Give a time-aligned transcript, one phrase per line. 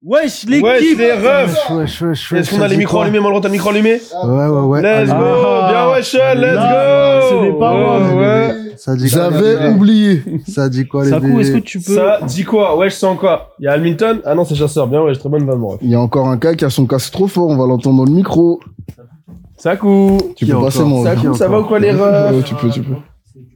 [0.00, 2.32] Wesh, l'équipe Wesh, les refs Wesh, wesh, wesh.
[2.32, 4.80] Est-ce qu'on a les micros allumés Mon t'as le micro allumé Ouais, ouais, ouais.
[4.80, 5.68] Let's go Ah.
[5.72, 8.02] Bien ouais, Sean, let's Là, go c'est des paroles.
[8.14, 8.54] Ouais, ouais.
[8.76, 10.22] Ça dit quoi, les J'avais oublié.
[10.46, 11.96] Ça dit quoi, les Sakou, est-ce que tu peux...
[11.96, 13.50] Ça dit quoi Wesh, c'est encore.
[13.58, 14.86] Il y a Hamilton Ah non, c'est chasseur.
[14.86, 15.80] Bien ouais, très bonne vanne, ref.
[15.82, 17.96] Il y a encore un cas qui a son casque trop fort, on va l'entendre
[17.96, 18.60] dans le micro.
[19.56, 22.70] Sakou Tu peux passer mon Sakou, ça va ou quoi les Ouais, refs tu peux,
[22.70, 22.94] tu peux.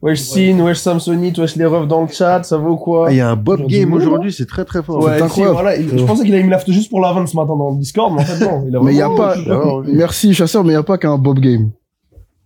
[0.03, 3.13] Wesh, Sin, wesh, Samsonite, wesh, les refs dans le chat, ça va ou quoi Ah,
[3.13, 4.99] Il y a un Bob Game bon, aujourd'hui, c'est très très fort.
[5.05, 5.55] Ouais, c'est incroyable.
[5.55, 7.71] voilà, il- je pensais qu'il avait mis l'after juste pour la vanne ce matin dans
[7.71, 8.65] le Discord, mais en fait non.
[8.69, 9.37] Il a Mais il y a pas,
[9.87, 11.71] merci chasseur, mais il y a pas qu'un Bob Game.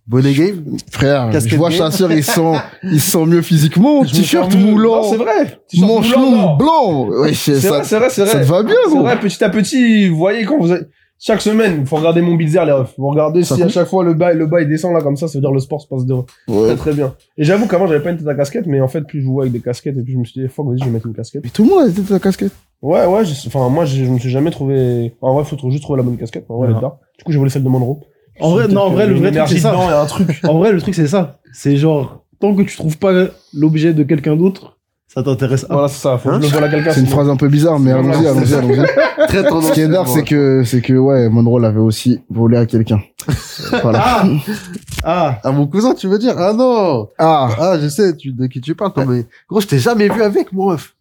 [0.09, 1.79] Bonnet Game Frère, Casquette je vois game.
[1.79, 4.05] chasseur, il sent, il se sent mieux physiquement.
[4.05, 5.01] T-shirt moulant.
[5.01, 5.59] Non, c'est vrai.
[5.67, 7.07] T-shirt Manche moulant, longue, blanc.
[7.09, 8.41] Ouais, c'est vrai, c'est vrai, c'est ça vrai.
[8.41, 10.87] te va bien, C'est vrai, petit à petit, vous voyez quand vous êtes...
[11.19, 12.93] Chaque semaine, faut regarder mon Bilzer, les refs.
[12.97, 15.15] Vous regardez Ça si à chaque fois le bas, le bas il descend là comme
[15.17, 16.13] ça, ça veut dire le sport se passe de
[16.47, 16.67] Ouais.
[16.67, 17.15] très très bien.
[17.37, 19.43] Et j'avoue qu'avant j'avais pas une tête à casquette, mais en fait plus je jouais
[19.43, 21.15] avec des casquettes et puis je me suis dit fuck vas-y je vais mettre une
[21.15, 21.43] casquette.
[21.43, 22.51] Mais tout le monde a été ta casquette.
[22.83, 25.15] Ouais ouais, j'ai- enfin moi j'ai- je me suis jamais trouvé.
[25.21, 26.45] En vrai faut juste trouver la bonne casquette.
[26.49, 26.91] En vrai, elle est Ouais.
[27.17, 27.99] Du coup j'ai volé celle de Monroe.
[28.39, 29.71] En vrai, non, en vrai, le vrai truc, c'est ça.
[29.71, 30.41] dedans, Il y a un truc.
[30.47, 31.39] En vrai, le truc, c'est ça.
[31.53, 33.11] C'est genre, tant que tu trouves pas
[33.51, 34.76] l'objet de quelqu'un d'autre,
[35.17, 35.73] ça t'intéresse pas.
[35.73, 36.17] Voilà c'est ça.
[36.17, 36.91] Faut que Hein je le vole à quelqu'un.
[36.93, 38.85] C'est une phrase un peu bizarre, mais allons-y, allons-y, allons-y.
[39.27, 39.67] Très tendance.
[39.67, 43.01] Ce qui est d'art, c'est que, c'est que, ouais, Monroe l'avait aussi volé à quelqu'un.
[43.81, 43.99] Voilà.
[44.03, 44.23] Ah
[45.03, 46.35] Ah Ah, mon cousin, tu veux dire?
[46.37, 49.67] Ah non Ah, Ah, je sais tu, de qui tu parles, toi, mais gros, je
[49.67, 50.93] t'ai jamais vu avec, mon ref.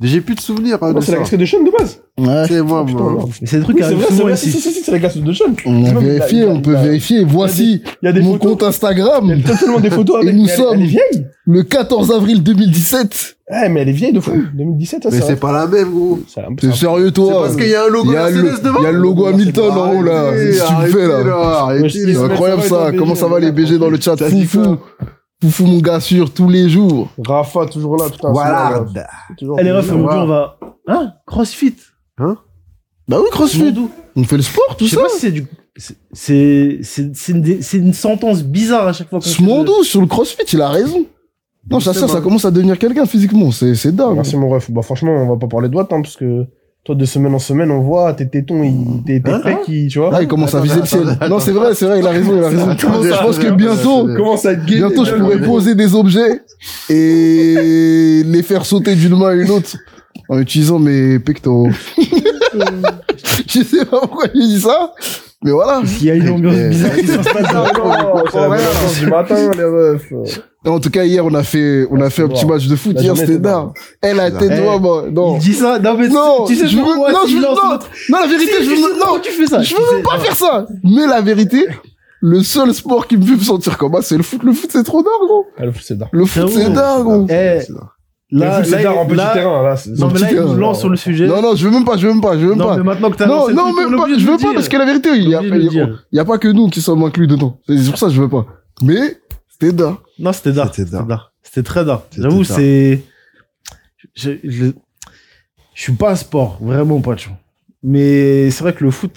[0.00, 2.00] J'ai plus de souvenirs hein, de c'est la casquette de Sean de base.
[2.18, 2.44] ouais.
[2.48, 3.26] C'est moi, moi.
[3.44, 4.60] c'est trucs Oui, qui c'est arrivent vrai, c'est souvent vrai, si, ici.
[4.60, 5.44] si, si, c'est la casquette de Sean.
[5.66, 7.24] On a vérifié, on peut vérifier.
[7.24, 10.34] Voici mon compte Instagram, Il y a tellement des photos Et avec.
[10.34, 10.56] nous mais elle-
[11.14, 13.33] sommes- le 14 avril 2017.
[13.50, 14.32] Eh, mais elle est vieille de fou.
[14.54, 16.18] 2017, ça, Mais c'est pas la même, gros.
[16.26, 18.42] C'est T'es sérieux, C'est toi parce qu'il y a un logo Il y a le,
[18.42, 18.78] Mercedes devant.
[18.80, 20.30] il y a le logo Hamilton en haut, là.
[20.32, 21.66] C'est ce que tu me fais, arrêtez, là.
[21.66, 22.92] Ouais, C'est Ouais, incroyable, ça ça.
[22.96, 24.16] Comment ça va, les BG dans le chat?
[24.16, 24.78] Foufou.
[25.42, 27.10] Foufou, mon gars sûr, tous les jours.
[27.26, 28.32] Rafa, toujours là, putain.
[28.32, 28.82] Voilà.
[29.38, 29.94] c'est Allez, ref, Ouais.
[29.94, 30.58] aujourd'hui, on va...
[30.88, 31.12] Hein?
[31.26, 31.76] Crossfit
[32.18, 33.74] Bah oui, CrossFit.
[34.16, 35.02] On fait le sport, tout Je sais ça.
[35.02, 35.46] pas si c'est du...
[35.76, 40.06] c'est- C'est c'est- c'est une, c'est sentence bizarre à chaque fois qu'on Smondou, sur le
[40.06, 41.04] CrossFit, il a raison.
[41.70, 43.50] Non, ça commence à devenir quelqu'un physiquement.
[43.50, 44.16] C'est, c'est dingue.
[44.16, 44.70] Merci, mon ref.
[44.70, 46.44] Bah, franchement, on va pas parler de watts, hein, parce que
[46.84, 49.88] toi, de semaine en semaine, on voit tes tétons, ils- tes tes Hein pecs, ils-
[49.88, 50.10] tu vois.
[50.10, 51.08] Là, il commence à Attends, viser le ciel.
[51.08, 52.70] attends, Non, c'est vrai, c'est vrai, il a raison, il a raison.
[52.76, 56.42] Je pense que bientôt, être gay bientôt, je pourrais poser des objets
[56.90, 59.76] et les faire sauter d'une main à une autre
[60.28, 61.70] en utilisant mes pectoraux.
[63.48, 64.92] je sais pas pourquoi je dis ça,
[65.42, 65.80] mais voilà.
[66.00, 70.12] Il y a une ambiance bizarre qui c'est bonne chance du matin, les refs.
[70.66, 72.96] En tout cas, hier, on a fait, on a fait un petit match de foot.
[72.98, 73.68] Hier, c'était était dingue.
[74.00, 75.04] Elle a été Eh, toi, moi.
[75.12, 75.36] Non.
[75.36, 77.54] Il dit ça, non mais Non, tu sais je veux- pourquoi non, je veux- non.
[77.54, 80.18] Non, la vérité, Si, je veux, si, non, tu fais ça je veux même pas
[80.18, 80.66] faire ça.
[80.82, 81.66] Mais la vérité,
[82.20, 84.42] le seul sport qui me fait me sentir comme ça, c'est le foot.
[84.42, 85.46] Le foot, c'est trop dingue, gros.
[85.58, 86.08] Ah, le foot, c'est dingue.
[86.12, 87.26] Le foot, c'est dingue, gros.
[87.28, 87.58] Eh,
[88.30, 89.76] là, là, dingue en petit là- terrain, là.
[89.98, 91.26] Non mais là, il nous lance sur le sujet.
[91.26, 92.76] Non, non, je veux même pas, je veux même pas, je veux même Non, pas.
[92.78, 94.86] mais maintenant que t'as Non, non, truc, même pas, je veux pas parce que la
[94.86, 96.04] vérité, il y a, il y a- dire.
[96.10, 97.58] il y a pas que nous qui sommes inclus dedans.
[97.68, 98.46] C'est pour ça que je veux pas.
[98.82, 99.18] Mais,
[99.64, 99.96] c'était dingue.
[100.18, 100.74] Non, c'était dark.
[100.74, 100.90] C'était
[101.42, 101.80] C'était très.
[102.10, 103.02] C'était J'avoue, c'est.
[104.14, 104.66] Je, je,
[105.74, 107.38] je suis pas un sport, vraiment pas, tu vois.
[107.82, 109.12] Mais c'est vrai que le foot,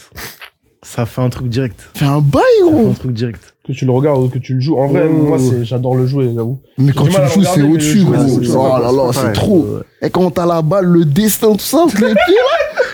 [0.81, 1.89] ça fait un truc direct.
[1.95, 2.89] Fais un bail, Ça fait gros.
[2.89, 3.53] un truc direct.
[3.65, 4.77] Que tu le regardes ou que tu le joues.
[4.77, 5.13] En vrai, Oh.
[5.13, 6.59] moi, j'adore le jouer, j'avoue.
[6.77, 8.39] Mais quand tu le à joues, c'est au-dessus, gros.
[8.55, 9.79] Oh là là, c'est trop.
[10.01, 12.35] Et quand t'as la balle, le destin, tout ça, les pieds,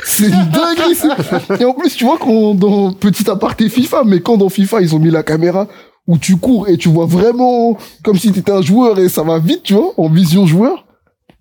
[0.04, 0.30] c'est
[0.96, 4.82] c'est- Et en plus, tu vois, quand dans petit aparté FIFA, mais quand dans FIFA,
[4.82, 5.68] ils ont mis la caméra
[6.08, 9.40] où tu cours et tu vois vraiment comme si t'étais un joueur et ça va
[9.40, 10.86] vite, tu vois, en vision joueur,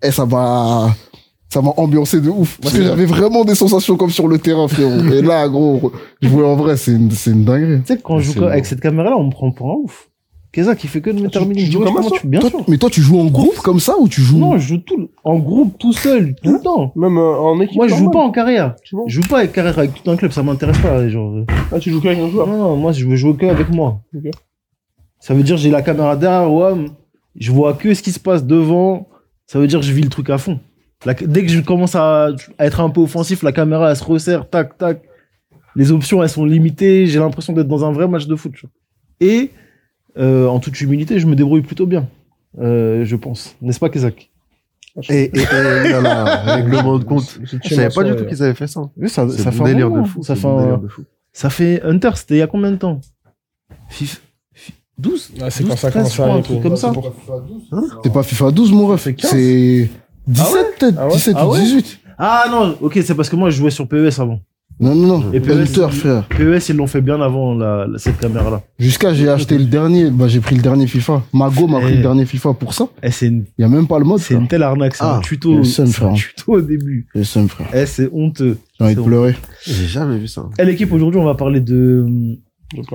[0.01, 0.93] et ça va,
[1.49, 2.57] ça m'a ambiancé de ouf.
[2.61, 5.03] Parce que j'avais vraiment des sensations comme sur le terrain, frérot.
[5.13, 5.91] Et là, gros,
[6.21, 7.81] jouer en vrai, c'est une, c'est une dinguerie.
[7.85, 8.47] Tu sais, quand je joue bon.
[8.47, 10.09] avec cette caméra-là, on me prend pour un ouf.
[10.53, 11.67] Keza qui fait que de me tu- terminer.
[11.67, 12.63] tu comment tu- Bien Toi, sûr.
[12.67, 15.09] mais toi, tu joues en groupe comme ça ou tu joues Non, je joue tout,
[15.23, 16.91] en groupe, tout seul, tout le temps.
[16.95, 17.75] Même euh, en équipe.
[17.75, 18.75] Moi, je joue pas en carrière.
[18.83, 19.05] tu vois.
[19.07, 21.09] Je joue pas avec carrière avec tout un club, ça m'intéresse pas.
[21.09, 21.45] Genre, euh.
[21.71, 22.45] Ah, tu joues qu'avec un joueur.
[22.45, 23.99] Non, non, moi, je veux jouer que avec moi.
[25.25, 26.85] Ça veut dire j'ai la caméra derrière, ouais,
[27.39, 29.07] je vois que ce qui se passe devant.
[29.45, 30.59] Ça veut dire que je vis le truc à fond.
[31.05, 32.25] La- dès que je commence à,
[32.57, 35.01] à être un peu offensif, la caméra, elle se resserre, tac, tac.
[35.77, 37.07] Les options, elles sont limitées.
[37.07, 38.51] J'ai l'impression d'être dans un vrai match de foot.
[38.53, 38.71] tu vois.
[39.21, 39.51] Et,
[40.17, 42.07] euh, en toute humilité, je me débrouille plutôt bien.
[42.59, 43.55] Euh, je pense.
[43.61, 44.29] N'est-ce pas, Kezak
[45.09, 46.23] Et, et, et là, là,
[46.55, 47.23] règlement de compte.
[47.45, 48.81] C'est- Je savais pas du tout qu'ils avaient fait ça.
[48.97, 50.21] Oui, ça, fait un délire de fou.
[50.21, 51.03] Ça fait, mon un- délire de fou.
[51.31, 52.99] ça fait Hunter, c'était il y a combien de temps?
[53.89, 54.21] Fif...
[55.01, 56.93] Fif- 12 Ah, c'est 12, quand ça 13, commence à comme ça.
[58.03, 59.01] T'es pas FIFA 12, mon ref.
[59.03, 59.31] C'est 15.
[59.31, 59.89] C'est
[60.27, 60.95] 17, peut-être.
[60.99, 61.99] Ah ouais 17 Ah ou ouais 18.
[62.17, 64.39] Ah non, ok, c'est parce que moi je jouais sur PES avant.
[64.79, 65.31] Non, non, non.
[65.33, 66.27] Et PES, Hunter, il- frère.
[66.29, 68.61] PES, ils l'ont fait bien avant la, la- cette caméra-là.
[68.79, 71.21] Jusqu'à j'ai acheté le dernier, bah j'ai pris le dernier FIFA.
[71.33, 71.83] Mago m'a Eh.
[71.83, 72.87] pris le dernier FIFA pour ça.
[73.03, 75.03] Eh, c'est une, Il y a même pas le mode, c'est une telle arnaque, c'est
[75.03, 77.07] Ah, un tuto, c'est un tuto au début.
[77.23, 77.67] Seum, frère.
[77.73, 78.57] Eh, c'est honteux.
[78.79, 79.35] J'ai envie de C'est pleurer.
[79.65, 80.45] J'ai jamais vu ça.
[80.57, 82.05] Eh, l'équipe, aujourd'hui, on va parler de,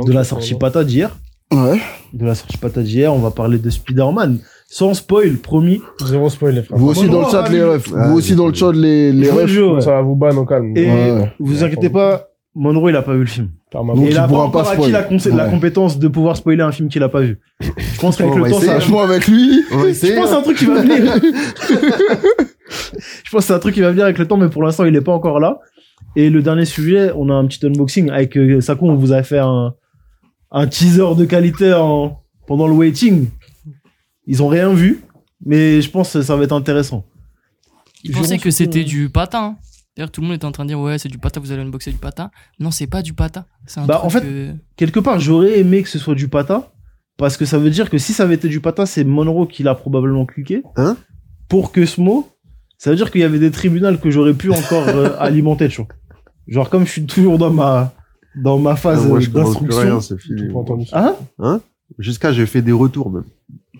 [0.04, 1.16] de la sortie pata d'hier.
[1.52, 1.80] Ouais.
[2.12, 4.38] De la sortie pata d'hier, on va parler de Spider-Man.
[4.70, 5.80] Sans spoil, promis.
[6.04, 6.78] Zéro spoil, les frères.
[6.78, 7.88] Vous aussi dans le chat, les refs.
[7.88, 9.80] Vous aussi dans le chat, les, refs.
[9.82, 10.76] Ça va vous ban au calme.
[10.76, 11.32] Et Ouais.
[11.38, 13.48] vous inquiétez pas, Monroe, il a pas vu le film.
[13.72, 16.88] Donc, Et il il a pourra pas acquis la, compétence de pouvoir spoiler un film
[16.88, 17.38] qu'il a pas vu.
[17.60, 18.72] Je pense qu'avec On le va temps, essayer.
[18.72, 21.14] ça, Franchement, avec lui, Je pense que c'est un truc qui va venir.
[23.24, 24.84] je pense que c'est un truc qui va venir avec le temps, mais pour l'instant,
[24.84, 25.60] il est pas encore là.
[26.16, 28.86] Et le dernier sujet, on a un petit unboxing avec euh, Sako.
[28.88, 29.74] On vous a fait un,
[30.50, 33.28] un teaser de qualité en, pendant le waiting.
[34.26, 35.02] Ils ont rien vu,
[35.44, 37.04] mais je pense que ça va être intéressant.
[38.04, 39.42] Ils Je pensaient pense que c'était du patin.
[39.42, 39.56] hein.
[39.96, 41.62] D'ailleurs, tout le monde était en train de dire ouais, c'est du patin, vous allez
[41.62, 42.30] unboxer du patin.
[42.60, 43.44] Non, c'est pas du patin.
[43.76, 46.70] Un Bah, truc en fait- que- Quelque part, j'aurais aimé que ce soit du pata,
[47.16, 49.64] parce que ça veut dire que si ça avait été du pata, c'est Monroe qui
[49.64, 50.62] l'a probablement cliqué.
[50.76, 50.96] Hein?
[51.48, 52.28] Pour que ce mot,
[52.76, 55.82] ça veut dire qu'il y avait des tribunaux que j'aurais pu encore euh, alimenter, tu
[55.82, 55.88] vois.
[56.46, 57.92] Genre, comme je suis toujours dans ma,
[58.43, 59.81] dans ma Ah, phase moi, je comprends plus d'instruction.
[59.82, 60.38] rien, c'est fini.
[60.40, 60.87] J'ai pas entendu.
[60.93, 61.61] Hein?
[61.99, 63.25] Jusqu'à, j'ai fait des retours, même.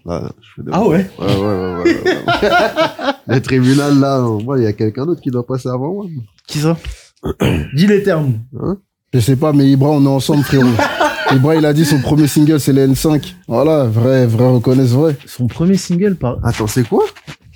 [0.07, 0.93] Là, je fais des Ah retours.
[0.93, 1.11] ouais?
[1.19, 3.13] Ouais, ouais, ouais, ouais, ouais, ouais.
[3.35, 6.07] Les tribunaux, là, moi, il y a quelqu'un d'autre qui doit passer avant moi.
[6.47, 6.77] Qui ça?
[7.75, 8.35] Dis les termes.
[9.13, 10.65] je sais pas, mais Ibra, on est ensemble, frérot.
[11.35, 13.35] Ibra, il a dit son premier single, c'est le N5.
[13.49, 15.15] Voilà, vrai, vrai, reconnaissent vrai.
[15.27, 16.39] Son premier single par.
[16.43, 17.05] Attends, c'est quoi?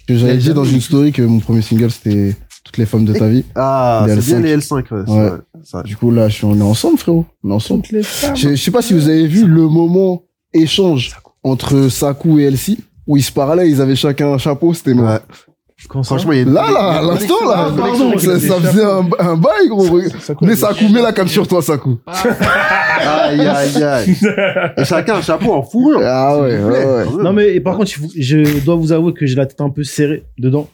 [0.07, 2.37] Que j'avais dit dans une story que mon premier single, c'était
[2.73, 3.45] Toutes les femmes de ta vie.
[3.55, 4.43] Ah, c'est bien L5.
[4.43, 4.85] les L5, ouais.
[5.07, 5.29] c'est Ouais.
[5.29, 5.39] vrai.
[5.63, 7.27] Ça, Du coup, là, je suis, on est ensemble, frérot.
[7.45, 7.83] On est ensemble.
[7.83, 8.35] Toutes les femmes.
[8.35, 10.23] Je, je sais pas si vous avez vu le moment
[10.55, 11.13] échange
[11.45, 14.93] entre Saku et Elsie, où ils se parlaient, ils avaient chacun un chapeau, c'était.
[14.93, 15.19] Ouais.
[15.77, 18.55] Ça Franchement, il y a une Là, là, à l'instant, là, Ah, pardon, ça, ça
[18.61, 19.85] faisait un, un bail, gros.
[20.41, 21.99] Mais Saku, mets la cam sur toi, Saku.
[22.07, 24.17] Aïe, aïe, aïe.
[24.79, 26.01] Et chacun un chapeau en fourrure.
[26.05, 26.59] Ah ouais.
[27.23, 29.83] Non mais et par contre, je dois vous avouer que j'ai la tête un peu
[29.85, 30.69] serrée dedans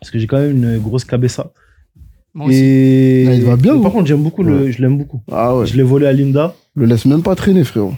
[0.00, 1.52] parce que j'ai quand même une grosse cabessa.
[2.34, 2.56] Moi aussi.
[2.58, 5.20] Et Ah, il va bien, par contre, j'aime beaucoup le, je l'aime beaucoup.
[5.30, 5.66] Ah ouais.
[5.66, 7.94] Je l'ai volé à Linda, Le laisse même pas traîner, frérot.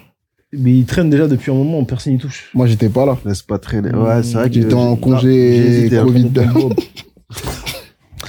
[0.52, 2.50] mais il traîne déjà depuis un moment, personne n'y touche.
[2.54, 3.18] Moi, j'étais pas là.
[3.26, 3.90] Laisse pas traîner.
[3.94, 4.54] Ouais, c'est vrai que.
[4.54, 6.02] J'étais en congé hein.
[6.04, 6.30] Covid.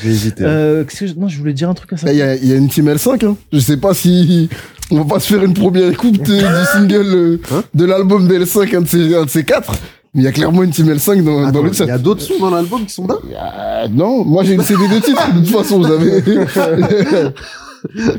[0.02, 0.44] J'ai hésité.
[0.46, 1.14] Euh, qu'est-ce que je...
[1.14, 2.12] non, je voulais dire un truc à ça.
[2.12, 3.38] Il y, a, il y a une team L5, hein.
[3.54, 4.50] Je sais pas si
[4.92, 8.28] on va pas se faire une première écoute euh, du single euh, Hein de l'album
[8.28, 9.74] de L5, un de ces, un de ces quatre.
[10.14, 11.86] Mais il y a clairement une team L5 dans, dans le il chat.
[11.86, 15.00] y a d'autres sons dans l'album qui sont là non, moi j'ai une CD de
[15.00, 16.22] titres, de toute façon, vous avez.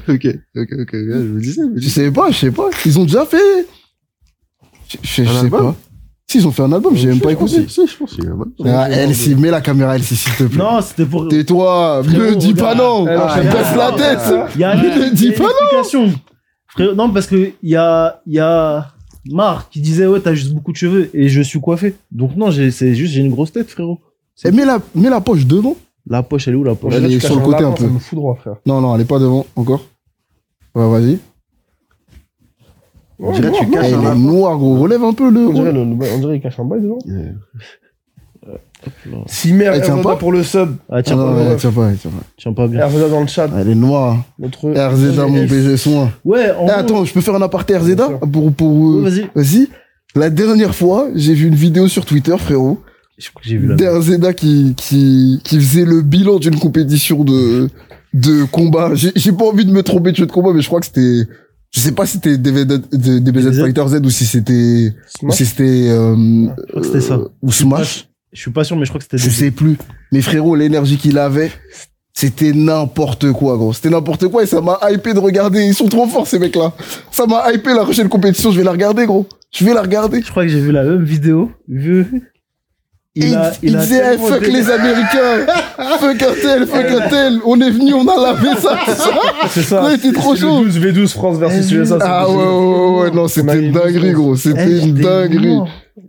[0.08, 0.26] Ok,
[0.56, 0.90] ok, ok.
[0.92, 2.68] Je me disais, je sais pas, je sais pas.
[2.84, 3.66] Ils ont déjà fait.
[4.88, 5.74] Je, je- je Un sais pas.
[6.30, 7.64] Si, ils ont fait un album, j'ai même pas écouté.
[7.68, 8.52] Si, je pense qu'il y a un album.
[8.66, 10.58] Ah, Elsie, mets la caméra, Elsie, s'il te plaît.
[10.58, 11.28] Non, c'était pour.
[11.28, 13.06] Tais-toi, me dis pas non.
[13.08, 14.34] Ah, je- Baisse la tête.
[14.54, 16.12] Il y a, Ne il y a dis une pas explication.
[16.68, 18.88] Frérot, non, parce que il y a, il y a
[19.30, 21.94] Mar qui disait ouais, t'as juste beaucoup de cheveux et je suis coiffé.
[22.10, 24.00] Donc non, j'ai, c'est juste j'ai une grosse tête, frérot.
[24.44, 25.76] Eh, mets la, mets la poche devant.
[26.06, 26.92] La poche, elle est où la poche?
[26.94, 27.84] Elle est sur le côté un peu.
[27.84, 28.56] Ça me fout droit, frère.
[28.66, 29.86] Non, non, elle est pas devant encore.
[30.74, 31.18] Ouais, vas-y.
[33.18, 34.78] On dirait que tu caches il un noir, gros.
[34.78, 35.46] Relève un peu le.
[35.46, 36.98] On dirait, le, on dirait cache un bail dedans.
[39.26, 40.70] Si merde, Elle tient pas pour le sub.
[40.90, 42.22] Ah Ah tiens, non, pas, elle tient pas, elle tient pas.
[42.36, 42.86] tiens pas bien.
[42.86, 43.48] RZA dans le chat.
[43.58, 44.18] Elle est noire.
[44.38, 44.70] Notre.
[44.70, 46.10] RZA, mon BG soin.
[46.24, 49.30] Ouais, en Eh, attends, je peux faire un aparté RZA pour, pour, euh, Ouais, vas-y.
[49.34, 49.68] vas-y.
[50.14, 52.78] La dernière fois, j'ai vu une vidéo sur Twitter, frérot,
[53.18, 53.74] Je crois que j'ai vu la.
[53.76, 57.68] d'RZA qui, qui, qui faisait le bilan d'une compétition de,
[58.12, 58.90] de combat.
[58.94, 60.86] J'ai j'ai pas envie de me tromper de jeu de combat, mais je crois que
[60.86, 61.26] c'était,
[61.72, 63.60] je sais pas si c'était DBZ?
[63.60, 64.92] Fighter Z ou si c'était,
[65.22, 67.14] ou si c'était, euh, Je crois que c'était ça.
[67.14, 68.08] euh, ou Smash.
[68.34, 69.16] Je suis pas sûr, mais je crois que c'était.
[69.18, 69.78] Je sais plus.
[70.12, 71.52] Mais frérot, l'énergie qu'il avait,
[72.12, 73.72] c'était n'importe quoi, gros.
[73.72, 75.64] C'était n'importe quoi et ça m'a hypé de regarder.
[75.64, 76.72] Ils sont trop forts, ces mecs-là.
[77.12, 78.50] Ça m'a hypé la prochaine compétition.
[78.50, 79.26] Je vais la regarder, gros.
[79.52, 80.20] Je vais la regarder.
[80.20, 81.52] Je crois que j'ai vu la même vidéo.
[81.68, 82.06] Vu.
[83.16, 83.28] Il,
[83.62, 85.46] il, a disait, fuck les Américains.
[86.00, 87.38] fuck un tel, fuck un tel.
[87.44, 88.76] On est venu, on a lavé ça.
[89.50, 89.84] C'est ça.
[89.84, 90.64] Ouais, trop chaud.
[90.64, 91.98] le 12 V12 France versus Eh, USA.
[92.00, 93.10] Ah ouais, ouais, ouais, ouais.
[93.12, 94.34] Non, c'était une dinguerie, gros.
[94.34, 95.58] C'était Eh, une dinguerie.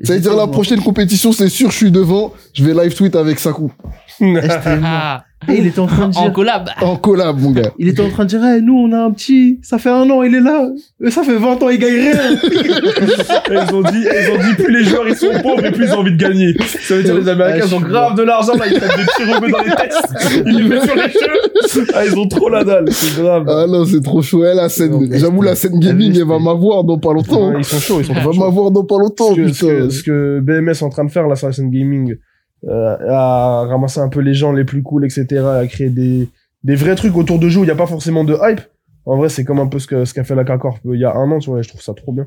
[0.04, 2.34] Ça veut dire la prochaine compétition, c'est sûr, je suis devant.
[2.54, 3.72] Je vais live tweet avec mort.
[4.22, 6.34] Ah, Et il était en train de en dire.
[6.34, 6.70] collab.
[6.82, 7.72] En collab, mon gars.
[7.78, 10.10] Il était en train de dire, Eh, nous, on a un petit, ça fait un
[10.10, 10.70] an, il est là.
[11.04, 12.14] Et ça fait 20 ans, il gagne rien.
[13.52, 15.94] ils ont dit, ils ont dit, plus les joueurs ils sont pauvres et plus ils
[15.94, 16.54] ont envie de gagner.
[16.82, 19.06] Ça veut dire les Américains Ah, ils ont grave de l'argent là, ils prennent des
[19.06, 21.88] petits rebeux dans les tests, ils les mettent sur les cheveux.
[21.94, 23.46] Ah, ils ont trop la dalle, c'est grave.
[23.48, 24.44] Ah non, c'est trop chaud.
[24.46, 27.56] Eh, la scène, j'avoue, la scène gaming, elle va m'avoir dans pas longtemps.
[27.58, 29.72] Ils sont chauds, ils sont Elle va m'avoir dans pas longtemps, ce que, ce, que,
[29.84, 29.90] putain.
[29.90, 32.16] ce que BMS est en train de faire là sur la scène gaming,
[32.70, 35.26] à ramasser un peu les gens les plus cool, etc.,
[35.62, 36.28] à créer des,
[36.64, 38.62] des vrais trucs autour de jeu où il y a pas forcément de hype.
[39.06, 41.06] En vrai, c'est comme un peu ce que ce qu'a fait la K-Corp il y
[41.06, 41.60] a un an, tu vois.
[41.60, 42.26] et Je trouve ça trop bien.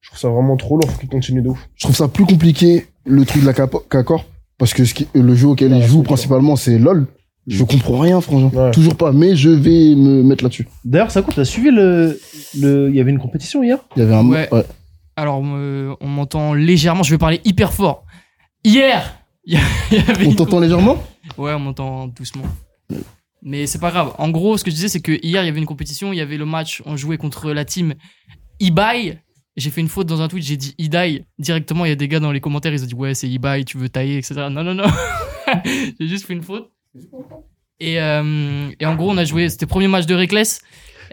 [0.00, 0.88] Je trouve ça vraiment trop lourd.
[0.90, 1.68] Faut qu'il continue de ouf.
[1.74, 4.24] Je trouve ça plus compliqué, le truc de la K-Corp,
[4.58, 7.06] parce que ce qui- le jeu auquel Ouais, ils jouent principalement, c'est LoL.
[7.46, 8.50] Je comprends rien, franchement.
[8.54, 8.70] Ouais.
[8.70, 10.68] Toujours pas, mais je vais me mettre là-dessus.
[10.84, 12.16] D'ailleurs, ça coûte, t'as suivi le,
[12.60, 12.88] le.
[12.90, 13.78] Il y avait une compétition hier?
[13.96, 14.26] Il y avait un.
[14.28, 14.48] Ouais.
[14.52, 14.64] ouais.
[15.16, 18.04] Alors, euh, on m'entend légèrement, je vais parler hyper fort.
[18.62, 19.54] Hier, il
[19.92, 21.02] y avait On t'entend légèrement
[21.38, 22.44] Ouais, on m'entend doucement.
[23.42, 24.14] Mais c'est pas grave.
[24.18, 26.16] En gros, ce que je disais, c'est que hier, il y avait une compétition, il
[26.16, 27.94] y avait le match, on jouait contre la team
[28.60, 29.18] Ibai.
[29.56, 31.24] J'ai fait une faute dans un tweet, j'ai dit Idai.
[31.38, 33.64] Directement, il y a des gars dans les commentaires, ils ont dit ouais, c'est Ibai,
[33.64, 34.34] tu veux tailler, etc.
[34.50, 34.84] Non, non, non.
[35.64, 36.70] j'ai juste fait une faute.
[37.80, 40.60] Et, euh, et en gros, on a joué, c'était le premier match de Reckless.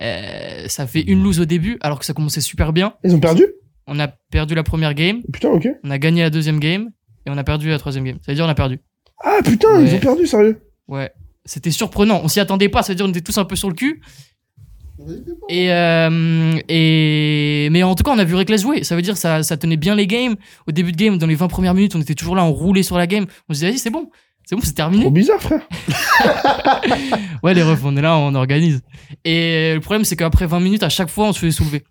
[0.02, 2.94] Euh, ça fait une lose au début, alors que ça commençait super bien.
[3.04, 3.46] Ils ont perdu?
[3.88, 5.68] On a perdu la première game, Putain, ok.
[5.84, 6.90] on a gagné la deuxième game,
[7.28, 8.18] et on a perdu la troisième game.
[8.26, 8.80] Ça veut dire on a perdu.
[9.24, 9.90] Ah putain, Ouais.
[9.90, 10.60] ils ont perdu, sérieux.
[10.88, 11.12] Ouais,
[11.46, 12.22] c'était surprenant.
[12.24, 12.82] On s'y attendait pas.
[12.82, 14.02] Ça veut dire on était tous un peu sur le cul.
[15.50, 18.84] Et, euh, et mais en tout cas, on a vu Reckless jouer.
[18.84, 20.36] Ça veut dire ça, ça tenait bien les games.
[20.68, 22.82] Au début de game, dans les 20 premières minutes, on était toujours là, on roulait
[22.84, 23.26] sur la game.
[23.48, 24.10] On se disait, vas-y, c'est bon,
[24.46, 25.10] c'est bon, c'est Trop terminé.
[25.12, 25.62] bizarre, frère.
[27.44, 28.82] Ouais, les refs, on est là, on organise.
[29.24, 31.84] Et le problème, c'est qu'après 20 minutes, à chaque fois, on se fait soulever.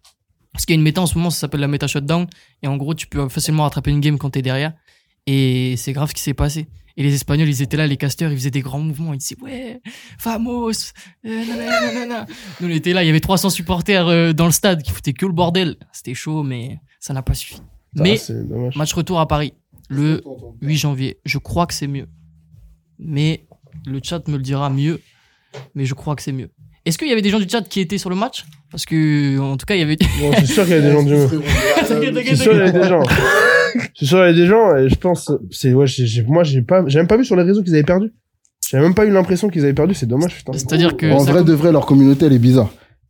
[0.52, 2.26] Parce qu'il y a une méta en ce moment, ça s'appelle la méta shutdown.
[2.62, 4.72] Et en gros, tu peux facilement rattraper une game quand t'es derrière.
[5.26, 6.68] Et c'est grave ce qui s'est passé.
[6.98, 9.12] Et les Espagnols, ils étaient là, les casteurs, ils faisaient des grands mouvements.
[9.12, 9.80] Ils disaient, ouais,
[10.18, 12.26] famos, euh, nanana, nanana.
[12.60, 15.12] Nous, on était là, il y avait 300 supporters euh, dans le stade qui foutaient
[15.12, 15.76] que le bordel.
[15.92, 17.60] C'était chaud, mais ça n'a pas suffi.
[17.94, 18.32] Mais Ah,
[18.76, 19.52] match retour à Paris,
[19.88, 20.22] le
[20.62, 21.18] 8 janvier.
[21.26, 22.08] Je crois que c'est mieux.
[22.98, 23.46] Mais
[23.84, 25.02] le chat me le dira mieux.
[25.74, 26.50] Mais je crois que c'est mieux.
[26.86, 28.44] Est-ce qu'il y avait des gens du chat qui étaient sur le match?
[28.76, 29.96] Parce que, en tout cas, il y avait.
[30.20, 31.14] Bon, c'est sûr qu'il y a des gens du
[32.26, 33.00] C'est sûr, il y a des gens.
[33.98, 36.44] C'est sûr, il y a des gens, et je pense, c'est, ouais, j'ai, j'ai- moi,
[36.44, 38.12] j'ai pas, j'ai même pas vu sur les réseaux qu'ils avaient perdu.
[38.70, 40.52] J'ai même pas eu l'impression qu'ils avaient perdu, c'est dommage, putain.
[40.52, 41.10] C'est-à-dire que.
[41.10, 42.68] En vrai, com- de vrai, leur communauté, elle est bizarre.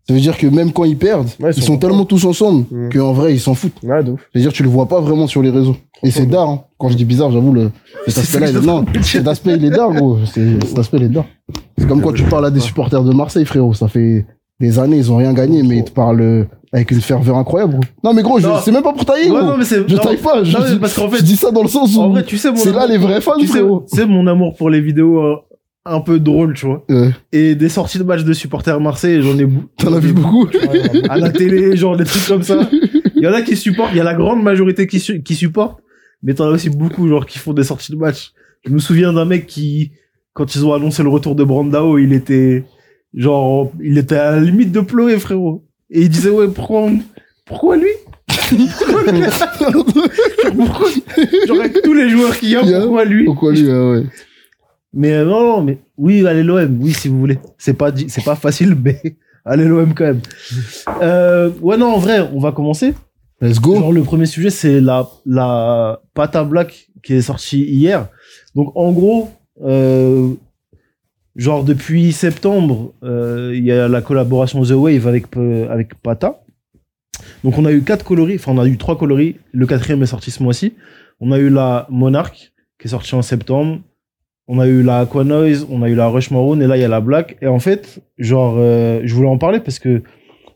[0.09, 2.91] Ça veut dire que même quand ils perdent, Ouais, ils sont tellement tous ensemble Mm.
[2.93, 3.83] qu'en vrai, ils s'en foutent.
[3.83, 4.21] Ouais, de ouf.
[4.33, 5.77] C'est-à-dire, tu le vois pas vraiment sur les réseaux.
[6.05, 6.63] Et c'est d'art, hein.
[6.79, 7.73] Quand je dis bizarre, j'avoue, le,
[8.07, 10.19] cet aspect-là, il non, cet aspect, il est d'art, gros.
[10.33, 11.27] C'est- Cet aspect, il est d'art.
[11.77, 13.75] C'est comme quand tu parles à des supporters de Marseille, frérot.
[13.75, 14.25] Ça fait
[14.61, 17.79] des années, ils ont rien gagné, mais ils te parlent euh, avec une ferveur incroyable.
[18.03, 19.89] Non, mais gros, je- c'est même pas pour tailler, Ouais, non, mais c'est.
[19.89, 21.97] Je taille pas, je, non, mais parce qu'en je fait, dis ça dans le sens
[21.97, 24.55] où en vrai, tu sais, c'est là les vrais fans, tu sais, sais, mon amour
[24.57, 25.37] pour les vidéos euh,
[25.85, 26.85] un peu drôles, tu vois.
[27.33, 29.69] Et des sorties de matchs de supporters Marseille, j'en ai beaucoup.
[29.79, 30.49] T'en as vu beaucoup?
[31.09, 32.69] à la télé, genre des trucs comme ça.
[33.15, 35.35] Il y en a qui supportent, il y a la grande majorité qui, su- qui
[35.35, 35.81] supportent,
[36.23, 38.33] mais t'en as aussi beaucoup, genre, qui font des sorties de match.
[38.67, 39.93] Je me souviens d'un mec qui,
[40.33, 42.65] quand ils ont annoncé le retour de Brandao, il était,
[43.17, 45.65] genre, il était à la limite de pleurer, frérot.
[45.91, 47.03] Et il disait, ouais, pourquoi, lui?
[47.47, 47.93] Pourquoi lui?
[48.51, 48.59] Genre,
[51.47, 53.25] genre, avec tous les joueurs qu'il y a, pourquoi lui?
[53.25, 54.05] Pourquoi lui, ouais, ouais.
[54.93, 57.39] Mais euh, non, non, mais oui, allez l'OM, oui, si vous voulez.
[57.59, 59.01] C'est pas, c'est pas facile, mais
[59.45, 60.21] allez l'OM quand même.
[61.03, 62.95] Euh, ouais, non, en vrai, on va commencer.
[63.41, 63.77] Let's go.
[63.77, 68.09] Genre, le premier sujet, c'est la, la Pata Black qui est sortie hier.
[68.55, 69.31] Donc, en gros,
[69.63, 70.31] euh,
[71.37, 76.43] genre, depuis septembre, euh, il y a la collaboration The Wave avec, euh, avec Pata.
[77.45, 79.37] Donc, on a eu quatre coloris, enfin, on a eu trois coloris.
[79.53, 80.75] Le quatrième est sorti ce mois-ci.
[81.21, 83.81] On a eu la Monarch, qui est sortie en septembre.
[84.49, 86.85] On a eu la Aquanoise, on a eu la Rush Maroon, et là, il y
[86.85, 87.37] a la Black.
[87.43, 90.03] Et en fait, genre, euh, je voulais en parler parce que,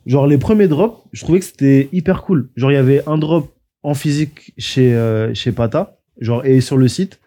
[0.07, 2.51] genre, les premiers drops, je trouvais que c'était hyper cool.
[2.57, 4.95] Genre, il y avait un drop en physique chez,
[5.35, 7.20] chez Pata, genre, et sur le site.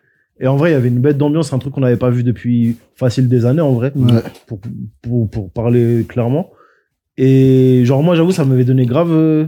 [0.43, 2.21] Et en vrai, il y avait une bête d'ambiance, un truc qu'on n'avait pas vu
[2.21, 4.21] depuis facile des années, en vrai, Ouais.
[4.45, 4.59] pour,
[5.01, 6.51] pour, pour parler clairement.
[7.17, 9.45] Et genre, moi, j'avoue, ça m'avait donné grave, euh,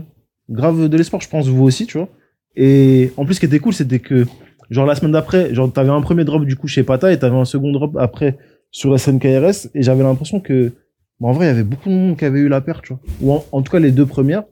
[0.48, 2.08] grave de l'espoir, je pense, vous aussi, tu vois.
[2.56, 4.24] Et en plus, ce qui était cool, c'était que,
[4.70, 7.36] genre, la semaine d'après, genre, t'avais un premier drop, du coup, chez Pata, et t'avais
[7.36, 8.38] un second drop après
[8.70, 10.72] sur SNKRS, et j'avais l'impression que,
[11.20, 13.00] en vrai, il y avait beaucoup de monde qui avait eu la paire, tu vois.
[13.20, 14.44] Ou en, en tout cas, les deux premières.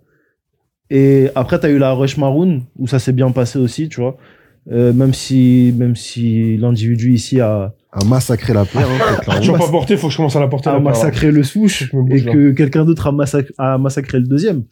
[0.90, 4.18] Et après, t'as eu la Rush Maroon, où ça s'est bien passé aussi, tu vois.
[4.72, 9.40] Euh, même si, même si l'individu ici a, À massacrer la paire, hein, très clairement.
[9.40, 10.70] Toujours pas porté, faut que je commence à la porter.
[10.70, 14.62] a la massacré le souche, et que quelqu'un d'autre a, massac- a massacré le deuxième.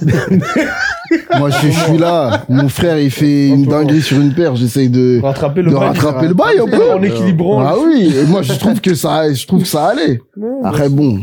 [1.38, 2.44] Moi, je, je suis là.
[2.48, 4.56] Mon frère, il fait une dinguerie sur une paire.
[4.56, 5.88] J'essaye de, Rattraper le de bail.
[5.88, 6.92] rattraper le bail un peu.
[6.92, 7.60] En équilibrant.
[7.60, 8.12] Ah oui.
[8.16, 10.20] Et moi, je trouve que ça, je trouve que ça allait.
[10.64, 11.20] Après, bon.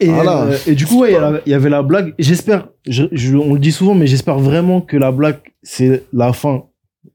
[0.00, 0.42] Et, Voilà.
[0.44, 2.14] euh, et du coup, ouais, il y a la- il y, avait la blague.
[2.18, 6.32] J'espère, je, je- on le dit souvent, mais j'espère vraiment que la blague, c'est la
[6.32, 6.64] fin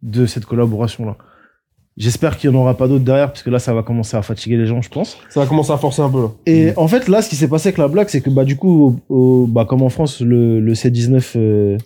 [0.01, 1.17] de cette collaboration-là.
[1.97, 4.21] J'espère qu'il n'y en aura pas d'autres derrière, parce que là, ça va commencer à
[4.21, 5.17] fatiguer les gens, je pense.
[5.29, 6.27] Ça va commencer à forcer un peu, là.
[6.45, 8.55] Et en fait, là, ce qui s'est passé avec la blague, c'est que, bah, du
[8.55, 11.77] coup, au- au- bah, comme en France, le, le C19, euh,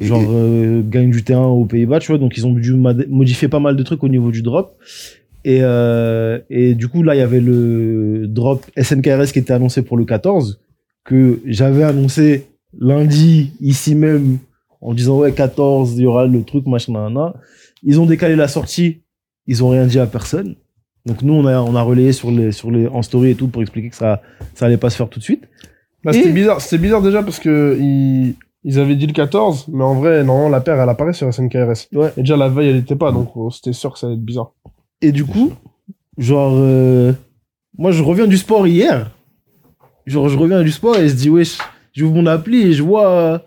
[0.00, 3.60] genre, euh, gagne du terrain aux Pays-Bas, tu vois, donc ils ont dû modifier pas
[3.60, 4.76] mal de trucs au niveau du drop.
[5.44, 9.82] Et, euh, et du coup, là, il y avait le drop SNKRS qui était annoncé
[9.82, 10.58] pour le 14,
[11.04, 12.46] que j'avais annoncé
[12.80, 14.38] lundi, ici même,
[14.84, 17.34] en disant, ouais, 14, il y aura le truc, machin, nanana.
[17.82, 19.00] Ils ont décalé la sortie,
[19.46, 20.56] ils ont rien dit à personne.
[21.06, 23.48] Donc nous, on a, on a relayé sur les, sur les, en story et tout
[23.48, 24.22] pour expliquer que ça,
[24.54, 25.44] ça allait pas se faire tout de suite.
[26.04, 29.84] Bah, c'était bizarre, c'était bizarre déjà parce que ils, ils avaient dit le 14, mais
[29.84, 31.88] en vrai, normalement, la paire, elle apparaît sur SNKRS.
[31.94, 32.12] Ouais.
[32.18, 34.22] Et déjà, la veille, elle était pas, donc oh, c'était sûr que ça allait être
[34.22, 34.52] bizarre.
[35.00, 35.52] Et du coup,
[36.18, 37.12] genre, euh,
[37.78, 39.10] moi, je reviens du sport hier.
[40.06, 41.56] Genre, je reviens du sport et je dis, wesh,
[41.94, 43.42] j'ouvre mon appli et je vois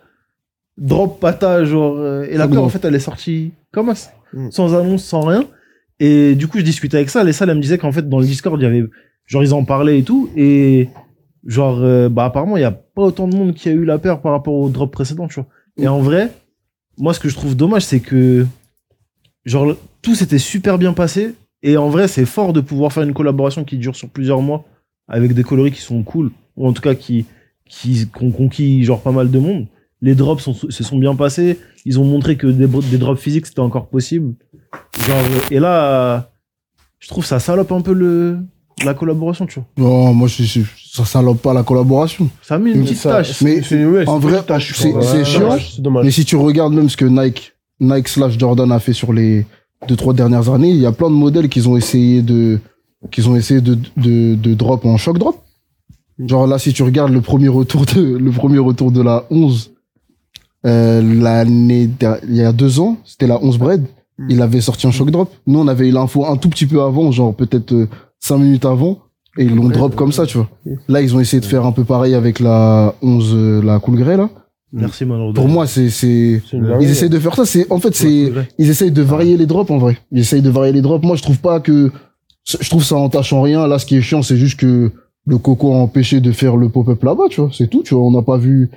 [0.77, 4.11] drop pata, genre, euh, et la Ah, paire, en fait, elle est sortie comme ça,
[4.33, 4.51] Mm.
[4.51, 5.45] sans annonce, sans rien.
[5.99, 7.23] Et du coup, je discutais avec ça.
[7.23, 8.83] Les salles, elle me disait qu'en fait, dans le Discord, il y avait,
[9.25, 10.29] genre, ils en parlaient et tout.
[10.35, 10.89] Et,
[11.45, 13.97] genre, euh, bah, apparemment, il y a pas autant de monde qui a eu la
[13.97, 15.47] paire par rapport au drop précédent, tu vois.
[15.77, 16.31] Et en vrai,
[16.97, 18.45] moi, ce que je trouve dommage, c'est que,
[19.45, 21.33] genre, tout s'était super bien passé.
[21.63, 24.65] Et en vrai, c'est fort de pouvoir faire une collaboration qui dure sur plusieurs mois
[25.07, 27.25] avec des coloris qui sont cool, ou en tout cas qui,
[27.67, 29.65] qui, qui ont conquis genre pas mal de monde.
[30.01, 31.57] Les drops sont- se sont bien passés.
[31.85, 34.35] Ils ont montré que des, des drops physiques c'était encore possible.
[35.07, 35.17] Genre,
[35.51, 36.29] et là,
[36.99, 38.39] je trouve ça salope un peu le,
[38.85, 39.67] la collaboration, tu vois.
[39.77, 40.61] Non, moi, je, je-
[40.91, 42.29] ça salope pas la collaboration.
[42.41, 43.41] Ça met une petite tâche.
[43.41, 44.37] Mais ouais, en vrai,
[44.73, 45.39] c'est- Ouais, chiant.
[45.79, 46.05] dommage.
[46.05, 49.45] Mais si tu regardes même ce que Nike, Nike slash Jordan a fait sur les
[49.87, 52.59] deux, trois dernières années, il y a plein de modèles qu'ils ont essayé de,
[53.11, 55.37] qu'ils ont essayé de, de, de drop en shock drop.
[56.19, 59.71] Genre là, si tu regardes le premier retour de, le premier retour de la 11,
[60.65, 63.85] euh, l'année, der- il y a deux ans, c'était la 11 Bread.
[64.29, 65.29] Il avait sorti un shock drop.
[65.45, 67.87] Nous, on avait eu l'info un tout petit peu avant, genre peut-être euh,
[68.19, 68.99] cinq minutes avant.
[69.37, 70.49] Et ils l'ont drop comme ça, tu vois.
[70.87, 73.97] Là, ils ont essayé de faire un peu pareil avec la 11, euh, la Cool
[73.99, 74.29] Grey, là.
[74.73, 75.31] Merci, Mano.
[75.31, 76.85] Pour moi, c'est, c'est, C'est une dinguerie.
[76.85, 77.45] ils essayent de faire ça.
[77.45, 79.99] C'est, en fait, c'est, ils essayent de varier les drops, en vrai.
[80.11, 81.05] Ils essayent de varier les drops.
[81.05, 81.91] Moi, je trouve pas que,
[82.43, 83.67] je trouve ça en rien.
[83.67, 84.91] Là, ce qui est chiant, c'est juste que
[85.27, 87.51] le coco a empêché de faire le pop-up là-bas, tu vois.
[87.53, 88.03] C'est tout, tu vois.
[88.03, 88.71] On n'a pas vu,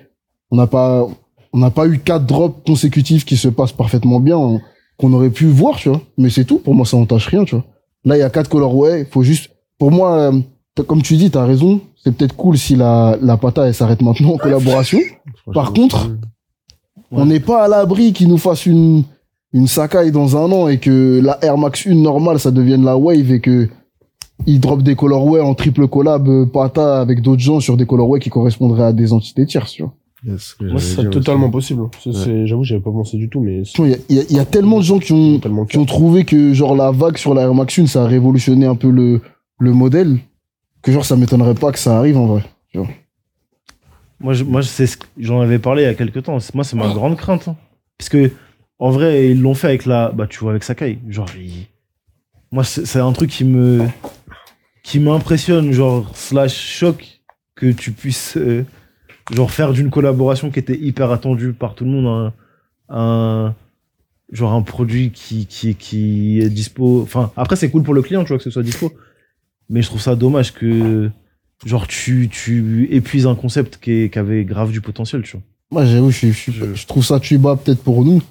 [0.51, 1.09] on n'a pas,
[1.53, 4.61] on n'a pas eu quatre drops consécutifs qui se passent parfaitement bien, hein,
[4.97, 6.01] qu'on aurait pu voir, tu vois.
[6.17, 6.59] Mais c'est tout.
[6.59, 7.65] Pour moi, ça entache rien, tu vois.
[8.05, 9.07] Là, il y a quatre colorways.
[9.11, 10.33] Faut juste, pour moi, euh,
[10.87, 11.81] comme tu dis, t'as raison.
[12.03, 15.01] C'est peut-être cool si la, la pata, elle s'arrête maintenant en collaboration.
[15.53, 16.11] Par contre,
[17.11, 19.03] on n'est pas à l'abri qu'ils nous fassent une,
[19.53, 22.97] une Sakai dans un an et que la Air Max 1 normale, ça devienne la
[22.97, 23.69] Wave et que
[24.47, 28.21] ils drop des colorways en triple collab euh, pata avec d'autres gens sur des colorways
[28.21, 29.93] qui correspondraient à des entités tierces, tu vois.
[30.73, 31.83] Moi, c'est totalement possible.
[32.13, 34.83] C'est- J'avoue, j'avais pas pensé du tout, mais Il y a, y y tellement de
[34.85, 37.87] gens qui ont, qui ont trouvé que genre la vague sur la Air Max 1,
[37.87, 39.21] ça a révolutionné un peu le,
[39.59, 40.19] le modèle,
[40.83, 42.45] que genre ça m'étonnerait pas que ça arrive en vrai.
[44.21, 44.61] Moi, je, moi
[45.19, 46.39] j'en avais parlé il y a quelques temps.
[46.41, 47.49] C'est- Moi, c'est ma grande crainte.
[47.49, 47.57] hein.
[47.97, 48.31] Parce que,
[48.79, 50.11] en vrai, ils l'ont fait avec la.
[50.11, 50.99] Bah, tu vois, avec Sakai.
[51.09, 51.67] Genre, il-
[52.53, 53.87] moi, c'est c'est un truc qui me.
[54.83, 57.21] qui m'impressionne, genre, slash choc,
[57.55, 58.37] que tu puisses.
[58.37, 58.65] euh,
[59.33, 62.33] genre, faire d'une collaboration qui était hyper attendue par tout le monde
[62.89, 62.97] un.
[62.97, 63.55] un-
[64.33, 67.01] genre, un produit qui, qui, qui est dispo.
[67.03, 68.93] Enfin, après, c'est cool pour le client, tu vois, que ce soit dispo.
[69.69, 71.11] Mais je trouve ça dommage que
[71.67, 75.43] genre tu, tu épuises un concept qui, est- qui avait grave du potentiel, tu vois.
[75.73, 78.23] Moi, j'avoue, je, je, je, je trouve ça tuba peut-être pour nous.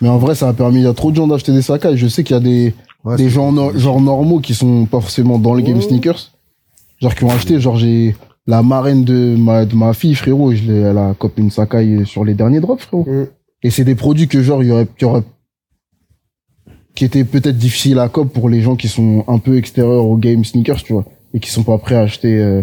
[0.00, 1.96] Mais en vrai, ça a permis à trop de gens d'acheter des Sakai.
[1.96, 2.74] Je sais qu'il y a des,
[3.16, 5.82] des gens no- genre normaux qui sont pas forcément dans le game Ouais.
[5.82, 6.32] sneakers.
[7.00, 8.14] Genre qui ont acheté, genre j'ai
[8.46, 12.04] la marraine de ma, de ma fille, frérot, je l'ai- elle a copé une Sakai
[12.04, 13.04] sur les derniers drops, frérot.
[13.08, 13.26] Mm.
[13.62, 15.22] Et c'est des produits que genre, il y aurait, qui aurait,
[16.94, 20.16] qui étaient peut-être difficiles à cop pour les gens qui sont un peu extérieurs au
[20.16, 21.04] game sneakers, tu vois.
[21.34, 22.62] Et qui sont pas prêts à acheter, euh,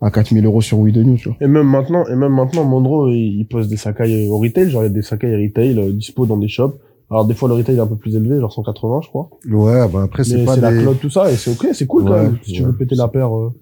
[0.00, 1.36] à 4000 euros sur We The New, tu vois.
[1.40, 4.82] Et même maintenant, et même maintenant, Mondro, il, il pose des Sakai au retail, genre
[4.82, 6.74] il y a des Sakai retail euh, dispo dans des shops.
[7.10, 9.30] Alors des fois le retail est un peu plus élevé, genre 180 je crois.
[9.48, 12.04] Ouais, bah après, c'est pas c'est la cloud tout ça et c'est ok, c'est cool
[12.04, 12.38] quand Ouais, même.
[12.42, 13.52] Si tu veux péter la paire euh,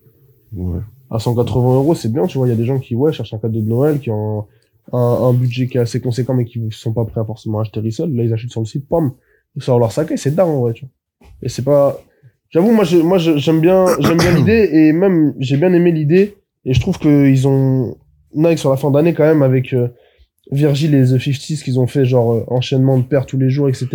[0.57, 0.81] Ouais.
[1.11, 2.47] À 180 euros, c'est bien, tu vois.
[2.47, 4.47] Il y a des gens qui ouais cherchent un cadeau de Noël, qui ont
[4.93, 8.15] un, budget qui est assez conséquent mais qui sont pas prêts à forcément acheter resell.
[8.15, 9.13] Là ils achètent sur le site, pam,
[9.57, 11.29] ils sortent leur Sakai, c'est dingue en vrai, tu vois.
[11.43, 12.01] Et c'est pas,
[12.51, 16.37] j'avoue moi je, moi j'aime bien j'aime bien l'idée et même j'ai bien aimé l'idée
[16.65, 17.97] et je trouve que ils ont
[18.35, 19.89] Nike sur la fin d'année quand même avec euh,
[20.51, 23.69] Virgil et The 50s qu'ils ont fait genre euh, enchaînement de paires tous les jours
[23.69, 23.89] etc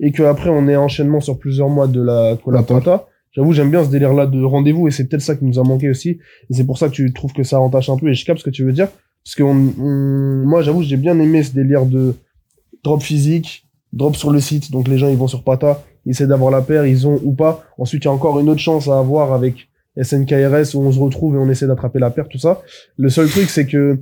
[0.00, 3.84] et que après on est enchaînement sur plusieurs mois de la Colapata j'avoue j'aime bien
[3.84, 6.18] ce délire là de rendez-vous et c'est peut-être ça qui nous a manqué aussi.
[6.50, 8.40] Et c'est pour ça que tu trouves que ça entache un peu et je capte
[8.40, 8.88] ce que tu veux dire.
[9.24, 12.14] Parce que on, moi j'avoue j'ai bien aimé ce délire de
[12.82, 14.70] drop physique drop sur le site.
[14.70, 17.32] Donc les gens ils vont sur Pata ils essaient d'avoir la paire ils ont ou
[17.32, 17.64] pas.
[17.78, 19.68] Ensuite il y a encore une autre chance à avoir avec
[20.00, 22.62] SNKRS où on se retrouve et on essaie d'attraper la paire tout ça.
[22.96, 23.98] Le seul truc c'est que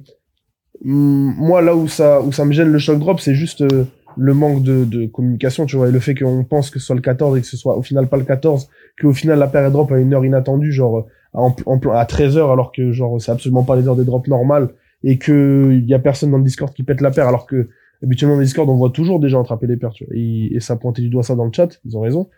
[0.84, 3.84] hum, moi là où ça où ça me gêne le shock drop c'est juste euh,
[4.16, 6.96] le manque de, de communication, tu vois, et le fait qu'on pense que ce soit
[6.96, 8.68] le 14 et que ce soit au final pas le 14,
[9.00, 12.04] qu'au final la paire est drop à une heure inattendue, genre en, en, plan- à
[12.04, 14.68] 13 heures, alors que genre c'est absolument pas les heures des drops normales,
[15.04, 17.68] et que il y a personne dans le Discord qui pète la paire, alors que
[18.02, 20.54] habituellement dans le Discord on voit toujours des gens attraper les paires, tu vois, et,
[20.56, 22.28] et ça pointait du doigt ça dans le chat, ils ont raison.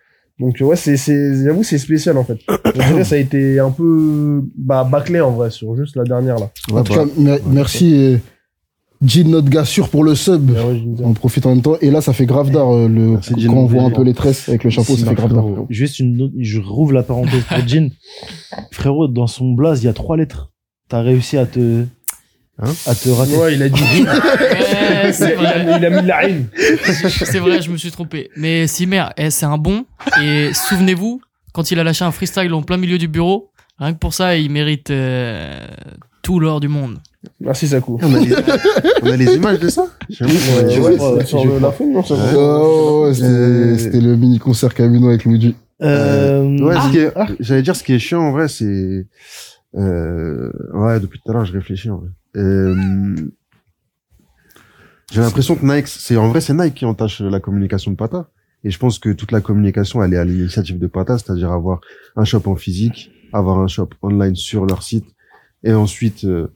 [0.41, 2.39] Donc ouais, c'est, c'est, j'avoue, c'est spécial en fait.
[2.75, 6.39] Je dirais ça a été un peu bah, bâclé en vrai sur juste la dernière
[6.41, 6.51] là.
[6.73, 8.17] Ouais, En tout bah, cas, mer- merci, euh,
[9.07, 10.51] Jean, notre gars sûr pour le sub.
[10.51, 11.77] Ouais, disais- On profite en même temps.
[11.81, 13.53] Et là, ça fait grave d'art, euh, le, Merci, quand Jean.
[13.55, 15.45] on voit un peu les tresses avec le chapeau, ça fait grave d'art.
[15.71, 17.91] Juste une je rouvre la parenthèse pour Jean.
[18.73, 20.51] Frérot, dans son blaze, il y a trois lettres.
[20.89, 21.85] T'as réussi à te,
[22.63, 23.37] Hein à te rater.
[23.37, 23.83] Ouais, il a dit.
[24.05, 25.77] Ouais, il, c'est a, il a- vrai.
[25.81, 26.47] il a mis de la haine.
[27.11, 28.31] C'est vrai, je me suis trompé.
[28.37, 29.85] Mais Simer, eh, c'est un bon.
[30.23, 31.21] Et souvenez-vous,
[31.53, 34.37] quand il a lâché un freestyle en plein milieu du bureau, rien que pour ça,
[34.37, 35.67] il mérite euh,
[36.23, 36.99] tout l'or du monde.
[37.41, 37.99] Merci Sakou.
[38.03, 38.35] on, a les,
[39.03, 39.87] on a les images de ça
[40.21, 45.55] Ouais, ouais, ouais, ouais, c'était Euh, c'était le mini concert Camino avec Luigi.
[45.83, 47.27] Euh, Ouais, ce qui est- ah.
[47.41, 49.07] j'allais dire ce qui est chiant en vrai, c'est
[49.77, 52.09] euh, ouais depuis tout à l'heure je réfléchis en vrai.
[52.37, 53.15] Euh,
[55.13, 58.29] j'ai l'impression que Nike, c'est en vrai c'est Nike qui entache la communication de Pata.
[58.67, 61.81] Et je pense que toute la communication elle est à l'initiative de Pata, c'est-à-dire avoir
[62.17, 65.05] un shop en physique, avoir un shop online sur leur site,
[65.65, 66.49] et ensuite euh,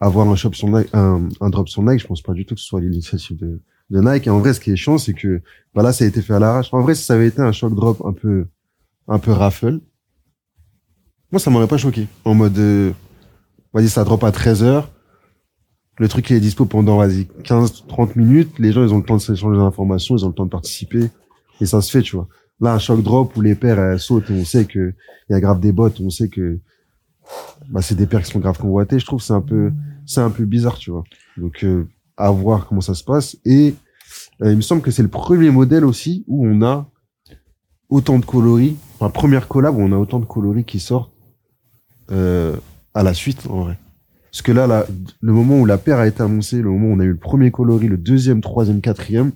[0.00, 2.00] avoir un shop sur Nike, un, un drop sur Nike.
[2.00, 4.26] Je pense pas du tout que ce soit l'initiative de, de Nike.
[4.26, 5.42] Et en vrai, ce qui est chiant, c'est que
[5.74, 6.72] bah là ça a été fait à l'arrache.
[6.72, 8.46] En vrai, si ça avait été un shock drop un peu
[9.08, 9.80] un peu raffle,
[11.30, 12.06] moi, ça m'aurait pas choqué.
[12.24, 12.90] En mode, euh,
[13.74, 14.84] vas-y, ça drop à 13h.
[15.98, 18.58] Le truc, est dispo pendant, vas-y, 15, 30 minutes.
[18.58, 20.50] Les gens, ils ont le temps de s'échanger des informations, ils ont le temps de
[20.50, 21.10] participer.
[21.60, 22.28] Et ça se fait, tu vois.
[22.60, 24.94] Là, un shock drop où les paires, elles sautent on sait que
[25.28, 26.60] il y a grave des bots, on sait que,
[27.68, 28.98] bah, c'est des paires qui sont grave convoitées.
[28.98, 29.72] Je trouve c'est un peu,
[30.06, 31.04] c'est un peu bizarre, tu vois.
[31.36, 31.86] Donc, euh,
[32.16, 33.36] à voir comment ça se passe.
[33.44, 33.74] Et,
[34.42, 36.90] euh, il me semble que c'est le premier modèle aussi où on a
[37.88, 38.76] autant de coloris.
[38.94, 41.12] Enfin, première collab où on a autant de coloris qui sortent
[42.10, 42.56] euh,
[42.94, 43.78] à la suite, en vrai.
[44.30, 44.86] Parce que là, là,
[45.20, 47.16] le moment où la paire a été annoncée, le moment où on a eu le
[47.16, 49.32] premier coloris, le deuxième, troisième, quatrième,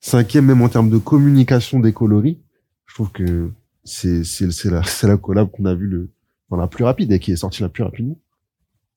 [0.00, 2.40] cinquième, même en termes de communication des coloris,
[2.86, 3.50] je trouve que
[3.84, 6.10] c'est c'est c'est la c'est la collab qu'on a vu le
[6.50, 8.16] enfin, la plus rapide et qui est sortie la plus rapidement.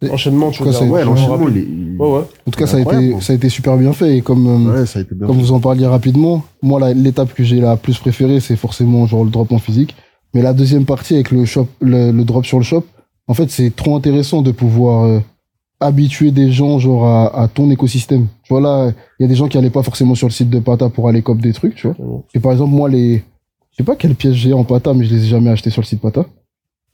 [0.09, 0.71] Enchaînement, tu vois.
[0.71, 1.03] Ouais, enchaînement
[1.37, 2.21] l'enchaînement, il est, il- Ouais, ouais.
[2.47, 4.17] En tout cas, ça a, été, ça a été super bien fait.
[4.17, 5.27] Et comme, euh, ouais, ça a été bien.
[5.27, 5.41] comme fait.
[5.41, 9.29] vous en parliez rapidement, moi, l'étape que j'ai la plus préférée, c'est forcément genre le
[9.29, 9.95] drop en physique.
[10.33, 12.85] Mais la deuxième partie avec le shop, le, le drop sur le shop,
[13.27, 15.19] en fait, c'est trop intéressant de pouvoir euh,
[15.81, 18.27] habituer des gens genre à, à ton écosystème.
[18.43, 20.49] Tu vois là, il y a des gens qui allaient pas forcément sur le site
[20.49, 22.23] de Pata pour aller cop des trucs, tu vois.
[22.33, 23.17] Et par exemple, moi, les,
[23.71, 25.81] je sais pas quelles pièces j'ai en Pata, mais je les ai jamais achetées sur
[25.81, 26.25] le site Pata.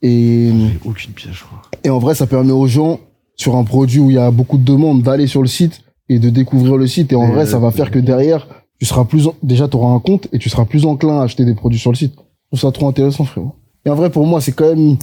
[0.02, 0.50] Et
[0.84, 1.62] aucune pièce, je crois.
[1.84, 3.00] et en vrai, ça permet aux gens,
[3.36, 6.18] sur un produit où il y a beaucoup de demandes, d'aller sur le site et
[6.18, 7.12] de découvrir le site.
[7.12, 8.46] Et en Et vrai, euh, ça va faire que derrière,
[8.78, 11.24] tu seras plus, en- déjà, tu auras un compte et tu seras plus enclin à
[11.24, 12.14] acheter des produits sur le site.
[12.16, 13.52] Je trouve ça trop intéressant, frérot.
[13.84, 14.96] Et en vrai, pour moi, c'est quand même,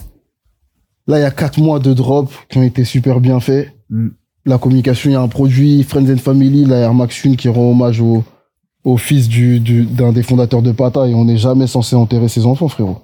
[1.07, 3.71] là, il y a quatre mois de drop qui ont été super bien faits.
[3.89, 4.09] Mm.
[4.45, 7.47] La communication, il y a un produit, Friends and Family, la Air Max 1 qui
[7.49, 8.23] rend hommage au,
[8.83, 12.27] au fils du, du, d'un des fondateurs de Pata et on n'est jamais censé enterrer
[12.27, 12.97] ses enfants, frérot.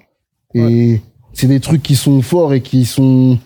[0.54, 1.00] Et
[1.32, 3.38] c'est des trucs qui sont forts et qui sont,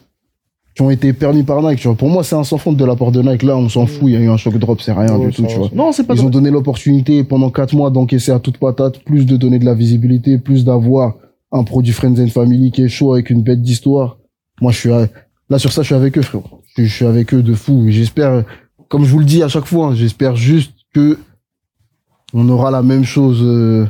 [0.75, 1.97] qui ont été permis par Nike, tu vois.
[1.97, 3.43] Pour moi, c'est un sans de la part de Nike.
[3.43, 5.33] Là, on s'en fout, il y a eu un choc drop, c'est rien Ouais, du
[5.33, 5.71] tout, tu vois.
[5.75, 9.27] Non, c'est pas Ils ont donné l'opportunité pendant quatre mois d'encaisser à toute patate, plus
[9.27, 11.15] de donner de la visibilité, plus d'avoir
[11.53, 14.19] un produit Friends and Family qui est chaud avec une bête d'histoire.
[14.61, 15.09] Moi, je suis, à-
[15.51, 16.63] là, sur ça, je suis avec eux, frérot.
[16.77, 17.85] Je, suis avec eux de fou.
[17.89, 18.45] J'espère,
[18.89, 21.19] comme je vous le dis à chaque fois, hein, j'espère juste que
[22.33, 23.87] on aura la même chose, euh,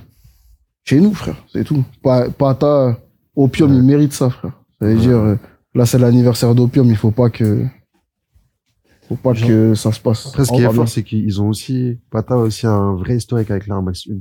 [0.85, 1.37] chez nous, frère.
[1.51, 1.83] C'est tout.
[2.03, 2.99] Pa- Pata,
[3.37, 3.77] Opium, Ouais.
[3.79, 4.53] il mérite ça, frère.
[4.81, 5.01] Ça veut Ouais.
[5.01, 5.37] dire, euh,
[5.75, 7.65] là, c'est l'anniversaire d'Opium, il faut pas que,
[9.09, 10.27] faut pas Genre- que ça se passe.
[10.29, 13.51] Après, ce qui est fort, c'est qu'ils ont aussi, Pata a aussi un vrai historique
[13.51, 14.15] avec l'Air Max 1.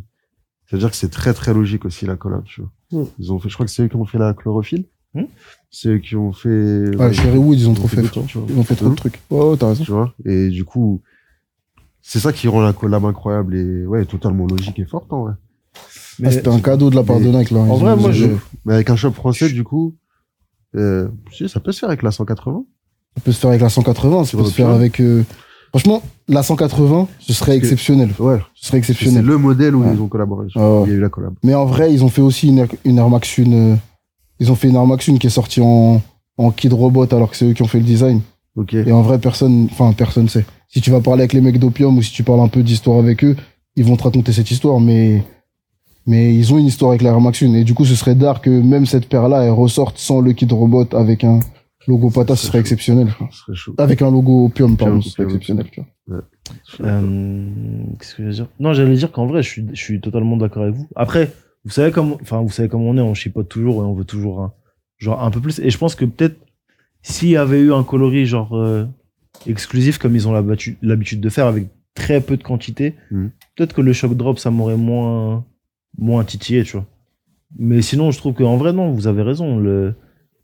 [0.66, 2.72] C'est-à-dire que c'est très très logique aussi la collab, tu vois.
[3.04, 3.08] Mm.
[3.20, 4.86] Ils ont fait, je crois que c'est eux qui ont fait la chlorophylle.
[5.14, 5.24] Mm.
[5.70, 8.48] C'est eux qui ont fait, Ouais, chez Rewood, ils ont ils trop fait, tu vois.
[8.50, 9.22] Ils ont fait trop de trucs.
[9.30, 9.84] Ouais, t'as raison.
[9.84, 10.14] tu vois?
[10.26, 11.02] Et du coup,
[12.02, 15.34] c'est ça qui rend la collab incroyable et, ouais, totalement logique et forte, en vrai.
[16.20, 17.60] Mais Ah, C'était un cadeau de la part de Nike, là.
[17.60, 19.96] en Ils vrai, moi, je- ont- Mais avec un shop français, du coup,
[20.76, 22.64] euh, si, ça peut se faire avec la 180.
[23.18, 25.24] Ça peut se faire avec la 180, ça peut se faire avec, euh,
[25.70, 28.10] franchement, la 180, ce serait que- exceptionnel.
[28.20, 28.40] Ouais.
[28.56, 29.24] Ce serait C'est exceptionnel.
[29.26, 29.92] le modèle où Ouais.
[29.94, 30.48] ils ont collaboré.
[30.56, 30.84] Ah ouais.
[30.86, 31.34] Il y a eu la collab.
[31.44, 33.76] Mais en vrai, ils ont fait aussi une Air, une Air Max 1, euh,
[34.40, 36.02] ils ont fait une Air Max 1 qui est sortie en,
[36.38, 38.22] en Kid Robot alors que c'est eux qui ont fait le design.
[38.56, 38.74] Ok.
[38.74, 40.46] Et en vrai, personne, enfin, personne sait.
[40.68, 42.98] Si tu vas parler avec les mecs d'Opium ou si tu parles un peu d'histoire
[43.00, 43.36] avec eux,
[43.76, 45.24] ils vont te raconter cette histoire, mais,
[46.06, 47.54] mais ils ont une histoire avec la Air Max 1.
[47.54, 50.52] Et du coup, ce serait d'art que même cette paire-là, elle ressorte sans le Kid
[50.52, 51.40] Robot avec un
[51.88, 52.62] logo Pata, ce serait chaud.
[52.62, 53.08] exceptionnel.
[53.10, 53.28] frère.
[53.32, 53.76] Ce serait chaud.
[53.78, 55.66] Avec un logo Opium, pardon, ce serait exceptionnel.
[55.72, 56.22] tu vois.
[56.82, 57.48] Euh,
[58.00, 58.48] Qu'est-ce que je veux dire?
[58.60, 60.88] Non, j'allais dire qu'en vrai, je suis, je suis totalement d'accord avec vous.
[60.96, 61.32] Après,
[61.66, 64.06] vous savez comme, enfin, vous savez comment on est, on chipote toujours et on veut
[64.06, 64.54] toujours un,
[64.98, 65.60] genre un peu plus.
[65.60, 66.38] Et je pense que peut-être
[67.02, 68.86] s'il y avait eu un coloris genre euh,
[69.48, 70.34] exclusif comme ils ont
[70.82, 73.32] l'habitude de faire avec très peu de quantité, Mhm.
[73.56, 75.46] peut-être que le shock drop ça m'aurait moins,
[75.98, 76.86] moins titillé, tu vois.
[77.58, 79.58] Mais sinon, je trouve qu'en vrai, non, vous avez raison.
[79.60, 79.94] Le,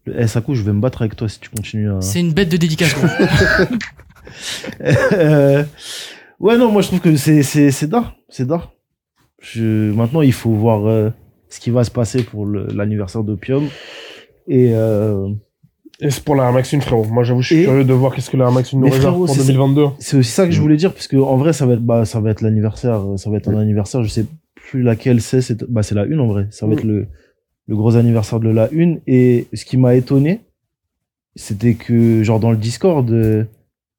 [0.06, 2.02] le eh, Sakou, je vais me battre avec toi si tu continues à.
[2.02, 2.94] C'est une bête de dédicace.
[2.96, 3.08] gros.
[4.82, 5.64] Euh,
[6.40, 8.72] ouais, non, moi je trouve que c'est c'est c'est d'art, c'est d'art.
[9.42, 11.10] Je maintenant il faut voir euh,
[11.50, 13.68] ce qui va se passer pour l'anniversaire d'Opium
[14.48, 15.30] et euh,
[16.00, 17.06] Et c'est pour la Air Max 1, frérot.
[17.06, 18.84] Moi, j'avoue, je suis Et- curieux de voir qu'est-ce que la Air Max 1 nous
[18.84, 19.48] Mais réserve frérot, pour c'est ça.
[19.48, 19.86] 2022.
[20.00, 22.06] c'est aussi ça que je voulais dire parce que en vrai ça va être bah
[22.06, 24.26] ça va être l'anniversaire, ça va être un anniversaire, je sais
[24.70, 26.78] plus laquelle c'est, c'est bah c'est la une en vrai, ça va Mm.
[26.78, 27.08] être le
[27.68, 30.42] le gros anniversaire de la une et ce qui m'a étonné
[31.36, 33.44] c'était que genre dans le Discord euh,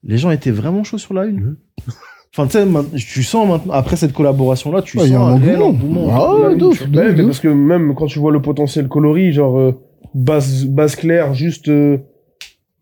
[0.03, 1.41] les gens étaient vraiment chauds sur la une.
[1.41, 1.57] Mhm.
[2.33, 2.65] Enfin, tu sais,
[2.97, 6.05] tu sens maintenant, après cette collaboration-là, tu Ouais, il y a sens un réel engouement.
[6.07, 6.39] engouement.
[6.41, 6.93] Ah, La une, de ouf, tu vois.
[6.93, 9.59] de Ouais, ouf, mais de parce que même quand tu vois le potentiel coloris, genre
[9.59, 9.73] euh,
[10.15, 11.99] base, base claire, juste euh,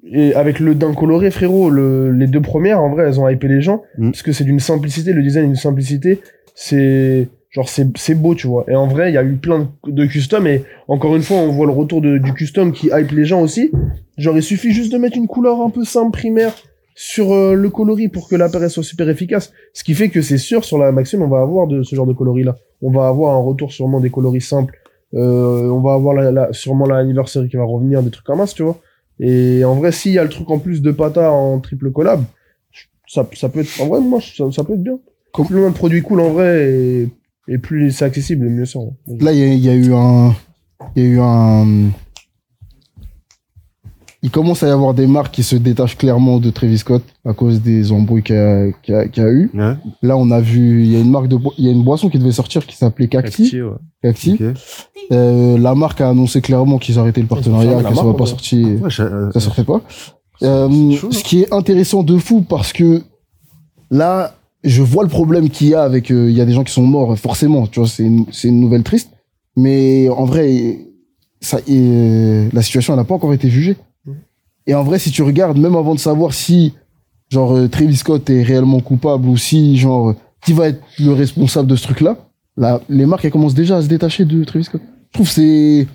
[0.04, 3.48] et avec le d'un coloré, frérot, le, les deux premières, en vrai, elles ont hypé
[3.48, 4.10] les gens Mm.
[4.10, 6.20] parce que c'est d'une simplicité, le design est d'une simplicité,
[6.54, 8.64] c'est genre c'est c'est beau, tu vois.
[8.68, 11.38] Et en vrai, il y a eu plein de, de custom et encore une fois,
[11.38, 13.70] on voit le retour de, du custom qui hype les gens aussi.
[14.16, 16.54] Genre, il suffit juste de mettre une couleur un peu simple primaire
[16.94, 19.52] sur euh, le coloris pour que la paire elle soit super efficace.
[19.72, 22.06] Ce qui fait que c'est sûr, sur la Maxime, on va avoir de ce genre
[22.06, 22.56] de coloris là.
[22.82, 24.74] On va avoir un retour sûrement des coloris simples.
[25.14, 28.52] Euh, on va avoir la, la- sûrement l'anniversaire qui va revenir, des trucs comme ça,
[28.52, 28.78] tu vois.
[29.20, 32.22] Et en vrai, s'il y a le truc en plus de Pata en triple collab,
[33.06, 34.98] ça, ça peut être, en vrai, moi, ça, ça peut être bien.
[35.32, 37.08] Com- Plus loin de produits cool en vrai et,
[37.48, 38.78] et plus c'est accessible, mieux c'est.
[38.78, 38.90] vrai.
[39.20, 40.34] Là, il y, a- il y a eu un.
[40.96, 41.90] Il y a eu un.
[44.20, 47.32] Il commence à y avoir des marques qui se détachent clairement de Travis Scott à
[47.34, 49.48] cause des embrouilles qu'il y a, qu'il y a- qu'il y a eu.
[49.54, 51.84] Ouais, Là, on a vu, il y a une marque de, il y a une
[51.84, 53.44] boisson qui devait sortir qui s'appelait Cacti.
[53.44, 53.70] Cacti, ouais.
[54.02, 54.38] Cacti.
[55.12, 58.26] Euh, la marque a annoncé clairement qu'ils arrêtaient le partenariat, que ça marque, va pas
[58.26, 59.80] sortir, Ouais, euh, ça sortait pas.
[60.42, 63.02] Euh, chaud, ce qui est intéressant de fou parce que
[63.90, 64.34] là,
[64.64, 66.72] je vois le problème qu'il y a avec, euh, il y a des gens qui
[66.72, 69.10] sont morts, forcément, tu vois, c'est une, c'est une nouvelle triste.
[69.56, 70.78] Mais en vrai,
[71.40, 73.76] ça, et, la situation, elle n'a pas encore été jugée.
[74.66, 76.74] Et en vrai, si tu regardes, même avant de savoir si,
[77.30, 81.68] genre, euh, Travis Scott est réellement coupable ou si, genre, qui va être le responsable
[81.68, 82.18] de ce truc-là,
[82.56, 84.82] là, les marques, elles commencent déjà à se détacher de Travis Scott.
[85.08, 85.86] Je trouve c'est,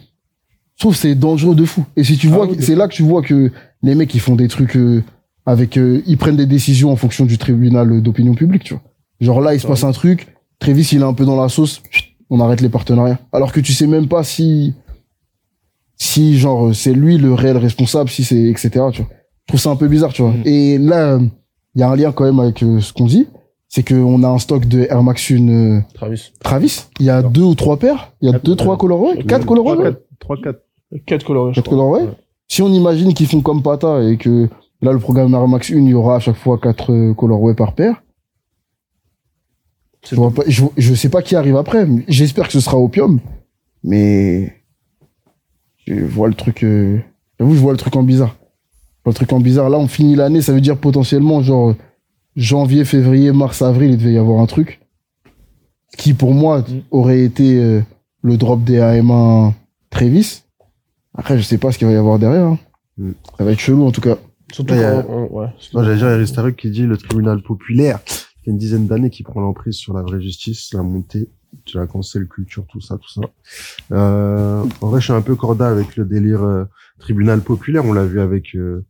[0.76, 1.86] je trouve c'est dangereux de fou.
[1.96, 3.52] Et si tu Ah vois, oui, c'est là que tu vois que
[3.84, 5.04] les mecs, ils font des trucs, euh,
[5.46, 8.84] avec, euh, ils prennent des décisions en fonction du tribunal d'opinion publique, tu vois.
[9.20, 10.28] Genre là, il se passe un truc,
[10.60, 11.82] Travis, il est un peu dans la sauce,
[12.30, 13.20] on arrête les partenariats.
[13.32, 14.74] Alors que tu sais même pas si,
[15.98, 19.12] si, genre, c'est lui le réel responsable, si c'est, etc., tu vois.
[19.46, 20.32] Je trouve ça un peu bizarre, tu vois.
[20.32, 20.42] Mm.
[20.46, 21.20] Et là,
[21.76, 23.28] il y a un lien quand même avec euh, ce qu'on dit.
[23.68, 26.32] C'est qu'on a un stock de Air Max Une euh, Travis.
[26.44, 26.84] Travis.
[27.00, 28.14] Il y a deux ou trois paires.
[28.22, 29.24] Il y a Quatre, deux, trois colorways.
[29.24, 29.94] Quatre colorways, ouais.
[30.20, 30.60] 3, 4.
[31.08, 31.54] 4 coloris.
[31.54, 31.78] je Quatre crois.
[31.78, 32.14] colorways.
[32.48, 34.48] Si on imagine qu'ils font comme Pata et que
[34.84, 37.56] là, le programme Air Max 1, il y aura à chaque fois quatre euh, colorways
[37.56, 38.04] par paire.
[40.08, 41.88] Je, vois pas, je, je sais pas qui arrive après.
[42.08, 43.20] J'espère que ce sera Opium.
[43.84, 44.54] Mais
[45.88, 46.64] je vois le truc.
[46.64, 47.00] Euh...
[47.40, 48.36] J'avoue, je vois le truc en bizarre.
[48.38, 49.70] Je vois le truc en bizarre.
[49.70, 51.74] Là, on finit l'année, ça veut dire potentiellement, genre,
[52.36, 54.82] janvier, février, mars, avril, il devait y avoir un truc.
[55.92, 56.82] Ce qui, pour moi, Mm.
[56.92, 57.82] aurait été euh,
[58.24, 59.54] le drop des AM1
[59.90, 60.44] Travis.
[61.16, 62.48] Après, je sais pas ce qu'il va y avoir derrière.
[62.48, 62.60] hein.
[62.98, 63.12] Mm.
[63.38, 64.18] Ça va être chelou, en tout cas.
[64.54, 65.48] Surtout Ouais, quand- euh, on- ouais.
[65.74, 68.52] Non, j'allais dire, il y a Ristaruc qui dit le tribunal populaire, il y a
[68.54, 71.30] une dizaine d'années qui prend l'emprise sur la vraie justice, la montée
[71.74, 73.22] de la cancel culture, tout ça, tout ça.
[73.92, 76.66] Euh, en vrai, je suis un peu corda avec le délire euh,
[77.00, 78.56] tribunal populaire, on l'a vu avec...
[78.56, 78.86] euh,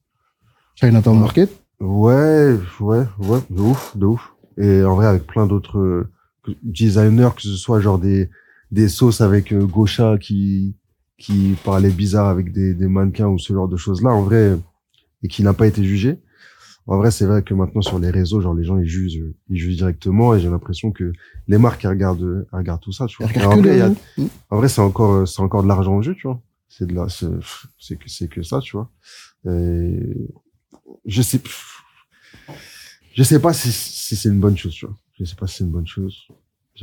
[0.76, 1.50] Chinatown Market.
[1.80, 4.34] Ouais, ouais, ouais, de ouf, de ouf.
[4.58, 6.10] Et en vrai, avec plein d'autres euh,
[6.64, 8.30] designers, que ce soit genre des,
[8.72, 10.76] des sauces avec euh, Gaucha qui,
[11.18, 14.58] qui parlait bizarre avec des, des mannequins ou ce genre de choses-là, en vrai,
[15.24, 16.20] et qui n'a pas été jugé.
[16.86, 19.58] En vrai, c'est vrai que maintenant sur les réseaux, genre les gens ils jugent, ils
[19.58, 21.14] jugent directement, et j'ai l'impression que
[21.48, 23.28] les marques elles regardent, elles regardent tout ça, tu vois.
[23.46, 23.96] En que vrai, a- le-
[24.50, 26.42] en vrai, c'est encore, euh, c'est encore de l'argent en jeu, tu vois.
[26.68, 27.28] C'est de la, c'est,
[27.80, 28.90] c'est que, c'est que ça, tu vois.
[29.48, 30.28] Et
[31.06, 31.40] je sais,
[33.14, 34.96] je sais pas si, si c'est une bonne chose, tu vois.
[35.20, 36.18] Je sais pas si c'est une bonne chose.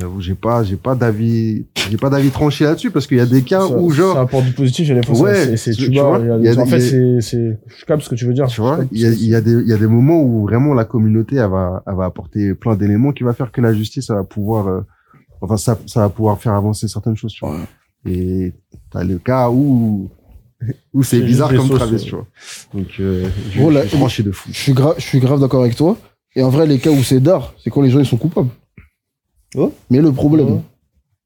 [0.01, 3.27] J'avoue, j'ai pas, j'ai pas d'avis, j'ai pas d'avis tranché là-dessus parce qu'il y a
[3.27, 5.73] des cas Ça- où Ça genre, apporte du positif et des fois, Ouais, c'est- c'est
[5.73, 6.19] tu- tu vois.
[6.19, 8.09] y a y a des- En des- fait, il y c'est, c'est, je capte ce
[8.09, 8.47] que tu veux dire.
[8.47, 10.73] tu vois, il y a, y a des, il y a des moments où vraiment
[10.73, 14.09] la communauté, elle va, elle va apporter plein d'éléments qui va faire que la justice,
[14.09, 14.81] elle va pouvoir, euh,
[15.43, 17.57] enfin, ça, ça va pouvoir faire avancer certaines choses, tu vois.
[18.07, 18.55] Et
[18.91, 20.09] t'as le cas où,
[20.95, 21.97] où c'est C'est bizarre comme ouais.
[21.99, 22.27] tu vois.
[22.73, 24.49] Donc, euh, je, Oh, je suis de fou.
[24.53, 25.99] Je suis grave, je suis grave d'accord avec toi.
[26.37, 28.49] Et en vrai, les cas où c'est d'art, c'est quand les gens ils sont coupables.
[29.57, 29.73] Oh.
[29.91, 30.63] Mais le problème, Oh.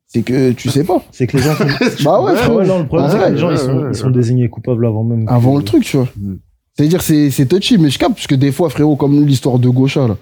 [0.07, 1.03] c'est que tu sais pas.
[1.13, 1.65] C'est que les gens sont...
[2.05, 2.59] Bah ouais, frérot.
[2.59, 3.59] ouais, non, le problème, Ah c'est que ouais, les gens, ils,
[3.95, 5.27] sont, ils désignés coupables avant même.
[5.27, 6.09] que- Avant le truc, tu vois.
[6.17, 6.35] Mm.
[6.77, 9.69] C'est-à-dire, c'est, c'est touchy, mais je capte, parce que des fois, frérot, comme l'histoire de
[9.69, 10.17] Gaucha, là.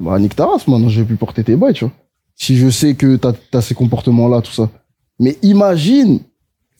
[0.00, 1.92] Bah, nique ta race, maintenant, je vais plus porter tes bails, tu vois.
[2.34, 4.68] Si je sais que t'as, t'as ces comportements-là, tout ça.
[5.20, 6.20] Mais imagine,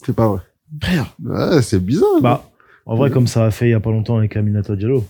[0.04, 0.40] C'est pas vrai.
[0.82, 1.14] frère.
[1.24, 2.20] Ouais, c'est bizarre.
[2.20, 2.44] Bah,
[2.84, 5.04] en vrai, comme ça a fait il y a pas longtemps avec Aminata Diallo.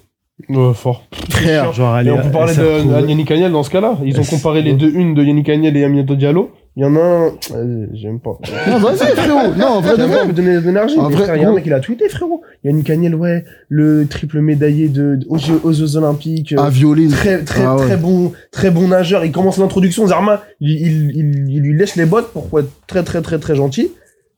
[0.51, 1.05] Ouais, fort.
[1.31, 1.73] Frère.
[1.73, 3.99] Genre, Et on peut parler elle s'est de Yannick Agnel dans ce cas-là.
[4.05, 6.51] Ils ont comparé les deux unes de Yannick Agnel et Aminata Diallo.
[6.79, 8.39] Il y en a un, euh, j'aime pas.
[8.69, 9.55] Non, vas-y, frérot.
[9.57, 10.31] Non, en vrai, de vrai.
[10.31, 10.99] donner de l'énergie.
[10.99, 12.43] En vrai, il y a un mec, il a tweeté, frérot.
[12.65, 16.53] Yannick Agnel, ouais, le triple médaillé de, aux, Jeux, aux Jeux Olympiques.
[16.53, 17.09] euh, violer.
[17.09, 17.87] Très, très, Ah ouais.
[17.87, 19.25] très bon, très bon nageur.
[19.25, 23.03] Il commence l'introduction, Zarma, il, il, il, il lui lèche les bottes pour être très,
[23.03, 23.91] très, très, très gentil.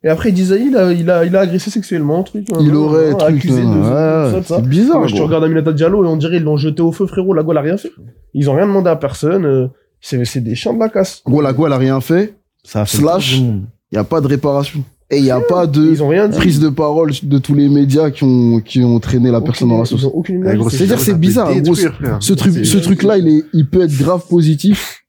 [0.09, 2.47] Et après, il disait, il a, il a, il a agressé sexuellement, truc.
[2.61, 4.57] Il euh, aurait, euh, truc, accusé de, de ouais, ça, de ça.
[4.57, 6.92] c'est bizarre, Moi, je te regarde Aminata Diallo et on dirait ils l'ont jeté au
[6.92, 7.35] feu, frérot.
[7.35, 7.92] La Gueule a rien fait.
[8.33, 9.44] Ils ont rien demandé à personne.
[9.44, 9.66] euh,
[10.01, 11.21] C'est c'est des chiens de la casse.
[11.27, 12.37] Gros, la Gueule a rien fait.
[12.64, 13.37] Ça a fait Slash.
[13.37, 13.61] Il
[13.92, 14.83] y a pas de réparation.
[15.11, 16.38] Et il y a pas de Ils ont rien dit.
[16.38, 19.77] prise de parole de tous les médias qui ont, qui ont traîné la personne dans
[19.77, 20.05] la Ils sauce.
[20.05, 21.75] Ouais, C'est-à-dire, c'est bizarre, gros.
[22.21, 25.03] Ce truc, ce truc-là, il est, il peut être grave positif.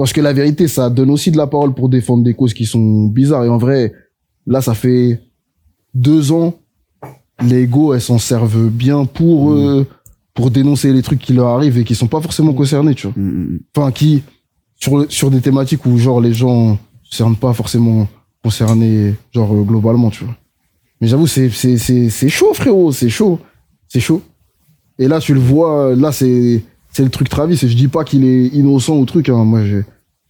[0.00, 2.64] Parce que la vérité, ça donne aussi de la parole pour défendre des causes qui
[2.64, 3.44] sont bizarres.
[3.44, 3.92] Et en vrai,
[4.46, 5.20] là, ça fait
[5.92, 6.54] deux ans,
[7.42, 9.86] les go, elles s'en servent bien pour, euh,
[10.32, 13.14] pour dénoncer les trucs qui leur arrivent et qui sont pas forcément concernés, tu vois.
[13.14, 13.60] Mm, mm, mm.
[13.76, 14.22] Enfin, qui,
[14.76, 18.08] sur, sur des thématiques où, genre, les gens sentent pas forcément
[18.42, 20.34] concernés, genre, euh, globalement, tu vois.
[21.02, 23.38] Mais j'avoue, c'est, c'est, c'est, c'est chaud, frérot, c'est chaud.
[23.86, 24.22] C'est chaud.
[24.98, 27.54] Et là, tu le vois, là, c'est, c'est le truc Travis.
[27.62, 29.44] Et je dis pas qu'il est innocent ou truc, hein.
[29.44, 29.78] Moi, je,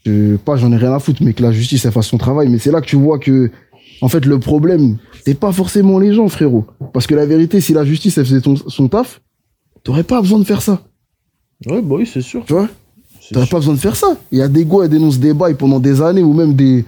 [0.04, 2.48] je, pas, j'en ai rien à foutre, mais que la justice, elle fasse son travail.
[2.48, 3.50] Mais c'est là que tu vois que,
[4.02, 6.66] en fait, le problème, c'est pas forcément les gens, frérot.
[6.92, 9.20] Parce que la vérité, si la justice, elle faisait ton- son taf,
[9.82, 10.82] t'aurais pas besoin de faire ça.
[11.66, 12.44] Ouais, bah oui, c'est sûr.
[12.46, 12.68] Tu vois?
[13.32, 14.16] T'aurais pas besoin de faire ça.
[14.32, 16.84] Il y a des gars qui dénoncent des bails pendant des années ou même des,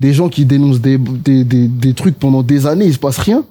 [0.00, 3.18] des gens qui dénoncent des, des, des, des trucs pendant des années, il se passe
[3.18, 3.44] rien.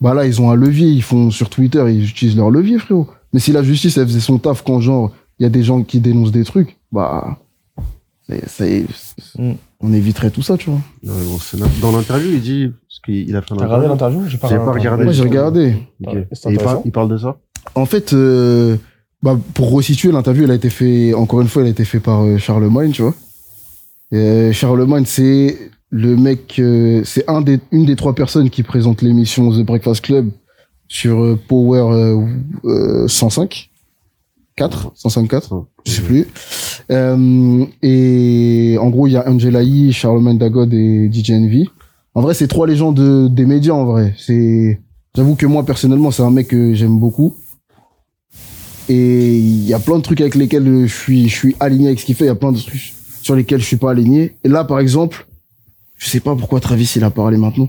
[0.00, 3.06] Bah là, ils ont un levier, ils font sur Twitter, ils utilisent leur levier, frérot.
[3.36, 5.82] Mais si la justice, elle faisait son taf quand, genre, il y a des gens
[5.82, 7.36] qui dénoncent des trucs, bah,
[8.46, 8.86] c'est-
[9.38, 9.52] Mm.
[9.80, 10.80] on éviterait tout ça, tu vois.
[11.82, 15.04] Dans l'interview, il dit, parce qu'il il a fait T'as regardé l'interview J'ai pas regardé.
[15.04, 15.60] Moi, j'ai regardé.
[15.66, 16.82] Et il, parle, intéressant.
[16.86, 17.36] il parle de ça
[17.74, 18.78] En fait, euh,
[19.22, 22.00] bah, pour resituer, l'interview, elle a été fait, encore une fois, elle a été fait
[22.00, 23.14] par euh, Charlemagne, tu vois.
[24.12, 25.58] Et, euh, Charlemagne, c'est
[25.90, 30.00] le mec, euh, c'est un des, une des trois personnes qui présente l'émission The Breakfast
[30.00, 30.30] Club
[30.88, 32.26] sur euh, Power euh,
[32.64, 33.70] euh, 105.
[34.56, 36.26] 4, 154, je sais plus.
[36.90, 41.68] Euh, et en gros, il y a Angela Yee, Charlemagne Dagod et DJ Envy.
[42.14, 44.14] En vrai, c'est trois légendes de- des médias, en vrai.
[44.16, 44.80] C'est,
[45.14, 47.34] j'avoue que moi, personnellement, c'est un mec que j'aime beaucoup.
[48.88, 52.00] Et il y a plein de trucs avec lesquels je suis, je suis aligné avec
[52.00, 52.24] ce qu'il fait.
[52.24, 54.36] Il y a plein de trucs sur lesquels je suis pas aligné.
[54.44, 55.26] Et là, par exemple,
[55.98, 57.68] je sais pas pourquoi Travis, il a parlé maintenant.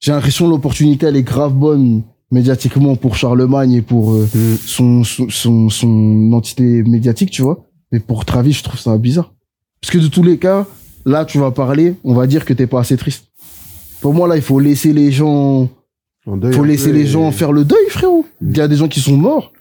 [0.00, 4.26] J'ai l'impression que l'opportunité, elle est grave bonne médiatiquement pour Charlemagne et pour euh,
[4.64, 7.64] son, son, son, son entité médiatique, tu vois.
[7.92, 9.32] Mais pour Travis, je trouve ça bizarre.
[9.80, 10.66] Parce que de tous les cas,
[11.04, 13.24] là, tu vas parler, on va dire que t'es pas assez triste.
[14.00, 15.68] Pour moi, là, il faut laisser les gens
[16.26, 18.24] En deuil faut laisser les et- gens faire le deuil, frérot.
[18.40, 18.50] Mm.
[18.50, 19.52] Il y a des gens qui sont morts.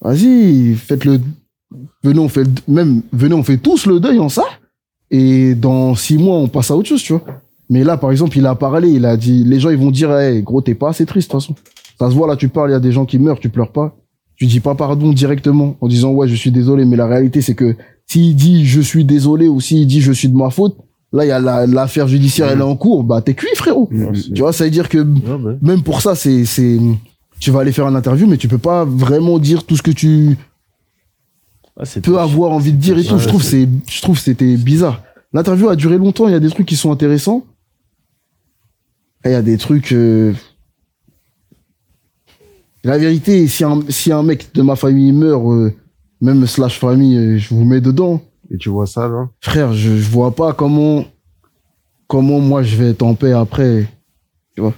[0.00, 1.20] Vas-y, faites le.
[2.02, 3.02] Venez, on fait le- même.
[3.12, 4.44] Venez, on fait tous le deuil en ça.
[5.10, 7.24] Et dans six mois, on passe à autre chose, tu vois.
[7.70, 10.12] Mais là, par exemple, il a parlé, il a dit, les gens, ils vont dire,
[10.16, 11.54] hey, gros, t'es pas assez triste, de toute façon.
[11.98, 13.72] Ça se voit, là, tu parles, il y a des gens qui meurent, tu pleures
[13.72, 13.96] pas.
[14.36, 16.84] Tu dis pas pardon directement en disant, ouais, je suis désolé.
[16.84, 20.28] Mais la réalité, c'est que s'il dit, je suis désolé ou s'il dit, je suis
[20.28, 20.76] de ma faute,
[21.12, 23.88] là, il y a la- l'affaire judiciaire, elle est en cours, bah, t'es cuit, frérot.
[24.34, 25.38] Tu vois, ça veut dire que bah.
[25.62, 26.78] même pour ça, c'est, c'est,
[27.38, 29.92] tu vas aller faire une interview, mais tu peux pas vraiment dire tout ce que
[29.92, 30.36] tu
[31.76, 33.14] Ah, peux avoir envie de dire et tout.
[33.14, 35.02] Ouais, je trouve, c'est- je trouve, que c'était bizarre.
[35.32, 36.28] L'interview a duré longtemps.
[36.28, 37.44] Il y a des trucs qui sont intéressants.
[39.24, 39.92] Il y a des trucs.
[39.92, 40.32] euh,
[42.84, 45.72] La vérité, si un, si un mec de ma famille meurt, euh,
[46.20, 48.20] même slash famille, euh, je vous mets dedans.
[48.50, 51.04] Et tu vois ça, là Frère, je, je vois pas comment,
[52.06, 53.88] comment moi je vais être en paix après.
[54.54, 54.74] Tu vois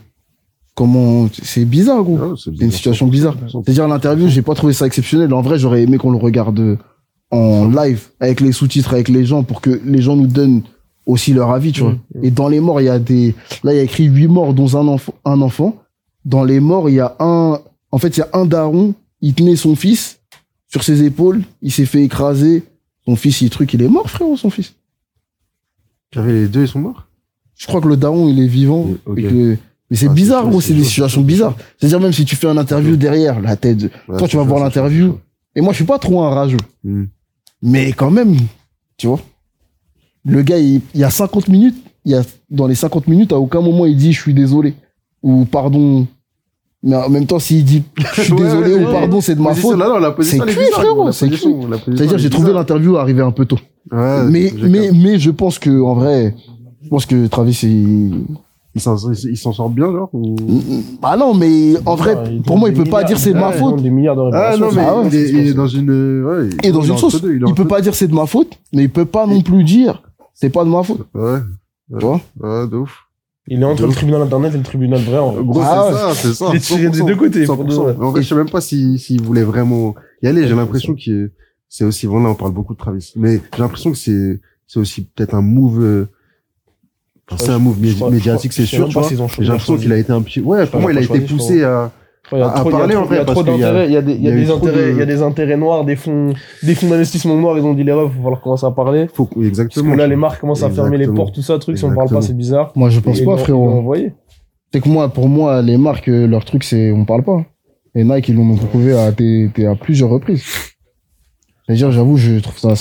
[0.77, 2.19] Comment, c'est bizarre, gros.
[2.21, 3.35] Ah, C'est C'est une situation bizarre.
[3.51, 5.33] C'est-à-dire l'interview, j'ai pas trouvé ça exceptionnel.
[5.33, 6.79] En vrai, j'aurais aimé qu'on le regarde
[7.31, 10.63] en live avec les sous-titres avec les gens pour que les gens nous donnent
[11.07, 11.95] aussi leur avis, tu vois.
[12.23, 13.35] Et dans les morts, il y a des
[13.65, 15.77] là il y a écrit huit morts dont un enfant un enfant.
[16.25, 17.61] Dans les morts, il y a un
[17.93, 20.19] en fait, il y a un daron, il tenait son fils
[20.69, 22.65] sur ses épaules, il s'est fait écraser.
[23.07, 24.75] Son fils, il truc, il est mort, frérot, son fils.
[26.13, 27.07] J'avais les deux, ils sont morts?
[27.57, 28.89] Je crois que le daron, il est vivant.
[29.07, 29.19] Ok.
[29.19, 29.57] et que-
[29.91, 31.57] Mais c'est Ah, bizarre, gros, c'est des situations bizarres.
[31.79, 34.59] C'est-à-dire même si tu fais une interview derrière la tête, Ouais, toi tu vas voir
[34.63, 35.19] l'interview.
[35.55, 36.57] Et moi, je suis pas trop un rageux.
[36.83, 37.05] Hmm.
[37.63, 38.37] Mais quand même,
[38.97, 39.21] tu vois.
[40.27, 43.33] Le gars, il, il y a 50 minutes, il y a, dans les 50 minutes,
[43.33, 44.75] à aucun moment il dit je suis désolé.
[45.23, 46.07] Ou pardon.
[46.83, 47.83] Mais en même temps, s'il dit
[48.17, 49.79] je suis Ouais, désolé ouais, ou pardon, c'est de ma Position- faute.
[49.79, 53.31] là, non, la position, C'est cuit, frérot, c'est position, C'est-à-dire, j'ai trouvé l'interview arriver un
[53.33, 53.59] peu tôt.
[53.91, 56.35] Ouais, mais, mais, mais je pense que, en vrai,
[56.83, 58.25] je pense que Travis, il,
[58.75, 60.37] Il s'en il s'en sort bien, genre ou...
[61.03, 63.53] ah non, mais en vrai, Ouais, pour moi, il peut pas dire c'est de ma
[63.53, 63.83] faute.
[63.83, 66.25] des milliards de Ah non, mais Ah ouais, il, est, il dans une.
[66.25, 67.21] Ouais, Et dans une sauce.
[67.25, 70.03] Il peut pas dire c'est de ma faute, mais il peut pas non plus dire
[70.39, 71.07] c'est pas de ma faute.
[71.15, 71.39] Ouais.
[71.91, 72.21] Tu vois?
[72.39, 73.03] Ouais, de ouf.
[73.49, 75.19] Il est entre le tribunal internet et le tribunal vrai.
[75.19, 76.01] en- Gros, Ah c'est ouais.
[76.01, 76.47] ça, c'est ça.
[76.51, 77.55] Il est tiré des 100%, deux côtés, 100%.
[77.57, 77.97] pour de vrai.
[78.05, 80.47] En vrai, je sais même pas s'il s'il voulait vraiment y aller.
[80.49, 81.31] J'ai l'impression que
[81.69, 83.13] c'est aussi, bon, là, on parle beaucoup de Travis.
[83.17, 86.09] Mais j'ai l'impression que c'est, c'est aussi peut-être un move, euh,
[87.31, 89.09] enfin, c'est un move médiatique, c'est sûr, tu vois.
[89.09, 91.93] J'ai l'impression qu'il a été un petit, ouais, pour moi, il a été poussé à,
[92.33, 95.57] Il y a trop, d'intérêts, il y a des, intérêts, il y a des intérêts
[95.57, 98.41] noirs, des fonds, des fonds d'investissement noirs, ils ont dit les refs, il va falloir
[98.41, 99.07] commencer à parler.
[99.15, 99.93] faut, Parce exactement.
[99.93, 101.25] que là, les marques commencent à fermer les Exactement.
[101.25, 102.27] portes, tout ça, truc, si on parle pas, Exactement.
[102.27, 102.73] c'est bizarre.
[102.75, 103.69] Moi, je pense Et pas, frérot.
[103.69, 104.13] envoyé.
[104.73, 107.45] C'est que moi, pour moi, les marques, euh, leur truc, c'est on parle pas.
[107.95, 110.43] Et Nike, ils l'ont prouvé à, à plusieurs reprises.
[111.65, 112.75] C'est-à-dire, j'avoue, je trouve ça.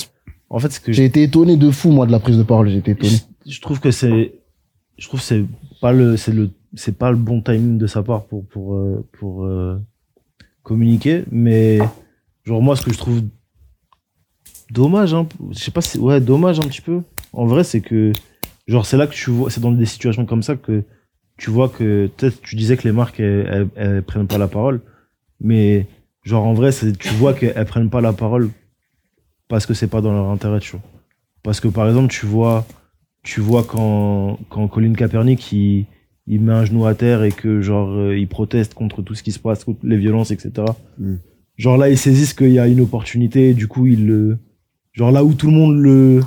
[0.49, 2.69] En fait, que J'ai été étonné de fou, moi, de la prise de parole.
[2.69, 3.11] J'ai été étonné.
[3.45, 4.33] je, je trouve que c'est
[4.97, 5.43] je trouve que c'est
[5.81, 9.05] pas le c'est le c'est pas le bon timing de sa part pour pour euh,
[9.13, 9.79] pour euh,
[10.63, 11.79] communiquer mais
[12.43, 13.21] genre moi ce que je trouve
[14.71, 17.01] dommage hein, je sais pas si ouais dommage un petit peu.
[17.33, 18.13] En vrai c'est que
[18.67, 20.83] genre c'est là que tu vois c'est dans des situations comme ça que
[21.37, 24.81] tu vois que peut-être tu disais que les marques elles, prennent pas la parole
[25.41, 25.87] mais
[26.23, 28.49] genre en vrai tu vois qu'elles prennent pas la parole
[29.47, 30.81] parce que c'est pas dans leur intérêt tu vois.
[31.43, 32.65] Parce que par exemple tu vois
[33.21, 35.87] tu vois quand, quand Colin Kaepernick il,
[36.27, 39.23] il met un genou à terre et que genre euh, il proteste contre tout ce
[39.23, 40.51] qui se passe, contre les violences, etc.
[40.97, 41.15] Mm.
[41.57, 44.37] Genre là ils saisissent qu'il y a une opportunité, du coup ils le
[44.93, 46.21] genre là où tout le monde le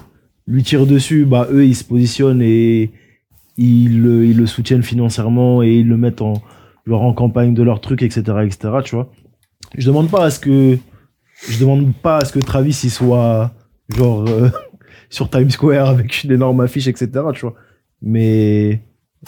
[0.46, 2.90] lui tire dessus, bah eux ils se positionnent et
[3.56, 6.34] ils le, ils le soutiennent financièrement et ils le mettent en
[6.86, 8.70] genre en campagne de leur truc, etc., etc.
[8.84, 9.12] Tu vois.
[9.76, 10.78] Je demande pas à ce que
[11.48, 13.52] je demande pas à ce que Travis il soit
[13.88, 14.48] genre euh,
[15.10, 17.10] sur Times Square avec une énorme affiche, etc.
[17.34, 17.54] Tu vois.
[18.00, 18.80] Mais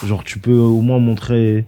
[0.05, 1.66] genre tu peux au moins montrer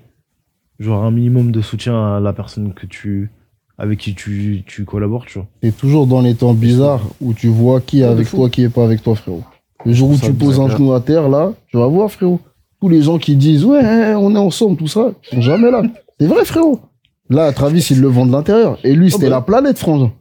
[0.79, 3.31] genre un minimum de soutien à la personne que tu
[3.79, 5.49] avec qui tu, tu collabores, tu vois.
[5.63, 8.69] C'est toujours dans les temps bizarres où tu vois qui est avec toi, qui est
[8.69, 9.43] pas avec toi, frérot.
[9.85, 12.41] Le jour où Ça, tu poses un genou à terre, là, tu vas voir, frérot.
[12.81, 15.83] Tous les gens qui disent, ouais, on est ensemble, tout ça, ils sont jamais là.
[16.21, 16.81] C'est vrai, frérot.
[17.29, 18.79] Là, Travis, il le vend de l'intérieur.
[18.85, 19.37] Et lui, c'était bah.
[19.37, 20.13] la planète, frangin.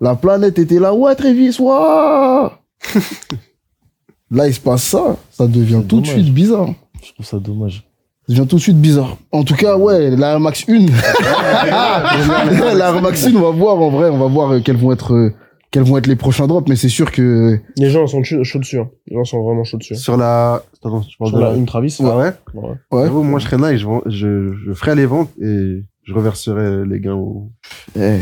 [0.00, 2.48] La planète était là, ouais, Travis, ouais.
[4.30, 5.16] là, il se passe ça.
[5.30, 6.68] Ça devient tout de suite bizarre.
[7.04, 7.84] Je trouve ça dommage.
[8.28, 9.16] Ça devient tout de suite bizarre.
[9.32, 10.86] En tout cas, ouais, la Air Max 1.
[12.74, 14.92] la Air Max 1, on va voir, en vrai, on va voir euh, quels vont
[14.92, 15.34] être, euh,
[15.70, 18.78] quels vont être les prochains drops, mais c'est sûr que, Les gens sont chauds dessus.
[18.78, 18.88] hein.
[19.08, 19.96] Les gens sont vraiment chauds dessus.
[19.96, 21.96] Sur la, attends, tu parles Sur de la, la, une Travis.
[22.00, 22.32] Ouais?
[22.92, 23.10] Ouais.
[23.10, 27.14] moi, je serais je, vends- je, je ferais les ventes et je reverserais les gains
[27.14, 27.50] au...
[27.98, 28.18] Eh,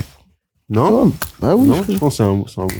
[0.70, 1.12] Non?
[1.40, 1.68] bah oui.
[1.68, 2.24] non, je pense que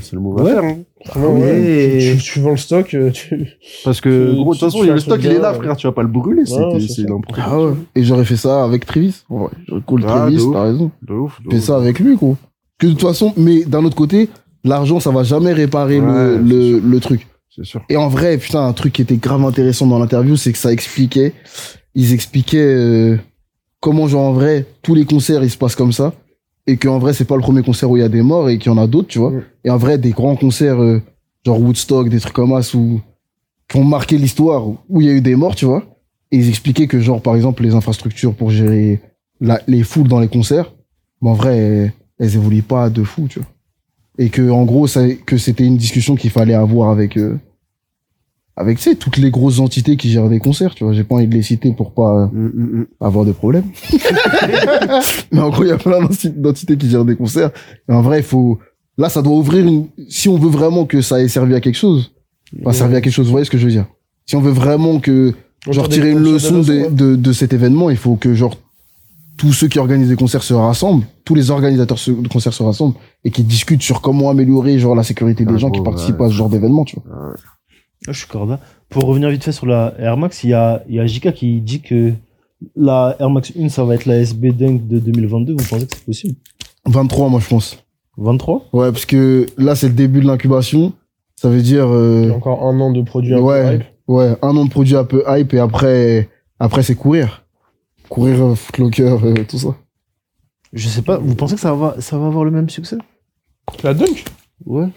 [0.01, 0.53] c'est le move à Ouais.
[0.53, 0.79] faire, hein.
[1.17, 1.41] Oui.
[1.43, 2.17] ouais.
[2.23, 3.49] Tu, vends le stock, euh, tu...
[3.85, 6.03] Parce que, gros, de toute façon, le stock, il est là, frère, tu vas pas
[6.03, 7.19] le brûler, c'est, l'impression.
[7.37, 7.73] Ah ouais.
[7.97, 9.23] Et j'aurais fait ça avec Travis.
[9.29, 10.91] Ouais, j'aurais cool Ah, Travis, t'as raison.
[11.03, 12.37] De ouf, de Fais ça avec lui, quoi.
[12.79, 14.29] Que de toute façon, mais d'un autre côté,
[14.65, 17.27] l'argent, ça va jamais réparer le truc.
[17.55, 17.83] C'est sûr.
[17.89, 20.73] Et en vrai, putain, un truc qui était grave intéressant dans l'interview, c'est que ça
[20.73, 21.33] expliquait,
[21.95, 23.17] ils expliquaient euh,
[23.81, 26.13] comment, genre, en vrai, tous les concerts, ils se passent comme ça.
[26.67, 28.59] Et qu'en vrai, c'est pas le premier concert où il y a des morts et
[28.59, 29.33] qu'il y en a d'autres, tu vois.
[29.65, 31.03] Et en vrai, des grands concerts, euh,
[31.45, 33.01] genre Woodstock, des trucs comme ça, où,
[33.69, 35.85] qui ont marqué l'histoire, où il y a eu des morts, tu vois.
[36.31, 39.01] Et ils expliquaient que, genre, par exemple, les infrastructures pour gérer
[39.41, 40.73] la- les foules dans les concerts,
[41.23, 43.49] ben, en vrai, elles, elles évoluent pas de fou, tu vois.
[44.19, 47.39] Et que, en gros, ça, que c'était une discussion qu'il fallait avoir avec, euh,
[48.61, 50.93] avec, tu sais, toutes les grosses entités qui gèrent des concerts, tu vois.
[50.93, 52.87] J'ai pas envie de les citer pour pas euh, Hum, hum, hum.
[53.01, 53.65] avoir de problème.
[55.33, 57.51] Mais en gros, il y a plein d'enti- d'entités qui gèrent des concerts.
[57.89, 58.59] Et en vrai, il faut,
[58.99, 61.77] là, ça doit ouvrir une, si on veut vraiment que ça ait servi à quelque
[61.79, 62.13] chose,
[62.61, 63.87] enfin, servi à quelque chose, vous voyez ce que je veux dire?
[64.27, 65.35] Si on veut vraiment que,
[65.71, 68.57] genre, tirer une leçon de, de, de cet événement, il faut que, genre,
[69.37, 72.95] tous ceux qui organisent des concerts se rassemblent, tous les organisateurs de concerts se rassemblent
[73.25, 76.27] et qui discutent sur comment améliorer, genre, la sécurité des Ah, gens qui participent ouais.
[76.27, 77.33] à ce genre d'événement, tu vois.
[78.07, 78.59] Je suis corda.
[78.89, 81.33] Pour revenir vite fait sur la Air Max, il y a, il y a JK
[81.33, 82.13] qui dit que
[82.77, 85.53] la Air Max 1, ça va être la SB Dunk de 2022.
[85.53, 86.35] Vous pensez que c'est possible?
[86.87, 87.79] 23, moi, je pense.
[88.17, 90.93] 23 Ouais, parce que là, c'est le début de l'incubation.
[91.37, 93.85] Ça veut dire, euh, Il y a encore un an de produits un peu hype.
[94.09, 96.29] ouais, un an de produit un peu hype et après,
[96.59, 97.45] après c'est courir.
[98.11, 99.75] Courir, euh, Footlocker, euh, tout ça.
[100.73, 102.99] Je sais pas, vous pensez que ça va, ça va avoir le même succès?
[103.83, 104.25] La dunk?
[104.67, 104.89] Ouais.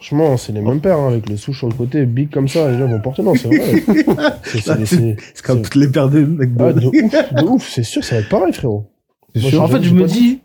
[0.00, 2.70] Franchement, c'est les mêmes paires, hein, avec les souches sur le côté, big comme ça,
[2.70, 3.22] les gens vont porter.
[3.22, 3.82] Non, c'est vrai.
[4.44, 6.86] C'est- c'est- comme toutes les paires de mecs Ah, de...
[6.86, 6.92] ouf,
[7.34, 8.88] de ouf, c'est sûr, ça va être pareil, frérot.
[9.34, 9.62] C'est Moi, sûr.
[9.62, 10.38] en fait, je me dis,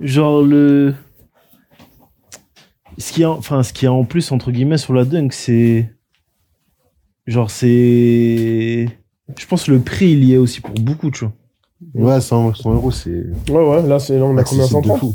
[0.00, 0.94] genre, le.
[2.98, 5.90] Ce qui, a, enfin, ce qui a en plus, entre guillemets, sur la dunk, c'est.
[7.26, 8.88] Genre, c'est.
[9.38, 12.14] Je pense que le prix, il y est aussi pour beaucoup, tu vois.
[12.14, 14.88] Ouais, 100, 100 euros, c'est Ouais, ouais, là, c'est, là, on a combien accessible de
[14.88, 15.14] 130 fou.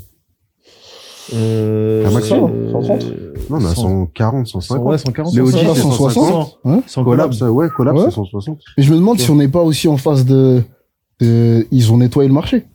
[1.33, 3.05] Euh, Un maximum, euh, 130.
[3.49, 4.85] Non, on a 140, 150.
[4.85, 5.33] Ouais, 140.
[5.33, 6.13] Les OG, c'est 160.
[6.25, 6.59] 160.
[6.65, 7.67] Hein ça, ouais,
[8.09, 8.57] c'est 160.
[8.77, 10.61] Mais je me demande si on n'est pas aussi en phase de,
[11.19, 12.65] de- Ils ont nettoyé le marché.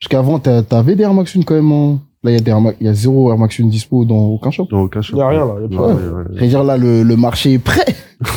[0.00, 1.98] Parce qu'avant, t'as- t'avais des Air Max 1 quand même en...
[2.22, 4.04] Là, il y, a des Air Max- il y a zéro Air Max 1 dispo
[4.04, 4.66] dans aucun shop.
[4.70, 5.16] Dans aucun shop.
[5.16, 5.92] Y a rien, là, y a Ouais,
[6.40, 7.84] ouais, dire, là, le, le marché est prêt.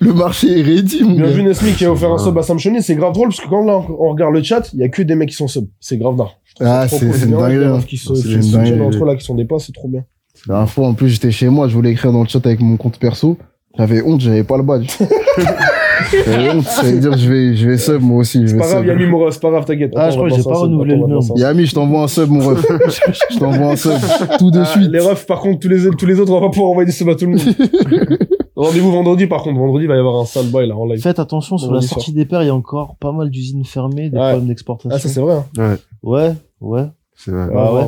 [0.00, 2.58] le marché est ready, mon Bien vu Nesmi qui a offert un sub à Sam
[2.58, 4.88] Choni, c'est grave drôle parce que quand là on regarde le chat, il y a
[4.88, 5.66] que des mecs qui sont sub.
[5.80, 6.34] C'est grave d'art.
[6.60, 7.64] Ah, c'est c'est une dinguerie.
[7.66, 7.80] hein.
[7.86, 9.72] Qui se C'est qui une se soutiennent entre eux là, qui sont des pas, c'est
[9.72, 10.04] trop bien.
[10.48, 12.60] La dernière fois, en plus, j'étais chez moi, je voulais écrire dans le chat avec
[12.60, 13.36] mon compte perso.
[13.76, 14.88] J'avais honte, j'avais pas le badge.
[16.24, 18.40] j'avais honte, ça veut dire je vais, je vais sub moi aussi.
[18.42, 18.88] Je C'est vais pas grave, sub.
[18.88, 19.92] Yami Mora, c'est pas grave, t'inquiète.
[19.96, 21.36] Ah, je crois que j'ai pas renouvelé le sub.
[21.38, 22.64] Yami, je t'envoie un sub, mon ref.
[23.32, 23.92] je t'envoie un sub.
[24.38, 24.90] Tout de Ah, suite.
[24.90, 26.92] Les refs, par contre, tous les, tous les autres, on va pas pouvoir envoyer des
[26.92, 27.40] subs à tout le monde.
[28.56, 29.58] Rendez-vous vendredi, par contre.
[29.58, 31.00] Vendredi, il va y avoir un sale boy là en live.
[31.02, 34.08] Faites attention, sur la sortie des paires, il y a encore pas mal d'usines fermées,
[34.10, 34.28] des Ouais.
[34.30, 34.90] problèmes d'exportation.
[34.94, 35.36] Ah, ça c'est vrai.
[35.58, 35.76] Hein.
[36.02, 36.84] Ouais, ouais.
[37.14, 37.48] C'est vrai.
[37.54, 37.82] Ah ouais.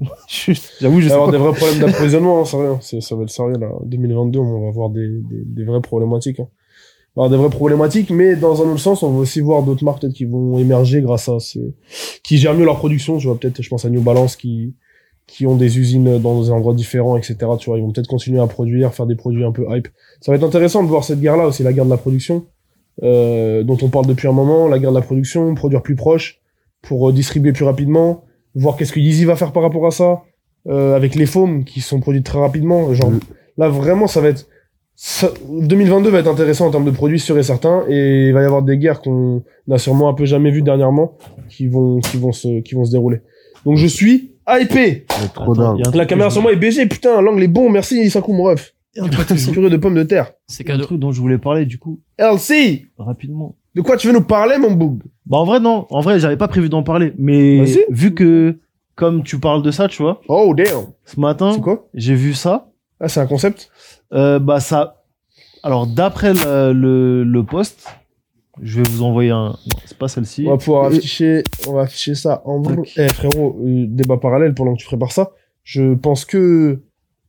[0.80, 1.32] J'avoue, il je va y sais avoir pas.
[1.32, 2.74] des vrais problèmes d'approvisionnement, hein, sérieux.
[2.80, 3.68] Ça va être sérieux, là.
[3.86, 6.38] 2022, on va avoir des, des, des vraies problématiques.
[6.38, 6.46] Hein.
[7.18, 9.84] Va avoir des vraies problématiques, mais dans un autre sens, on va aussi voir d'autres
[9.84, 11.74] marques peut-être qui vont émerger grâce à ces,
[12.22, 13.18] qui gèrent mieux leur production.
[13.18, 14.74] Tu vois, peut-être, je pense à New Balance qui,
[15.26, 17.36] qui ont des usines dans des endroits différents, etc.
[17.58, 19.88] Tu vois, ils vont peut-être continuer à produire, faire des produits un peu hype.
[20.20, 22.46] Ça va être intéressant de voir cette guerre-là aussi, la guerre de la production,
[23.02, 26.40] euh, dont on parle depuis un moment, la guerre de la production, produire plus proche,
[26.82, 30.22] pour euh, distribuer plus rapidement, voir qu'est-ce que Yeezy va faire par rapport à ça,
[30.68, 32.94] euh, avec les foams qui sont produits très rapidement.
[32.94, 33.20] Genre, Mm.
[33.56, 34.46] là, vraiment, ça va être,
[35.00, 38.42] ça- 2022 va être intéressant en termes de produits sûrs et certains, et il va
[38.42, 41.16] y avoir des guerres qu'on n'a sûrement un peu jamais vues dernièrement,
[41.48, 43.20] qui vont, qui vont se, qui vont se dérouler.
[43.64, 45.06] Donc je suis hypé.
[45.34, 48.44] Trop Attends, La caméra sur moi est BG, putain, l'angle est bon, merci Sakou mon
[48.44, 48.74] ref.
[48.96, 50.32] il y a un truc que je- Purée de pommes de terre.
[50.48, 50.86] C'est il y a un cadeau.
[50.86, 53.54] truc dont je voulais parler, du coup, LC, rapidement.
[53.76, 55.02] de quoi tu veux nous parler, mon boug?
[55.26, 55.86] Bah, en vrai, non.
[55.90, 57.12] En vrai, j'avais pas prévu d'en parler.
[57.18, 57.84] Mais Vas-y.
[57.90, 58.58] vu que,
[58.96, 60.86] comme tu parles de ça, tu vois, Oh damn.
[61.04, 61.86] ce matin, C'est quoi?
[61.94, 62.70] j'ai vu ça.
[63.00, 63.70] Ah, c'est un concept?
[64.12, 65.02] Euh, bah, ça.
[65.62, 67.86] Alors, d'après le, le, le post,
[68.62, 69.48] je vais vous envoyer un.
[69.50, 70.44] Non, c'est pas celle-ci.
[70.46, 72.82] On va pouvoir Et- afficher, on va afficher ça en bleu.
[72.96, 75.30] Eh frérot, euh, débat parallèle pendant que tu prépares ça.
[75.64, 76.80] Je pense que,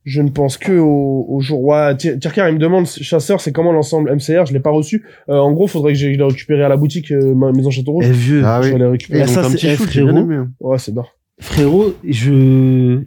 [0.04, 1.62] je ne pense que au, au jour.
[1.62, 5.04] Ouais, Ti- Tirkar, il me demande, chasseur, c'est comment l'ensemble MCR Je l'ai pas reçu.
[5.28, 7.70] Euh, en gros, faudrait que je je l'ai récupéré à la boutique euh, ma- Maison
[7.70, 8.06] Château Rouge.
[8.08, 8.42] Eh, vieux.
[8.44, 8.72] Ah Je oui.
[8.72, 9.20] vais les Et récupérer.
[9.22, 10.16] Eh, donc ça, un c'est- petit eh, bien frérot.
[10.16, 10.48] hein.
[10.60, 11.08] Ouais, c'est d'art.
[11.40, 13.02] Frérot, je.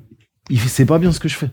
[0.49, 1.47] Il c'est pas bien ce que je fais.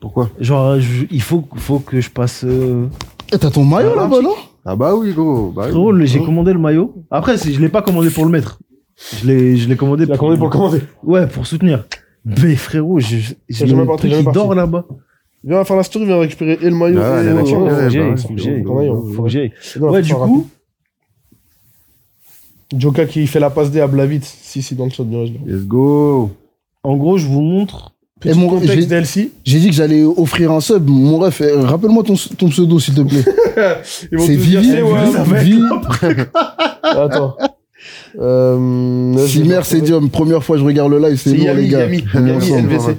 [0.00, 2.44] Pourquoi Genre, je- il faut, faut que je passe.
[2.44, 2.86] euh,
[3.32, 4.34] Eh, T'as ton maillot Ah, là-bas, non
[4.64, 5.50] Ah bah oui, gros.
[5.50, 5.70] Bah oui.
[5.70, 6.24] Frérot, le- j'ai Oh.
[6.24, 6.94] commandé le maillot.
[7.10, 8.58] Après, c'est- je l'ai pas commandé pour le mettre.
[9.20, 10.80] Je l'ai, je l'ai commandé Tu l'as commandé pour le commander.
[11.02, 11.84] Ouais, pour soutenir.
[12.24, 14.38] Mais frérot, j'ai, j'ai C'est jamais le parti, truc jamais qui parti.
[14.38, 14.84] dort là-bas.
[15.44, 17.88] Viens faire la story, viens récupérer et le maillot Ah, et Ouais, bah faut que
[17.90, 18.62] j'y aille, ouais, faut que c'est j'y aille.
[18.62, 18.94] bon, ton maillot.
[19.02, 19.52] bon, Faut que j'y aille.
[19.80, 20.46] Non, Ouais, faut du faire coup,
[22.76, 24.20] Joka qui fait la passe D à Blavit.
[24.22, 25.36] Si, si, dans le chat, bien sûr.
[25.46, 26.30] Let's go.
[26.82, 27.92] en gros, je vous montre.
[28.20, 29.30] Petit mon- contexte j'ai- DLC.
[29.44, 30.88] J'ai dit que j'allais offrir un sub.
[30.88, 33.24] Mon ref, eh, rappelle-moi ton, ton pseudo, s'il te plaît.
[33.84, 34.56] C'est Vivi.
[35.34, 35.62] Vivi.
[36.82, 37.36] Attends.
[38.18, 39.14] Euh,
[39.62, 40.10] c'est Diom.
[40.10, 41.80] Première fois que je regarde le live, c'est lourd, Yami, les gars.
[41.86, 42.52] Yami, Yami.
[42.52, 42.96] NVC.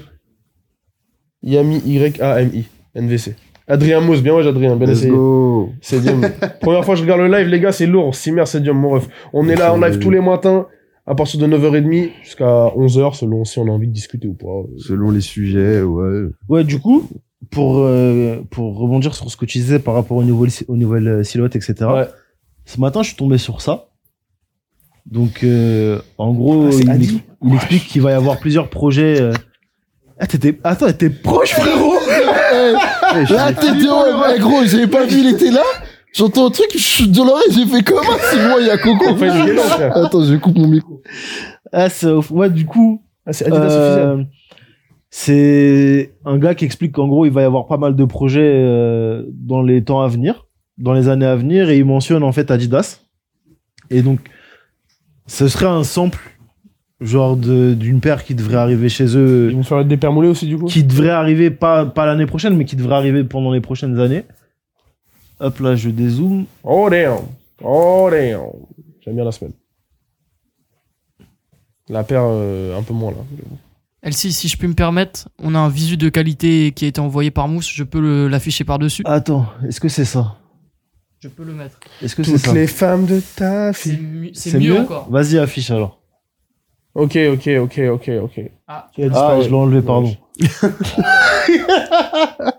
[1.43, 2.65] Yami, Y-A-M-I,
[2.95, 3.35] NVC.
[3.67, 5.11] Adrien Mousse, bien ouais, Adrien, bien Let's essayé.
[5.11, 5.71] go.
[6.61, 8.15] Première fois que je regarde le live, les gars, c'est lourd.
[8.15, 9.07] Simer, c'est Diom, mon ref.
[9.33, 10.65] On est là en live tous les matins,
[11.09, 14.69] à partir de 9h30 jusqu'à 11h, selon si on a envie de discuter ou pas.
[14.77, 16.27] Selon les sujets, ouais.
[16.47, 17.09] Ouais, du coup,
[17.49, 21.07] pour, euh, pour rebondir sur ce que tu disais par rapport aux nouvelles, aux nouvelles
[21.07, 21.73] euh, silhouettes, etc.
[21.81, 22.07] Ouais.
[22.65, 23.87] Ce matin, je suis tombé sur ça.
[25.09, 27.21] Donc, euh, en gros, Ah, il,
[27.55, 29.19] explique qu'il va y avoir plusieurs projets.
[29.19, 29.33] euh.
[30.19, 31.95] Ah, t'étais, attends, t'es proche, frérot!
[33.11, 34.23] Eh, Là, t'es Diom.
[34.35, 35.63] Eh, gros, j'avais pas vu, il était là?
[36.13, 38.01] J'entends un truc, je suis de l'oreille, j'ai fait comment
[38.31, 39.15] si moi, il y a Coco.
[40.05, 41.01] Attends, je coupe mon micro.
[41.71, 43.51] Ah, c'est, ouais, du coup, Ah, c'est.
[43.51, 44.23] Euh,
[45.11, 48.41] c'est un gars qui explique qu'en gros, il va y avoir pas mal de projets
[48.55, 50.45] euh, dans les temps à venir,
[50.77, 53.01] dans les années à venir, et il mentionne en fait Adidas.
[53.89, 54.19] Et donc,
[55.25, 56.19] ce serait un sample,
[57.01, 60.27] genre de- d'une paire qui devrait arriver chez Ils eux, vont faire des paires moulées
[60.27, 60.65] aussi, du coup?
[60.65, 64.25] qui devrait arriver pas, pas l'année prochaine, mais qui devrait arriver pendant les prochaines années.
[65.39, 66.45] Hop là, je dézoome.
[66.63, 67.19] Oh damn.
[67.63, 68.41] Oh damn.
[69.01, 69.53] J'aime bien la semaine.
[71.87, 73.17] La paire, euh, un peu moins, là.
[74.03, 77.01] Elsie, si je puis me permettre, on a un visu de qualité qui a été
[77.01, 77.69] envoyé par Mousse.
[77.73, 79.01] Je peux le- l'afficher par-dessus.
[79.05, 80.35] Attends, est-ce que c'est ça?
[81.19, 81.79] Je peux le mettre.
[82.01, 82.53] Est-ce que c'est Toutes ça?
[82.53, 84.01] les femmes de ta C'est fille.
[84.05, 85.09] mieux, c'est mieux encore.
[85.09, 85.99] Vas-y, affiche alors.
[86.95, 88.41] Ok, ok, ok, ok, ok.
[88.67, 88.89] Ah.
[89.13, 90.15] Ah, je l'ai enlevé, pardon.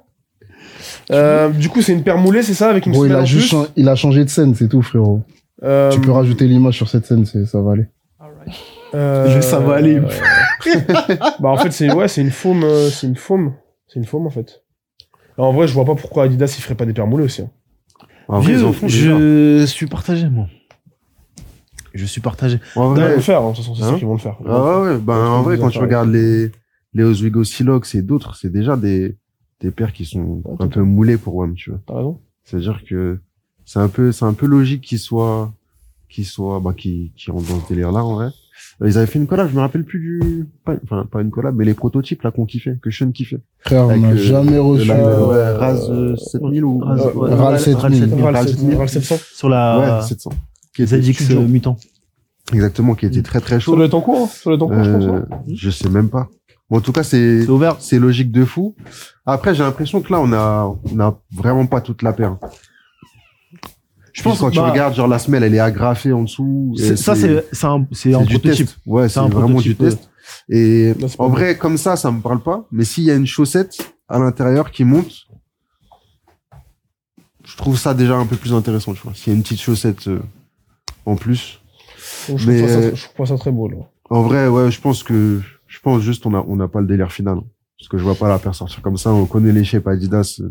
[1.10, 3.24] Euh, du coup, c'est une paire moulée, c'est ça, avec une Bon, il a en
[3.24, 5.22] juste plus il a changé de scène, c'est tout, frérot.
[5.62, 7.86] Euh, Tu peux rajouter l'image sur cette scène, c'est, ça va aller.
[8.18, 8.54] Alright.
[8.94, 10.00] euh, Ça va aller.
[11.40, 13.54] bah en fait, c'est ouais, c'est une faume, euh, c'est une faume,
[13.88, 14.62] c'est une faume en fait.
[15.36, 17.42] Alors, en vrai, je vois pas pourquoi Adidas il ferait pas des paires moulées aussi.
[17.42, 17.50] hein.
[18.28, 20.46] En vrai, ils Vieux, font je suis partagé, moi.
[21.92, 22.60] Je suis partagé.
[22.76, 24.20] En Ils vont le faire, hein, de toute façon, c'est Hein sûr qu'ils vont le
[24.20, 24.36] faire.
[24.46, 24.98] Ah ouais, ouais.
[24.98, 26.52] Ben, en vrai, quand tu regardes les,
[26.94, 29.16] les Oswego Silox et d'autres, c'est déjà des,
[29.60, 31.80] des paires qui sont Ouais, un peu moulées pour WAM, tu vois.
[31.86, 32.18] T'as raison.
[32.44, 33.18] C'est-à-dire que
[33.64, 35.52] c'est un peu, c'est un peu logique qu'ils soient,
[36.08, 38.28] qu'ils soient, bah, qui, qui rentrent dans ce délire-là, en vrai.
[38.82, 41.30] Euh, Ils avaient fait une collab, je me rappelle plus du, pas, enfin, pas une
[41.30, 43.40] collab, mais les prototypes, là, qu'on kiffait, que Sean kiffait.
[43.60, 44.86] Frère, on n'a euh, jamais reçu.
[44.88, 48.14] La- euh, ouais, Raz euh, 7000 ou, Raz- euh, ouais, Ral 7000.
[48.22, 48.78] Ral Ral 700.
[48.78, 49.16] Ral 700.
[49.34, 50.30] Sur la ouais, 700.
[50.74, 51.76] Qui était ZX euh, Mutant.
[52.52, 53.80] Exactement, qui était très très Ça chaud.
[53.80, 54.26] en cours, hein.
[54.26, 55.26] Ça doit être en cours, je pense.
[55.54, 56.28] Je sais même pas.
[56.70, 57.76] Bon, en tout cas, c'est, C'est ouvert.
[57.80, 58.74] c'est logique de fou.
[59.26, 62.36] Après, j'ai l'impression que là, on a, on a vraiment pas toute la paire.
[64.12, 66.74] Je pense quand tu bah, regardes, genre la semelle, elle est agrafée en dessous.
[66.76, 68.66] C'est- Ça, c'est c'est un, c'est c'est un du prototype.
[68.66, 68.78] test.
[68.86, 70.10] Ouais, c'est un vraiment du test.
[70.48, 72.66] Et en vrai, comme ça, ça me parle pas.
[72.72, 75.26] Mais s'il y a une chaussette à l'intérieur qui monte,
[77.44, 79.14] je trouve ça déjà un peu plus intéressant, tu vois.
[79.14, 80.20] S'il y a une petite chaussette euh,
[81.06, 81.60] en plus.
[82.36, 83.76] Je, mais, trouve ça, je trouve ça très beau, là.
[84.10, 85.40] En vrai, ouais, je pense que,
[85.70, 87.38] je pense juste on a, on n'a pas le délire final.
[87.38, 87.44] hein.
[87.78, 89.10] Parce que je vois pas la paire sortir comme ça.
[89.10, 90.42] On connaît les shapes Adidas.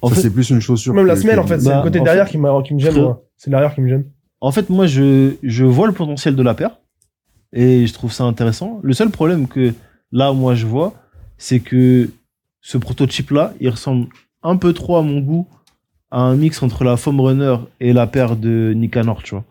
[0.00, 0.94] En ça, fait, c'est plus une chaussure.
[0.94, 2.62] Même la semelle, que- en fait, c'est bah, le côté en derrière fait- qui, m'a-
[2.62, 3.22] qui me gêne, moi.
[3.36, 4.04] C'est derrière qui me gêne.
[4.40, 6.78] En fait, moi, je, je vois le potentiel de la paire
[7.52, 8.78] et je trouve ça intéressant.
[8.84, 9.72] Le seul problème que
[10.12, 10.94] là, moi, je vois,
[11.38, 12.08] c'est que
[12.60, 14.06] ce prototype-là, il ressemble
[14.44, 15.48] un peu trop à mon goût
[16.12, 19.44] à un mix entre la Foam Runner et la paire de Nicanor, tu vois.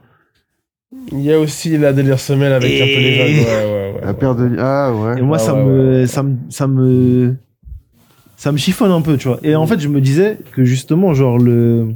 [1.12, 3.46] Il y a aussi la délire semelle avec Et- un peu les vagues.
[3.46, 4.02] Ouais, ouais, ouais.
[4.06, 5.20] La paire de, ah ouais.
[5.20, 6.08] Et moi, Ouais, ça, ouais, me, ouais.
[6.08, 7.36] ça me, ça me,
[8.38, 9.40] ça me chiffonne un peu, tu vois.
[9.44, 11.90] Et en fait, je me disais que justement, genre, le,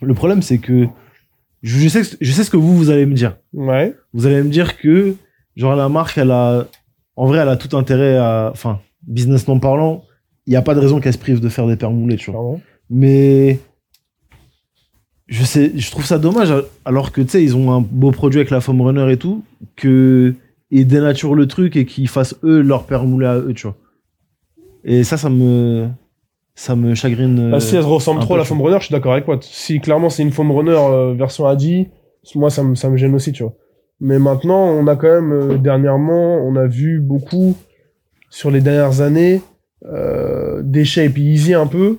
[0.00, 0.86] le problème, c'est que
[1.62, 3.36] je, je sais, je sais ce que vous, vous allez me dire.
[3.52, 3.94] Ouais.
[4.14, 5.14] Vous allez me dire que,
[5.56, 6.66] genre, la marque, elle a,
[7.16, 10.04] en vrai, elle a tout intérêt à, enfin, businessment parlant,
[10.46, 12.30] il n'y a pas de raison qu'elle se prive de faire des paires moulées, tu
[12.30, 12.40] vois.
[12.40, 12.60] Pardon?
[12.88, 13.58] Mais,
[15.26, 16.52] je sais, je trouve ça dommage,
[16.84, 19.42] alors que, tu sais, ils ont un beau produit avec la Foam Runner et tout,
[19.74, 20.34] que,
[20.70, 23.76] ils dénaturent le truc et qu'ils fassent eux leur paire moulée à eux, tu vois.
[24.84, 25.88] Et ça, ça me,
[26.54, 27.50] ça me chagrine.
[27.50, 29.28] Bah, si elle se ressemble un trop à la foam runner, je suis d'accord avec
[29.28, 29.42] Watt.
[29.44, 31.88] Si clairement c'est une foam runner euh, version Adi,
[32.34, 33.54] moi ça me, ça me gêne aussi, tu vois.
[34.00, 37.56] Mais maintenant, on a quand même, euh, dernièrement, on a vu beaucoup,
[38.30, 39.40] sur les dernières années,
[39.86, 41.98] euh, des shapes easy un peu,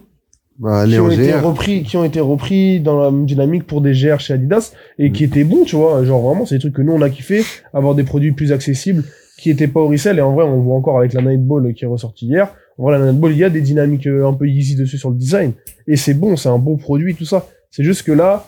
[0.60, 4.20] Bah, qui ont, été repris, qui ont été repris dans la dynamique pour des GR
[4.20, 5.28] chez Adidas, et qui Mm.
[5.28, 6.04] étaient bons, tu vois.
[6.04, 7.44] Genre vraiment, c'est des trucs que nous on a kiffé,
[7.74, 9.04] avoir des produits plus accessibles,
[9.38, 11.84] qui étaient pas au resell, et en vrai, on voit encore avec la Nightball qui
[11.84, 14.76] est ressortie hier, vrai, la Nightball, il y a des dynamiques euh, un peu easy
[14.76, 15.54] dessus sur le design.
[15.88, 17.48] Et c'est bon, c'est un bon produit, tout ça.
[17.72, 18.48] C'est juste que là,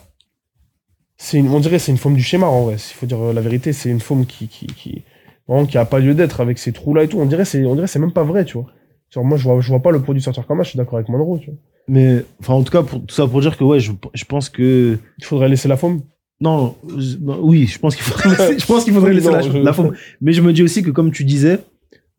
[1.18, 2.76] c'est une, on dirait c'est une forme du schéma en vrai.
[2.76, 5.04] Il faut dire euh, la vérité, c'est une forme qui, qui, qui,
[5.48, 7.20] vraiment, qui a pas lieu d'être avec ces trous là et tout.
[7.20, 8.68] On dirait c'est, on dirait c'est même pas vrai, tu vois.
[9.10, 10.96] Genre, moi, je vois, je vois pas le produit sortir comme ça, je suis d'accord
[10.96, 11.60] avec Monroe, tu vois.
[11.90, 14.48] Mais, enfin, en tout cas, pour, tout ça pour dire que, ouais, je, je pense
[14.50, 16.02] que, Il faudrait laisser la forme.
[16.40, 19.34] non, je- non, oui, je pense qu'il faudrait laisser, je pense qu'il faudrait laisser non,
[19.34, 19.94] la, je- la forme.
[20.22, 21.60] Mais je me dis aussi que, comme tu disais,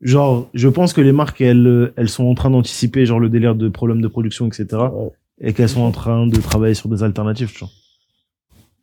[0.01, 3.55] genre, je pense que les marques, elles, elles sont en train d'anticiper, genre, le délire
[3.55, 4.65] de problèmes de production, etc.
[4.73, 5.09] Ouais.
[5.39, 7.69] Et qu'elles sont en train de travailler sur des alternatives, tu vois.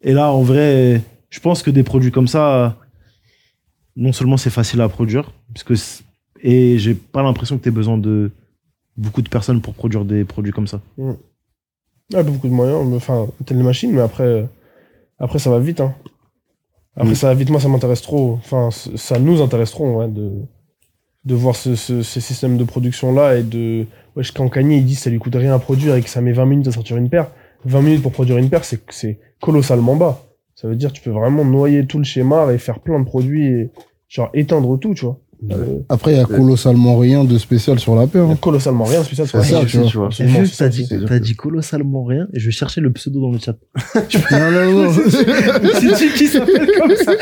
[0.02, 2.76] Et là, en vrai, je pense que des produits comme ça,
[3.96, 6.02] non seulement c'est facile à produire, puisque c'est-
[6.42, 8.30] et j'ai pas l'impression que tu besoin de
[8.98, 10.80] beaucoup de personnes pour produire des produits comme ça.
[12.14, 14.46] Ah, beaucoup de moyens, enfin, telle machine, mais après,
[15.18, 15.94] après, ça va vite, hein.
[16.96, 17.14] Après, Mm.
[17.14, 18.32] ça va vite, moi, ça m'intéresse trop.
[18.32, 20.32] Enfin, ça nous intéresse trop, ouais, de,
[21.24, 23.86] de voir ce, ce- ces systèmes de production-là et de,
[24.16, 26.20] wesh, quand Kanye, il dit que ça lui coûte rien à produire et que ça
[26.20, 27.30] met 20 minutes à sortir une paire.
[27.64, 30.24] 20 minutes pour produire une paire, c'est, c'est colossalement bas.
[30.56, 33.46] Ça veut dire, tu peux vraiment noyer tout le schéma et faire plein de produits
[33.46, 33.70] et,
[34.08, 35.18] genre, éteindre tout, tu vois.
[35.52, 38.24] Euh, Après, il y a colossalement rien de spécial sur la paire.
[38.24, 38.38] il y a hein.
[38.40, 39.68] colossalement rien de spécial sur C'est la ça, paire.
[39.70, 39.86] tu vois.
[39.88, 40.06] tu vois.
[40.06, 43.20] Absolument, c'est ça t'as dit, t'as dit colossalement rien et je vais chercher le pseudo
[43.20, 43.56] dans le chat.
[44.32, 44.92] Non, non, non.
[45.94, 47.12] C'est qui s'appelle comme ça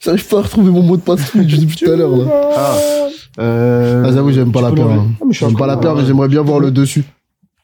[0.00, 2.24] J'arrive pas à retrouver mon mot de passe Twitch depuis tout à l'heure, là.
[2.56, 2.76] Ah,
[3.38, 4.86] euh, Ah, j'avoue, j'aime pas tu la peux paire.
[4.86, 5.00] l'enlever.
[5.02, 5.10] hein.
[5.20, 5.94] Ah, mais je suis J'aime pas la d'accord.
[5.94, 7.04] paire, mais j'aimerais bien voir le dessus.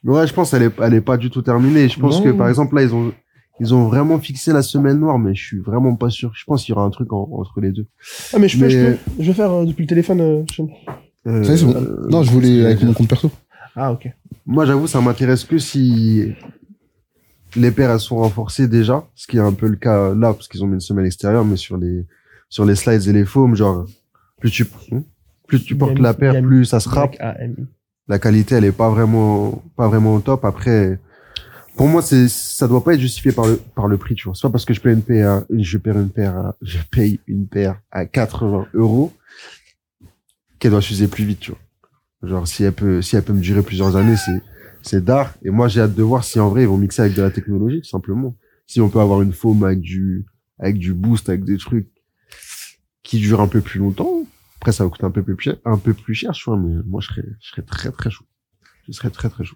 [0.03, 1.89] Ouais, je pense qu'elle est, elle est pas du tout terminée.
[1.89, 2.23] Je pense Non.
[2.25, 3.11] que, par exemple, là, ils ont,
[3.59, 6.31] ils ont vraiment fixé la semaine noire, mais je suis vraiment pas sûr.
[6.35, 7.87] Je pense qu'il y aura un truc en- entre les deux.
[8.33, 10.43] Ah, mais je peux, Mais- je peux, je vais faire euh, depuis le téléphone, euh,
[10.55, 10.67] Sean.
[11.25, 11.73] Euh, Ça y est, c'est bon.
[11.75, 13.31] euh, Non, je voulais avec mon compte perso.
[13.75, 14.09] Ah, ok.
[14.45, 16.31] Moi, j'avoue, ça m'intéresse que si
[17.55, 20.47] les paires elles sont renforcées déjà, ce qui est un peu le cas là, parce
[20.47, 22.05] qu'ils ont mis une semelle extérieure, mais sur les
[22.49, 23.85] sur les slides et les foams, genre
[24.39, 25.01] plus tu hmm,
[25.47, 27.15] plus tu portes la paire, plus ça se rappe.
[28.07, 30.45] La qualité, elle est pas vraiment pas vraiment au top.
[30.45, 30.99] Après,
[31.77, 34.35] pour moi, c'est ça doit pas être justifié par le par le prix, tu vois.
[34.35, 37.47] C'est pas parce que je paye une paire, je paye une paire, je paye une
[37.47, 39.13] paire à 80 euros
[40.59, 42.29] qu'elle doit s'user plus vite, tu vois.
[42.29, 44.41] Genre si elle peut si elle peut me durer plusieurs années, c'est
[44.81, 45.33] c'est d'art.
[45.43, 47.31] Et moi, j'ai hâte de voir si en vrai ils vont mixer avec de la
[47.31, 48.35] technologie, simplement.
[48.65, 50.25] Si on peut avoir une foam avec du
[50.59, 51.87] avec du boost, avec des trucs
[53.03, 54.23] qui durent un peu plus longtemps.
[54.57, 56.81] Après, ça va coûter un peu plus cher, un peu plus cher, je vois, mais
[56.85, 58.25] moi, je serais, je serais très, très chaud.
[58.87, 59.55] Je serais très, très chaud.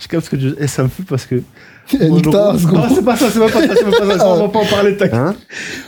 [0.00, 0.54] Je capte ce que tu...
[0.58, 1.36] Et ça me fait parce que...
[2.00, 4.18] Non, c'est pas ça, c'est pas ça, c'est pas ça.
[4.18, 5.14] ça, on va pas en parler, t'inquiète.
[5.14, 5.34] Hein?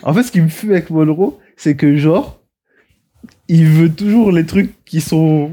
[0.03, 2.41] En fait, ce qui me fume avec Monroe, c'est que genre,
[3.49, 5.53] il veut toujours les trucs qui sont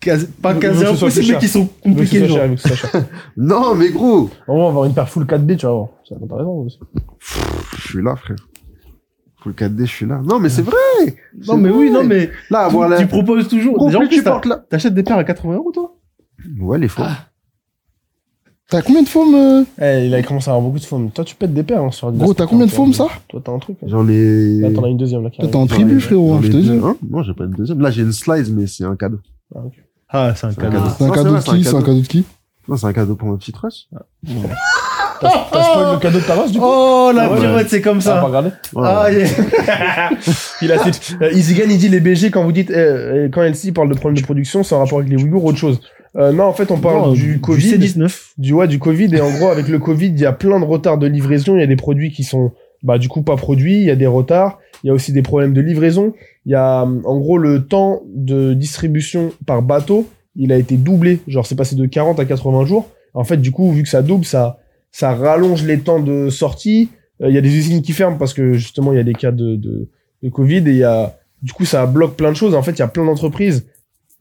[0.00, 2.28] quasi- pas quasi impossibles, plus mais qui sont compliqués.
[2.28, 2.56] Genre.
[2.56, 3.04] cher.
[3.36, 4.30] Non, mais gros!
[4.46, 5.88] On va avoir une paire full 4D, tu vas voir.
[6.08, 6.50] Ça, T'as raison.
[6.64, 6.78] aussi.
[7.78, 8.36] Je suis là, frère.
[9.42, 10.20] Full 4D, je suis là.
[10.24, 11.16] Non, mais c'est vrai!
[11.46, 12.98] Non, mais oui, non, mais Là, tu, la...
[12.98, 13.74] tu proposes toujours.
[13.76, 14.64] Gros, Déjà, en plus plus, tu t'as- portes là.
[14.68, 15.94] t'achètes des paires à 80 euros, toi?
[16.60, 17.02] Ouais, les faux.
[18.70, 21.10] T'as combien de foam euh Eh, il a commencé à avoir beaucoup de foam.
[21.10, 22.12] Toi, tu pètes des paires, hein, sur.
[22.12, 23.06] Gros, t'as combien de foam, ça?
[23.28, 23.78] Toi, t'as un truc.
[23.82, 23.86] hein.
[23.88, 24.60] J'en ai...
[24.60, 26.70] Là, t'en as une deuxième, là, t'es en tribu, frérot, hein, je te dis.
[26.70, 26.96] Hein?
[27.08, 27.80] Non, j'ai pas une deuxième.
[27.80, 29.20] Là, j'ai une slide, mais c'est un cadeau.
[29.54, 29.72] Ah, ok.
[30.10, 30.78] Ah, c'est un cadeau.
[30.98, 31.64] C'est un cadeau de qui?
[31.64, 32.24] C'est un cadeau de qui?
[32.68, 33.88] Non, c'est un cadeau pour ma petite rush.
[33.90, 34.00] T'as
[35.20, 38.00] t'as spoil le cadeau de ta race, du coup Oh, la Ouais, pirouette, c'est comme
[38.00, 38.50] Ça pas ça.
[38.76, 39.26] Ah, yeah.
[40.62, 40.90] Il a dit,
[41.22, 44.18] euh, il dit les BG quand vous dites, euh, euh, quand LC parle de problème
[44.18, 45.80] de production, c'est en rapport avec les Ouïghours ou autre chose.
[46.16, 47.76] Euh, non, en fait, on parle Non, du Covid.
[47.76, 48.10] C19.
[48.38, 50.64] du ouais du Covid et en gros avec le Covid il y a plein de
[50.64, 52.52] retards de livraison il y a des produits qui sont
[52.82, 55.22] bah du coup pas produits il y a des retards il y a aussi des
[55.22, 56.14] problèmes de livraison
[56.46, 60.76] il y a hum, en gros le temps de distribution par bateau il a été
[60.76, 63.88] doublé genre c'est passé de 40 à 80 jours en fait du coup vu que
[63.88, 64.58] ça double ça
[64.90, 68.32] ça rallonge les temps de sortie Euh, il y a des usines qui ferment parce
[68.32, 69.88] que justement il y a des cas de de,
[70.22, 72.74] de Covid et il y a du coup ça bloque plein de choses en fait
[72.78, 73.64] il y a plein d'entreprises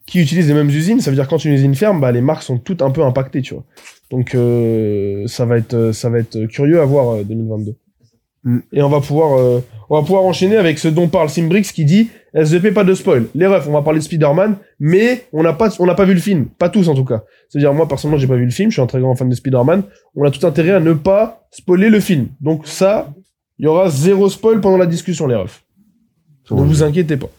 [0.07, 2.43] qui utilisent les mêmes usines, ça veut dire quand une usine ferme, bah, les marques
[2.43, 3.65] sont toutes un peu impactées, tu vois.
[4.09, 7.75] Donc euh, ça va être ça va être curieux à voir euh, 2022.
[8.45, 8.59] Mm.
[8.71, 9.59] Et on va pouvoir euh,
[9.89, 13.27] on va pouvoir enchaîner avec ce dont parle Simbrix qui dit SVP pas de spoil.
[13.35, 16.13] Les refs, on va parler de Spider-Man, mais on n'a pas on n'a pas vu
[16.13, 17.23] le film, pas tous en tout cas.
[17.49, 19.35] C'est-à-dire moi personnellement, j'ai pas vu le film, je suis un très grand fan de
[19.35, 19.83] Spider-Man.
[20.15, 22.27] On a tout intérêt à ne pas spoiler le film.
[22.41, 23.13] Donc ça,
[23.59, 25.63] il y aura zéro spoil pendant la discussion les refs.
[26.51, 27.29] Ne vous inquiétez pas.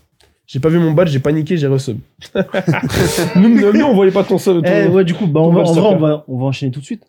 [0.47, 1.99] J'ai pas vu mon badge, j'ai paniqué, j'ai resub.
[3.37, 4.65] nous, nous, on voyait pas ton sub.
[4.65, 7.05] Eh, ouais, du coup, bah, va, va, on va enchaîner tout de suite.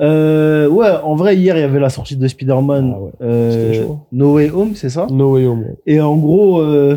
[0.00, 3.82] Euh, ouais, en vrai, hier, il y avait la sortie de Spider-Man, Ah ouais, euh,
[3.82, 3.98] chaud.
[4.12, 5.06] No Way Home, c'est ça?
[5.10, 5.64] No way home.
[5.86, 6.96] Et en gros, euh,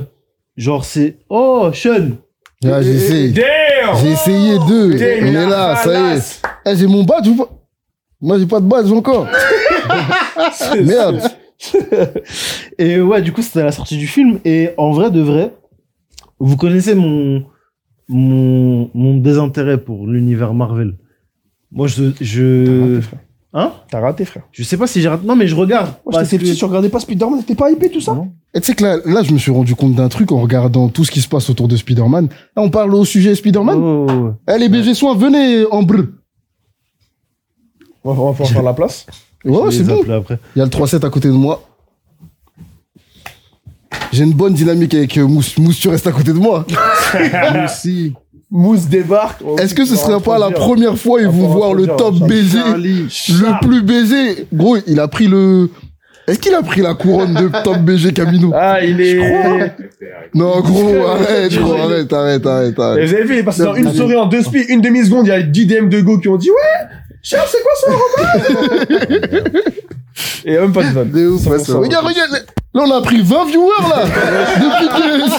[0.57, 2.11] genre, c'est, oh, Sean!
[2.65, 3.33] Ah, j'ai essayé.
[4.01, 4.95] J'ai essayé deux.
[4.95, 6.41] Damn, On est là, ça y est.
[6.65, 7.49] Eh, j'ai mon badge ou pas?
[8.19, 9.27] Moi, j'ai pas de badge encore.
[10.83, 11.21] Merde.
[12.77, 14.39] Et ouais, du coup, c'était la sortie du film.
[14.43, 15.53] Et en vrai, de vrai,
[16.37, 17.45] vous connaissez mon,
[18.09, 20.95] mon, mon désintérêt pour l'univers Marvel.
[21.71, 22.99] Moi, je, je,
[23.53, 23.71] hein?
[23.91, 24.43] T'as raté, frère.
[24.51, 25.25] Je sais pas si j'ai raté.
[25.27, 25.93] Non, mais je regarde.
[26.05, 28.13] Moi, j'étais que- petit, tu regardais pas Spider-Man, t'étais pas hypé, tout ça?
[28.13, 28.31] Non.
[28.53, 30.89] Et tu sais que là, là, je me suis rendu compte d'un truc en regardant
[30.89, 32.27] tout ce qui se passe autour de Spider-Man.
[32.55, 33.77] Là, on parle au sujet Spider-Man.
[33.77, 34.31] Oh, ouais, ouais.
[34.55, 36.15] Eh, les BG soins, venez en bleu.
[38.03, 39.05] On va, on va pouvoir faire la place.
[39.45, 40.01] Ouais, c'est bon.
[40.55, 41.61] Il y a le 3-7 à côté de moi.
[44.11, 45.57] J'ai une bonne dynamique avec euh, Mousse.
[45.59, 46.65] Mousse, tu restes à côté de moi.
[47.65, 48.13] aussi.
[48.51, 49.41] Mousse débarque.
[49.59, 53.07] Est-ce que ce serait pas la première fois ils On vont voir le top Charlie.
[53.29, 55.69] Le plus BG Gros, il a pris le...
[56.27, 58.51] Est-ce qu'il a pris la couronne de top BG Camino?
[58.53, 59.17] Ah, il est.
[60.35, 63.91] Non, gros, arrête, gros, arrête, arrête, arrête, vous avez vu, il est passé dans une
[63.91, 66.37] story en deux speed, une demi-seconde, il y a 10 DM de go qui ont
[66.37, 66.87] dit Ouais,
[67.23, 69.49] Charles, c'est quoi ça, Romain
[70.45, 71.11] Et même pas de vanne.
[71.11, 72.31] Regarde, regarde,
[72.73, 74.05] là on a pris 20 viewers là
[74.59, 74.87] Depuis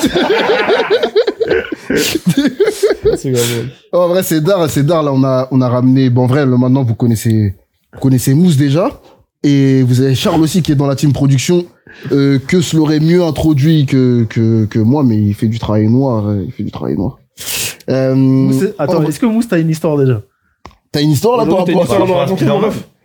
[0.09, 1.30] que...
[3.25, 3.69] Grave.
[3.93, 5.03] En vrai, c'est d'art, c'est d'art.
[5.03, 6.11] Là, on a, on a ramené.
[6.11, 7.55] Bon, en vrai, là, maintenant, vous connaissez,
[7.95, 9.01] vous connaissez Mousse déjà.
[9.43, 11.65] Et vous avez Charles aussi qui est dans la team production.
[12.13, 15.89] Euh, que ce l'aurait mieux introduit que, que, que moi, mais il fait du travail
[15.89, 16.29] noir.
[16.29, 17.19] euh, Il fait du travail noir.
[17.89, 20.23] Euh, Mousse, attends, oh, est-ce que Mousse, t'as une histoire déjà?
[20.93, 22.27] T'as une histoire là par Non, t'es rapport à.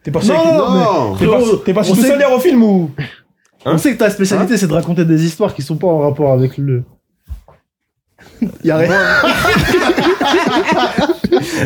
[0.03, 0.45] T'es parti avec.
[0.45, 1.15] Non!
[1.65, 2.91] T'es parti- tout seul au film ou
[3.65, 6.31] On sait que ta spécialité, c'est de raconter des histoires qui sont pas en rapport
[6.33, 6.83] avec le.
[8.63, 8.89] Y a rien.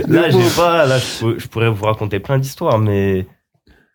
[0.07, 3.25] Là, j'ai pas, là, je, pourrais vous raconter plein d'histoires, mais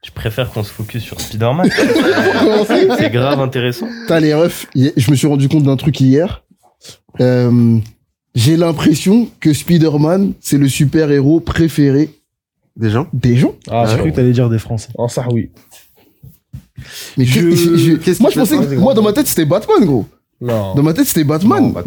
[0.05, 1.69] Je préfère qu'on se focus sur Spider-Man.
[2.99, 3.89] c'est grave intéressant.
[4.07, 4.67] T'as les refs.
[4.75, 6.43] Je me suis rendu compte d'un truc hier.
[7.21, 7.79] Euh,
[8.35, 12.11] J'ai l'impression que Spider-Man, c'est le super-héros préféré
[12.77, 13.55] Des gens des gens.
[13.71, 14.91] Ah, J'ai cru que t'allais dire des Français.
[14.99, 15.51] En ça, oui.
[17.17, 20.07] Mais Je- je- moi, je pensais que, moi, dans ma tête, c'était Batman, gros.
[20.41, 20.75] Non.
[20.75, 21.63] Dans ma tête, c'était Batman.
[21.63, 21.83] Non, Bah,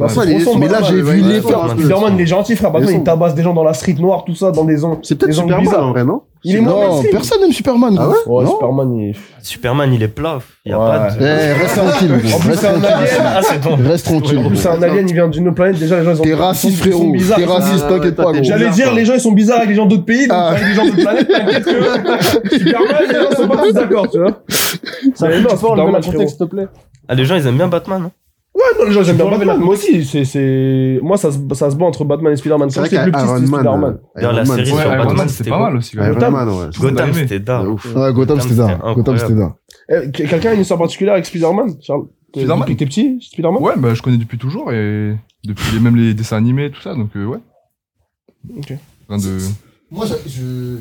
[0.58, 1.64] mais là, j'ai vu ouais, les faire.
[1.64, 1.70] ouais.
[1.72, 2.72] Spider-Man, il est gentil, frère.
[2.72, 5.00] Batman, il sont- tabasse des gens dans la street noire, tout ça, dans des angles.
[5.04, 5.86] C'est peut-être Superman bizarres.
[5.86, 7.96] en vrai, non Il est Non, personne n'aime Superman.
[8.00, 8.14] Ah gros.
[8.14, 8.52] ouais Ouais, Non.
[8.52, 9.16] Superman, il est.
[9.42, 10.40] Superman, il est plat.
[10.66, 10.86] Il y a Ouais.
[10.88, 11.18] pas de.
[11.22, 12.12] Eh, reste tranquille.
[12.14, 12.88] En plus, Reste c'est un tranquille.
[12.88, 13.22] alien.
[13.26, 13.76] Ah, c'est bon.
[13.90, 14.44] Reste En tranquille.
[14.48, 15.78] plus, c'est un alien, il vient d'une autre planète.
[15.80, 16.24] Déjà, les gens, ils ont.
[16.24, 17.14] T'es raciste, sont- sont frérot.
[17.36, 18.44] T'es raciste, Ah, t'inquiète ouais, pas, gros.
[18.44, 20.48] J'allais dire, les gens, ils sont bizarres avec les gens d'autres pays, donc Ah.
[20.50, 24.20] avec les gens d'autres planètes, t'inquiète que Superman, les gens sont pas tous d'accord, tu
[24.20, 24.40] vois.
[25.16, 26.68] Ça non, le contexte, s'il te plaît.
[27.10, 28.10] Ah, les gens, ils aiment bien Batman.
[28.58, 29.48] Ouais, non, les gens, j'aime bien Batman.
[29.48, 29.66] Batman.
[29.66, 32.70] Moi aussi, c'est, c'est, moi, ça se, ça se bat entre Batman et Spider-Man.
[32.72, 33.46] C'est vrai j'étais plus petit, c'était Man.
[33.48, 33.94] Spider-Man.
[33.94, 35.76] euh, D'ailleurs, la Iron Man, série c'est- Ouais, sur Iron Batman, Man, c'était pas mal
[35.78, 35.96] aussi.
[35.96, 36.14] quand même.
[36.20, 36.66] Iron Man, ouais.
[36.80, 37.26] Gotham, aimé.
[37.28, 37.86] c'était ouf.
[37.86, 39.56] Ouais, Gotham, Gotham, c'était c'était Gotham, c'était là.
[39.90, 42.06] Eh, quelqu'un a une histoire particulière avec Spider-Man, Charles?
[42.30, 43.62] Spider-Man Depuis que t'es petit, Spider-Man?
[43.62, 46.94] Ouais, bah je connais depuis toujours et depuis les, même les dessins animés tout ça,
[46.96, 47.38] donc euh, ouais.
[48.58, 48.74] Ok.
[49.10, 49.38] Rien de...
[49.92, 50.78] Moi, je- je.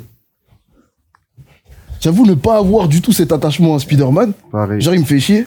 [2.00, 4.32] J'avoue ne pas avoir du tout cet attachement à Spider-Man.
[4.52, 4.80] Pareil.
[4.80, 5.46] Genre, il me fait chier.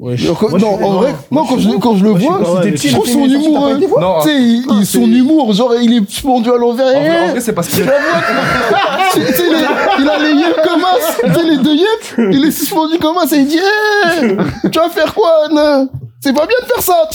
[0.00, 0.16] Ouais,
[0.48, 3.06] Moi, non, en non, vrai, moi, non, quand je quand je le vois, je trouve
[3.06, 3.66] son humour.
[3.66, 6.86] euh, Non, Tu sais, il, il- c'est- son humour, genre, il est suspendu à l'envers.
[6.96, 7.82] en vrai, c'est parce sais,
[9.20, 12.98] il, il a les yeux comme as, tu sais, les deux yeux, il est suspendu
[12.98, 15.88] comme as, et il dit, Eh, tu vas faire quoi, non
[16.20, 17.08] C'est pas bien de faire ça.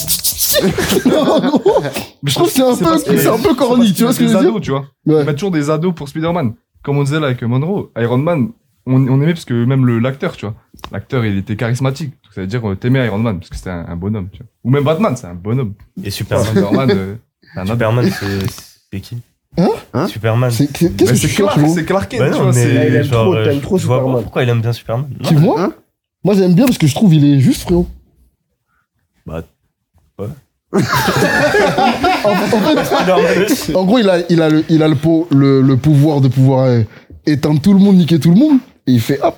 [1.09, 1.81] non, gros.
[1.81, 4.27] Mais Je trouve que c'est un peu- qu'il un peu corny, tu vois ce qu'il
[4.27, 4.85] que y a je veux des ados, tu vois.
[5.07, 5.21] Ouais.
[5.21, 6.53] Ils mettent toujours des ados pour Spider-Man.
[6.83, 8.49] Comme on disait là avec Monroe, Iron Man,
[8.85, 10.53] on, on aimait parce que même l'acteur, tu vois.
[10.91, 12.13] L'acteur, il était charismatique.
[12.35, 14.47] Ça veut dire euh, t'aimais Iron Man parce que c'était un, un bonhomme, tu vois.
[14.65, 15.73] Ou même Batman, c'est un bonhomme.
[16.03, 16.45] Et Superman.
[16.45, 17.15] Spider-Man, euh,
[17.53, 17.71] c'est un ado.
[17.71, 18.47] Superman, c'est
[18.91, 19.17] c'est qui?
[19.57, 19.69] Hein?
[19.93, 20.07] Hein?
[20.07, 20.51] Superman.
[20.51, 22.45] C'est- Qu'est-ce Bah, que Clark, c'est Clark Kent, Bah tu vois.
[22.47, 24.23] mais c'est- il aime genre, trop- euh, t'aimes trop je vois pas Superman.
[24.23, 25.07] pourquoi il aime bien Superman.
[25.17, 25.29] Non.
[25.29, 25.61] Tu vois?
[25.63, 25.73] Hein?
[26.25, 27.87] Moi, j'aime bien parce que je trouve il est juste, frérot.
[29.25, 29.41] Bah,
[30.19, 30.27] ouais.
[30.73, 33.75] en, en fait, Spider-Man aussi.
[33.75, 36.27] En gros, il a, il a, le, il a le, po- le, le pouvoir de
[36.27, 36.81] pouvoir euh,
[37.25, 38.57] éteindre tout le monde, niquer tout le monde.
[38.87, 39.37] Et il fait hop.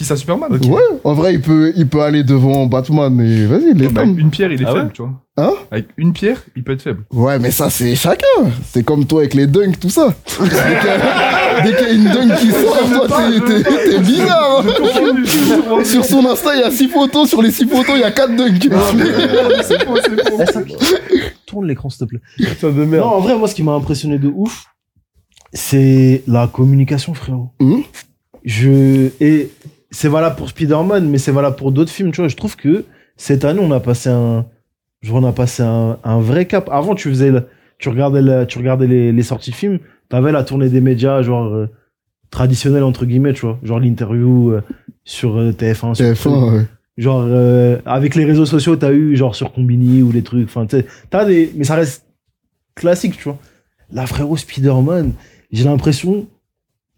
[0.00, 0.62] Qui ça, Superman Ok.
[0.64, 4.30] Ouais, en vrai, il peut, il peut aller devant Batman et vas-y, il Bah, une
[4.30, 5.12] pierre, il est Ah faible, ouais tu vois.
[5.36, 5.52] Hein?
[5.70, 7.04] Avec une pierre, il peut être faible.
[7.12, 8.24] Ouais, mais ça, c'est chacun.
[8.72, 10.14] C'est comme toi avec les dunks, tout ça.
[10.40, 10.46] Dès
[11.76, 14.64] qu'il y a- une dunk qui sort, toi, t'es- bizarre.
[14.64, 15.84] hein.
[15.84, 17.28] sur son Insta, il y a 6 photos.
[17.28, 18.70] Sur les 6 photos, il y a 4 dunks.
[21.46, 22.20] Tourne l'écran, s'il te plaît.
[22.58, 24.64] Ça de Non, en vrai, moi, ce qui m'a impressionné de ouf,
[25.52, 27.50] c'est la communication, frérot.
[27.60, 27.82] Mhm.
[28.44, 29.50] Je et
[29.90, 32.12] c'est valable pour Spider-Man, mais c'est valable pour d'autres films.
[32.12, 32.84] Tu vois, je trouve que
[33.16, 34.46] cette année, on a passé un,
[35.02, 36.68] genre, on a passé un, un vrai cap.
[36.72, 37.46] Avant, tu faisais, le-
[37.78, 39.78] tu regardais, la- tu regardais les, les sorties de films,
[40.08, 41.66] t'avais la tournée des médias, genre euh,
[42.30, 44.62] traditionnelle entre guillemets, tu vois, genre l'interview euh,
[45.04, 46.64] sur euh, TF1, sur TF1, ouais.
[46.96, 50.44] Genre, euh, avec les réseaux sociaux, t'as eu, genre, sur Combini ou les trucs.
[50.48, 50.66] Enfin,
[51.08, 51.50] t'as des.
[51.56, 52.04] Mais ça reste
[52.74, 53.38] classique, tu vois.
[53.92, 55.12] Là, frérot, Spider-Man,
[55.50, 56.26] j'ai l'impression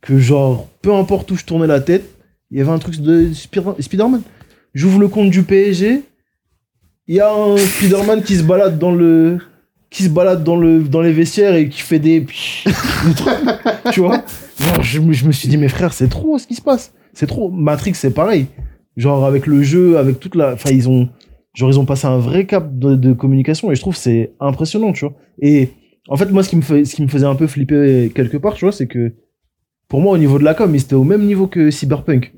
[0.01, 2.05] que, genre, peu importe où je tournais la tête,
[2.53, 4.23] il y avait un truc de Spider- Spider-Man.
[4.75, 6.03] J'ouvre le compte du PSG,
[7.09, 9.39] il y a un Spider-Man qui se balade dans le.
[9.91, 12.25] qui se balade dans, le, dans les vestiaires et qui fait des.
[13.93, 14.23] tu vois?
[14.81, 16.93] Je, je me suis dit, mes frères, c'est trop ce qui se passe.
[17.13, 17.51] C'est trop.
[17.51, 18.47] Matrix, c'est pareil.
[18.97, 20.53] Genre, avec le jeu, avec toute la.
[20.53, 21.09] Enfin, ils ont.
[21.55, 25.05] Genre, ils ont passé un vrai cap de, communication et je trouve c'est impressionnant, tu
[25.05, 25.15] vois.
[25.39, 25.69] Et
[26.09, 28.55] en fait, moi, ce qui, me ce qui me faisait un peu flipper quelque part,
[28.55, 29.13] tu vois, c'est que
[29.89, 32.33] pour moi, au niveau de la com, ils étaient au même niveau que Cyberpunk.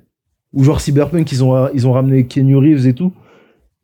[0.55, 3.13] Ou genre Cyberpunk, ils ont, ils ont ramené Kenny Reeves et tout.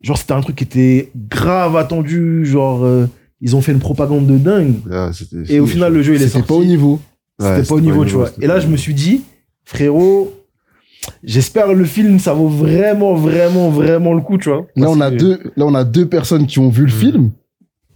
[0.01, 2.45] Genre, c'était un truc qui était grave attendu.
[2.45, 3.07] Genre, euh,
[3.41, 4.75] ils ont fait une propagande de dingue.
[4.91, 6.47] Ah, c'était- Et au final, le jeu, il est C'était sorti.
[6.47, 6.99] pas au niveau.
[7.39, 8.27] Ouais, C'était pas au niveau, tu vois.
[8.27, 9.21] c'était Et là, je me suis dit,
[9.65, 10.31] frérot,
[11.23, 14.65] j'espère le film, ça vaut vraiment, vraiment, vraiment le coup, tu vois.
[14.75, 16.91] Là, Parce on a que- deux, là, on a deux personnes qui ont vu le
[16.93, 16.99] Mhm.
[16.99, 17.31] film.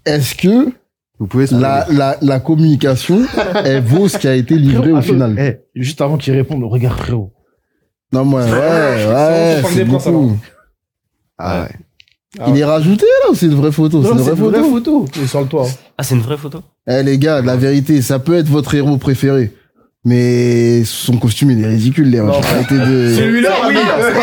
[0.06, 0.72] Est-ce que
[1.18, 3.22] Vous pouvez la, la, la communication,
[3.64, 5.36] elle vaut ce qui a été livré Frérot, au attends, final?
[5.40, 7.32] eh, juste avant qu'il réponde, regarde, frérot.
[8.16, 10.38] Non, moi, ouais, ouais, c'est beaucoup.
[11.38, 11.76] Ah ouais.
[12.40, 14.02] Ah Il est rajouté, là, ou c'est une vraie photo?
[14.04, 14.64] C'est une vraie photo?
[14.64, 15.06] photo.
[15.18, 15.66] Il est sur le toit.
[15.68, 15.72] hein.
[15.98, 16.62] Ah, c'est une vraie photo?
[16.88, 19.52] Eh les gars, la vérité, ça peut être votre héros préféré.
[20.06, 22.24] Mais son costume, il est ridicule, les de...
[23.18, 23.76] Celui-là, oui.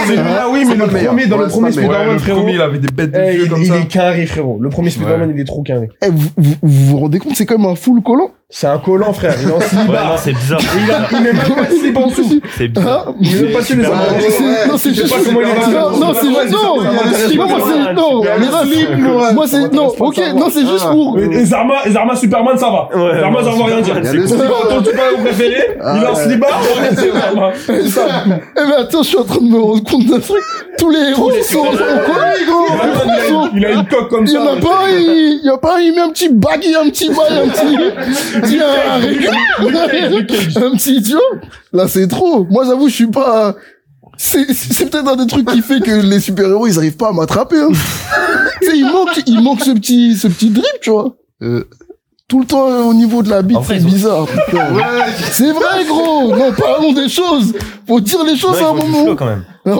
[0.07, 2.49] Celui-là, oui, mais le premier, dans le premier Spider-Man, le frérot.
[2.49, 3.79] il avait des bêtes de eh, yeux il, comme il ça.
[3.79, 4.59] est carré, frérot.
[4.61, 5.91] Le premier Spider-Man, il est trop carré.
[6.03, 8.31] Eh, vous, vous, vous vous rendez compte, c'est comme un full collant?
[8.55, 9.35] C'est un collant, frère.
[9.43, 10.61] Il est en Ouais, c'est bizarre.
[10.77, 12.39] Il, a- il met même pas de slip en dessous.
[12.55, 13.07] C'est bizarre.
[13.09, 14.09] Hein Il met même pas sur les Superman.
[14.13, 14.69] armes.
[14.69, 15.09] Non, c'est- juste.
[15.09, 16.53] pas Non, non, c'est juste.
[16.53, 17.93] Non, c'est pas- non, moi, c'est.
[17.95, 18.23] Non,
[18.67, 19.33] slip, moi.
[19.33, 19.73] moi, c'est.
[19.73, 21.19] Non, ok, non, c'est juste pour.
[21.45, 22.89] Zarma, Zarma Superman, ça va.
[22.95, 23.97] Ouais, Zarma, ça veut rien dire.
[24.03, 24.39] C'est slip.
[24.69, 27.51] ton super préféré, Ah, il est en Zarma.
[27.67, 30.43] Eh mais attends, je suis en train de me rendre compte d'un truc.
[30.83, 33.47] Tous les héros sont gros.
[33.55, 34.43] Il a- une coque comme Il y ça.
[34.43, 36.75] en a pas un, il il y a pas un, il met un petit baggy,
[36.75, 37.77] un petit bail, un petit,
[40.57, 41.21] un petit, tu vois.
[41.73, 42.45] Là, c'est trop.
[42.51, 43.55] Moi, j'avoue, je suis pas,
[44.17, 47.13] c'est, c'est peut-être un des trucs qui fait que les super-héros, ils arrivent pas à
[47.13, 47.69] m'attraper, hein.
[48.61, 51.15] tu sais, il manque, il manque ce petit, ce petit drip, tu vois.
[51.43, 51.65] Euh,
[52.29, 54.23] Tout le temps, euh, au niveau de la bite, c'est bizarre.
[54.53, 54.61] Ouais,
[55.31, 56.35] C'est vrai, gros.
[56.35, 57.53] Non, parlons des choses.
[57.87, 59.05] Faut dire les choses à un moment.
[59.05, 59.45] flow quand même.
[59.65, 59.71] Ah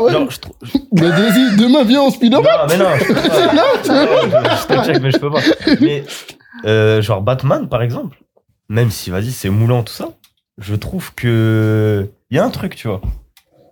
[0.00, 0.12] ouais.
[0.12, 0.54] Genre, je trouve.
[0.92, 2.44] Mais vas-y, demain, viens en Spider-Man.
[2.44, 4.56] Non, mais non, je peux pas.
[4.60, 5.40] Je te check, mais je peux pas.
[5.80, 6.04] Mais,
[6.66, 8.18] euh, genre Batman, par exemple,
[8.68, 10.10] même si, vas-y, c'est moulant, tout ça,
[10.58, 12.08] je trouve que.
[12.30, 13.00] Il y a un truc, tu vois.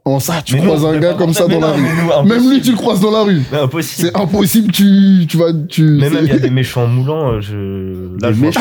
[0.04, 2.28] En ça, tu Mais croises on un gars comme ça dans la non, rue.
[2.28, 3.42] Même lui, tu le croises dans la rue.
[3.52, 4.08] Mais impossible.
[4.08, 5.82] C'est impossible, tu, tu vas, tu.
[5.82, 8.16] Mais même, il y a des méchants moulants, euh, je.
[8.22, 8.58] Là, Des je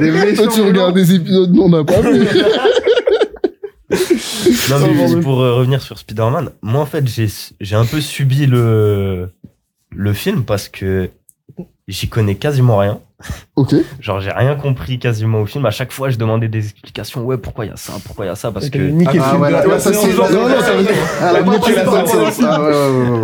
[0.00, 0.48] des méchants.
[0.48, 2.26] tu regardes des épisodes, non, on n'a pas vu.
[4.68, 7.28] Non, mais juste pour euh, revenir sur Spider-Man, moi, en fait, j'ai,
[7.60, 9.30] j'ai un peu subi le,
[9.94, 11.08] le film parce que
[11.86, 12.98] j'y connais quasiment rien.
[13.54, 13.76] ok.
[14.00, 15.64] Genre, j'ai rien compris quasiment au film.
[15.66, 17.22] À chaque fois, je demandais des explications.
[17.24, 17.92] Ouais, pourquoi il y a ça?
[18.04, 18.50] Pourquoi il y a ça?
[18.50, 18.78] Parce que,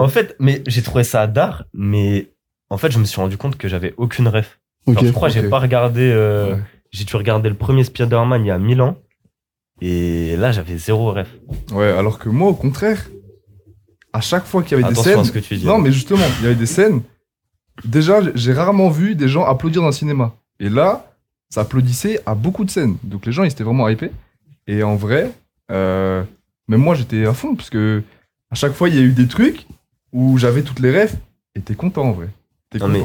[0.01, 2.31] en fait, mais j'ai trouvé ça d'art, mais
[2.73, 4.59] en fait, je me suis rendu compte que j'avais aucune ref.
[4.87, 6.61] Je crois que j'ai pas regardé, euh, Ouais.
[6.91, 8.97] j'ai dû regarder le premier Spider-Man il y a 1000 ans.
[9.83, 11.29] Et là, j'avais zéro ref.
[11.73, 13.09] Ouais, alors que moi, au contraire,
[14.13, 15.19] à chaque fois qu'il y avait des scènes.
[15.19, 15.67] à ce que tu dis.
[15.67, 17.03] Non, mais justement, il y avait des scènes.
[17.85, 20.35] Déjà, j'ai rarement vu des gens applaudir dans le cinéma.
[20.59, 21.13] Et là,
[21.51, 22.97] ça applaudissait à beaucoup de scènes.
[23.03, 24.13] Donc les gens, ils étaient vraiment hypés.
[24.67, 25.31] Et en vrai,
[25.71, 26.23] euh,
[26.69, 28.03] même moi, j'étais à fond, parce que
[28.51, 29.67] à chaque fois, il y a eu des trucs
[30.13, 31.17] où j'avais toutes les refs.
[31.55, 32.29] Et t'es content, en vrai.
[32.81, 33.03] Non, mais-.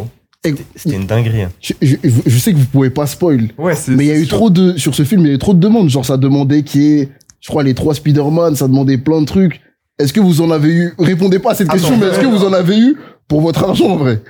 [0.76, 1.42] C'était- une dinguerie.
[1.44, 1.52] hein.
[1.60, 1.96] Je, je-
[2.26, 4.38] je sais que vous pouvez pas spoil, Ouais, mais il y a eu sûr.
[4.38, 5.90] trop de, sur ce film, il y a eu trop de demandes.
[5.90, 7.10] Genre, ça demandait qui est,
[7.42, 9.62] je crois, les trois Spider-Man, ça demandait plein de trucs.
[10.00, 12.46] Est-ce que vous en avez eu, répondez pas à cette question, mais est-ce que vous
[12.46, 12.96] en avez eu
[13.28, 14.22] pour votre argent, en vrai?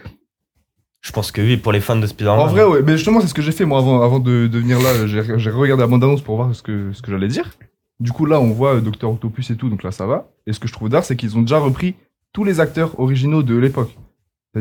[1.02, 2.40] Je pense que oui, pour les fans de Spider-Man.
[2.40, 2.82] En vrai, ouais.
[2.84, 5.06] Mais justement, c'est ce que j'ai fait, moi, avant, avant de, de venir là.
[5.08, 7.52] J'ai j'ai regardé la bande-annonce pour voir ce que, ce que j'allais dire.
[8.00, 10.30] Du coup, là, on voit euh, Docteur Octopus et tout, donc là, ça va.
[10.48, 11.96] Et ce que je trouve d'art, c'est qu'ils ont déjà repris
[12.34, 13.96] tous les acteurs originaux de l'époque.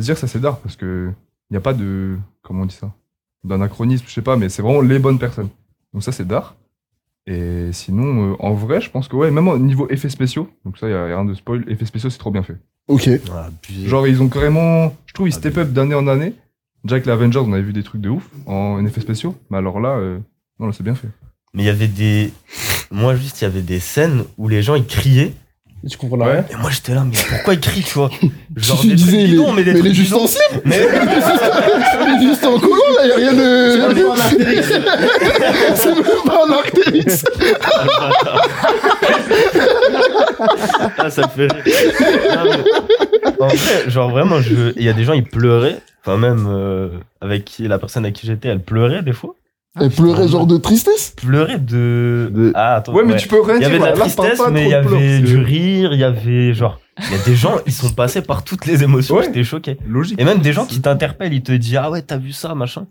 [0.01, 1.11] C'est-à-dire, ça, c'est d'art, parce que
[1.51, 2.17] il n'y a pas de.
[2.43, 2.93] Comment on dit ça
[3.45, 5.49] D'anachronisme, je sais pas, mais c'est vraiment les bonnes personnes.
[5.93, 6.57] Donc, ça, c'est d'art.
[7.27, 10.79] Et sinon, euh, en vrai, je pense que, ouais, même au niveau effets spéciaux, donc
[10.79, 12.57] ça, il n'y a, y a rien de spoil, effets spéciaux, c'est trop bien fait.
[12.89, 13.09] Ok.
[13.33, 13.49] Ah.
[13.85, 14.95] Genre, ils ont carrément.
[15.07, 16.35] Je trouve, ils Ah, step up d'année en année.
[16.85, 19.35] Déjà avec les Avengers, on avait vu des trucs de ouf en effets spéciaux.
[19.51, 20.19] Mais alors là, euh,
[20.61, 21.09] non, là, c'est bien fait.
[21.53, 22.33] Mais il y avait des.
[22.93, 25.35] Moi, juste, il y avait des scènes où les gens, ils criaient.
[25.89, 28.11] Tu comprends rien Et moi, j'étais là, mais pourquoi ils crient, tu vois
[28.57, 30.62] Genre tu des trucs disais, bidons, mais, mais des mais trucs les juste en slip,
[30.64, 33.70] Mais les juste en collant, là, y a rien de.
[35.74, 37.24] C'est même pas un Arctérix.
[40.99, 41.64] ah, ça me fait rire.
[42.34, 44.72] Non, mais En vrai, genre vraiment, je...
[44.76, 45.80] il y a des gens, ils pleuraient.
[46.05, 46.89] Enfin, même euh,
[47.20, 49.34] avec qui, la personne à qui j'étais, elle pleurait des fois.
[49.79, 51.12] Elle pleurait genre de tristesse.
[51.16, 52.31] Pleurait de.
[52.33, 52.95] De- Ah, attends.
[52.95, 53.68] Ouais, mais tu peux rien Il y dire.
[53.68, 56.81] avait de la tristesse, mais il y avait du rire, il y avait genre.
[56.99, 59.24] Il y a des gens, ils sont passés par toutes les émotions, Ouais.
[59.24, 59.77] j'étais choqué.
[59.87, 60.18] Logique.
[60.18, 62.87] Et même des gens qui t'interpellent, ils te disent Ah ouais, t'as vu ça, machin.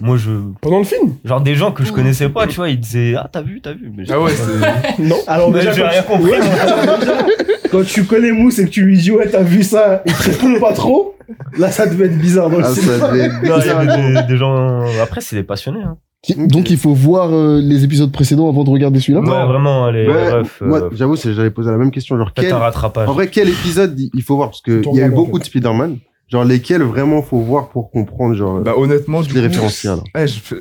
[0.00, 0.30] Moi, je.
[0.62, 3.28] Pendant le film Genre des gens que je connaissais pas, tu vois, ils disaient Ah,
[3.30, 3.92] t'as vu, t'as vu.
[3.94, 5.02] Mais Ah ouais, c'est.
[5.02, 5.16] Non.
[5.26, 6.32] Alors, Mais déjà, j'ai rien compris.
[7.70, 10.22] quand tu connais Mousse et que tu lui dis, ouais, t'as vu ça, il te
[10.22, 11.14] répond pas trop,
[11.58, 13.78] là, ça devait être bizarre dans le Ah, ça devait être Non, il y bizarre.
[13.80, 14.80] avait des, des gens.
[15.02, 15.82] Après, c'est des passionnés.
[15.82, 15.96] Hein.
[16.22, 19.20] Qui- Donc il faut voir euh, les épisodes précédents avant de regarder celui-là.
[19.20, 20.60] Ouais, vraiment, les Ouais, refs.
[20.60, 22.18] moi, euh, j'avoue, j'avais posé la même question.
[22.18, 23.08] Genre, quel, un rattrapage.
[23.08, 24.50] en vrai, quel épisode il faut voir?
[24.50, 25.40] Parce que Ton il y a eu beaucoup fait.
[25.40, 25.98] de Spider-Man.
[26.28, 30.04] Genre, lesquels vraiment faut voir pour comprendre, genre, Bah, honnêtement, tous du les alors.
[30.14, 30.56] Ouais, je fais-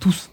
[0.00, 0.30] Tous.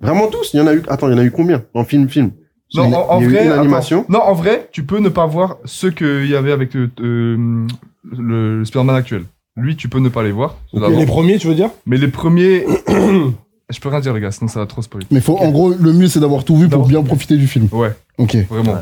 [0.00, 0.52] Vraiment tous?
[0.54, 1.62] Il y en a eu, attends, il y en a eu combien?
[1.74, 2.30] En film, film?
[2.74, 3.44] Non, Il y a- en, en il y a eu vrai.
[3.44, 3.60] une attends.
[3.60, 4.04] animation.
[4.08, 7.66] Non, en vrai, tu peux ne pas voir ceux qu'il y avait avec euh, euh,
[8.10, 9.24] le, le Spider-Man actuel.
[9.56, 10.56] Lui, tu peux ne pas les voir.
[10.72, 10.98] d'avant.
[10.98, 11.70] les premiers, tu veux dire?
[11.86, 12.64] Mais les premiers.
[13.70, 15.06] je peux rien dire, les gars, sinon ça va trop spoiler.
[15.10, 17.68] Mais faut, en gros, le mieux c'est d'avoir tout vu pour bien profiter du film.
[17.72, 18.36] Ouais, Ok.
[18.48, 18.76] vraiment.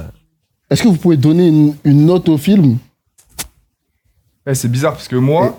[0.71, 2.79] Est-ce que vous pouvez donner une, une note au film?
[4.47, 5.59] Ouais, c'est bizarre parce que moi,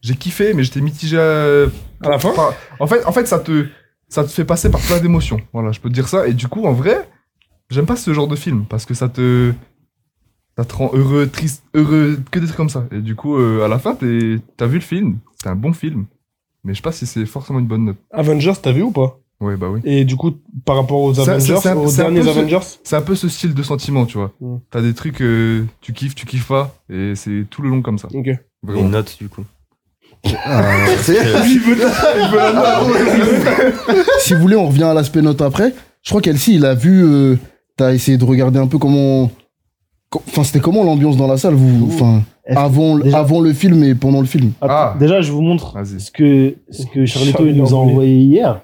[0.00, 1.18] j'ai kiffé, mais j'étais mitigé.
[1.18, 1.66] à-
[2.02, 2.30] À la fin?
[2.30, 2.50] Enfin,
[2.80, 3.66] en fait, en fait, ça te,
[4.08, 5.40] ça te fait passer par plein d'émotions.
[5.52, 6.26] Voilà, je peux te dire ça.
[6.26, 7.08] Et du coup, en vrai,
[7.70, 9.52] j'aime pas ce genre de film parce que ça te,
[10.56, 12.86] Ça te rend heureux, triste, heureux, que des trucs comme ça.
[12.92, 15.72] Et du coup, euh, à la fin, t'es- t'as vu le film, c'est un bon
[15.72, 16.06] film.
[16.64, 17.96] Mais je sais pas si c'est forcément une bonne note.
[18.10, 19.18] Avengers, t'as vu ou pas?
[19.40, 19.80] Ouais, bah oui.
[19.84, 20.32] Et du coup,
[20.64, 22.96] par rapport aux Ça- Avengers, c'est un- aux c'est un derniers peu ce- Avengers, C'est
[22.96, 24.32] un peu ce style de sentiment, tu vois.
[24.40, 24.56] Mm.
[24.70, 27.98] T'as des trucs, euh, tu kiffes, tu kiffes pas, et c'est tout le long comme
[27.98, 28.08] ça.
[28.14, 28.28] ok.
[28.62, 28.80] Vraiment.
[28.80, 29.44] Une note, du coup.
[30.46, 30.62] Ah,
[31.02, 31.18] c'est-
[34.20, 35.74] si vous voulez, on revient à l'aspect note après.
[36.02, 37.02] Je crois qu'Elsie, il a vu.
[37.04, 37.36] euh,
[37.76, 39.32] T'as essayé de regarder un peu comment.
[40.28, 43.94] Enfin, c'était comment l'ambiance dans la salle, vous Enfin, avant, déjà- avant le film et
[43.94, 44.52] pendant le film?
[44.60, 44.96] Attends, Ah.
[44.98, 48.60] Déjà, je vous montre ce que, ce que Charlito il nous a envoyé hier.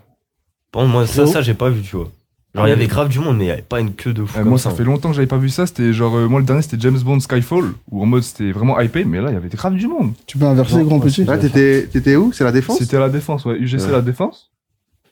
[0.73, 2.09] Contre, moi, ça, ça, j'ai pas vu, tu vois.
[2.55, 4.25] Genre, il y avait grave du monde, mais il y avait pas une queue de
[4.25, 4.37] fou.
[4.37, 4.77] Euh, comme moi, ça ça.
[4.77, 5.67] fait longtemps que j'avais pas vu ça.
[5.67, 8.81] C'était genre, euh, moi, le dernier, c'était James Bond Skyfall, où en mode c'était vraiment
[8.81, 10.13] hypé, mais là, il y avait grave du monde.
[10.27, 12.33] Tu peux inverser, Non, grand petit Là, t'étais, t'étais où?
[12.33, 12.79] C'est la défense?
[12.79, 13.57] C'était la défense, ouais.
[13.59, 13.93] UGC Ouais.
[13.93, 14.51] la défense.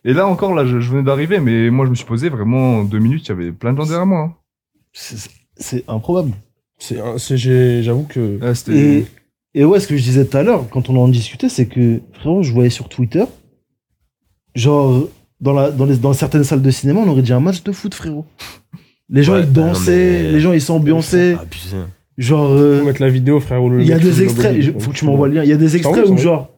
[0.04, 2.78] Et là encore, là, je, je venais d'arriver, mais moi, je me suis posé vraiment
[2.78, 4.20] en deux minutes, il y avait plein de gens derrière moi.
[4.20, 4.32] hein.
[5.58, 6.32] C'est improbable.
[6.78, 6.96] C'est,
[7.82, 8.38] j'avoue que.
[8.54, 8.72] C'était.
[8.78, 9.06] Et,
[9.54, 12.00] et ouais, ce que je disais tout à l'heure, quand on en discutait, c'est que,
[12.12, 13.24] frérot, je voyais sur Twitter,
[14.54, 15.08] genre,
[15.40, 17.72] dans, la, dans, les, dans certaines salles de cinéma, on aurait dit un match de
[17.72, 18.24] foot, frérot.
[19.08, 21.36] Les gens, Ouais, ils bah dansaient, mais- les gens, ils s'ambiançaient.
[22.18, 23.60] Genre, euh, Faut mettre la vidéo, frère.
[23.78, 25.44] il y a des extraits, je- faut que tu m'envoies le lien.
[25.44, 26.50] Il y a des extraits où, genre,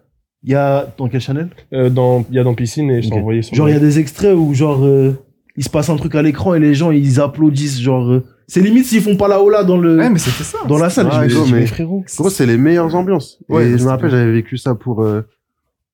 [0.43, 0.93] il y a.
[0.97, 1.51] Dans quel channel?
[1.75, 3.77] Euh, dans, il y a dans piscine et je t'ai envoyé sur Genre, il y
[3.77, 5.13] a des extraits où, genre, euh,
[5.57, 7.79] il se passe un truc à l'écran et les gens, ils applaudissent.
[7.81, 10.59] Genre, euh, c'est limite s'ils font pas la hola dans, le, Ouais, mais c'était ça.
[10.69, 11.09] dans la salle.
[11.11, 12.05] Ah, je me mais- frérot.
[12.17, 13.39] Gros, c'est les meilleures ambiances.
[13.49, 15.23] Ouais, et je me rappelle, j'avais vécu ça pour, euh,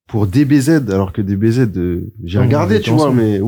[0.06, 3.22] pour DBZ, alors que DBZ, euh, j'ai Ah, regardé, tu vois, ensemble.
[3.22, 3.40] mais.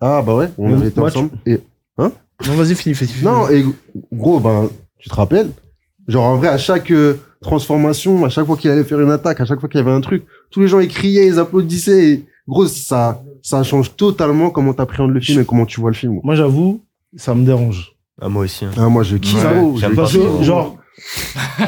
[0.00, 1.30] Ah, bah ouais, on avait été ensemble.
[1.46, 1.58] Et,
[1.98, 2.10] Non,
[2.54, 3.10] vas-y, finis, finis.
[3.10, 3.24] finis.
[3.24, 3.64] non, et
[4.12, 4.68] gros, ben,
[4.98, 5.50] tu te rappelles?
[6.06, 9.40] Genre, en vrai, à chaque euh, transformation, à chaque fois qu'il allait faire une attaque,
[9.40, 12.10] à chaque fois qu'il y avait un truc, tous les gens, ils criaient, ils applaudissaient.
[12.10, 15.96] Et, gros, ça, ça change totalement comment t'appréhendes le film et comment tu vois le
[15.96, 16.20] film.
[16.22, 16.82] Moi, j'avoue,
[17.16, 17.95] ça me dérange.
[18.20, 18.64] Ah, moi aussi.
[18.64, 18.70] hein.
[18.78, 20.76] Ah, moi, je kiffe, Ouais, genre,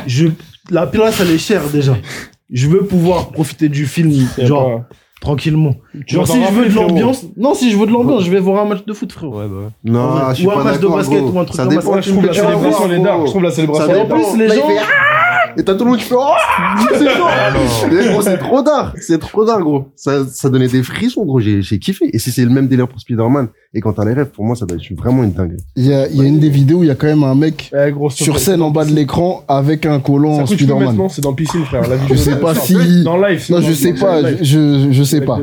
[0.06, 0.28] je,
[0.70, 1.96] la place, elle est chère déjà.
[2.50, 4.88] Je veux pouvoir profiter du film, genre, pas-
[5.20, 5.74] tranquillement.
[6.06, 8.40] Tu Genre, si je veux de l'ambiance, non, si je veux de l'ambiance, je vais
[8.40, 9.38] voir un match de foot, frérot.
[9.38, 9.68] Ouais, bah ouais.
[9.84, 11.30] Non, je suis Ou un pas match de basket gros.
[11.32, 12.00] ou un truc Ça comme dépend ça.
[12.00, 13.16] Je trouve la célébration, dark.
[13.18, 13.26] gros.
[13.26, 13.92] Je trouve la Ça célébration.
[13.92, 14.14] dépend.
[14.16, 15.27] En plus, les gens- Ah
[15.58, 16.34] Et t'as tout le monde qui fait Oh
[16.96, 17.24] C'est chaud
[17.90, 21.40] Mais gros, c'est trop d'art C'est trop d'art, gros ça, ça donnait des frissons, gros.
[21.40, 22.08] J'ai j'ai kiffé.
[22.12, 24.54] Et si c'est le même délire pour Spider-Man, et quand t'as les rêves, pour moi,
[24.54, 25.58] ça doit être vraiment une dinguerie.
[25.74, 27.24] Il y a, il y a une des vidéos où il y a quand même
[27.24, 30.46] un mec Eh, gros, sur scène en bas de l'écran avec un Ça collant coûte,
[30.46, 30.84] tu peux Spider-Man.
[30.84, 31.88] maintenant, c'est dans piscine, frère.
[31.88, 33.02] La vidéo, Je sais pas si.
[33.02, 33.44] Dans live.
[33.50, 35.40] Non, je sais pas, je, je, sais pas.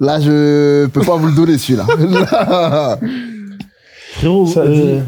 [0.00, 1.86] Là, je peux pas vous le donner, celui-là.
[1.98, 2.98] Là.
[4.14, 5.00] Frérot, euh,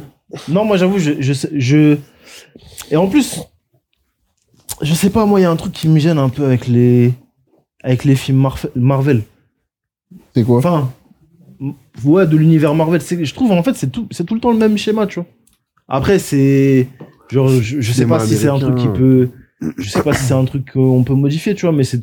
[0.48, 1.96] non, moi, j'avoue, je, je, je,
[2.90, 3.40] et en plus,
[4.82, 6.66] je sais pas, moi, il y a un truc qui me gêne un peu avec
[6.66, 7.14] les,
[7.82, 9.22] avec les films Marf- Marvel.
[10.34, 10.92] C'est quoi Enfin,
[12.04, 13.00] ouais, de l'univers Marvel.
[13.00, 15.28] Je trouve, en fait, c'est tout, c'est tout le temps le même schéma, tu vois.
[15.88, 16.88] Après, c'est,
[17.30, 19.30] genre, je, je sais pas si c'est un truc qui peut,
[19.78, 22.02] je sais pas si c'est un truc qu'on peut modifier, tu vois, mais c'est,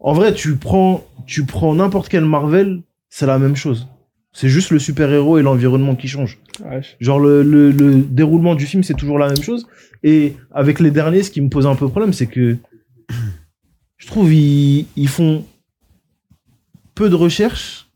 [0.00, 3.88] en vrai, tu prends, tu prends n'importe quel Marvel, c'est la même chose.
[4.32, 6.38] C'est juste le super-héros et l'environnement qui changent.
[6.64, 6.80] Ouais.
[7.00, 9.66] Genre le, le, le déroulement du film c'est toujours la même chose
[10.02, 12.56] et avec les derniers ce qui me pose un peu problème c'est que
[13.96, 15.44] je trouve ils, ils font
[16.94, 17.88] peu de recherche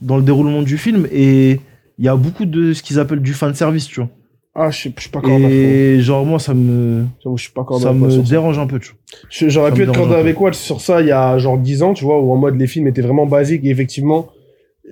[0.00, 1.60] dans le déroulement du film et
[1.98, 4.10] il y a beaucoup de ce qu'ils appellent du fan service tu vois
[4.54, 7.04] Ah, je suis je suis pas corda, et genre moi ça me
[7.36, 7.84] je suis pas corda.
[7.86, 8.18] ça me ça.
[8.18, 11.12] dérange un peu tu vois J'aurais pu être corda avec Watch sur ça il y
[11.12, 13.68] a genre 10 ans, tu vois, où en mode les films étaient vraiment basiques et
[13.70, 14.28] effectivement,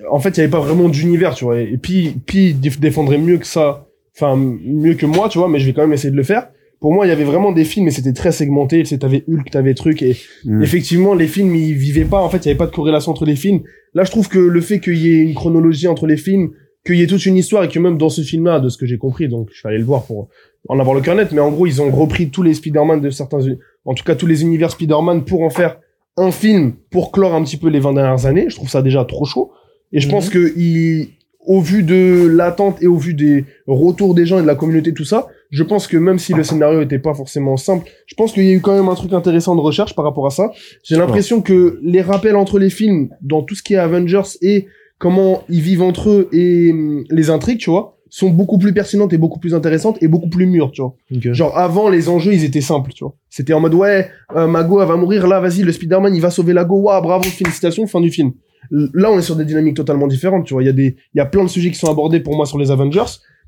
[0.09, 1.59] en fait, il y avait pas vraiment d'univers, tu vois.
[1.59, 5.59] Et puis, puis déf- défendrait mieux que ça, enfin, mieux que moi, tu vois, mais
[5.59, 6.49] je vais quand même essayer de le faire.
[6.79, 8.79] Pour moi, il y avait vraiment des films et c'était très segmenté.
[8.79, 10.63] Tu sais, t'avais Hulk, t'avais truc et Mm.
[10.63, 12.21] effectivement, les films, ils vivaient pas.
[12.21, 13.61] En fait, il y avait pas de corrélation entre les films.
[13.93, 16.51] Là, je trouve que le fait qu'il y ait une chronologie entre les films,
[16.83, 18.87] qu'il y ait toute une histoire et que même dans ce film-là, de ce que
[18.87, 20.29] j'ai compris, donc je vais aller le voir pour
[20.69, 23.09] en avoir le cœur net, mais en gros, ils ont repris tous les Spider-Man de
[23.11, 23.39] certains,
[23.85, 25.77] en tout cas tous les univers Spider-Man pour en faire
[26.17, 28.45] un film pour clore un petit peu les 20 dernières années.
[28.49, 29.51] Je trouve ça déjà trop chaud.
[29.93, 31.09] Et je pense que il,
[31.45, 34.93] au vu de l'attente et au vu des retours des gens et de la communauté,
[34.93, 38.31] tout ça, je pense que même si le scénario était pas forcément simple, je pense
[38.31, 40.51] qu'il y a eu quand même un truc intéressant de recherche par rapport à ça.
[40.83, 44.67] J'ai l'impression que les rappels entre les films dans tout ce qui est Avengers et
[44.97, 49.13] comment ils vivent entre eux et hum, les intrigues, tu vois, sont beaucoup plus pertinentes
[49.13, 50.95] et beaucoup plus intéressantes et beaucoup plus mûres, tu vois.
[51.33, 53.15] Genre avant les enjeux ils étaient simples, tu vois.
[53.29, 56.29] C'était en mode ouais, euh, Mago elle va mourir là, vas-y le Spider-Man il va
[56.29, 58.33] sauver la Go, waouh bravo félicitations fin du film.
[58.71, 60.63] Là on est sur des dynamiques totalement différentes, tu vois.
[60.63, 62.45] Il y a des il y a plein de sujets qui sont abordés pour moi
[62.45, 63.03] sur les Avengers.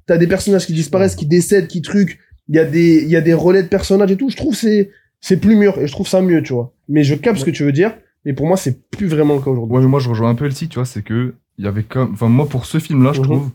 [0.05, 2.19] T'as des personnages qui disparaissent, qui décèdent, qui truquent.
[2.49, 4.29] Il y a des il y a des relais de personnages et tout.
[4.29, 4.91] Je trouve c'est
[5.21, 6.73] c'est plus mûr et je trouve ça mieux, tu vois.
[6.89, 7.95] Mais je capte ce que tu veux dire,
[8.25, 9.73] mais pour moi c'est plus vraiment le cas aujourd'hui.
[9.75, 11.67] Ouais, mais moi, je rejoins un peu le site, tu vois, c'est que, il y
[11.69, 13.25] avait comme, enfin, moi, pour ce film-là, je Mhm.
[13.25, 13.49] trouve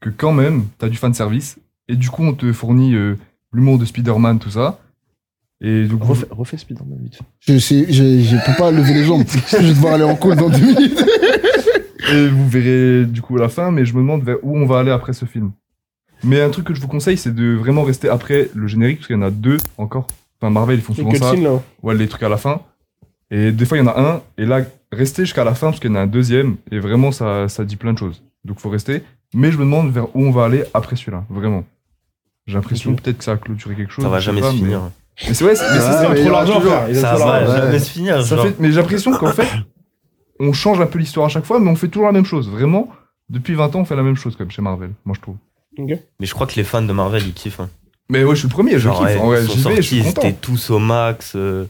[0.00, 1.58] que quand même, t'as du fan service
[1.88, 3.16] Et du coup, on te fournit euh,
[3.52, 4.78] l'humour de Spider-Man, tout ça.
[5.60, 7.24] Et Refais, refais Spider-Man vite fait.
[7.40, 9.24] Je sais, je, je peux pas lever les jambes.
[9.50, 11.04] je vais devoir aller en call dans deux minutes.
[12.12, 14.78] Et vous verrez du coup la fin, mais je me demande vers où on va
[14.78, 15.50] aller après ce film.
[16.24, 19.08] Mais un truc que je vous conseille, c'est de vraiment rester après le générique, parce
[19.08, 20.06] qu'il y en a deux encore.
[20.40, 21.32] Enfin, Marvel, ils font souvent quel ça.
[21.32, 22.62] film là Ouais, les trucs à la fin.
[23.30, 25.80] Et des fois, il y en a un, et là, restez jusqu'à la fin, parce
[25.80, 28.22] qu'il y en a un deuxième, et vraiment, ça, ça dit plein de choses.
[28.44, 29.02] Donc, faut rester.
[29.34, 31.64] Mais je me demande vers où on va aller après celui-là, vraiment.
[32.46, 34.04] J'ai l'impression peut-être que ça a clôturé quelque chose.
[34.04, 34.80] Ça va jamais pas, se finir.
[34.80, 34.90] Mais
[35.26, 36.60] mais c'est- Ils c'est un trop l'argent,
[36.94, 38.22] Ça va jamais se finir.
[38.24, 38.46] Ça genre.
[38.46, 39.48] fait, mais j'ai l'impression qu'en fait,
[40.40, 42.48] on change un peu l'histoire à chaque fois, mais on fait toujours la même chose.
[42.48, 42.88] Vraiment,
[43.28, 45.36] depuis 20 ans, on fait la même chose comme chez Marvel, moi je trouve.
[45.78, 47.60] Mais je crois que les fans de Marvel, ils kiffent.
[47.60, 47.68] hein.
[48.10, 49.06] Mais ouais, je suis le premier, je Genre, kiffe.
[49.06, 50.28] ouais, vrai, ils sont j'y vais, je suis sortis, ils content.
[50.28, 51.32] étaient tous au max.
[51.36, 51.66] euh,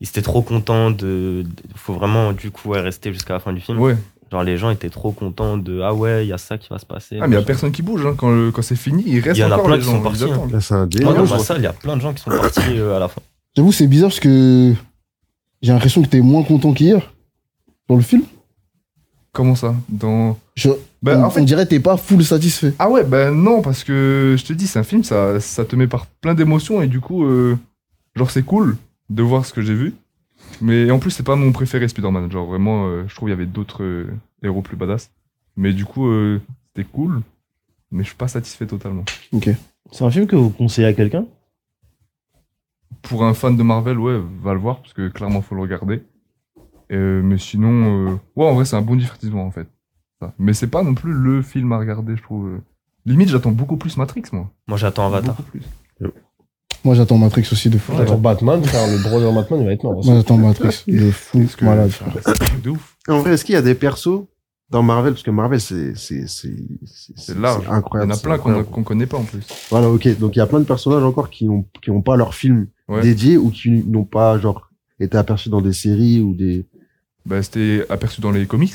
[0.00, 1.42] ils étaient trop contents de.
[1.44, 1.46] de-
[1.76, 3.78] faut vraiment, du coup, ouais, rester jusqu'à la fin du film.
[3.80, 3.96] Ouais.
[4.32, 5.80] Genre, les gens étaient trop contents de.
[5.82, 7.18] Ah ouais, il y a ça qui va se passer.
[7.20, 8.14] Ah, mais il y a personne qui bouge, hein.
[8.16, 9.86] quand, le- quand c'est fini, il reste Il y en a encore plein les qui
[9.86, 10.32] gens, sont ils partis, hein.
[10.32, 10.50] attendent.
[10.52, 11.08] Là, c'est un Ah délire.
[11.10, 11.38] non, je dans vois.
[11.44, 13.20] ça, il y a plein de gens qui sont partis euh, à la fin.
[13.54, 14.72] J'avoue, c'est bizarre parce que
[15.60, 17.12] j'ai l'impression que t'es moins content qu'hier
[17.88, 18.22] dans le film.
[19.32, 19.74] Comment ça?
[19.88, 20.38] Dans.
[20.54, 20.70] Je-
[21.02, 22.72] Bah, on, en fait, on dirait que t'es pas full satisfait.
[22.78, 25.74] Ah ouais, ben non, parce que je te dis, c'est un film, ça, ça te
[25.76, 27.58] met par plein d'émotions et du coup, euh,
[28.16, 28.76] genre, c'est cool
[29.10, 29.94] de voir ce que j'ai vu.
[30.60, 32.30] Mais en plus, c'est pas mon préféré Spider-Man.
[32.30, 34.06] Genre, vraiment, euh, je trouve qu'il y avait d'autres euh,
[34.42, 35.10] héros plus badass.
[35.56, 37.22] Mais du coup, euh, c'était cool,
[37.90, 39.04] mais je suis pas satisfait totalement.
[39.90, 41.26] C'est un film que vous conseillez à quelqu'un?
[43.02, 46.02] Pour un fan de Marvel, ouais, va le voir, parce que clairement, faut le regarder.
[46.92, 49.68] Euh, mais sinon, euh, ouais, en vrai, c'est un bon divertissement, en fait.
[50.20, 50.32] Ça.
[50.38, 52.60] Mais c'est pas non plus le film à regarder, je trouve.
[53.04, 54.50] Limite, j'attends beaucoup plus Matrix, moi.
[54.68, 55.34] Moi, j'attends Avatar.
[55.34, 55.62] Beaucoup plus.
[56.84, 57.92] Moi, j'attends Matrix aussi de fou.
[57.96, 60.04] Attends, Batman, frère, le brother Batman, il va être mort.
[60.04, 61.46] Moi, j'attends Matrix de fou.
[61.56, 61.90] Que- Malade.
[61.92, 62.96] c'est ouf.
[63.08, 64.24] En vrai, est-ce qu'il y a des persos
[64.70, 65.12] dans Marvel?
[65.12, 67.62] Parce que Marvel, c'est c'est c'est c'est- C'est large.
[67.64, 68.12] Il y en incroyable.
[68.12, 68.68] a plein qu'on incroyable.
[68.70, 69.46] qu'on connaît pas en plus.
[69.70, 70.18] Voilà, ok.
[70.18, 72.66] Donc il y a plein de personnages encore qui ont qui ont pas leur film
[72.88, 73.00] Ouais.
[73.02, 74.68] dédié ou qui n'ont pas genre
[75.00, 76.66] été aperçus dans des séries ou des.
[77.24, 78.74] Bah, c'était aperçu dans les comics.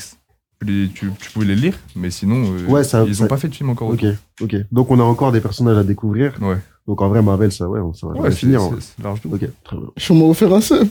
[0.60, 3.28] Tu, les- tu, tu pouvais les lire, mais sinon, euh, Ouais, ça- ils ça- ont
[3.28, 3.90] pas fait de film encore.
[3.90, 4.04] Ok,
[4.40, 4.56] ok.
[4.72, 6.34] Donc on a encore des personnages à découvrir.
[6.40, 6.56] Ouais.
[6.88, 8.62] Donc en vrai, Marvel, ça, ouais, ça va Ouais, c'est finir.
[8.62, 8.70] hein.
[8.80, 9.34] c'est- c'est large de ouf.
[9.34, 9.86] Ok, très bien.
[9.96, 10.88] Je suis offert un sub.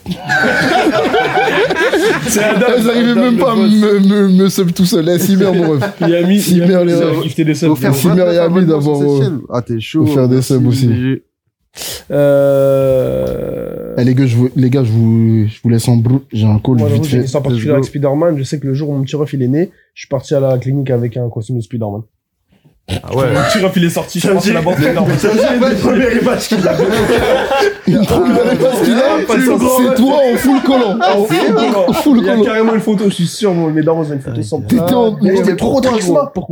[2.28, 5.10] C'est arrivaient Adam, même pas à me, me, me sub tout seul.
[5.10, 5.84] Eh, Simer, mon ref.
[6.02, 6.08] A
[6.40, 7.22] Cyber, les gars.
[7.24, 7.76] gifté des subs.
[7.76, 9.42] faire Cimer 29 et Ami abonnements sur d'avoir, euh.
[9.50, 10.06] Ah, t'es chaud.
[10.06, 10.90] faire des merci, subs aussi.
[12.12, 13.96] Euh...
[13.98, 16.22] Eh, les gars, je vous, les gars, je vous, je vous laisse en brou.
[16.32, 17.26] J'ai un call Moi, vite j'ai une fait.
[17.26, 18.38] histoire particulière avec Spider-Man.
[18.38, 20.36] Je sais que le jour où mon petit ref il est né, je suis parti
[20.36, 22.02] à la clinique avec un costume de Spider-Man.
[22.90, 23.26] Ah ouais.
[23.52, 24.72] Petit ref il est sorti, je suis parti là-bas.
[24.76, 25.74] Spider-Man.
[25.74, 26.74] Une première passe qu'il a,
[29.28, 30.98] pas le grand c'est toi en full collant.
[31.02, 32.44] Ah, fond, Full Il y a collant.
[32.46, 35.36] carrément une photo, je suis sûr, mes darons ont une photo sans T'étais en, Mais
[35.36, 36.00] j'étais trop pourquoi,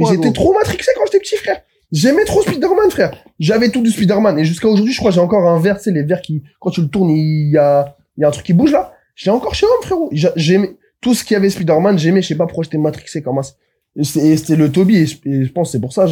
[0.04, 0.12] moi.
[0.12, 1.58] J'étais trop matrixé quand j'étais petit, frère.
[1.92, 3.12] J'aimais trop Spider-Man, frère.
[3.40, 4.38] J'avais tout du Spider-Man.
[4.40, 6.44] Et jusqu'à aujourd'hui, je crois que j'ai encore un verre, tu sais, les verres qui,
[6.60, 8.92] quand tu le tournes, il y a, il y a un truc qui bouge là.
[9.16, 10.10] J'étais encore chez homme, frérot.
[10.12, 13.22] J'a- J'aimais, tout ce qu'il y avait Spider-Man, j'aimais, je sais pas pourquoi j'étais matrixé
[13.22, 13.54] comme ça.
[13.98, 16.06] Et c'était le Toby, et je, et je pense que c'est pour ça,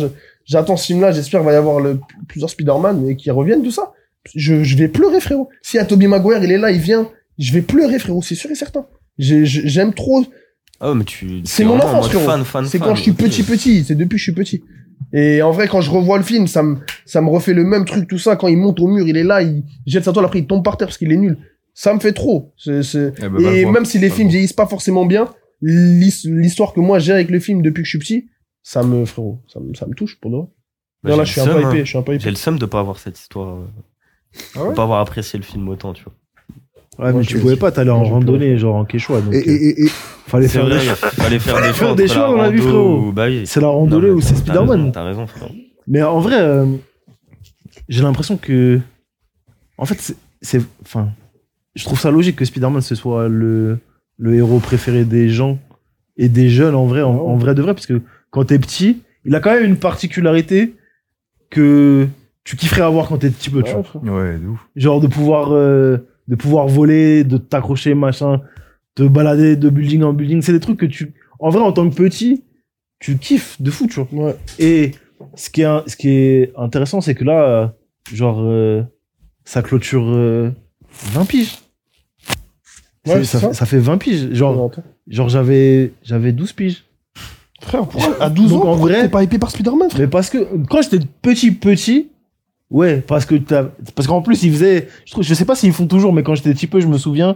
[0.45, 3.71] j'attends ce film-là, j'espère qu'il va y avoir le, plusieurs Spider-Man, et qui reviennent, tout
[3.71, 3.91] ça.
[4.35, 5.49] Je, je vais pleurer, frérot.
[5.61, 8.49] Si à Toby Maguire, il est là, il vient, je vais pleurer, frérot, c'est sûr
[8.51, 8.85] et certain.
[9.17, 10.23] J'ai- j'ai- J'aime trop
[10.79, 11.41] Ah ouais, mais tu.
[11.43, 12.25] C'est mon enfance, frérot.
[12.71, 13.83] C'est quand je suis petit, petit.
[13.83, 14.63] C'est depuis que je suis petit.
[15.11, 17.85] Et en vrai, quand je revois le film, ça me, ça me refait le même
[17.85, 18.35] truc, tout ça.
[18.37, 20.63] Quand il monte au mur, il est là, il jette sa toile, après il tombe
[20.63, 21.37] par terre parce qu'il est nul.
[21.75, 22.53] Ça me fait trop.
[22.65, 25.27] Eh ben, le Et même si les films vieillissent pas forcément bien,
[25.65, 28.29] l'histoire que moi j'ai avec le film depuis que je suis petit,
[28.61, 30.45] ça me, frérot, ça me, ça me touche pour de vrai.
[31.03, 31.83] Bah, Non, là, j'ai je suis un le peu seum, hypé, hein.
[31.83, 32.29] je suis un peu J'ai hypé.
[32.29, 33.57] le seum de pas avoir cette histoire.
[33.57, 33.65] euh,
[34.55, 36.13] Ah ouais de pas avoir apprécié le film autant, tu vois.
[36.99, 39.19] Ouais, Moi, mais tu vais pouvais pas, t'allais en randonnée, genre en Quechua.
[39.21, 39.89] Donc, Et, euh, et, et, et-
[40.27, 41.73] fallait faire vrai, des il fallait faire des choix.
[41.73, 42.99] faire des choix la vie, rando frérot.
[43.07, 43.47] ou- Bah oui.
[43.47, 44.91] C'est la randonnée mais ou c'est Spider-Man.
[44.91, 45.51] T'as raison, frérot.
[45.87, 46.65] Mais en vrai, euh,
[47.89, 48.79] j'ai l'impression que.
[49.77, 50.61] En fait, c'est- c'est.
[50.83, 51.09] Enfin.
[51.75, 53.79] Je trouve ça logique que Spider-Man ce soit le,
[54.17, 55.59] le héros préféré des gens
[56.17, 59.01] et des jeunes en vrai, en, en vrai de vrai, parce que quand t'es petit,
[59.25, 60.75] il a quand même une particularité
[61.49, 62.07] que
[62.43, 63.83] tu kifferais avoir quand t'es petit peu, tu vois.
[64.03, 64.59] Ouais, de ouf.
[64.75, 68.41] Genre de pouvoir, euh, de pouvoir voler, de t'accrocher, machin,
[68.95, 70.41] te balader de building en building.
[70.41, 71.13] C'est des trucs que tu.
[71.39, 72.43] En vrai, en tant que petit,
[72.99, 74.07] tu kiffes de fou, tu vois.
[74.27, 74.35] Ouais.
[74.59, 74.91] Et
[75.35, 77.67] ce qui est, un- ce qui est intéressant, c'est que là, euh,
[78.13, 78.83] genre, euh,
[79.45, 80.51] ça clôture euh,
[81.13, 81.57] 20 piges.
[83.05, 84.29] Ouais, C'est- ça, c'est fait- ça fait 20 piges.
[84.33, 84.71] Genre,
[85.07, 86.83] genre j'avais, j'avais 12 piges.
[87.61, 90.07] Frère, pourquoi, à 12 Donc, ans, en vrai- t'es pas hypé par Spider-Man, frère Mais
[90.07, 90.37] parce que
[90.69, 92.07] quand j'étais petit, petit,
[92.69, 93.63] ouais, parce que t'as,
[93.95, 96.35] parce qu'en plus ils faisaient, je trouve, je sais pas s'ils font toujours, mais quand
[96.35, 97.35] j'étais petit peu, je me souviens,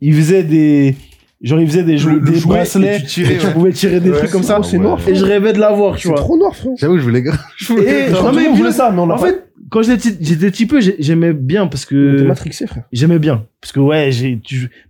[0.00, 0.96] ils faisaient des,
[1.40, 3.52] Genre, il faisait des, le des bracelets, et tu tirais, et tu ouais.
[3.52, 4.58] pouvais tirer des Ouais, trucs comme ça.
[4.64, 6.18] c'est noir, Et je rêvais de l'avoir, tu C'est vois.
[6.18, 6.72] trop noir, frère.
[6.76, 7.38] J'avoue, je voulais grave.
[7.56, 9.26] je voulais Et, non, mais puis- voulait ça, mais on l'a en pas.
[9.28, 12.84] fait, quand j'étais petit- j'étais petit peu, j'ai- j'aimais bien parce T'es que matrixé, frère.
[12.92, 14.40] j'aimais bien parce que ouais, j'ai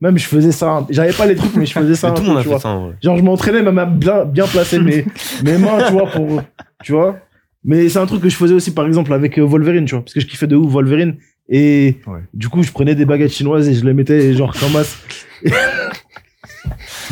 [0.00, 0.86] même je faisais ça.
[0.90, 2.10] J'avais pas les trucs, mais je faisais ça.
[2.12, 2.60] Tout le monde a fait vois.
[2.60, 2.96] ça en vrai.
[3.02, 5.04] Genre, je m'entraînais même à bien, bien placer mes,
[5.44, 6.42] mes mains, tu vois, pour,
[6.84, 7.18] tu vois.
[7.64, 10.04] Mais c'est un truc que je faisais aussi, par exemple, avec euh, Wolverine, tu vois,
[10.04, 11.16] parce que je kiffais de ouf Wolverine.
[11.48, 12.20] Et Ouais.
[12.34, 14.98] du coup, je prenais des baguettes chinoises et je les mettais, genre, comme masse.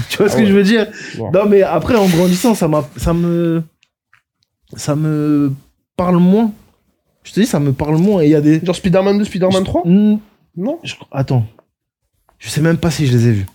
[0.08, 0.46] tu vois ce Ah que ouais.
[0.46, 0.86] je veux dire?
[1.32, 3.62] Non, mais après, en grandissant, ça m'a, ça me,
[4.76, 5.52] ça me
[5.96, 6.52] parle moins.
[7.26, 8.22] Je te dis, ça me parle moins.
[8.22, 8.64] Et il y a des.
[8.64, 10.16] Genre Spider-Man 2, Spider-Man 3 Hmm,
[10.56, 11.44] Non je- Attends.
[12.38, 13.46] Je sais même pas si je les ai vus.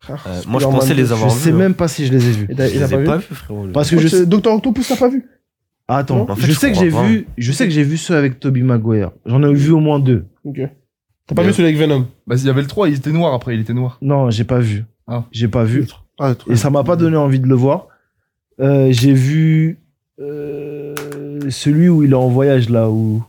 [0.00, 0.24] Frère.
[0.28, 1.40] Euh, moi, je pensais 2, les avoir je vus.
[1.42, 1.56] sais hein.
[1.56, 2.46] même pas si je les ai vus.
[2.48, 3.66] Et Je les pas ai vu pas vus, frérot.
[3.72, 5.24] Parce que Moi, je Doctor Octopus, t'as pas vu
[5.88, 7.02] Ah, Attends, En fait, je je sais que j'ai pas.
[7.04, 9.10] vu, je sais que j'ai vu ceux avec Toby Maguire.
[9.26, 10.24] J'en ai vu au moins deux.
[10.44, 10.60] Ok.
[11.26, 13.32] T'as pas vu celui avec Venom Bah, il y avait le 3, il était noir
[13.34, 13.98] après, il était noir.
[14.02, 14.84] Non, j'ai pas vu.
[15.06, 15.24] Ah.
[15.32, 15.86] J'ai pas vu.
[16.18, 17.88] Ah, Et ça m'a pas donné envie de le voir.
[18.60, 19.78] Euh, j'ai vu
[20.20, 20.94] euh,
[21.50, 23.22] celui où il est en voyage là, où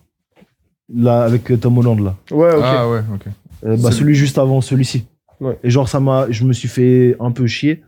[0.94, 2.16] là avec euh, Tom Holland là.
[2.32, 2.62] Ouais, ok.
[2.64, 3.26] Ah ouais, ok.
[3.66, 5.06] Euh, bah, celui juste avant celui-ci.
[5.40, 5.58] Ouais.
[5.64, 7.84] Et genre ça m'a, je me suis fait un peu chier.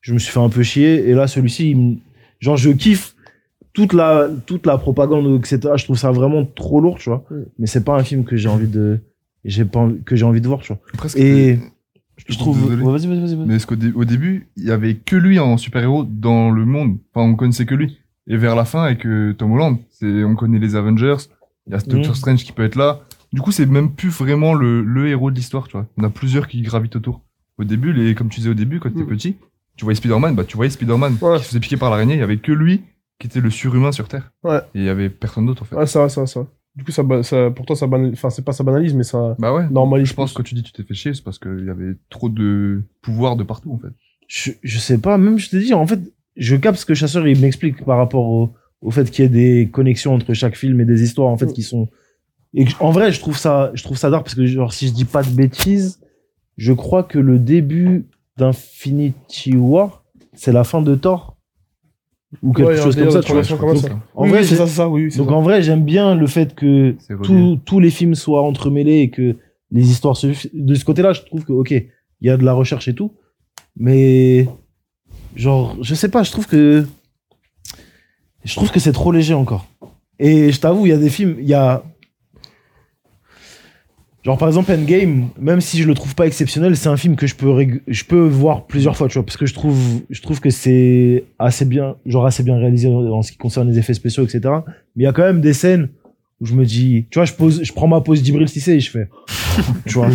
[0.00, 1.08] Je me suis fait un peu chier.
[1.08, 1.96] Et là celui-ci, me-
[2.40, 3.14] genre je kiffe
[3.72, 5.60] toute la toute la propagande etc.
[5.76, 7.24] Je trouve ça vraiment trop lourd, tu vois.
[7.30, 7.34] Mm.
[7.58, 9.00] Mais c'est pas un film que j'ai envie de,
[9.44, 10.80] j'ai pas envie- que j'ai envie de voir, tu vois.
[10.96, 11.16] Presque.
[11.18, 11.58] Et
[12.16, 12.62] je je trouve.
[12.68, 13.34] Ouais, vas-y, vas-y, vas-y.
[13.36, 13.46] vas-y.
[13.46, 16.64] Mais est-ce qu'au dé- au début, il y avait que lui en super-héros dans le
[16.66, 16.98] monde?
[17.14, 17.98] Enfin, on connaissait que lui.
[18.32, 21.16] Et vers la fin, avec euh, Tom Holland, c'est, on connaît les Avengers.
[21.66, 22.14] Il y a Doctor Mhm.
[22.14, 23.00] Strange qui peut être là.
[23.32, 25.86] Du coup, c'est même plus vraiment le, le héros de l'histoire, tu vois.
[25.98, 27.20] En a plusieurs qui gravitent autour.
[27.58, 29.08] Au début, les, comme tu disais au début, quand t'étais Mhm.
[29.08, 29.36] petit,
[29.76, 31.36] tu voyais Spider-Man, bah, tu voyais Spider-Man Ouais.
[31.38, 32.14] qui se faisait piquer par l'araignée.
[32.14, 32.82] Il y avait que lui
[33.18, 34.30] qui était le surhumain sur Terre.
[34.44, 34.58] Ouais.
[34.74, 35.76] Et il y avait personne d'autre, en fait.
[35.76, 36.46] Ouais, ça ça ça.
[36.76, 38.12] Du coup, ça, ça, pour toi, ça banalise.
[38.14, 39.68] Enfin, c'est pas ça banalise, mais ça Bah ouais.
[39.70, 40.06] normalise.
[40.06, 41.70] Je pense que quand tu dis que tu t'es fait chier, c'est parce qu'il y
[41.70, 43.92] avait trop de pouvoir de partout, en fait.
[44.28, 45.98] je, je sais pas, même je te dis, en fait,
[46.36, 48.50] je capte ce que Chasseur il m'explique par rapport au,
[48.82, 51.52] au fait qu'il y ait des connexions entre chaque film et des histoires en fait
[51.52, 51.88] qui sont.
[52.54, 54.88] Et que- en vrai, je trouve ça, je trouve ça dark parce que genre si
[54.88, 56.00] je dis pas de bêtises,
[56.56, 60.04] je crois que le début d'Infinity War,
[60.34, 61.36] c'est la fin de Thor
[62.42, 63.20] ou quelque Ouais, chose comme ça.
[63.22, 63.42] tu vois.
[63.58, 63.88] comme ça.
[64.14, 65.14] En Oui, vrai, c'est ça, ça, oui.
[65.16, 65.34] donc ça.
[65.34, 66.96] en vrai, j'aime bien le fait que
[67.64, 69.36] tous les films soient entremêlés et que
[69.72, 71.86] les histoires se de ce côté-là, je trouve que ok, il
[72.26, 73.12] y a de la recherche et tout,
[73.76, 74.48] mais
[75.36, 76.86] genre je sais pas, je trouve que
[78.44, 79.66] je trouve que c'est trop léger encore.
[80.18, 81.82] Et je t'avoue, il y a des films, il y a
[84.22, 87.26] genre par exemple Endgame, même si je le trouve pas exceptionnel, c'est un film que
[87.26, 89.78] je peux je peux voir plusieurs fois, tu vois, parce que je trouve
[90.10, 93.78] je trouve que c'est assez bien, genre assez bien réalisé en ce qui concerne les
[93.78, 94.40] effets spéciaux, etc.
[94.96, 95.88] Mais il y a quand même des scènes
[96.40, 98.80] où je me dis, tu vois, je pose, je prends ma pause d'Ibril Cissé et
[98.80, 99.08] je fais,
[99.86, 100.08] tu vois.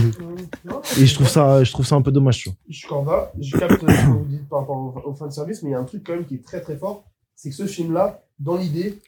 [0.99, 2.57] Et je trouve ça, je trouve ça un peu dommage, tu vois.
[2.69, 5.63] Je suis corda, je capte ce que vous dites par rapport au, au fan service,
[5.63, 7.05] mais il y a un truc quand même qui est très très fort,
[7.35, 8.99] c'est que ce film-là, dans l'idée,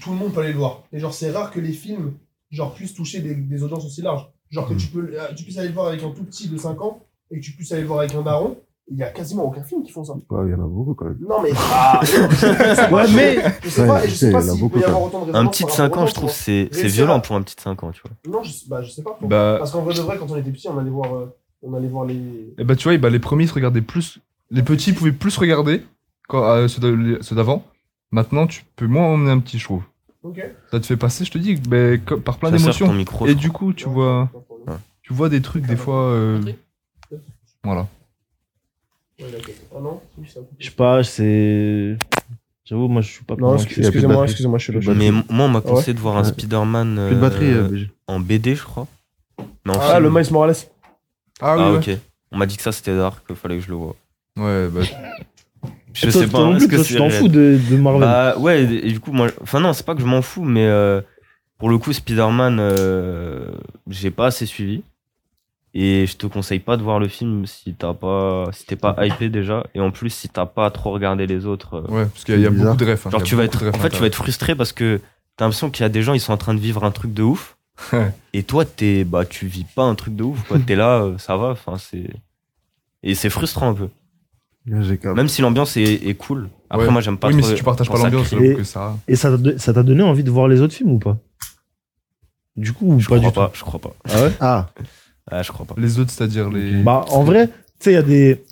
[0.00, 0.84] tout le monde peut aller le voir.
[0.92, 2.14] Et genre, c'est rare que les films,
[2.50, 4.30] genre, puissent toucher des, des audiences aussi larges.
[4.50, 6.56] Genre que tu peux, euh, tu puisses aller le voir avec un tout petit de
[6.56, 7.00] 5 ans,
[7.30, 8.58] et que tu puisses aller le voir avec un daron.
[8.92, 10.14] Il y a quasiment aucun film qui font ça.
[10.14, 11.18] Ouais, il y en a beaucoup quand même.
[11.20, 12.00] Non mais, ah,
[12.90, 14.82] Ouais, mais, je sais pas, Ouais, et je sais pas a s'il beaucoup, peut y
[14.82, 17.20] quand avoir autant de Un petit de par 5 rapport ans, je trouve, c'est violent
[17.20, 18.10] pour un petit de 5 ans, tu vois.
[18.38, 19.16] Non, je, bah, je sais pas.
[19.22, 21.72] Bah, Parce qu'en vrai de vrai, quand on était petit, on allait voir, euh, on
[21.74, 22.52] allait voir les.
[22.58, 24.18] Et bah tu vois, bah, les premiers se regardaient plus.
[24.50, 25.82] Les petits pouvaient plus regarder
[26.28, 27.62] quand, euh, ceux d'a- ceux d'avant.
[28.10, 29.82] Maintenant, tu peux moins emmener un petit, je trouve.
[30.72, 32.92] Ça te fait passer, je te dis, bah, par plein d'émotions.
[33.26, 34.28] Et du coup, tu vois,
[35.02, 36.02] tu vois des trucs des fois.
[36.10, 36.58] euh, André
[37.62, 37.86] voilà.
[39.20, 39.26] Ouais.
[39.76, 40.26] Ah non Oui,
[40.58, 41.96] je sais pas, c'est,
[42.64, 44.94] j'avoue, moi, je suis pas Non, excusez-moi, excusez-moi, je suis là.
[44.94, 46.28] Mais moi, on m'a Ah ouais conseillé de voir un Ouais.
[46.28, 47.52] Spider-Man Plus de batterie.
[47.52, 48.86] euh, en BD, je crois.
[49.66, 50.02] Mais en Ah, film.
[50.04, 50.54] le Miles Morales.
[51.40, 51.78] Ah oui, Ah, ouais.
[51.78, 51.98] ok.
[52.32, 53.96] On m'a dit que ça c'était dark, qu'il fallait que je le vois.
[54.38, 54.80] Ouais, bah,
[55.92, 56.44] Je Toi, sais toi pas.
[56.46, 58.00] non est-ce plus, que toi, tu t'en fous de, de Marvel.
[58.00, 59.28] Bah ouais, et, et du coup, moi.
[59.42, 61.00] Enfin, non, c'est pas que je m'en fous, mais euh,
[61.58, 63.50] pour le coup, Spider-Man, euh,
[63.88, 64.82] j'ai pas assez suivi.
[65.72, 68.96] Et je te conseille pas de voir le film si t'as pas, si t'es pas
[69.06, 69.64] hypé déjà.
[69.74, 71.74] Et en plus, si t'as pas trop regardé les autres.
[71.74, 73.06] euh, ouais, parce qu'il y a, y beaucoup de refs.
[73.06, 73.10] hein.
[73.10, 75.00] Genre tu vas être, en fait tu vas être frustré parce que
[75.36, 77.14] t'as l'impression qu'il y a des gens ils sont en train de vivre un truc
[77.14, 77.56] de ouf
[78.34, 81.16] et toi t'es bah tu vis pas un truc de ouf quoi t'es là euh,
[81.18, 82.10] ça va enfin c'est
[83.02, 83.88] et c'est frustrant un peu
[85.14, 86.92] même si l'ambiance est, est cool après Ouais.
[86.92, 88.96] moi j'aime pas Oui, mais trop si tu partages pas l'ambiance, que ça.
[89.08, 89.30] Et ça
[89.72, 91.16] t'a donné envie de voir les autres films ou pas?
[92.56, 94.10] Du coup, ou je pas crois du pas je crois pas tout.
[94.10, 94.32] Ah ouais?
[94.40, 94.68] Ah,
[95.30, 96.82] ah, je crois pas Les autres, c'est-à-dire les.
[96.82, 98.42] Bah, en vrai, tu sais, il y a des.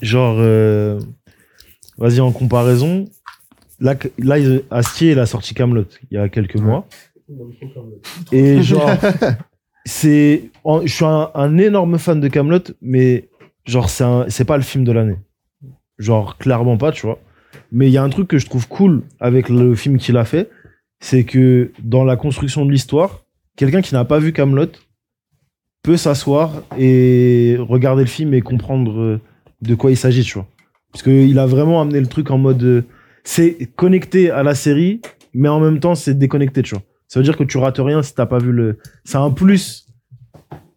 [0.00, 0.36] Genre.
[0.38, 0.98] euh,
[1.98, 3.04] Vas-y, en comparaison.
[3.78, 6.86] Là, que- là il- Astier, il a sorti Camelot il y a quelques mois.
[8.32, 8.90] Et genre.
[9.84, 10.50] c'est.
[10.64, 13.28] en- Je suis un, un énorme fan de Camelot, mais
[13.66, 15.16] genre, c'est un- c'est pas le film de l'année.
[15.98, 17.18] Genre, clairement pas, tu vois.
[17.70, 20.24] Mais il y a un truc que je trouve cool avec le film qu'il a
[20.24, 20.50] fait,
[21.00, 23.24] c'est que dans la construction de l'histoire,
[23.56, 24.68] quelqu'un qui n'a pas vu Camelot
[25.82, 29.20] peut s'asseoir et regarder le film et comprendre euh,
[29.60, 30.46] de quoi il s'agit, tu vois.
[30.92, 32.62] Parce qu'il a vraiment amené le truc en mode.
[32.62, 32.82] euh,
[33.24, 35.00] c'est connecté à la série,
[35.32, 36.82] mais en même temps, c'est déconnecté, tu vois.
[37.08, 38.78] Ça veut dire que tu rates rien si t'as pas vu le.
[39.04, 39.86] C'est un plus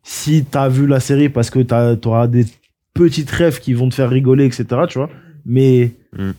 [0.04, 2.46] si t'as vu la série parce que t'auras des
[2.94, 5.10] petites rêves qui vont te faire rigoler, etc., tu vois.
[5.46, 5.92] Mais.
[6.18, 6.32] Mm.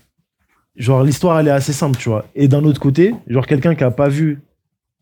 [0.77, 2.27] Genre, l'histoire, elle est assez simple, tu vois.
[2.35, 4.41] Et d'un autre côté, genre, quelqu'un qui a pas vu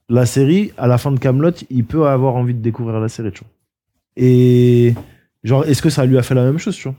[0.09, 3.32] la série, à la fin de Camelot, il peut avoir envie de découvrir la série,
[3.32, 3.51] tu vois.
[4.16, 4.95] Et.
[5.43, 6.97] Genre, est-ce que ça lui a fait la même chose, tu vois?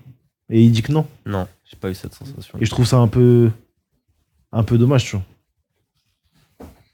[0.50, 1.06] Et il dit que non.
[1.26, 2.60] Non, j'ai pas eu cette sensation.
[2.60, 3.50] Et je trouve ça un peu.
[4.52, 5.26] Un peu dommage, tu vois.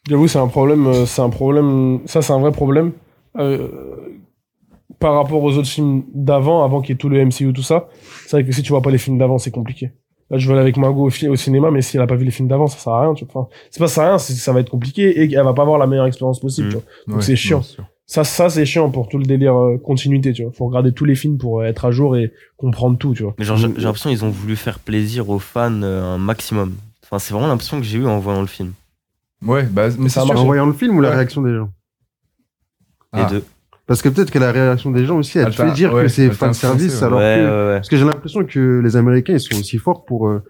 [0.10, 0.88] J'avoue, c'est un problème.
[0.88, 2.00] euh, C'est un problème.
[2.06, 2.94] Ça, c'est un vrai problème.
[3.38, 3.68] Euh,
[5.00, 7.88] par rapport aux autres films d'avant, avant qu'il y ait tout le MCU, tout ça.
[8.26, 9.92] C'est vrai que si tu vois pas les films d'avant, c'est compliqué.
[10.30, 12.32] Là, je vais aller avec Margot au, cinéma, mais si elle a pas vu les
[12.32, 13.14] films d'avant, ça sert à rien.
[13.14, 13.42] Tu vois.
[13.42, 15.54] Enfin, c'est pas ça sert à rien, c'est- ça va être compliqué et elle va
[15.54, 16.68] pas avoir la meilleure expérience possible.
[16.68, 16.72] Mm.
[16.72, 16.86] Tu vois.
[17.08, 17.62] Donc Ouais, c'est chiant.
[18.14, 20.34] Ça, ça c'est chiant pour tout le délire euh, continuité.
[20.34, 20.52] Tu vois.
[20.52, 23.14] Faut regarder tous les films pour euh, être à jour et comprendre tout.
[23.14, 23.34] Tu vois.
[23.40, 26.74] Mais genre, j'ai l'impression qu'ils ont voulu faire plaisir aux fans euh, un maximum.
[27.06, 28.74] Enfin, c'est vraiment l'impression que j'ai eu en voyant le film.
[29.46, 30.38] Ouais, bah, mais Ça sûr.
[30.38, 31.16] En voyant le film ou la Ouais.
[31.16, 31.70] réaction des gens
[33.14, 33.28] Les Ah.
[33.32, 33.46] deux.
[33.88, 36.24] Parce que peut-être que la réaction des gens aussi, elle fait dire ouais, que c'est
[36.24, 37.42] elle t'a fan service, influencé, alors ouais, que.
[37.46, 37.76] ouais, ouais.
[37.78, 40.42] Parce que j'ai l'impression que les Américains, ils sont aussi forts pour euh,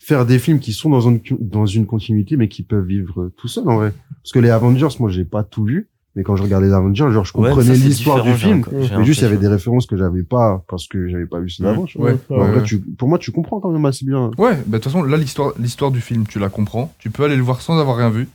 [0.00, 3.32] faire des films qui sont dans une, dans une continuité, mais qui peuvent vivre euh,
[3.36, 3.92] tout seuls, en vrai.
[4.24, 5.88] Parce que les Avengers, moi, j'ai pas tout vu,
[6.18, 8.64] mais quand je regardais les Avengers, genre, je Ouais, comprenais ça, c'est l'histoire du film,
[8.72, 11.48] mais juste, il y avait des références que j'avais pas parce que j'avais pas vu
[11.48, 11.84] ceux d'avant.
[11.94, 12.62] Ouais, Ouais, En ouais, vrai, ouais.
[12.64, 14.32] tu, pour moi, tu comprends quand même assez bien.
[14.36, 16.92] Ouais, bah de toute façon, là, l'histoire, l'histoire du film, tu la comprends.
[16.98, 18.26] Tu peux aller le voir sans avoir rien vu,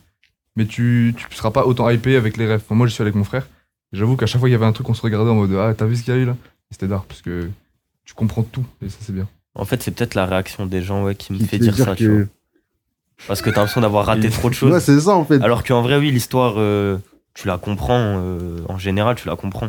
[0.56, 2.62] mais tu, tu seras pas autant hypé avec les rêves.
[2.64, 3.46] Enfin, moi, je suis allé avec mon frère.
[3.92, 5.74] J'avoue qu'à chaque fois, il y avait un truc, on se regardait en mode Ah,
[5.76, 6.32] t'as vu ce qu'il y a eu là?
[6.70, 7.50] Et C'était d'art, parce que
[8.06, 9.28] tu comprends tout, et ça, c'est bien.
[9.54, 11.82] En fait, c'est peut-être la réaction des gens ouais, qui me Qui fait dire, fait
[11.84, 12.22] ça, tu vois.
[12.24, 12.28] que...
[13.28, 14.72] Parce que t'as l'impression d'avoir raté trop de choses.
[14.72, 15.40] Ouais, c'est ça, en fait.
[15.42, 16.98] Alors qu'en vrai, oui, l'histoire, euh,
[17.34, 17.98] tu la comprends.
[18.18, 19.68] euh, en général, tu la comprends.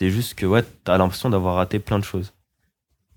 [0.00, 2.32] C'est juste que, ouais, t'as l'impression d'avoir raté plein de choses.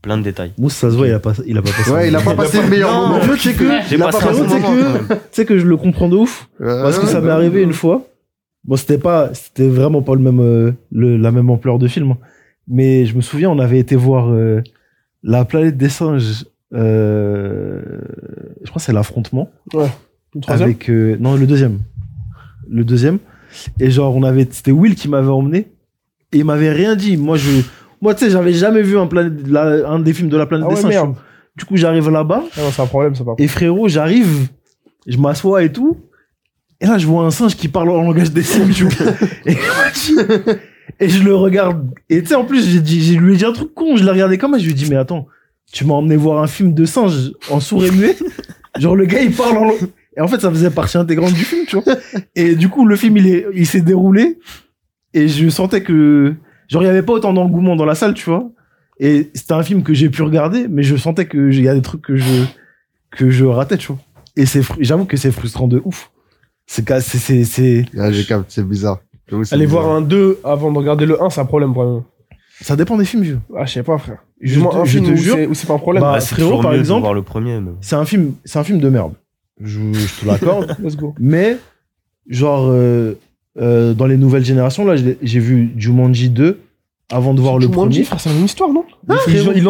[0.01, 0.51] Plein de détails.
[0.57, 1.91] Mousse, ça se voit, il a pas, il a pas passé.
[1.91, 3.19] Ouais, il a pas passé le meilleur Non, moment.
[3.27, 4.71] mais tu sais que, J'ai pas passé moment.
[4.73, 5.07] même.
[5.07, 6.49] tu sais que je le comprends de ouf.
[6.57, 8.07] Parce que Ouais, ça ouais, m'est arrivé une fois.
[8.63, 12.15] Bon, c'était pas, c'était vraiment pas le même, euh, le, la même ampleur de film.
[12.67, 14.61] Mais je me souviens, on avait été voir euh,
[15.21, 16.45] La planète des singes.
[16.73, 17.81] Euh,
[18.63, 19.51] je crois que c'est l'affrontement.
[19.73, 21.79] Le troisième Avec, euh, non, le deuxième.
[22.69, 23.19] Le deuxième.
[23.79, 25.67] Et genre, on avait, c'était Will qui m'avait emmené.
[26.33, 27.17] Et il m'avait rien dit.
[27.17, 27.49] Moi, je,
[28.01, 30.67] moi, tu sais, j'avais jamais vu un, planète, la- un des films de la planète
[30.69, 31.09] Ah des ouais, singes.
[31.55, 32.43] Du coup, j'arrive là-bas.
[32.57, 33.23] Ah c'est un problème, ça.
[33.37, 34.47] Et frérot, j'arrive,
[35.05, 35.97] je m'assois et tout.
[36.79, 38.71] Et là, je vois un singe qui parle en langage des signes.
[39.45, 39.55] Et,
[40.99, 41.93] et je le regarde.
[42.09, 43.97] Et tu sais, en plus, j'ai dit, j'ai lui ai dit un truc con.
[43.97, 44.57] Je l'ai regardé comme ça.
[44.59, 45.27] Je lui ai dit, mais attends,
[45.71, 48.15] tu m'as emmené voir un film de singe en sourd et muet?
[48.79, 49.71] Genre, le gars, il parle en.
[50.17, 51.95] Et en fait, ça faisait partie intégrante du film, tu vois.
[52.35, 54.39] Et du coup, le film, il est, il s'est déroulé.
[55.13, 56.33] Et je sentais que,
[56.67, 58.49] genre, il y avait pas autant d'engouement dans la salle, tu vois.
[58.99, 61.73] Et c'était un film que j'ai pu regarder, mais je sentais que il y a
[61.73, 62.43] des trucs que je,
[63.11, 63.97] que je ratais, tu vois.
[64.35, 66.11] Et c'est, j'avoue que c'est frustrant de ouf.
[66.67, 68.99] C'est, c'est, c'est, c'est, Ah, j'ai capté, c'est bizarre.
[69.51, 69.83] Aller bizarre.
[69.83, 72.03] voir un 2 avant de regarder le 1, c'est un problème moi.
[72.61, 73.39] ça dépend des films vieux.
[73.57, 74.19] Ah, je sais pas, frère.
[74.41, 75.35] Je te- un je film te où jure.
[75.35, 76.01] c'est- où c'est pas un problème.
[76.03, 77.59] Bah, Ah, frérot, par exemple- voir le premier.
[77.61, 79.13] mais- C'est un film, c'est un film de merde.
[79.63, 80.75] Je, je te l'accorde.
[80.83, 81.13] Let's go.
[81.19, 81.57] mais,
[82.29, 83.13] genre, euh,
[83.59, 86.59] euh, dans les nouvelles générations, là, j'ai j'ai vu Jumanji 2
[87.11, 88.03] avant de voir le Jumanji, premier.
[88.05, 88.85] frère, c'est la même histoire, non?
[89.09, 89.15] Ah,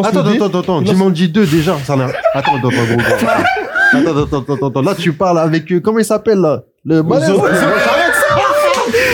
[0.04, 2.06] Attends, attends, attends, attends, Jumanji 2 déjà, ça n'a...
[2.34, 3.04] Attends, attends, attends, gros, gros.
[3.94, 6.64] Attends, attends, attends, attends, attends, là tu parles avec, euh, comment il s'appelle là?
[6.86, 7.04] Le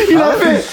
[0.10, 0.64] Il a fait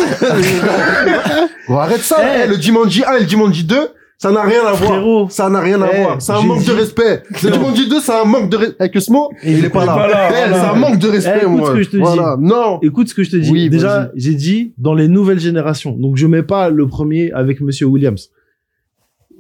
[1.69, 2.41] Bon, arrête ça, Eh.
[2.45, 3.77] eh, le Jumanji 1 et le Jumanji 2,
[4.25, 5.31] ça n'a rien à voir.
[5.31, 6.23] Ça n'a rien à Eh, voir.
[6.23, 7.23] C'est un manque dit- de respect.
[7.43, 8.77] Le Jumanji 2, c'est un manque de respect.
[8.81, 9.97] Avec Smo, il est pas là.
[10.09, 10.55] là, Eh, voilà.
[10.61, 11.69] C'est un manque de respect, Eh, écoute moi.
[11.71, 12.03] ce que je te dis.
[12.03, 12.37] voilà.
[12.41, 12.79] Non.
[12.83, 13.51] Écoute ce que je te dis.
[13.51, 15.93] Oui, Déjà, j'ai dit dans les nouvelles générations.
[15.93, 18.31] Donc, je mets pas le premier avec Monsieur Williams.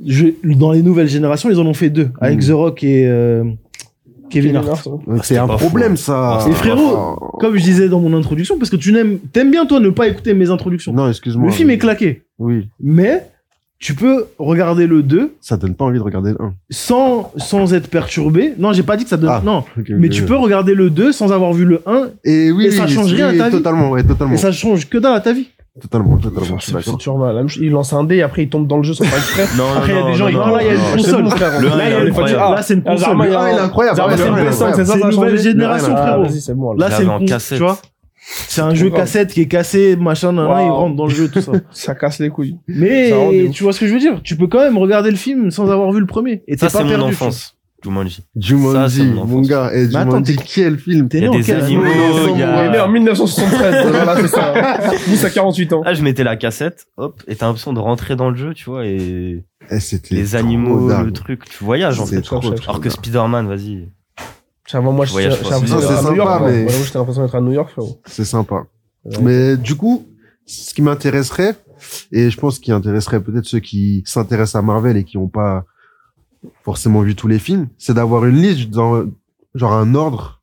[0.05, 2.47] Je, dans les nouvelles générations, ils en ont fait deux avec Mm.
[2.49, 3.45] The Rock et euh,
[4.29, 4.87] Kevin Hart.
[5.07, 6.03] Donc, C'est un problème, fou.
[6.05, 6.39] ça.
[6.41, 9.65] Ah, Et frérot, Comme je disais dans mon introduction, parce que tu n'aimes, t'aimes bien
[9.67, 10.93] toi ne pas écouter mes introductions.
[10.93, 11.47] Non, excuse-moi.
[11.47, 12.69] Le film est claqué, Oui.
[12.81, 13.25] mais
[13.79, 16.53] tu peux regarder le 2 Ça donne pas envie de regarder le 1.
[16.71, 18.55] sans, sans être perturbé.
[18.59, 19.31] Non, j'ai pas dit que ça donne.
[19.31, 19.43] Ah.
[19.45, 20.13] Non, Ok, mais ok.
[20.13, 22.93] tu peux regarder le 2 sans avoir vu le 1 Et oui, Et ça oui,
[22.93, 23.57] change oui, rien à ta vie.
[23.57, 24.33] Totalement, ouais, totalement.
[24.35, 25.49] et ça change que dalle à ta vie.
[25.83, 26.57] Totalement, totalement.
[26.59, 26.99] Je suis C'est d'accord.
[26.99, 27.35] toujours mal.
[27.35, 29.03] La même chose, Il lance un dé et après il tombe dans le jeu sans
[29.03, 29.45] faire exprès.
[29.59, 30.71] Non, Après, il y a non, des gens, non, ils- non, non, là, il y
[30.71, 30.85] a une non.
[30.97, 31.05] console.
[31.17, 31.61] C'est bon, frère.
[31.61, 32.43] Le Là, il y a il est les incroyable.
[32.47, 33.05] Ah, Là, c'est une Ah, console.
[33.09, 33.97] Zarma, il y a- Ah, il est incroyable.
[33.97, 34.53] Zarma, Ouais, c'est une ouais, PS5, ouais.
[34.53, 36.23] c'est ça, C'est ça a une nouvelle changé génération, Ah, frérot.
[36.23, 36.73] Vas-y, c'est bon.
[36.75, 37.59] Là, c'est une en con- cassette.
[37.59, 37.79] tu vois.
[38.49, 39.01] C'est un jeu grave.
[39.03, 40.67] cassette qui est cassé, machin, nan, nan, Waouh.
[40.67, 41.53] il rentre dans le jeu, tout ça.
[41.71, 42.57] Ça casse les couilles.
[42.67, 43.13] Mais
[43.53, 44.21] tu vois ce que je veux dire?
[44.23, 46.43] Tu peux quand même regarder le film sans avoir vu le premier.
[46.49, 47.57] Et Ça, c'est mon enfance.
[47.85, 48.23] Jumanji.
[48.35, 49.71] Jumanji, mon gars.
[49.75, 51.85] Et Mais attends, quel film T'es né en animaux,
[52.35, 52.41] il
[52.75, 53.91] est en 1973.
[53.91, 54.55] voilà, c'est ça.
[55.07, 55.83] Vous, à 48 ans.
[55.85, 58.65] Ah, je mettais la cassette, hop, et t'as l'impression de rentrer dans le jeu, tu
[58.71, 62.23] vois, et Eh, c'était les animaux, le truc, tu voyages en fait.
[62.23, 62.89] trop, trop, trop Alors que.
[62.89, 63.87] Spider-Man, vas-y.
[64.75, 66.29] Avant, moi, Je j'étais l'impression d'être c'est à New York.
[66.29, 66.51] sympa, moi.
[66.51, 68.01] mais- Ouais, moi, j'étais l'impression d'être à New York, frérot.
[68.07, 68.67] C'est sympa.
[69.05, 69.17] Ouais.
[69.23, 70.07] Mais du coup,
[70.47, 71.55] ce qui m'intéresserait,
[72.13, 75.65] et je pense qui intéresserait peut-être ceux qui s'intéressent à Marvel et qui n'ont pas
[76.63, 79.05] forcément vu tous les films, c'est d'avoir une liste dans
[79.55, 80.43] genre un ordre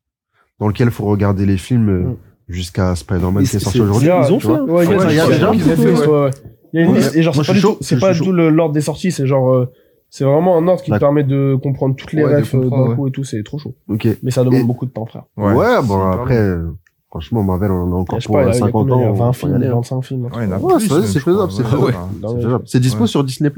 [0.60, 2.18] dans lequel il faut regarder les films euh, Mm.
[2.48, 4.08] jusqu'à Spider-Man qui est sorti aujourd'hui.
[4.10, 4.66] ils ont fait, hein.
[4.68, 6.30] Ouais, il y a Ouais, des- gens qui ouais.
[6.74, 7.36] Il y a une liste, et genre,
[7.82, 9.66] c'est pas du tout, l'ordre des sorties, c'est genre, euh,
[10.12, 12.90] c'est vraiment un ordre qui te permet de comprendre toutes les Ouais, refs euh, d'un
[12.90, 12.96] ouais.
[12.96, 13.74] coup et tout, c'est trop chaud.
[13.88, 14.08] Ok.
[14.22, 15.24] Mais ça demande Et- beaucoup de temps, frère.
[15.38, 16.68] Ouais, bon après, euh,
[17.10, 18.66] franchement, Marvel, on en a encore pour pas, il y euh, a- il y a
[18.68, 19.14] 50 combien, il y a ans.
[19.14, 19.74] 20 on va y films, aller, hein.
[19.76, 20.26] 25 films.
[20.26, 21.94] Ouais, il y en a Ouais, plus, c'est faisable, c'est Ouais, faisable.
[22.22, 22.64] C'est mais- faisable.
[22.68, 23.50] C'est dispo sur Disney+.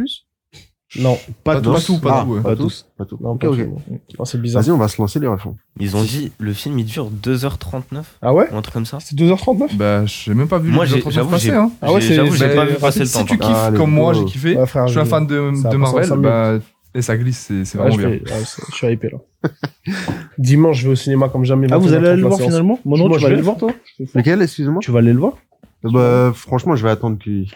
[0.95, 1.85] Non, Pas Pas tous.
[1.85, 2.31] tout, pas Ah, tout.
[2.33, 2.41] ouais.
[2.41, 2.85] Pas tous.
[2.97, 3.17] Pas tous.
[3.19, 3.59] non, Ok, pas ok.
[4.19, 4.61] Non, c'est bizarre.
[4.61, 5.47] Vas-y, on va se lancer les refs.
[5.79, 8.47] Ils ont dit, le film il dure 2h39 Ah ouais?
[8.51, 8.99] ou un truc comme ça.
[8.99, 9.75] C'est 2h39?
[9.75, 11.71] Bah, j'ai même pas vu Moi, autres j'avoue, passer, j'ai- hein.
[11.81, 13.25] Ah ouais, J'avoue, j'ai pas vu passer le Si temps.
[13.25, 14.55] tu par kiffes comme moi, j'ai kiffé.
[14.85, 16.59] Je suis un fan de, Marvel, bah,
[16.95, 18.19] et ça glisse, c'est vraiment je, bien.
[18.69, 19.49] je suis hypé là.
[20.37, 21.65] Dimanche, je vais au cinéma comme jamais.
[21.71, 23.35] Ah, vous 21h30 allez aller le voir finalement Mon Moi, nom, tu je vas aller
[23.35, 23.41] vais.
[23.41, 23.71] le voir toi
[24.13, 25.33] Lequel, excusez-moi Tu vas aller le voir
[25.83, 27.47] Bah, franchement, je vais attendre qu'il.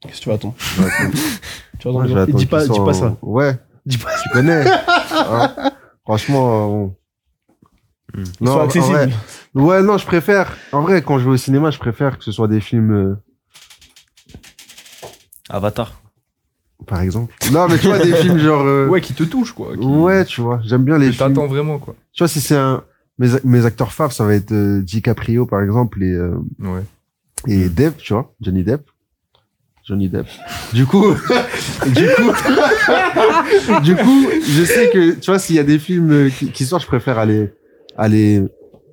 [0.00, 0.54] Qu'est-ce que tu vas attendre?
[1.92, 3.16] Tu Ouais, dis pas- dis ça.
[3.22, 4.64] Ouais, Dis pas tu connais.
[5.12, 5.54] Hein
[6.04, 6.96] Franchement, euh, bon.
[8.14, 8.46] Hmm.
[8.46, 8.94] Sont accessibles.
[8.96, 9.10] vrai-
[9.54, 10.56] ouais, non, je préfère.
[10.72, 13.14] En vrai, quand je vais au cinéma, je préfère que ce soit des films, euh,
[15.50, 16.00] Avatar.
[16.86, 17.32] par exemple.
[17.52, 18.62] Non, mais tu vois, des films genre.
[18.62, 19.74] euh, Ouais, qui te touche, quoi.
[19.76, 21.28] qui- ouais, tu vois, j'aime bien les que films.
[21.34, 21.94] T'attends vraiment, quoi.
[22.12, 22.82] Tu vois, si c'est un.
[23.18, 26.82] Mes, mes acteurs faves, ça va être euh, DiCaprio, par exemple, et, euh, Ouais.
[27.46, 28.90] et Depp, tu vois, Johnny Depp.
[29.86, 30.26] Johnny Depp.
[30.72, 31.12] Du coup,
[31.86, 32.32] du coup,
[33.82, 36.82] du coup, je sais que, tu vois, s'il y a des films qui, qui sortent,
[36.82, 37.52] je préfère aller,
[37.96, 38.42] aller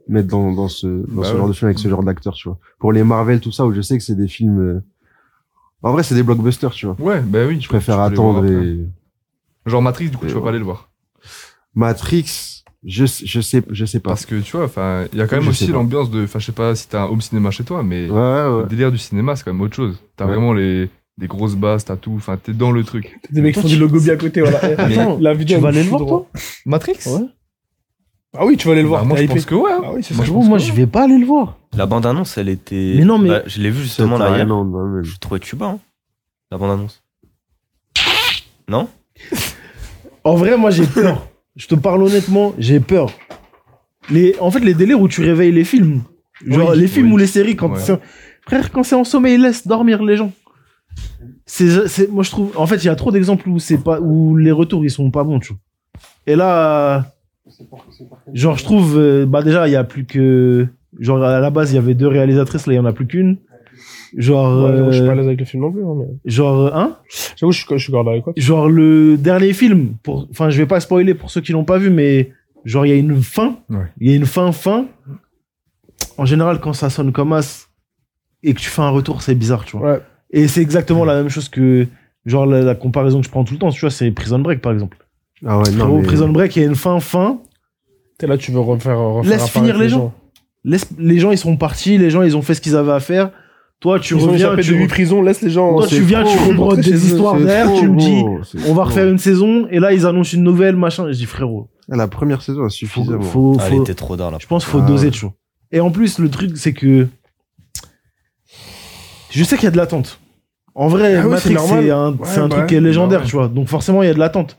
[0.08, 1.38] mettre dans, dans ce, dans Bah ce ouais.
[1.38, 2.58] genre de film avec ce genre d'acteurs, tu vois.
[2.80, 4.84] Pour les Marvel, tout ça, où je sais que c'est des films, euh,
[5.84, 6.96] en vrai, c'est des blockbusters, tu vois.
[7.00, 7.60] Ouais, bah oui.
[7.62, 8.80] Je préfère attendre et,
[9.66, 10.44] Genre Matrix, du coup, Et tu vas ouais.
[10.44, 10.90] pas aller le voir.
[11.76, 14.10] Matrix, je, je sais, je sais pas.
[14.12, 16.40] Parce que tu vois, enfin, il y a quand même Je aussi l'ambiance de, enfin,
[16.40, 18.92] je sais pas si t'as un home cinéma chez toi, mais Ouais, ouais, le délire
[18.92, 20.02] du cinéma, c'est quand même autre chose.
[20.16, 20.32] T'as Ouais.
[20.34, 23.20] vraiment les, des grosses basses, t'as tout, enfin, t'es dans le truc.
[23.30, 24.60] Des mecs qui font du logo bien à côté, voilà.
[24.78, 25.58] Attends, La vidéo.
[25.58, 26.28] tu vas aller le voir toi?
[26.66, 26.98] Matrix?
[27.08, 27.22] Ouais.
[28.38, 29.02] Ah oui, tu vas aller le voir.
[29.02, 29.34] Bah, Moi, t'es je hypé.
[29.36, 29.72] pense que ouais.
[29.74, 29.82] hein.
[29.84, 30.18] Ah oui, c'est ça.
[30.18, 31.58] Moi, Frérot, moi je vais pas aller le voir.
[31.76, 32.94] La bande-annonce, elle était.
[32.98, 34.48] Mais non, mais- Bah, je l'ai vu justement là hier.
[34.48, 35.80] mais- Je trouvais tuba, hein.
[36.50, 37.04] La bande-annonce.
[38.70, 38.88] Non?
[40.24, 41.28] En vrai, moi j'ai peur.
[41.56, 43.12] Je te parle honnêtement, j'ai peur.
[44.10, 46.02] Les, en fait, les délires où tu réveilles les films.
[46.46, 47.14] Genre Oui, les films oui.
[47.14, 48.00] ou les séries, quand Ouais.
[48.48, 50.32] Frère, quand c'est en sommeil, laisse dormir les gens.
[51.46, 52.52] C'est, c'est, moi je trouve.
[52.58, 55.12] En fait, il y a trop d'exemples où c'est pas, où les retours ils sont
[55.12, 55.60] pas bons, tu vois.
[56.26, 57.14] Et là,
[58.34, 60.68] genre je trouve, euh, bah déjà il y a plus que,
[61.00, 63.06] genre à la base il y avait deux réalisatrices, là il y en a plus
[63.08, 63.38] qu'une.
[64.18, 65.84] Genre, Ouais, j'avoue, je suis pas à euh, l'aise avec le film non plus.
[65.84, 66.98] hein, mais- genre, hein
[67.38, 68.34] J'avoue, je suis, je suis avec quoi.
[68.36, 71.78] genre le dernier film pour enfin je vais pas spoiler pour ceux qui l'ont pas
[71.78, 72.32] vu mais
[72.66, 73.86] genre il y a une fin Ouais.
[74.00, 74.86] il y a une fin fin
[76.18, 77.70] en général quand ça sonne comme as
[78.44, 80.00] et que tu fais un retour c'est bizarre tu vois Ouais.
[80.32, 81.88] et c'est exactement la même chose que
[82.26, 84.62] genre la, la comparaison que je prends tout le temps tu vois c'est Prison Break
[84.62, 84.98] par exemple
[85.46, 87.40] Ah ouais, non, mais- Prison Break il y a une fin fin
[88.18, 89.00] T'es là, tu veux refaire.
[89.00, 90.14] refaire Laisse finir les gens.
[90.64, 93.00] Laisse, les gens ils sont partis les gens ils ont fait ce qu'ils avaient à
[93.00, 93.32] faire
[93.82, 95.76] toi tu Ils ont reviens tu, de 8 prisons, laisse les gens.
[95.76, 98.24] toi, tu viens tu trop- rebrodes des histoires trop tu me dis
[98.70, 101.26] on va refaire une saison et là ils annoncent une nouvelle machin et je dis
[101.26, 103.22] frérot La première saison a faut, suffisamment.
[103.22, 104.38] faut, Ah, Elle faut- était trop tard là.
[104.40, 105.34] je pense qu'il faut Ah doser tu vois.
[105.74, 107.08] Et en plus, le truc, c'est que.
[109.30, 110.20] Je sais qu'il y a de l'attente.
[110.76, 113.20] En vrai, Ah Matrix, c'est un, Ouais, c'est un bah truc ouais, qui est légendaire,
[113.20, 113.30] bah ouais.
[113.30, 113.48] tu vois.
[113.48, 114.58] Donc forcément, il y a de l'attente.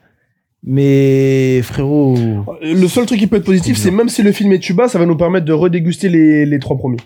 [0.65, 2.15] Mais frérot.
[2.63, 4.99] Le seul truc qui peut être positif, c'est même si le film est tuba, ça
[4.99, 6.99] va nous permettre de redéguster les, les trois premiers.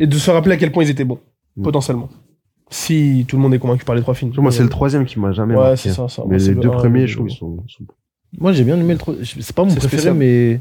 [0.00, 1.18] Et de se rappeler à quel point ils étaient bons.
[1.56, 1.62] Mm.
[1.62, 2.08] Potentiellement.
[2.70, 4.32] Si tout le monde est convaincu par les trois films.
[4.38, 5.76] Moi, c'est le troisième qui m'a jamais Ouais, marqué.
[5.76, 6.22] c'est ça, ça.
[6.26, 7.84] Mais Moi, les le deux premiers, le je trouve, sont, sont-
[8.38, 8.98] Moi, j'ai bien aimé le.
[8.98, 10.14] tro- C'est pas mon préféré, spécial.
[10.14, 10.60] mais.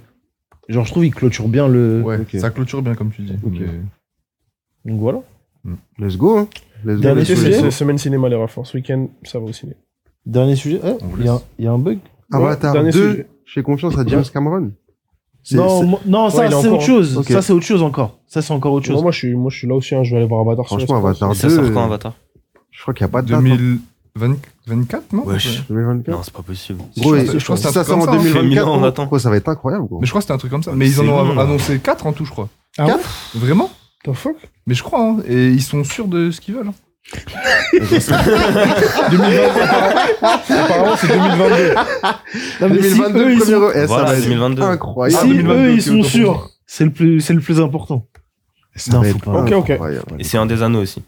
[0.70, 2.02] Genre, je trouve qu'il clôture bien le.
[2.04, 2.36] Ouais, Ok.
[2.40, 3.34] ça clôture bien, comme tu dis.
[3.44, 3.54] Ok.
[3.60, 5.22] Mais- Donc voilà.
[5.98, 6.48] Let's go, hein.
[6.86, 7.02] Let's go.
[7.02, 7.50] Dernier go, sujet.
[7.50, 7.64] let's go.
[7.66, 8.60] c'est semaine cinéma, les refs.
[8.64, 9.76] Ce week-end, ça va au ciné.
[10.26, 10.80] Dernier sujet.
[10.84, 10.90] Eh,
[11.20, 11.42] Il y, a- laisse.
[11.60, 12.00] il y a un bug?
[12.32, 13.28] Avatar dernier 2, sujet.
[13.46, 14.72] je fais confiance à James Cameron.
[15.52, 17.22] Non, ça, c'est autre chose.
[17.28, 18.18] Ça, c'est autre chose encore.
[18.28, 18.96] Ça, c'est encore autre chose.
[18.96, 20.68] Non, moi, je suis, moi, je suis là aussi, hein, je vais aller voir Avatar.
[20.68, 20.98] sur Franchement.
[20.98, 22.14] Avatar Ça 2, sort quand Avatar
[22.72, 23.40] je crois qu'il n'y a pas de date.
[23.40, 23.78] hein.
[24.16, 25.64] 2024, non Wesh.
[25.70, 26.16] 2024.
[26.16, 26.80] Non, c'est pas possible.
[26.98, 28.18] Gros, Je crois que- ça truc sort en comme ça, hein.
[28.24, 29.06] 2024, Fait mille ans, on attend.
[29.06, 30.00] gros, ça va être incroyable, gros.
[30.00, 30.72] Mais je crois que c'était un truc comme ça.
[30.76, 32.50] Mais ils en ont annoncé 4 en tout, je crois.
[32.78, 33.70] Ah ouais Quatre Vraiment
[34.06, 34.36] The fuck
[34.68, 35.18] Mais je crois, hein.
[35.28, 36.72] Et ils sont sûrs de ce qu'ils veulent.
[37.72, 38.12] 2022.
[40.22, 41.74] Apparemment, c'est 2022.
[42.62, 43.72] Non, mais si 2022, eux, ils premier sont, euro.
[43.74, 44.62] Eh, ça Voilà, va être 2022.
[44.64, 45.22] incroyable.
[45.22, 47.60] si 2022, eux, ils ok, sont autant pour sûrs, c'est le plus, c'est le plus
[47.60, 48.08] important.
[48.76, 49.32] Ça Non, va faut être pas.
[49.42, 49.70] Ok, ok.
[49.70, 50.06] incroyable.
[50.20, 51.04] Et c'est un des anneaux aussi.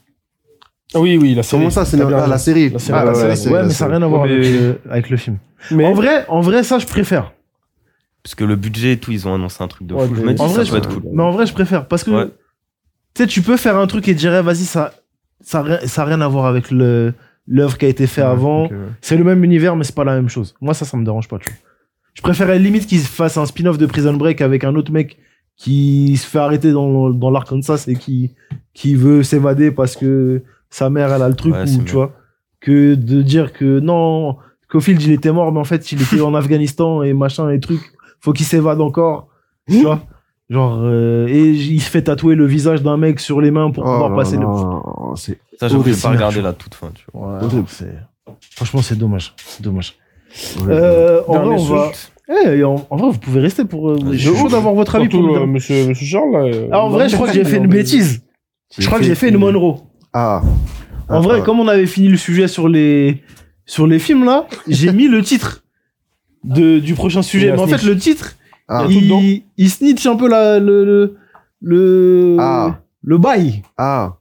[0.94, 1.62] Ah oui, oui, la série.
[1.62, 2.38] Comment ça, c'est T'as la, bien la raison.
[2.38, 3.28] série La série, Ah, la ouais, série.
[3.28, 3.98] la série, ouais, la mais ça n'a série.
[3.98, 5.38] rien à voir Mais- avec, le, avec le film.
[5.72, 7.32] Mais En vrai, en vrai, ça, je préfère.
[8.22, 10.14] Parce que le budget et tout, ils ont annoncé un truc de Ouais, fou.
[10.14, 11.02] Je de- me dis, en ça vrai, peut je- être cool.
[11.12, 11.86] Mais en vrai, je préfère.
[11.88, 12.26] Parce que, Ouais.
[13.14, 14.92] tu sais, tu peux faire un truc et dire, eh, vas-y, ça,
[15.40, 17.12] ça, a rien- ça a rien à voir avec le,
[17.46, 18.68] l'œuvre qui a été faite avant.
[19.00, 20.54] C'est le même univers, mais c'est pas la même chose.
[20.60, 21.58] Moi, ça, ça me dérange pas, tu vois.
[22.14, 25.18] Je préférais limite qu'ils fassent un spin-off de Prison Break avec un autre mec
[25.56, 28.34] qui se fait arrêter dans, dans l'Arkansas et qui,
[28.74, 32.12] qui veut s'évader parce que sa mère, elle a le truc, Ouais, ou, tu vois.
[32.60, 34.36] Que de dire que non,
[34.68, 37.80] Cofield, il était mort, mais en fait, il était en Afghanistan et machin et truc.
[38.20, 39.28] Faut qu'il s'évade encore.
[39.68, 40.02] Tu vois.
[40.48, 43.82] Genre, euh, et il se fait tatouer le visage d'un mec sur les mains pour
[43.84, 44.42] Oh pouvoir là passer le.
[44.42, 44.80] là,
[45.16, 47.38] C'est Ça, j'avoue, j'ai pas regardé la toute fin, tu vois.
[47.42, 47.48] Ouais,
[48.54, 49.34] Franchement, c'est dommage.
[49.38, 49.94] C'est dommage.
[50.68, 51.90] Euh, en vrai, on va.
[52.28, 53.90] Eh, en, en vrai, vous pouvez rester pour.
[53.90, 54.40] euh, je suis ouf.
[54.42, 56.38] chaud d'avoir votre avis pour le euh, monsieur, monsieur Charles, là.
[56.40, 58.22] euh, Ah, en vrai, je crois que j'ai fait une bêtise.
[58.78, 59.76] Je crois que j'ai fait une Monroe.
[60.12, 60.42] Ah.
[61.08, 61.44] En vrai, ah.
[61.44, 63.22] comme on avait fini le sujet sur les
[63.64, 65.64] sur les films là, j'ai mis le titre
[66.44, 67.52] de du prochain sujet.
[67.52, 68.35] Mais en fait, le titre,
[68.68, 68.86] Ah.
[68.90, 71.16] il, il snitch un peu la, le le
[71.60, 72.80] le, Ah.
[73.02, 73.62] le bail.
[73.78, 74.16] Ah.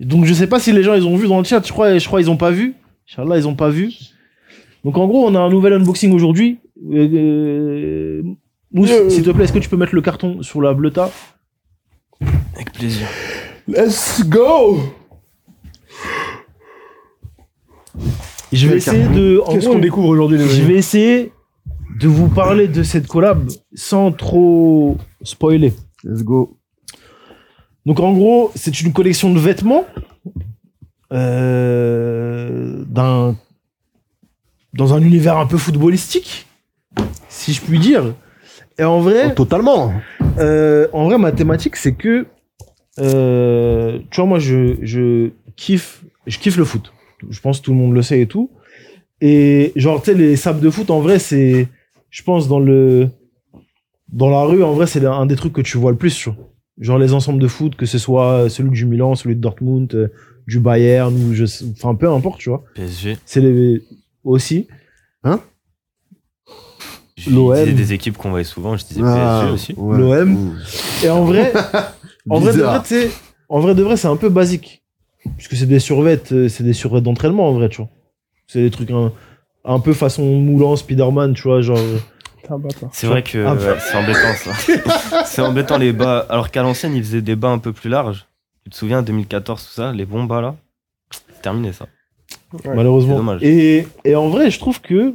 [0.00, 1.64] Donc je sais pas si les gens ils ont vu dans le chat.
[1.66, 2.74] Je crois, je crois ils ont pas vu.
[3.08, 3.92] Inch'Allah, ils ont pas vu.
[4.84, 6.58] Donc en gros, on a un nouvel unboxing aujourd'hui.
[6.92, 8.22] Euh, euh,
[8.72, 9.08] Mousse, Euh.
[9.10, 11.10] s'il te plaît, est-ce que tu peux mettre le carton sur la bleuta?
[12.54, 13.06] Avec plaisir.
[13.66, 14.78] Let's go
[18.52, 19.40] Je vais essayer de.
[19.50, 21.32] Qu'est-ce qu'on découvre aujourd'hui, les Je vais essayer
[21.98, 25.72] de vous parler de cette collab sans trop spoiler.
[26.04, 26.56] Let's go.
[27.86, 29.84] Donc en gros, c'est une collection de vêtements
[31.12, 33.36] euh, d'un
[34.74, 36.46] dans un univers un peu footballistique,
[37.28, 38.14] si je puis dire.
[38.78, 39.92] Et en vrai, Oh, totalement.
[40.38, 42.26] euh, en vrai, ma thématique, c'est que,
[43.00, 46.92] euh, tu vois, moi, je, je kiffe, je kiffe le foot.
[47.28, 48.50] Je pense que tout le monde le sait et tout.
[49.20, 51.66] Et genre, tu sais, les sables de foot, en vrai, c'est,
[52.10, 53.08] je pense, dans le,
[54.12, 56.30] dans la rue, en vrai, c'est un des trucs que tu vois le plus, tu
[56.30, 56.38] vois.
[56.78, 60.08] Genre les ensembles de foot, que ce soit celui du Milan, celui de Dortmund, euh,
[60.46, 62.62] du Bayern, ou je sais- enfin, peu importe, tu vois.
[62.74, 63.16] PSG.
[63.24, 63.82] C'est les,
[64.24, 64.68] aussi.
[67.16, 67.52] Je L'OM.
[67.52, 69.74] disais des équipes qu'on voyait souvent, je disais Ah, PSG aussi.
[69.76, 69.98] ouais.
[69.98, 70.54] L'OM.
[71.02, 71.52] Et en vrai,
[72.30, 72.74] En vrai, de Bizarre.
[72.74, 73.10] vrai, tu sais,
[73.48, 74.84] en vrai de vrai, c'est un peu basique.
[75.36, 77.90] Puisque c'est des survêtes, euh, c'est des survêtes d'entraînement en vrai, tu vois.
[78.46, 78.90] C'est des trucs
[79.68, 81.78] un peu façon moulant Spider-Man, tu vois, genre.
[82.92, 85.24] C'est vrai que Ah, ouais, c'est embêtant ça.
[85.26, 86.26] c'est embêtant les bas.
[86.30, 88.26] Alors qu'à l'ancienne, ils faisaient des bas un peu plus larges.
[88.64, 90.56] Tu te souviens, 2014, tout ça, les bons bas là?
[91.10, 91.86] C'est terminé ça.
[92.52, 93.14] Ouais, malheureusement.
[93.14, 93.42] c'est dommage.
[93.42, 95.14] Et, et en vrai, je trouve que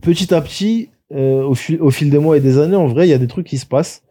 [0.00, 3.08] petit à petit, euh, au, fil, au fil des mois et des années, en vrai,
[3.08, 4.02] il y a des trucs qui se passent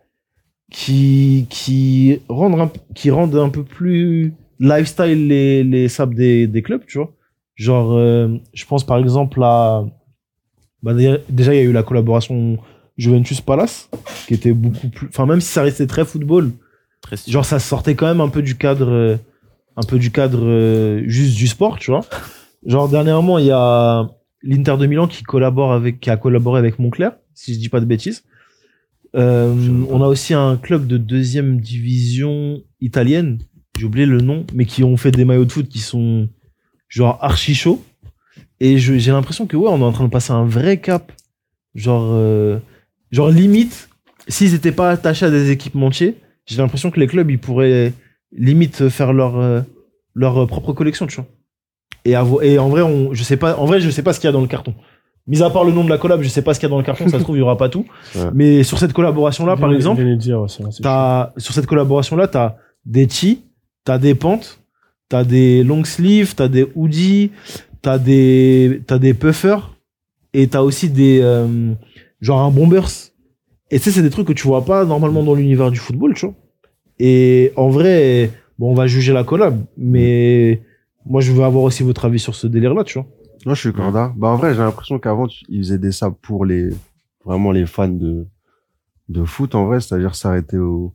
[0.72, 6.62] qui, qui, rendent, un, qui rendent un peu plus lifestyle les, les sables des, des
[6.62, 7.12] clubs, tu vois.
[7.60, 9.86] Genre, euh, je pense par exemple à.
[10.82, 12.58] Bah, déjà, il y a eu la collaboration
[12.98, 13.90] Juventus Palace,
[14.28, 15.08] qui était beaucoup plus.
[15.10, 16.52] Enfin, même si ça restait très football,
[17.02, 19.18] Très genre ça sortait quand même un peu du cadre
[19.78, 22.02] un peu du cadre euh, juste du sport tu vois
[22.66, 24.10] genre dernièrement il y a
[24.44, 27.80] l'Inter de Milan qui collabore avec qui a collaboré avec Montclair si je dis pas
[27.80, 28.24] de bêtises
[29.16, 29.56] Euh,
[29.90, 33.40] on a aussi un club de deuxième division italienne
[33.80, 36.30] j'ai oublié le nom mais qui ont fait des maillots de foot qui sont
[36.90, 37.82] genre archi chauds
[38.60, 41.12] et je- j'ai l'impression que ouais on est en train de passer un vrai cap.
[41.76, 42.58] Genre euh,
[43.12, 43.90] genre limite
[44.28, 47.94] s'ils étaient pas attachés à des équipementiers j'ai l'impression que les clubs ils pourraient
[48.36, 49.62] limite faire leur euh,
[50.16, 51.26] leur euh, propre collection tu vois.
[52.06, 52.12] Et
[52.48, 54.30] et en vrai on je sais pas en vrai je sais pas ce qu'il y
[54.30, 54.74] a dans le carton.
[55.28, 56.72] Mis à part le nom de la collab je sais pas ce qu'il y a
[56.72, 57.86] dans le carton ça se trouve il y aura pas tout.
[58.16, 58.22] Ouais.
[58.34, 62.28] mais sur cette collaboration là par exemple dire, ouais, vrai, t'as sur cette collaboration là
[62.28, 62.56] t'as
[62.86, 63.44] des tees
[63.84, 64.59] t'as des pentes
[65.10, 67.32] t'as des long sleeves t'as des hoodies
[67.82, 69.76] t'as des t'as des puffers
[70.34, 71.74] et t'as aussi des euh,
[72.22, 72.90] genre un bombers
[73.72, 76.26] et tu c'est des trucs que tu vois pas normalement dans l'univers du football tu
[76.26, 76.36] vois
[77.00, 80.62] et en vrai bon on va juger la collab mais
[81.06, 83.08] moi je veux avoir aussi votre avis sur ce délire là tu vois
[83.46, 84.12] Non, je suis corda.
[84.18, 86.72] Bah, en vrai, j'ai l'impression qu'avant, ils faisaient des sables pour les,
[87.24, 88.28] vraiment les fans de,
[89.08, 89.80] de foot, en vrai.
[89.80, 90.94] C'est-à-dire s'arrêter au,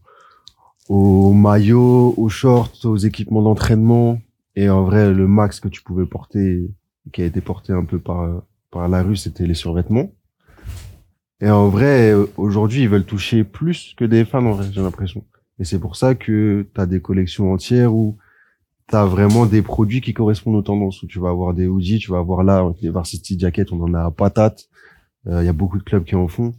[0.89, 4.21] aux maillots, aux shorts, aux équipements d'entraînement.
[4.57, 6.71] Et en vrai, le max que tu pouvais porter,
[7.13, 10.11] qui a été porté un peu par, par la rue, c'était les survêtements.
[11.41, 14.81] Et en vrai, euh, aujourd'hui, ils veulent toucher plus que des fans, en vrai, j'ai
[14.81, 15.25] l'impression.
[15.59, 18.17] Et c'est pour ça que tu as des collections entières où
[18.89, 21.03] tu as vraiment des produits qui correspondent aux tendances.
[21.03, 23.95] Où tu vas avoir des hoodies, tu vas avoir là, les Varsity Jacket, on en
[23.95, 24.69] a à patate.
[25.27, 26.55] Euh, Il y a beaucoup de clubs qui en font.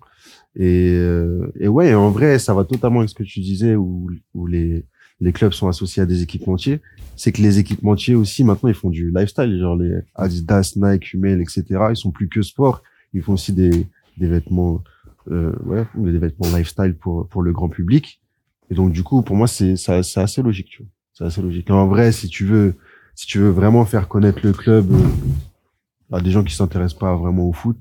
[0.56, 4.10] Et, euh, et ouais, en vrai, ça va totalement avec ce que tu disais, où,
[4.34, 4.86] où les,
[5.19, 6.82] les clubs sont associés à des équipementiers.
[7.15, 11.41] C'est que les équipementiers aussi, maintenant, ils font du lifestyle, genre les Adidas, Nike, Hummel,
[11.41, 11.64] etc.
[11.90, 12.84] Ils sont plus que sport.
[13.14, 13.88] Ils font aussi des,
[14.18, 14.84] des vêtements,
[15.32, 18.22] euh, ouais, des vêtements lifestyle pour, pour le grand public.
[18.69, 20.91] Et donc, du coup, pour moi, c'est, c'est assez logique, tu vois.
[21.14, 21.69] C'est assez logique.
[21.69, 22.76] En vrai, si tu veux,
[23.14, 27.15] si tu veux vraiment faire connaître le club euh, à des gens qui s'intéressent pas
[27.15, 27.77] vraiment au foot,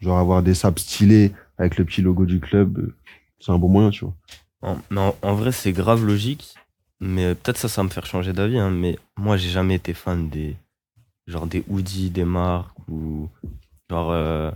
[0.00, 2.92] genre avoir des sables stylés avec le petit logo du club,
[3.40, 4.14] c'est un bon moyen, tu vois.
[4.62, 6.54] En, mais en, en vrai, c'est grave logique.
[7.00, 8.58] Mais peut-être ça, ça va me faire changer d'avis.
[8.58, 10.56] hein, mais moi, j'ai jamais été fan des.
[11.26, 13.28] Genre des hoodies, des marques ou.
[13.90, 14.50] Genre euh,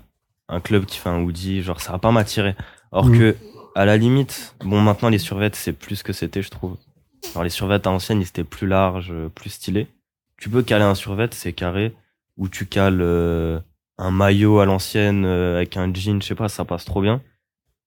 [0.48, 1.62] un club qui fait un hoodie.
[1.62, 2.54] Genre, ça va pas m'attirer.
[2.92, 3.18] Or Mhm.
[3.18, 3.36] que,
[3.74, 6.76] à la limite, bon, maintenant, les survêtes, c'est plus ce que c'était, je trouve.
[7.34, 9.88] Genre, les survêtes à l'ancienne, ils étaient plus larges, plus stylés.
[10.38, 11.94] Tu peux caler un survêt, c'est carré.
[12.38, 13.58] Ou tu cales euh,
[13.98, 17.22] un maillot à l'ancienne euh, avec un jean, je sais pas, ça passe trop bien.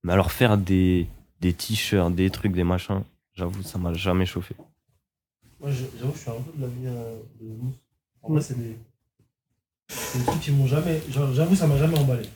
[0.04, 1.08] Mais alors, faire des,
[1.40, 4.56] des t-shirts, des trucs, des machins, j'avoue, ça m'a jamais chauffé.
[5.60, 7.76] Moi, j'avoue, je suis un peu de l'avis euh, de Mousse.
[8.24, 8.78] En vrai, c'est des...
[10.26, 11.02] trucs qui m'ont jamais.
[11.10, 12.28] J'avoue, ça m'a jamais emballé.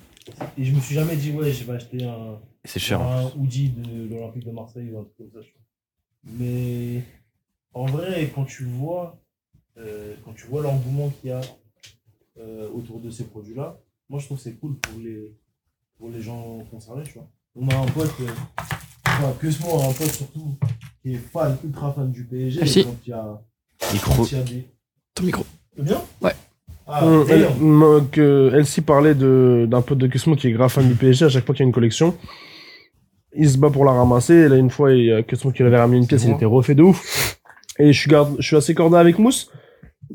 [0.58, 3.02] Et je me suis jamais dit, ouais, je vais acheter un, c'est cher.
[3.02, 5.48] un hoodie de l'Olympique de Marseille ou un truc comme ça.
[6.24, 7.04] Mais
[7.74, 9.22] en vrai, quand tu vois,
[9.78, 11.42] euh, quand tu vois l'engouement qu'il y a
[12.40, 13.78] euh, autour de ces produits-là,
[14.10, 15.34] moi, je trouve que c'est cool pour les,
[15.98, 17.28] pour les gens concernés, tu vois.
[17.56, 18.26] On a un pote, euh,
[19.06, 20.56] enfin, que ce soit un pote surtout,
[21.02, 22.60] qui est fan, ultra fan du PSG.
[22.60, 22.80] Merci.
[22.82, 23.42] et Quand il y a,
[23.94, 24.14] Micro.
[24.16, 24.66] quand il y a des...
[25.16, 25.46] Ton micro.
[25.78, 26.34] Bien Ouais.
[26.88, 30.52] Ah, Hum, d'ailleurs, elle- moi, que Elsie parlait de- d'un pote de Cosmo qui est
[30.52, 32.16] grave fan du PSG à chaque fois qu'il y a une collection.
[33.34, 34.34] Il se bat pour la ramasser.
[34.36, 36.32] Et là, une fois, il y a Cosmo qui lui avait ramené une pièce, il
[36.32, 37.40] était refait de ouf.
[37.80, 39.50] Et je suis, garde, je suis assez corda avec Mousse.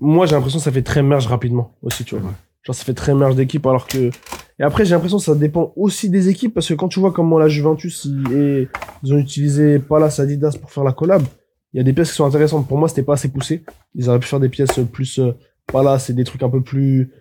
[0.01, 2.33] Moi, j'ai l'impression que ça fait très merge rapidement aussi, tu vois.
[2.63, 4.11] Genre, ça fait très merge d'équipe alors que.
[4.59, 7.13] Et après, j'ai l'impression que ça dépend aussi des équipes parce que quand tu vois
[7.13, 8.69] comment la Juventus, ils, et
[9.03, 11.23] ils ont utilisé Palace Adidas pour faire la collab,
[11.73, 12.67] il y a des pièces qui sont intéressantes.
[12.67, 13.63] Pour moi, c'était pas assez poussé.
[13.95, 15.19] Ils auraient pu faire des pièces plus.
[15.19, 15.33] euh,
[15.73, 17.13] voilà, c'est des trucs un peu plus.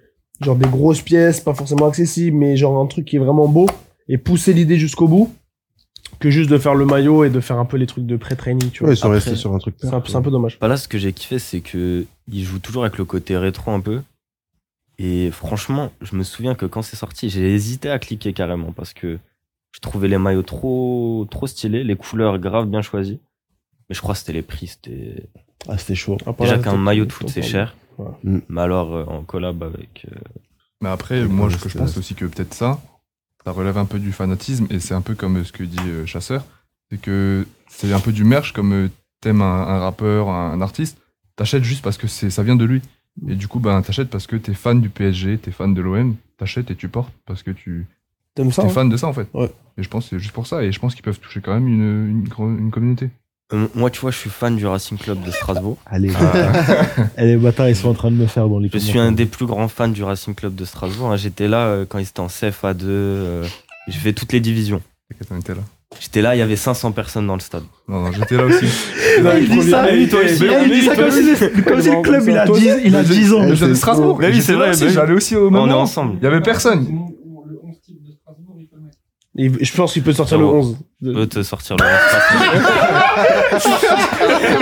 [0.42, 3.68] Genre des grosses pièces, pas forcément accessibles, mais genre un truc qui est vraiment beau
[4.08, 5.34] et pousser l'idée jusqu'au bout
[6.20, 8.70] que juste de faire le maillot et de faire un peu les trucs de pré-training,
[8.72, 8.90] tu vois.
[8.90, 9.76] Ouais, ils sont Après, restés sur un truc.
[9.80, 10.58] C'est un, peu dommage.
[10.60, 13.72] Bah là, ce que j'ai kiffé, c'est que il joue toujours avec le côté rétro
[13.72, 14.02] un peu.
[14.98, 18.94] Et franchement, je me souviens que quand c'est sorti, j'ai hésité à cliquer carrément parce
[18.94, 19.18] que
[19.72, 23.20] je trouvais les maillots trop, trop stylés, les couleurs grave bien choisies.
[23.88, 24.68] Mais je crois que c'était les prix.
[24.68, 25.28] C'était
[25.70, 26.18] Ah, c'était chaud.
[26.40, 27.76] déjà qu'un maillot de foot c'est cher.
[27.98, 28.12] Ouais.
[28.24, 28.42] Mm.
[28.50, 30.06] Mais alors euh, en collab avec.
[30.12, 30.16] euh,
[30.82, 32.82] Mais après, moi, ouais, ce que je pense aussi que peut-être ça,
[33.50, 35.80] ça relève un peu du fanatisme, et c'est un peu comme euh, ce que dit
[35.88, 36.46] euh, Chasseur,
[36.92, 38.90] c'est que c'est un peu du merch, comme euh,
[39.22, 41.00] t'aimes un, un rappeur, un, un artiste,
[41.36, 42.84] t'achètes juste parce que c'est, ça vient de lui.
[43.28, 46.16] Et du coup, ben, t'achètes parce que t'es fan du PSG, t'es fan de l'OM,
[46.38, 47.88] t'achètes et tu portes parce que tu
[48.36, 48.70] T'aimes ça es hein?
[48.70, 49.28] fan de ça, en fait.
[49.34, 49.52] Ouais.
[49.80, 51.56] Et je pense que c'est juste pour ça, et je pense qu'ils peuvent toucher quand
[51.56, 53.10] même une, une, une communauté.
[53.54, 55.78] Euh, moi, tu vois, je suis fan du Racing Club de Strasbourg.
[55.86, 58.78] Allez, Euh, et les bâtards, ils sont en train de me faire dans les Je
[58.78, 61.12] suis un des plus grands fans du Racing Club de Strasbourg.
[61.12, 61.18] hein.
[61.18, 62.84] J'étais là euh, quand ils étaient en CFA2.
[62.84, 63.46] euh,
[63.88, 64.82] J'ai fait toutes les divisions.
[65.10, 65.62] T'inquiète, on était là.
[66.00, 67.64] J'étais là, il y avait 500 personnes dans le stade.
[67.88, 68.66] Non, non, j'étais là aussi.
[69.18, 72.24] il dit ça, toi aussi, il dit ça comme si le comme si le club,
[72.28, 73.40] il a Toi 10 il a 10 ans.
[73.42, 74.18] Mais je viens de Strasbourg.
[74.20, 74.72] Mais oui, c'est vrai.
[74.74, 75.82] J'allais aussi au On même est moment.
[75.82, 76.18] ensemble.
[76.22, 76.86] Il y avait personne.
[79.42, 80.58] Et je pense qu'il peut sortir le Zéro.
[80.60, 80.78] 11.
[81.02, 81.86] Je peux te sortir le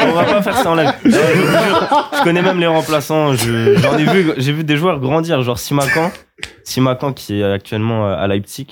[0.07, 0.93] On va pas faire ça en live.
[1.03, 3.33] Je, vous jure, je connais même les remplaçants.
[3.33, 5.41] Je- J'en ai vu, j'ai vu des joueurs grandir.
[5.41, 6.11] Genre Simakan,
[6.63, 8.67] Simakan qui est actuellement à Leipzig.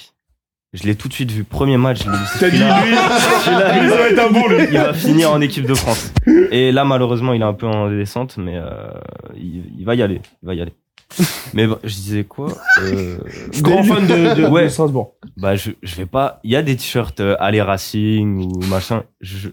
[0.74, 1.44] Je l'ai tout de suite vu.
[1.46, 2.24] Premier match, je l'ai vu.
[2.40, 4.58] T'as dit, celui-là, lui, ça va être un bon, lui.
[4.72, 6.12] il va finir en équipe de France.
[6.52, 8.90] Et là, malheureusement, il est un peu en descente, mais euh,
[9.38, 10.22] il, il va y aller.
[10.44, 10.74] Il va y aller.
[11.54, 12.48] Mais bon, je disais quoi
[12.82, 13.18] euh,
[13.62, 14.64] Grand fan de, de, Ouais.
[14.64, 15.16] de Strasbourg.
[15.38, 16.40] Bah, je, je vais pas.
[16.44, 19.04] Il y a des t-shirts euh, Aller Racing ou machin.
[19.22, 19.50] Je...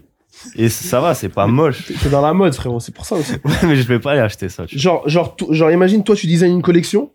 [0.55, 1.91] Et ça va, c'est pas moche.
[2.01, 2.79] C'est dans la mode, frérot.
[2.79, 3.33] C'est pour ça aussi.
[3.45, 4.65] Ouais, mais je vais pas aller acheter ça.
[4.65, 4.77] tu.
[4.77, 7.11] Genre, genre, genre, imagine, toi, tu designes une collection.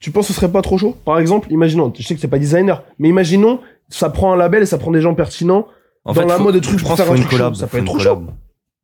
[0.00, 0.96] Tu penses que ce serait pas trop chaud?
[1.04, 4.62] Par exemple, imaginons, je sais que c'est pas designer, mais imaginons, ça prend un label
[4.62, 5.68] et ça prend des gens pertinents.
[6.04, 7.32] En Dans la faut- mode de trucs je pour pense faire faut un une truc
[7.32, 7.54] chaud, collab.
[7.54, 8.30] ça peut être trop collab.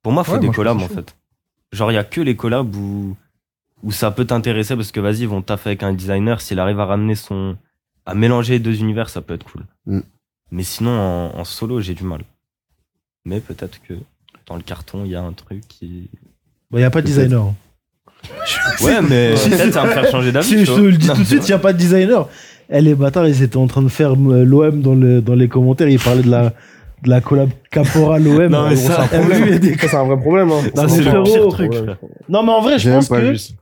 [0.03, 1.15] Pour moi, faut Ouais, des moi, collabs en fait.
[1.73, 3.15] Genre, il y a que les collabs où,
[3.83, 6.41] où ça peut t'intéresser parce que vas-y, ils vont taffer avec un designer.
[6.41, 7.57] S'il arrive à ramener son.
[8.07, 9.63] à mélanger les deux univers, ça peut être cool.
[9.87, 10.01] Mm.
[10.51, 12.23] Mais sinon, en, en solo, j'ai du mal.
[13.25, 13.95] Mais peut-être que
[14.47, 16.11] dans le carton, il y a un truc qui.
[16.73, 17.53] Il n'y a pas de designer.
[18.83, 20.47] Ouais, mais peut-être ça va me faire changer d'avis.
[20.49, 22.29] Si, je te le dis Non, tout de suite, il n'y a pas de designer.
[22.71, 25.49] Eh, les bâtards, ils étaient en train de faire euh, l'OM dans, le, dans les
[25.49, 25.89] commentaires.
[25.89, 26.51] Ils parlaient de la,
[27.03, 28.47] de la collab Caporal OM.
[28.47, 29.61] Non, mais c'est un problème.
[29.79, 30.51] C'est un vrai problème.
[30.51, 30.63] Hein.
[30.77, 31.71] Non, c'est mais le pire Problème.
[31.87, 32.11] truc.
[32.29, 33.55] Non, mais en vrai, je pense pas que vu ça.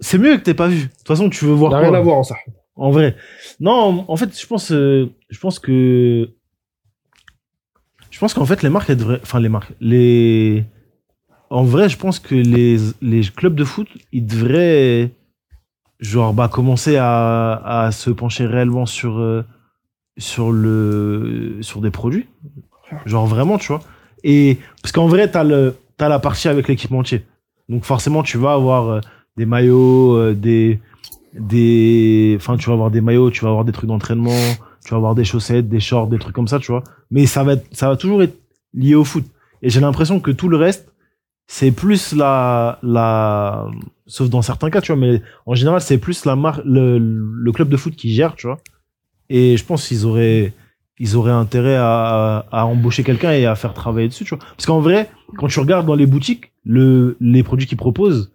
[0.00, 0.84] C'est mieux que t'aies pas vu.
[0.84, 2.36] De toute façon, tu veux voir n'a quoi rien à voir en ça.
[2.76, 3.16] En vrai.
[3.60, 6.30] Non, en fait, je pense, euh, je pense que,
[8.10, 10.64] je pense qu'en fait, les marques, elles devraient, enfin, les marques, les,
[11.50, 15.10] en vrai, je pense que les, les clubs de foot, ils devraient,
[15.98, 19.44] genre, bah, commencer à, à se pencher réellement sur, euh,
[20.16, 22.26] sur le, sur des produits.
[23.04, 23.82] Genre, vraiment, tu vois.
[24.24, 27.24] Et, parce qu'en vrai, t'as le, t'as la partie avec l'équipementier.
[27.68, 29.00] Donc, forcément, tu vas avoir euh,
[29.40, 30.80] des maillots, euh, des,
[31.32, 34.42] des enfin tu vas avoir des maillots tu vas avoir des trucs d'entraînement
[34.84, 36.84] tu vas avoir des chaussettes des shorts des trucs comme ça tu vois.
[37.10, 38.36] Mais ça va être, ça va toujours être
[38.74, 39.24] lié au foot.
[39.62, 40.92] Et j'ai l'impression que tout le reste
[41.46, 43.66] c'est plus la la
[44.06, 47.52] sauf dans certains cas tu vois mais en général c'est plus la marque le, le
[47.52, 48.58] club de foot qui gère tu vois.
[49.30, 50.52] Et je pense qu'ils auraient
[51.02, 54.44] ils auraient intérêt à, à embaucher quelqu'un et à faire travailler dessus tu vois.
[54.56, 55.08] Parce qu'en vrai
[55.38, 58.30] quand tu regardes dans les boutiques le les produits qu'ils proposent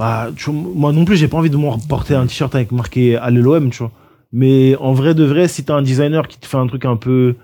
[0.00, 2.72] bah, tu vois, moi non plus, j'ai pas envie de me porter un t-shirt avec
[2.72, 3.92] marqué à l'OM, tu vois.
[4.32, 6.96] Mais en vrai de vrai, si t'as un designer qui te fait un truc un
[6.96, 7.34] peu,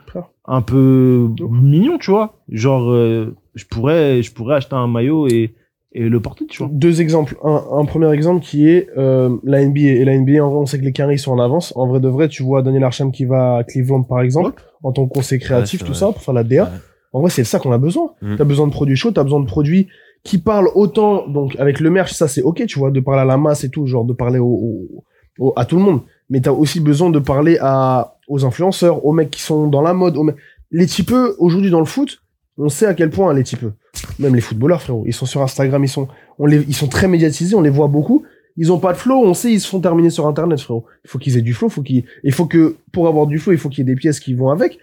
[0.47, 5.55] un peu mignon, tu vois, genre, euh, je pourrais, je pourrais acheter un maillot et,
[5.93, 6.71] et le porter, tu vois.
[6.73, 7.37] Deux exemples.
[7.45, 9.81] Un, un premier exemple qui est euh, la NBA.
[9.81, 11.75] Et la NBA, en vrai, on sait que les carrés sont en avance.
[11.77, 14.93] En vrai de vrai, tu vois Daniel Arsham qui va à Cleveland, par exemple, en
[14.93, 16.65] tant que conseiller créatif, Ouais, tout ça, pour faire la DA.
[16.65, 16.71] Ouais.
[17.13, 18.13] En vrai, c'est ça qu'on a besoin.
[18.23, 18.37] Mm.
[18.37, 19.89] T'as besoin de produits chauds, t'as besoin de produits
[20.27, 23.25] qui parlent autant, donc avec le merch, ça c'est ok, tu vois, de parler à
[23.25, 25.05] la masse et tout, genre de parler au,
[25.39, 26.01] au- à tout le monde.
[26.31, 29.95] Mais t'as aussi besoin de parler à, aux influenceurs, aux mecs qui sont dans la
[29.95, 30.37] mode, aux mecs-
[30.71, 32.23] les typeux, aujourd'hui dans le foot,
[32.59, 33.73] on sait à quel point les typeux,
[34.19, 36.09] même les footballeurs, frérot, ils sont sur Instagram, ils sont,
[36.39, 38.25] on les, ils sont très médiatisés, on les voit beaucoup.
[38.59, 40.87] Ils ont pas de flow, on sait, ils se font terminer sur Internet, frérot.
[41.05, 43.53] Il faut qu'ils aient du flow, faut qu'ils, il faut que, pour avoir du flow,
[43.53, 44.79] il faut qu'il y ait des pièces qui vont avec.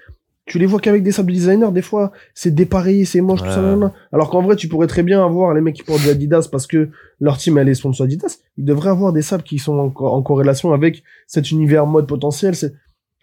[0.45, 3.61] Tu les vois qu'avec des sables designers, des fois, c'est dépareillé, c'est moche, tout ça,
[3.61, 3.67] Ouais.
[3.67, 3.93] nanana.
[4.11, 6.67] Alors qu'en vrai, tu pourrais très bien avoir les mecs qui portent du Adidas parce
[6.67, 6.89] que
[7.21, 8.39] leur team, elle est sponsor Adidas.
[8.57, 12.07] Ils devraient avoir des sables qui sont en, co- en corrélation avec cet univers mode
[12.07, 12.53] potentiel,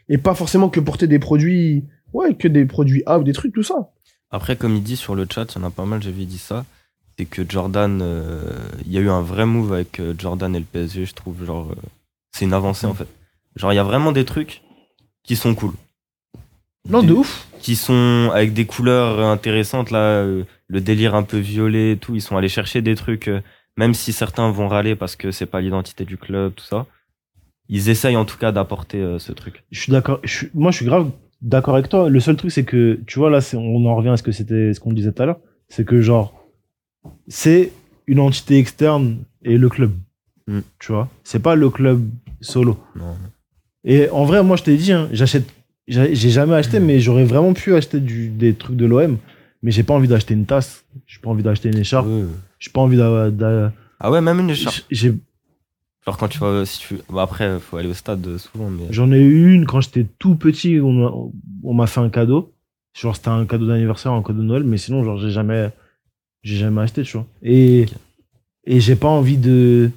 [0.09, 1.85] et pas forcément que porter des produits,
[2.15, 3.91] ouais, que des produits A ou des trucs, tout ça.
[4.31, 6.39] Après, comme il dit sur le chat, il y en a pas mal, il dit
[6.39, 6.65] ça.
[7.19, 8.41] C'est que Jordan, euh,
[8.87, 11.45] il y a eu un vrai move avec euh, Jordan et le PSG, je trouve.
[11.45, 11.75] Genre, euh,
[12.33, 13.07] c'est une avancée en fait.
[13.57, 14.63] Genre, il y a vraiment des trucs
[15.23, 15.73] qui sont cool.
[16.89, 17.47] Non, de ouf.
[17.61, 22.15] Qui sont avec des couleurs intéressantes, là, euh, le délire un peu violet et tout.
[22.15, 23.41] Ils sont allés chercher des trucs, euh,
[23.77, 26.87] même si certains vont râler parce que c'est pas l'identité du club, tout ça.
[27.69, 29.65] Ils essayent en tout cas d'apporter euh, ce truc.
[29.71, 30.21] Je suis d'accord.
[30.55, 31.11] Moi, je suis grave
[31.43, 32.09] d'accord avec toi.
[32.09, 34.73] Le seul truc, c'est que, tu vois, là, on en revient à ce que c'était,
[34.75, 35.41] ce qu'on disait tout à l'heure.
[35.69, 36.35] C'est que, genre,
[37.29, 37.73] c'est
[38.07, 39.93] une entité externe et le club.
[40.47, 40.61] Mm.
[40.79, 41.09] Tu vois?
[41.25, 42.09] C'est pas le club
[42.41, 42.79] solo.
[42.97, 43.17] Non.
[43.85, 45.47] Et en vrai, moi, je t'ai dit, hein, j'achète,
[45.89, 49.19] j'ai jamais acheté, mais j'aurais vraiment pu acheter du, des trucs de l'OM.
[49.63, 50.85] Mais j'ai pas envie d'acheter une tasse.
[51.07, 52.07] J'ai pas envie d'acheter une écharpe.
[52.07, 52.25] Ouais.
[52.59, 54.77] J'ai pas envie d'a- d'a- Ah ouais, même une écharpe.
[54.91, 55.13] J'ai,
[56.07, 58.85] Genre quand tu vas, si tu, bah après, faut aller au stade euh, souvent, mais.
[58.91, 60.81] J'en ai eu une quand j'étais tout petit.
[60.81, 61.13] On m'a-
[61.63, 62.55] on m'a fait un cadeau.
[62.99, 64.65] Genre, c'était un cadeau d'anniversaire, un cadeau de Noël.
[64.65, 65.69] Mais sinon, genre, j'ai jamais,
[66.43, 67.27] j'ai jamais acheté, tu vois.
[67.43, 67.85] Et,
[68.65, 69.91] et j'ai pas envie de,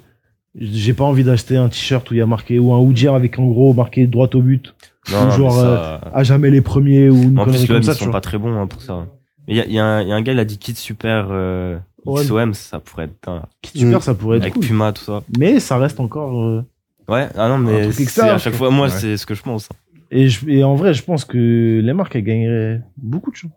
[0.54, 3.38] j'ai pas envie d'acheter un t-shirt où il y a marqué, ou un hoodie avec
[3.38, 4.74] en gros marqué droit au but.
[5.12, 7.98] Non, non, genre, ça- à jamais les premiers ou une En plus, comme ça, ils
[8.04, 9.06] sont pas très bons hein, pour ça.
[9.46, 11.78] Il y a, y a y a un gars, il a dit Kid Super euh,
[12.06, 12.22] Ouais.
[12.22, 13.42] XOM, ça pourrait être un-
[13.74, 14.64] Super, ça pourrait être avec cool.
[14.64, 15.22] Puma, tout ça.
[15.38, 16.62] Mais ça reste encore, euh,
[17.08, 18.92] Ouais, ah non, mais c'est- à chaque fois, moi, Ouais.
[18.92, 19.68] c'est ce que je pense.
[20.10, 23.50] Et, je- et en vrai, je pense que les marques, elles gagneraient beaucoup de choses.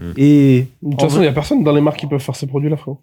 [0.00, 0.12] Mm.
[0.16, 0.68] Et.
[0.82, 2.76] De toute façon, il y a personne dans les marques qui peuvent faire ces produits-là,
[2.76, 3.00] frérot.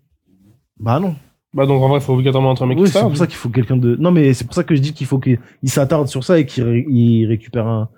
[0.80, 1.16] Bah non.
[1.54, 3.36] Bah, donc en vrai, il faut obligatoirement entrer un mec Oui, c'est pour ça qu'il
[3.36, 3.96] faut quelqu'un de.
[3.98, 6.46] Non, mais c'est pour ça que je dis qu'il faut qu'il s'attarde sur ça et
[6.46, 7.90] qu'il ré- il récupère un.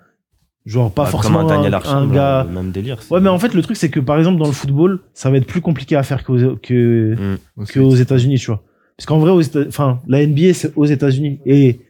[0.66, 2.44] Genre, pas Bah, forcément Comme un Daniel gars.
[2.48, 3.02] le même délire.
[3.02, 5.30] c'est- Ouais, mais en fait, le truc, c'est que par exemple, dans le football, ça
[5.30, 7.38] va être plus compliqué à faire qu'aux que, Mm.
[7.58, 7.72] Aussi.
[7.74, 8.62] qu'aux États-Unis, tu vois.
[8.96, 11.38] Parce qu'en vrai, aux Éta- enfin, la NBA, c'est aux États-Unis.
[11.44, 11.80] Et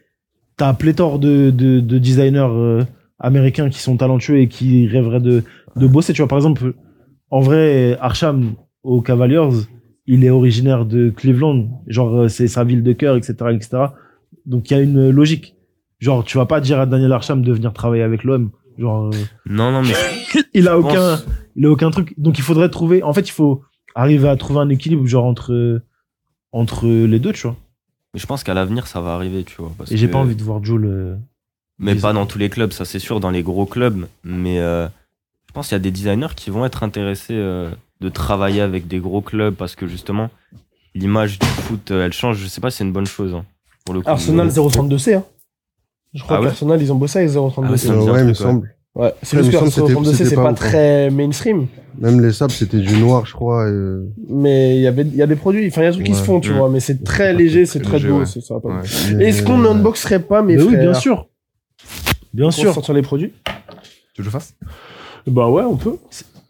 [0.57, 2.83] t'as pléthore de, de, de designers euh,
[3.17, 5.43] américains qui sont talentueux et qui rêveraient de,
[5.77, 6.11] de bosser.
[6.13, 6.73] Tu vois, par exemple,
[7.31, 9.39] en vrai, Arsham aux Cavaliers,
[10.07, 11.81] il est originaire de Cleveland.
[11.87, 13.77] Genre, euh, c'est sa ville de cœur, etc., etc.
[14.45, 15.55] Donc, il y a une logique.
[15.99, 18.51] Genre, tu vas pas dire à Daniel Arsham de venir travailler avec l'OM.
[18.77, 19.93] Genre, euh, Non, non, mais.
[20.53, 21.25] il a aucun, pense-
[21.55, 22.13] il a aucun truc.
[22.17, 23.01] Donc il faudrait trouver.
[23.03, 23.63] En fait, il faut
[23.95, 25.81] arriver à trouver un équilibre genre entre
[26.51, 27.55] entre les deux, tu vois.
[28.13, 29.71] mais je pense qu'à l'avenir, ça va arriver, tu vois.
[29.77, 31.17] parce Et j'ai que- pas envie de voir Joe le.
[31.79, 34.05] Mais pas dans tous les clubs, ça c'est sûr, dans les gros clubs.
[34.23, 34.87] Mais euh,
[35.47, 37.69] je pense qu'il y a des designers qui vont être intéressés euh,
[38.01, 40.29] de travailler avec des gros clubs parce que justement,
[40.93, 42.37] l'image du foot, euh, elle change.
[42.37, 43.33] Je sais pas si c'est une bonne chose.
[43.33, 43.45] hein,
[43.85, 44.09] pour le coup.
[44.09, 45.23] Arsenal Mais- 032C, hein.
[46.13, 47.77] Je crois Ah ouais qu'Arsenal, ils ont bossé avec Ah ouais, 032C.
[47.87, 48.33] ça me Euh, dit un ouais, il me ouais.
[48.33, 48.71] semble.
[48.95, 51.67] Ouais, c'est Ouais, juste que semble que Retro c'était- 32C, c'est pas, très mainstream.
[51.99, 53.67] Même les sables, c'était du noir, je crois.
[53.69, 53.99] et-
[54.29, 56.05] Mais il y avait, il y a des produits, enfin, il y a des trucs
[56.05, 56.17] qui Ouais.
[56.17, 56.57] se font, tu Mm.
[56.57, 58.25] vois, mais c'est très léger, c'est Très beau, ouais.
[58.25, 58.69] c'est- ça va pas.
[58.69, 59.23] Ouais.
[59.25, 61.27] Est-ce qu'on Mais- unboxerait pas, mes Mais oui, frères bien sûr.
[62.33, 62.73] Bien pour sûr.
[62.73, 63.33] sortir les produits?
[63.43, 63.55] Tu veux
[64.15, 64.53] que je le fasse?
[65.27, 65.97] Bah ouais, on peut.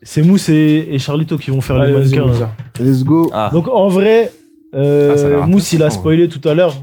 [0.08, 2.34] C'est Mousse et, et Charlito qui vont faire Allez, les là.
[2.34, 2.52] ça.
[2.80, 3.30] Let's go.
[3.34, 4.32] Ah, Donc en vrai,
[4.76, 6.76] euh, Ah, Mousse il a spoilé tout à l'heure.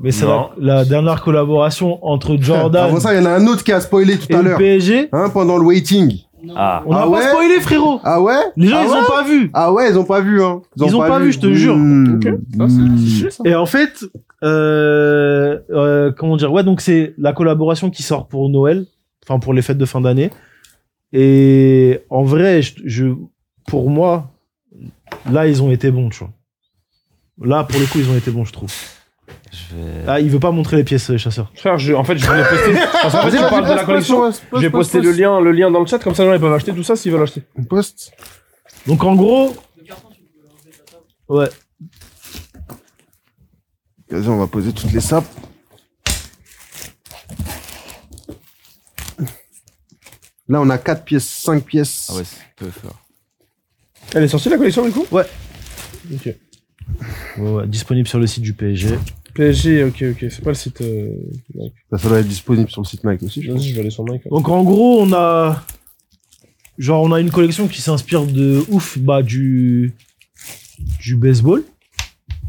[0.00, 0.24] Mais c'est
[0.58, 3.80] la, dernière collaboration entre Jordan Avant ça, il y en a un autre qui a
[3.80, 4.56] spoilé tout et à l'heure.
[4.56, 5.08] PSG.
[5.12, 6.12] Hein, pendant le waiting.
[6.54, 6.84] ah.
[6.86, 8.00] On n'a Ah pas ouais spoilé frérot.
[8.04, 9.50] Ah ouais Les gens ah ils ouais ont pas vu.
[9.52, 10.62] Ah ouais, ils ont pas vu, hein.
[10.76, 11.76] Ils ont pas vu, je te jure.
[11.76, 12.20] Mmh.
[12.60, 12.98] Ah, Mmh.
[12.98, 13.42] stylé, ça.
[13.44, 14.04] Et en fait,
[14.44, 18.86] euh, euh, comment dire, ouais, donc c'est la collaboration qui sort pour Noël,
[19.28, 20.30] enfin pour les fêtes de fin d'année.
[21.12, 23.14] Et en vrai, je, je-
[23.66, 24.30] pour moi,
[25.30, 26.32] là ils ont été bons, tu vois.
[27.46, 28.72] Là pour le coup ils ont été bons, je trouve.
[29.50, 30.04] Je vais...
[30.06, 31.50] Ah, il veut pas montrer les pièces, euh, chasseur.
[31.54, 32.72] Frère, je, en fait, je voulais poster.
[33.02, 34.30] Parce qu'en fait, tu parles de la collection.
[34.58, 36.52] J'ai posté le lien, le lien dans le chat, comme ça, les gens ils peuvent
[36.52, 37.42] acheter tout ça s'ils veulent acheter.
[37.56, 38.12] On poste.
[38.86, 39.54] Donc en gros,
[41.28, 41.48] ouais,
[44.10, 45.26] Vas-y, on va poser toutes les sapes.
[50.48, 52.08] Là, on a 4 pièces, 5 pièces.
[52.10, 52.98] Ah ouais, c'est peu fort.
[54.14, 55.06] Elle est sortie la collection du coup?
[55.10, 55.24] Ouais.
[56.12, 56.34] Ok.
[57.38, 58.98] ouais, ouais, disponible sur le site du PSG.
[59.34, 60.26] PSG, ok, ok.
[60.30, 60.80] C'est pas le site.
[60.80, 61.10] Euh...
[61.54, 61.74] Nike.
[61.90, 63.60] Ça, ça doit être disponible sur le site Nike aussi, je pense.
[63.60, 64.22] Vas-y, je vais aller sur Nike.
[64.30, 65.62] Donc en gros, on a
[66.78, 69.92] genre on a une collection qui s'inspire de ouf bah du
[71.00, 71.62] du baseball.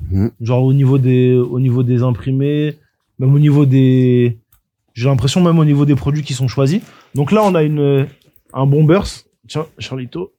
[0.10, 0.32] Mhm.
[0.40, 2.78] Genre au niveau des au niveau des imprimés,
[3.20, 4.40] même au niveau des
[4.94, 6.82] j'ai l'impression même au niveau des produits qui sont choisis.
[7.15, 8.07] Donc là, on a une
[8.53, 9.06] un bombers.
[9.48, 10.34] Tiens, Charlito.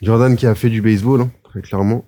[0.00, 2.04] Jordan qui a fait du baseball, hein, très clairement.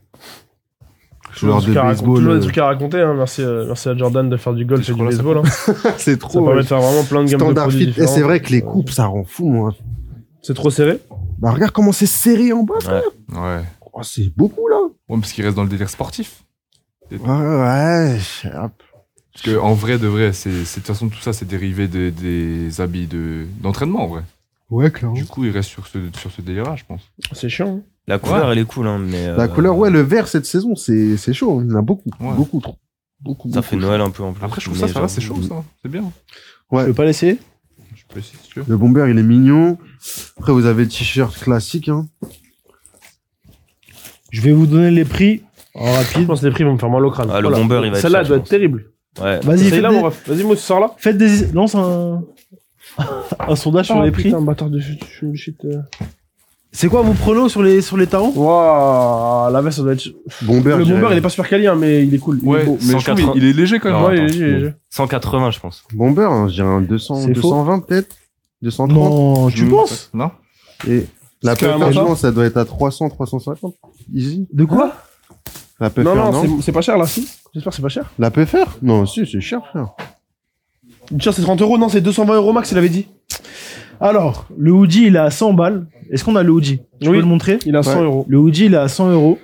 [1.32, 2.16] Joueur de baseball.
[2.16, 3.00] toujours euh, des trucs à raconter.
[3.00, 3.14] Hein.
[3.14, 5.38] Merci, euh, merci à Jordan de faire du golf et du ça baseball.
[5.38, 5.42] Hein.
[5.96, 6.40] c'est Ça trop.
[6.44, 6.62] permet ouais.
[6.62, 7.84] de faire vraiment plein de gammes de Standard produits fit.
[7.84, 8.08] Et différents.
[8.14, 9.74] c'est vrai que les Euh, coupes, ça rend fou, moi.
[10.42, 10.98] C'est trop serré.
[11.38, 12.74] Bah, regarde comment c'est serré en bas.
[12.80, 13.02] frère.
[13.32, 13.62] Ouais.
[13.92, 14.76] Oh, c'est beaucoup, là.
[15.08, 16.44] Ouais, parce qu'il reste dans le délire sportif.
[17.10, 18.18] Ouais, ouais.
[19.34, 22.10] Parce que, en vrai, de vrai, c'est, de toute façon, tout ça, c'est dérivé de-
[22.10, 24.22] des habits de, d'entraînement, en vrai.
[24.70, 25.14] Ouais, clairement.
[25.16, 27.02] Du coup, il reste sur ce, sur ce délire-là, je pense.
[27.32, 27.78] C'est chiant.
[27.78, 27.82] hein.
[28.06, 29.26] La couleur, elle est cool, hein, mais.
[29.26, 31.58] La euh, couleur, ouais, le vert cette saison, c'est c'est chaud.
[31.60, 31.64] hein.
[31.66, 32.10] Il y en a beaucoup.
[32.20, 32.34] Ouais.
[32.34, 32.76] Beaucoup trop.
[33.20, 33.68] Beaucoup, Ça beaucoup.
[33.68, 34.44] fait Noël un peu en plus.
[34.44, 35.62] Après, je trouve mais ça, ça c'est chaud, ça.
[35.82, 36.02] C'est bien.
[36.70, 37.38] Tu veux pas l'essayer?
[37.94, 38.66] Je peux essayer, si tu veux.
[38.68, 39.78] Le bomber, il est mignon.
[40.38, 41.88] Après, vous avez le t-shirt classique.
[41.88, 42.06] Hein.
[44.30, 45.42] Je vais vous donner les prix
[45.74, 46.26] en Je rapide.
[46.26, 47.30] pense que les prix vont me faire mal au crâne.
[47.32, 48.90] Ah, le bomber, il va être Celle-là, doit je être terrible.
[49.22, 49.40] Ouais.
[49.40, 50.28] Vas-y, C'est faites là, des, mon ref.
[50.28, 50.90] Vas-y, moi, sors là.
[50.98, 52.22] faites des lance un
[53.48, 54.24] un sondage sur Ah, les prix.
[54.24, 55.04] Putain, bâtard de chute.
[55.32, 55.80] je euh.
[56.76, 60.08] C'est quoi vos pronos sur les sur les tarons Waouh, la veste, ça doit être.
[60.42, 61.14] Bomber, Le je bomber, dirais.
[61.14, 62.40] il est pas super quali, hein, mais il est cool.
[62.42, 62.78] Il est Ouais, beau.
[62.82, 63.32] mais je trouve 180.
[63.36, 64.00] il, il est léger quand même.
[64.00, 64.32] Non, Ouais, il est attends.
[64.32, 64.74] léger, il est léger.
[64.90, 65.84] 180, je pense.
[65.94, 67.50] Bomber, hein, je dirais un 200, C'est faux.
[67.50, 68.16] 220 peut-être
[68.62, 70.10] 230 Non, tu Hmm, penses?
[70.12, 70.30] Non
[70.88, 71.06] Et
[71.42, 73.74] la puffer, ça je doit être à 300, 350.
[74.12, 74.48] Easy.
[74.52, 74.92] De quoi?
[75.80, 77.28] La puffer, Non, non, non, c'est- pas cher là, si.
[77.52, 78.10] J'espère que c'est pas cher.
[78.18, 79.88] La puffer Non, si, c'est cher, frère.
[81.18, 83.08] Tiens, c'est 30 euros, non, c'est 220 euros max, il avait dit.
[84.00, 85.86] Alors, le hoodie, il est à 100 balles.
[86.10, 86.80] Est-ce qu'on a le hoodie?
[87.00, 87.16] Je Oui.
[87.16, 87.58] peux le montrer?
[87.66, 88.04] Il a 100 Ouais.
[88.04, 88.24] euros.
[88.28, 89.38] Le hoodie, il est à 100 euros.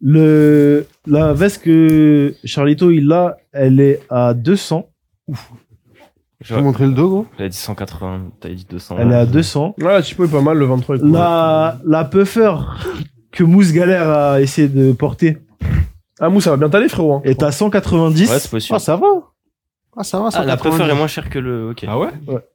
[0.00, 4.88] Le, la veste que Charlito, il a, elle est à 200.
[6.40, 7.26] Je peux montrer le dos, gros?
[7.36, 8.96] J'avais dit 180, t'avais dit 200.
[8.98, 9.74] Elle est à 200.
[9.78, 11.12] Ouais, la typo est pas mal, le 23 est pas mal.
[11.20, 12.52] La, la puffer
[13.32, 15.38] que Mousse Galère a essayé de porter
[16.20, 17.14] Ah, mou, ça va bien t'aller, frérot.
[17.16, 17.20] hein.
[17.24, 18.30] est à 190.
[18.30, 18.74] Ouais, c'est possible.
[18.76, 19.06] Ah, ça va
[19.96, 21.70] Ah, ça va, ça Ah, la préfère est moins chère que le.
[21.70, 21.84] Ok.
[21.88, 22.10] Ah ouais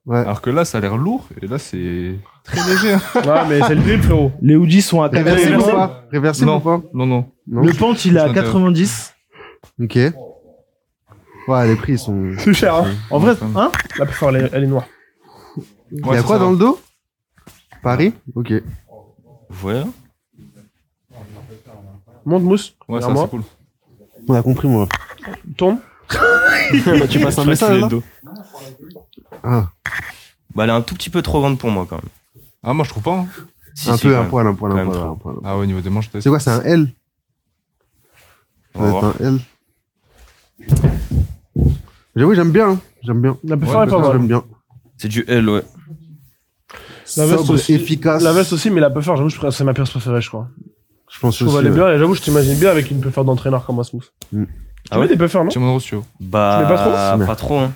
[0.06, 0.18] Ouais.
[0.18, 2.94] Alors que là, ça a l'air lourd, et là, c'est très léger.
[2.94, 3.02] hein.
[3.16, 4.32] Ouais, mais c'est le drip, frérot.
[4.42, 5.68] Les hoodies sont à Réversible 90.
[5.74, 7.26] ou pas Réversible ou pas Non, non.
[7.48, 7.62] Non.
[7.62, 9.14] Le pant, il est à Ça 90.
[9.82, 9.98] Ok.
[11.48, 12.32] Ouais, les prix ils sont.
[12.38, 12.86] C'est cher, hein.
[13.10, 13.38] En vrai, Ouais.
[13.56, 14.86] hein La préfère, elle est, elle est noire.
[15.92, 16.80] Il y a quoi dans le dos?
[17.84, 18.14] Paris?
[18.36, 18.54] Ok.
[19.50, 19.84] Voilà.
[22.26, 22.76] Monte, mousse.
[22.88, 23.44] Ouais, ça, c'est cool.
[24.28, 24.88] On a compris, moi.
[25.58, 25.80] Tourne.
[27.10, 28.04] tu passes un message là dos.
[29.44, 29.70] Ah,
[30.56, 32.10] Bah, elle est un tout petit peu trop grande pour moi quand même.
[32.64, 33.18] Ah, moi, je trouve pas.
[33.20, 33.28] hein.
[33.76, 35.36] Si, un si, peu, un poil, un poil, un poil, un poil.
[35.44, 36.10] Ah ouais, au niveau des manches.
[36.14, 36.94] C'est quoi, c'est un L
[38.76, 39.40] être un L.
[42.16, 42.72] J'avoue, j'aime bien.
[42.72, 42.80] hein.
[43.04, 43.38] J'aime bien.
[43.44, 44.12] La Ouais, est pas mal.
[44.14, 44.44] J'aime bien.
[44.98, 45.64] C'est du L, ouais.
[47.18, 47.74] La veste Sobre, aussi.
[47.74, 48.24] efficace.
[48.24, 50.48] La veste aussi, mais la puffer, j'avoue, c'est ma pièce préférée, je crois.
[51.14, 51.66] Je pense Je trouve aussi.
[51.68, 51.72] ouais.
[51.72, 54.02] bien, et j'avoue, je t'imagine bien avec une puffer d'entraîneur comme Asmus.
[54.32, 54.46] Mm.
[54.46, 54.50] Tu
[54.90, 56.04] Ah ouais des puffers, non Tiens, mon Rossio.
[56.20, 56.78] Bah, Tu pas
[57.16, 57.72] trop pas trop, hein.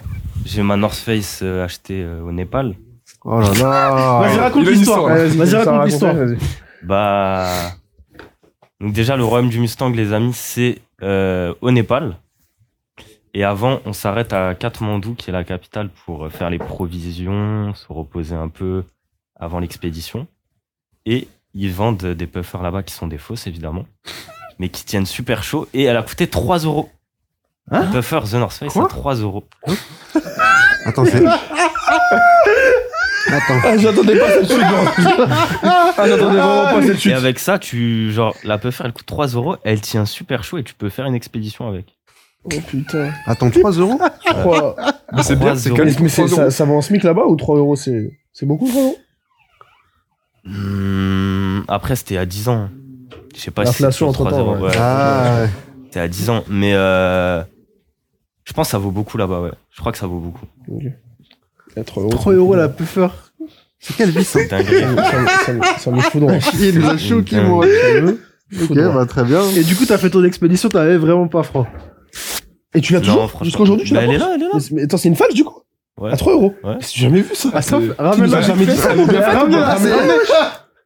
[0.46, 2.76] J'ai ma North Face euh, achetée euh, au Népal.
[3.24, 4.20] Oh là là.
[4.22, 5.06] Vas-y, raconte a une l'histoire.
[5.08, 6.16] Vas-y, raconte raconte, l'histoire.
[6.84, 7.48] Bah.
[8.82, 12.18] Donc, déjà, le royaume du Mustang, les amis, c'est euh, au Népal.
[13.34, 17.86] Et avant, on s'arrête à Katmandou, qui est la capitale, pour faire les provisions, se
[17.92, 18.84] reposer un peu
[19.36, 20.28] avant l'expédition.
[21.06, 21.28] Et
[21.58, 23.86] ils vendent des puffers là-bas qui sont des fausses, évidemment,
[24.60, 25.68] mais qui tiennent super chaud.
[25.74, 26.90] Et elle a coûté 3 euros.
[27.72, 29.44] Hein Le puffer The North Face, Quoi c'est 3 euros.
[30.86, 31.24] Attends, c'est.
[33.30, 33.60] Attends.
[33.62, 34.62] Ah, j'attendais pas cette chute.
[34.64, 37.12] Ah, j'attendais vraiment pas cette Et chute.
[37.14, 40.64] avec ça, tu, genre, la puffer, elle coûte 3 euros, elle tient super chaud et
[40.64, 41.88] tu peux faire une expédition avec.
[42.46, 43.10] Oh putain.
[43.26, 44.76] Attends, 3 euros Trois-
[45.14, 45.72] Mais c'est bien, c'est.
[46.00, 48.98] Mais ça, ça va en SMIC là-bas ou 3 euros c'est c'est beaucoup 3 euros?
[50.48, 52.70] Hmm, après, c'était à 10 ans.
[53.36, 54.66] Je sais pas si c'est L'inflation, toujours 3 entre-temps, euros.
[54.66, 54.70] ouais.
[54.72, 55.50] Ouais, Ah, ouais.
[55.86, 56.44] C'était à 10 ans.
[56.50, 57.42] Mais euh,
[58.46, 59.52] je pense que ça vaut beaucoup là-bas, ouais.
[59.72, 60.46] Je crois que ça vaut beaucoup.
[60.70, 60.84] Ok.
[61.76, 62.12] Et 3 euros.
[62.12, 63.08] 3 euros la puffer.
[63.80, 64.66] C'est quelle vie ça dingue.
[65.80, 66.24] Ça, me- fout.
[66.60, 67.66] Il nous a choqué, moi.
[68.62, 69.42] Ok, bah très bien.
[69.52, 71.68] Et du coup, t'as fait ton expédition, t'avais vraiment pas froid.
[72.74, 73.30] Et tu l'as Non, toujours?
[73.30, 73.46] franchement.
[73.46, 74.60] Jusqu'à aujourd'hui, tu Bah, elle est là, elle est là.
[74.72, 75.57] Mais Attends, c'est une fax du coup?
[75.98, 76.12] Ouais.
[76.12, 76.76] À 3 euros Ouais.
[76.80, 77.50] J'ai jamais vu ça.
[77.54, 78.90] Ah, ça, Tu ramène nous as jamais dit ça.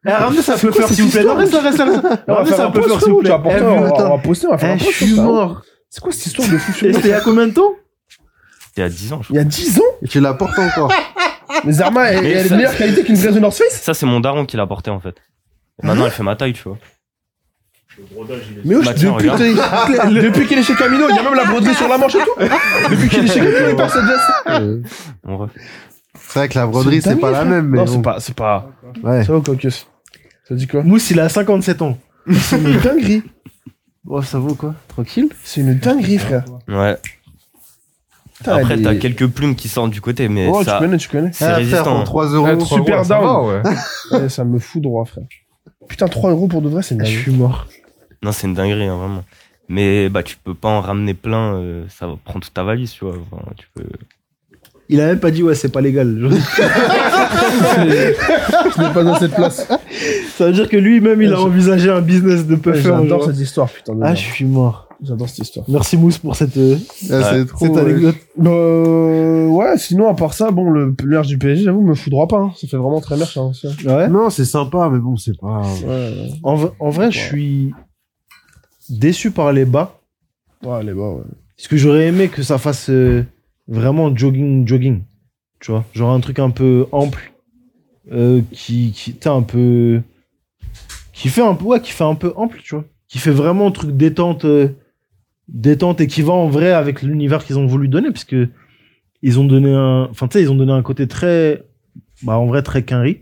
[0.04, 1.22] Eh, ramenez ça puffer, s'il vous plaît.
[1.22, 1.84] Reste là, reste là,
[2.26, 3.30] Ramenez faire ça post, s'il vous plaît.
[3.30, 4.06] vas porter, Eh, on va- putain.
[4.06, 4.96] on va poster, on va faire Eh, un je post.
[4.96, 5.22] suis ça.
[5.22, 5.62] mort.
[5.90, 7.72] C'est quoi cette histoire de fou Et c'était il y a combien de temps
[8.66, 10.90] C'était à 10 ans, je Il y a 10 ans Et tu la portes encore.
[11.64, 14.18] Mais Zarma, elle, est de ça- meilleure qualité qu'une vraie North Face Ça, c'est mon
[14.20, 15.14] daron qui l'a porté en fait.
[15.82, 16.78] Maintenant, elle fait ma taille, tu vois.
[18.64, 20.46] Mais wesh, Bah, tiens, depuis, regarde.
[20.48, 22.90] qu'il est chez Camino, il y a même la broderie sur la manche et tout.
[22.90, 24.30] Depuis qu'il est chez Camino, il porte cette veste.
[24.48, 24.82] Euh,
[25.24, 25.48] On
[26.18, 27.92] C'est vrai que la broderie, C'est pas la même, mais Non, bon.
[27.92, 28.70] c'est pas, c'est pas.
[29.02, 29.24] Ouais.
[29.24, 29.86] Ça va, Caucus
[30.48, 31.98] Ça dit quoi Mousse, il a 57 ans.
[32.30, 33.22] C'est une dinguerie.
[34.06, 36.44] Oh, ça vaut quoi Tranquille C'est une dinguerie, frère.
[36.68, 36.96] Ouais.
[38.38, 40.96] Putain, Après, elle t'as est- quelques plumes qui sortent du côté, mais Oh, tu connais,
[40.96, 41.30] tu connais.
[41.32, 41.94] c'est Ah, frère, résistant.
[41.96, 42.46] pour 3 euros.
[42.46, 43.24] Ouais, trois super euros, ça down.
[43.24, 44.20] va, ouais.
[44.22, 45.24] Ouais, ça me fout droit, frère.
[45.88, 47.22] Putain, 3 euros pour de vrai, c'est une Je dinguerie.
[47.22, 47.66] suis mort.
[48.22, 49.24] Non, c'est une dinguerie, hein, vraiment.
[49.68, 52.92] Mais bah, tu peux pas en ramener plein, euh, ça va prendre toute ta valise,
[52.92, 53.14] tu vois.
[53.30, 53.84] Enfin, tu peux...
[54.88, 56.18] Il a même pas dit, ouais, c'est pas légal.
[57.76, 59.66] Je n'ai pas dans cette place.
[60.36, 62.82] Ça veut dire que lui-même, il a envisagé un business de puffer.
[62.82, 63.94] J'adore cette histoire, putain.
[63.94, 64.88] de Ah, je suis mort.
[65.02, 65.66] J'adore cette histoire.
[65.68, 66.76] Merci Mousse pour cette, euh,
[67.10, 67.66] Ah, c'est trop.
[67.66, 68.14] cette anecdote.
[68.44, 72.28] Euh, ouais, sinon, à part ça, bon, le merch du PSG, j'avoue, me fout droit
[72.28, 72.38] pas.
[72.38, 72.52] hein.
[72.56, 73.50] Ça fait vraiment très merch, hein.
[73.84, 74.08] Ouais?
[74.08, 75.62] Non, c'est sympa, mais bon, c'est pas.
[75.84, 76.28] Ouais, ouais.
[76.44, 77.74] En, v- en vrai, je suis
[78.88, 80.00] déçu par les bas.
[80.62, 81.22] Ouais, est bas, ouais.
[81.56, 83.24] Parce que j'aurais aimé que ça fasse euh,
[83.68, 85.02] vraiment jogging, jogging.
[85.60, 87.32] Tu vois, genre un truc un peu ample,
[88.10, 90.02] euh, qui, qui, t'es un peu,
[91.12, 93.68] qui fait un peu, ouais, qui fait un peu ample, tu vois, qui fait vraiment
[93.68, 94.70] un truc détente, euh,
[95.46, 98.48] détente et qui va en vrai avec l'univers qu'ils ont voulu donner, parce que
[99.22, 101.62] ils ont donné un, enfin tu sais, ils ont donné un côté très,
[102.22, 103.20] bah en vrai très quinri.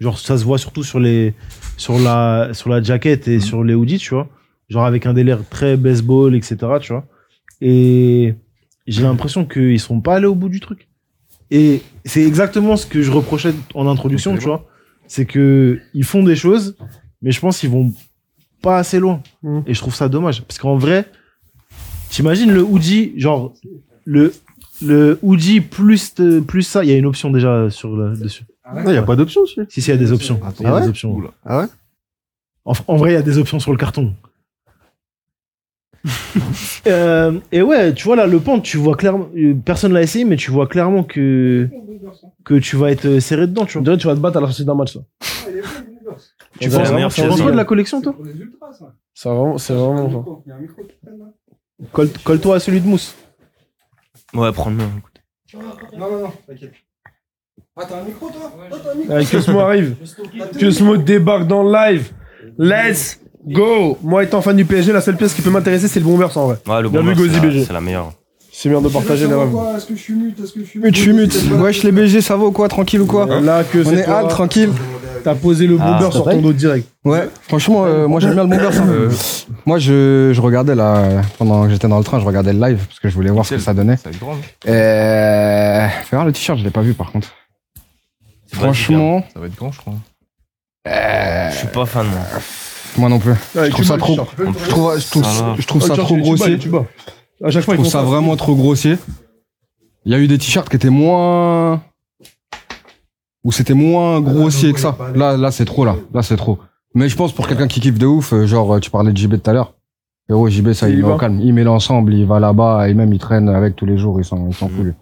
[0.00, 1.34] Genre ça se voit surtout sur les,
[1.76, 4.28] sur la, sur la jaquette et sur les hoodies, tu vois,
[4.68, 6.56] genre avec un délire très baseball, etc.
[6.80, 7.06] Tu vois.
[7.60, 8.34] Et
[8.86, 10.88] j'ai l'impression qu'ils sont pas allés au bout du truc.
[11.50, 14.66] Et c'est exactement ce que je reprochais en introduction, tu vois.
[15.06, 16.76] C'est que ils font des choses,
[17.22, 17.92] mais je pense qu'ils vont
[18.60, 19.22] pas assez loin.
[19.42, 19.62] Mhm.
[19.66, 20.42] Et je trouve ça dommage.
[20.42, 21.06] Parce qu'en vrai,
[22.10, 23.54] t'imagines le hoodie, genre,
[24.04, 24.34] le,
[24.82, 26.14] le hoodie plus,
[26.46, 28.44] plus ça, il y a une option déjà sur le, dessus.
[28.84, 29.64] Non, y a pas d'option dessus.
[29.70, 30.38] Si, si, il y a des options.
[30.60, 31.14] Il y a Ah des ouais options.
[31.14, 31.30] Oula.
[31.46, 31.66] Ah ouais
[32.66, 34.14] En, en vrai, il y a des options sur le carton.
[36.86, 39.28] Euh, et ouais, tu vois là, le pente, tu vois clairement.
[39.36, 41.68] euh, Personne l'a essayé, mais tu vois clairement que
[42.44, 43.84] que tu vas être euh, serré dedans, tu On vois.
[43.84, 45.00] dirait que tu vas te battre à la sortie d'un match, ça.
[46.60, 47.42] Tu C'est penses, penses chose.
[47.42, 48.16] quoi de la collection, toi
[49.12, 50.42] C'est vraiment, c'est vraiment,
[51.92, 53.14] Colle-toi à celui de mousse.
[54.34, 54.90] Ouais, prends le mien.
[54.98, 55.20] écoute.
[55.98, 56.72] Non, non, non, t'inquiète.
[57.76, 58.52] Ah, t'as un micro, toi
[59.10, 59.96] Allez, Cosmo arrive.
[60.58, 62.12] Cosmo débarque dans le live.
[62.58, 63.20] Let's
[63.52, 63.98] go.
[64.02, 66.46] Moi, étant fan du PSG, la seule pièce qui peut m'intéresser, c'est le Bombers, en
[66.48, 66.56] vrai.
[66.66, 67.64] Ouais, le vu, c'est Gozi la, BG.
[67.64, 68.12] c'est la meilleure.
[68.52, 70.40] C'est bien de partager quoi Est-ce que je suis mute?
[70.42, 71.34] Est-ce que je suis Mute, je suis mute?
[71.60, 72.68] Wesh, les BG, ça va ou quoi?
[72.68, 73.26] Tranquille ou quoi?
[73.40, 74.24] Là, que On est toi.
[74.24, 74.70] tranquille.
[75.24, 76.88] T'as posé le Ah, Bomber sur ton dos direct.
[77.04, 78.80] Ouais, franchement, euh, moi j'aime bien le Bombers.
[78.80, 78.86] hein.
[78.88, 79.10] Euh,
[79.66, 82.84] Moi, je, je regardais là, pendant que j'étais dans le train, je regardais le live
[82.86, 83.96] parce que je voulais voir ce que ça donnait.
[83.96, 84.34] Ça va être grand.
[84.34, 84.68] hein.
[84.68, 85.88] Euh...
[86.04, 87.28] Fais voir le t-shirt, je l'ai pas vu par contre.
[88.52, 89.94] Franchement, Ça va être grand, je crois.
[90.86, 92.20] Je suis pas fan, moi.
[92.96, 93.32] Moi non plus.
[93.54, 96.58] Ouais, Je trouve ça trop, je trouve, je trouve, Ça je trouve trop grossier.
[97.44, 98.96] À chaque Je fois, trouve ça vraiment trop grossier.
[100.04, 101.82] Il y a eu des t-shirts qui étaient moins,
[103.44, 104.96] où c'était moins grossier que ça.
[105.14, 105.96] Là, là, c'est trop, là.
[106.14, 106.58] Là, c'est trop.
[106.94, 109.16] Mais je pense pour quelqu'un qui kiffe de ouf, euh, genre, euh, tu parlais de
[109.16, 109.74] JB tout à l'heure.
[110.30, 111.14] Et ouais, JB, ça, Il va.
[111.14, 111.38] au calme.
[111.40, 114.24] Il met l'ensemble, il va là-bas, et même il traîne avec tous les jours, il
[114.24, 114.92] s'en, il s'en fout, lui.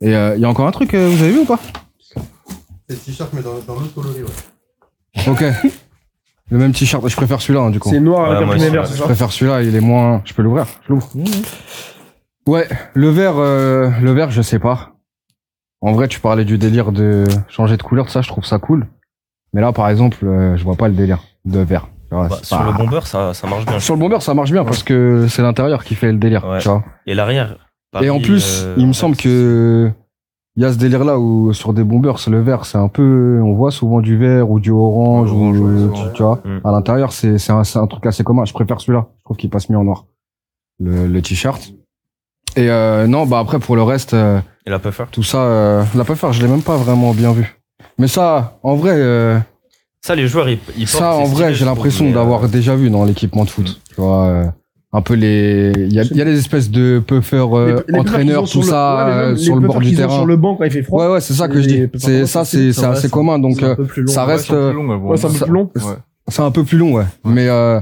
[0.00, 1.58] Et euh, il y a encore un truc, vous avez vu ou pas?
[2.00, 5.28] C'est le t-shirt, mais dans, dans l'autre coloris, ouais.
[5.28, 5.44] Ok.
[6.50, 7.90] Le même t-shirt, je préfère celui-là, hein, du coup.
[7.90, 10.22] C'est noir avec Ouais, un vert, c'est Je ça préfère celui-là, il est moins.
[10.24, 11.08] Je peux l'ouvrir Je l'ouvre.
[12.46, 14.92] Ouais, le vert, euh, le vert, je sais pas.
[15.80, 18.86] En vrai, tu parlais du délire de changer de couleur, ça, je trouve ça cool.
[19.52, 21.88] Mais là, par exemple, euh, je vois pas le délire de vert.
[22.08, 23.80] Tu vois, Bah, c'est sur pas- le bomber, ça, ça marche bien.
[23.80, 26.58] Sur le bomber, ça marche bien parce que c'est l'intérieur qui fait le délire, Ouais.
[26.58, 26.84] tu vois.
[27.06, 27.56] Et l'arrière.
[28.00, 29.90] Et en Paris, plus, euh, il me semble que
[30.56, 33.40] il y a ce délire là où sur des bombers, le vert, c'est un peu,
[33.44, 36.40] on voit souvent du vert ou du orange, Orange, ou, ouais, tu, vois.
[36.44, 36.60] Mm.
[36.64, 38.44] À l'intérieur, c'est c'est un, c'est un truc assez commun.
[38.46, 39.06] Je préfère celui-là.
[39.18, 40.06] Je trouve qu'il passe mieux en noir.
[40.80, 41.72] Le, le t-shirt.
[42.56, 45.04] Et euh, non, bah après pour le reste, euh, Et la puffer.
[45.10, 47.58] tout ça, euh, la puffer, je l'ai même pas vraiment bien vu.
[47.98, 49.38] Mais ça, en vrai, euh,
[50.02, 52.76] Ça, les joueurs, ils, ils ça, en c'est vrai, j'ai l'impression mais, euh, d'avoir déjà
[52.76, 53.80] vu dans l'équipement de foot.
[53.88, 54.46] Tu vois, euh,
[54.96, 57.92] un peu les, il y a, il y a des espèces de puffers euh, Les-
[57.92, 59.90] les entraîneurs, tout sur le- ça, ouais, mais même euh, les sur le bord puffers
[59.90, 60.16] du terrain.
[60.16, 61.04] Sur le banc quand il fait froid.
[61.06, 61.98] Ouais, ouais, c'est ça que je les dis.
[61.98, 63.38] C'est ça, c'est- c'est assez commun.
[63.38, 64.12] Donc, c'est un euh, peu plus long.
[64.12, 65.70] ça reste, c'est un peu euh, Ouais, c'est un peu ça- plus long.
[65.76, 65.82] Ouais.
[66.28, 67.04] c'est un peu plus long, ouais.
[67.24, 67.78] Mais, euh,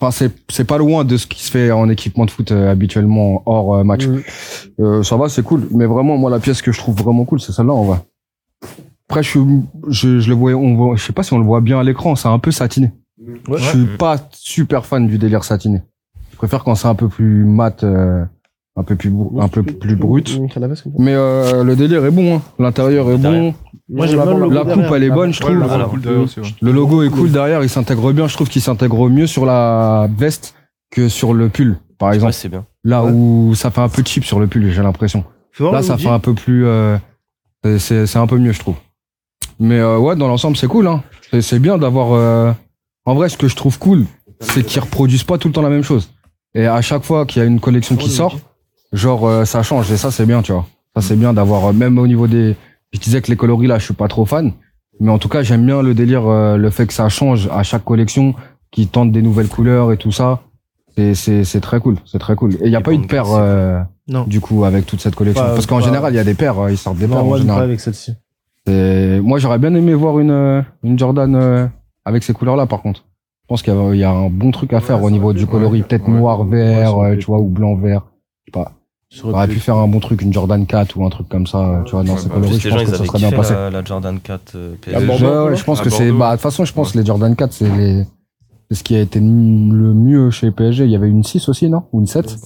[0.00, 2.70] enfin, c'est c'est pas loin de ce qui se fait en équipement de foot euh,
[2.70, 4.06] habituellement hors euh, match.
[4.06, 4.22] Mhm.
[4.80, 5.68] Euh, ça va, c'est cool.
[5.72, 7.98] Mais vraiment, moi, la pièce que je trouve vraiment cool, c'est celle-là, en vrai.
[9.10, 9.40] Après, je, suis-
[9.88, 11.82] je, je le voyais, on voit, je sais pas si on le voit bien à
[11.82, 12.92] l'écran, c'est un peu satiné.
[13.48, 13.58] Ouais.
[13.58, 15.82] Je suis pas super fan du délire satiné.
[16.40, 18.24] Je préfère quand c'est un peu plus mat, euh,
[18.74, 20.40] un peu plus, un peu plus brut.
[20.98, 22.42] Mais euh, le délire est bon, hein.
[22.58, 23.52] l'intérieur est bon.
[23.90, 24.94] Moi, j'aime bien le La coupe, derrière.
[24.94, 25.58] elle est bonne, je Ouais, trouve.
[25.66, 26.46] le Alors, cool derrière aussi, ouais.
[26.62, 28.26] Le logo est cool derrière, il s'intègre bien.
[28.26, 30.54] Je trouve qu'il s'intègre mieux sur la veste
[30.90, 32.32] que sur le pull, par Ouais, exemple.
[32.32, 32.64] c'est bien.
[32.84, 35.24] Là où ça fait un peu cheap sur le pull, j'ai l'impression.
[35.58, 36.64] Là, ça fait un peu plus.
[36.64, 36.96] euh,
[37.62, 38.76] c'est- c'est c'est un peu mieux, je trouve.
[39.58, 40.86] Mais euh, ouais, dans l'ensemble, c'est cool.
[40.86, 41.02] Hein.
[41.30, 42.12] C'est- C'est bien d'avoir.
[42.14, 42.50] euh,
[43.04, 44.06] En vrai, ce que je trouve cool,
[44.40, 46.10] c'est qu'ils reproduisent pas tout le temps la même chose.
[46.54, 48.38] Et à chaque fois qu'il y a une collection qui sort,
[48.92, 49.90] genre euh, ça change.
[49.92, 50.66] Et ça, c'est bien, tu vois.
[50.96, 51.66] Ça, c'est bien d'avoir.
[51.66, 52.56] euh, même au niveau des.
[52.92, 54.52] Je disais que les coloris là, je suis pas trop fan.
[54.98, 57.62] Mais en tout cas, j'aime bien le délire, euh, le fait que ça change à
[57.62, 58.34] chaque collection,
[58.70, 60.40] qu'ils tentent des nouvelles couleurs et tout ça.
[60.96, 61.96] C'est- C'est c'est très cool.
[62.04, 62.54] C'est très cool.
[62.56, 63.26] Et il y a Et pas eu de paire.
[63.30, 64.24] euh, Non.
[64.24, 66.34] du coup avec toute cette collection Pas- parce qu'en pas- général il y a des
[66.34, 68.12] paires euh, ils sortent des paires Non, en moi, pas général avec celle-ci.
[68.66, 71.66] Et moi j'aurais bien aimé voir une euh, une Jordan euh,
[72.04, 73.04] avec ces couleurs là par contre
[73.50, 75.46] pense qu'il y, a- il y a un bon truc à faire au niveau du
[75.46, 76.14] coloris peut-être Ouais.
[76.18, 78.02] noir vert euh, tu vois ou blanc vert.
[78.46, 78.72] Je sais pas.
[79.24, 81.82] On aurait pu faire un bon truc une Jordan 4 ou un truc comme ça
[81.84, 83.54] tu vois dans ces coloris je pense que ça serait bien passé.
[83.54, 85.54] la, Jordan 4 euh, quoi.
[85.54, 87.68] je pense que c'est bah de toute façon je pense que les Jordan 4 c'est
[87.76, 88.04] les
[88.70, 89.26] c'est ce qui a été le
[89.94, 91.82] mieux chez PSG il y avait une 6 aussi non?
[91.92, 92.36] Ou une 7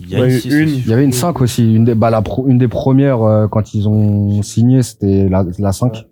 [0.00, 0.68] Il y a une.
[0.70, 3.46] Il y avait une 5 aussi, une des, bah, la pro- une des premières euh,
[3.46, 6.04] quand ils ont signé, c'était la, la 5,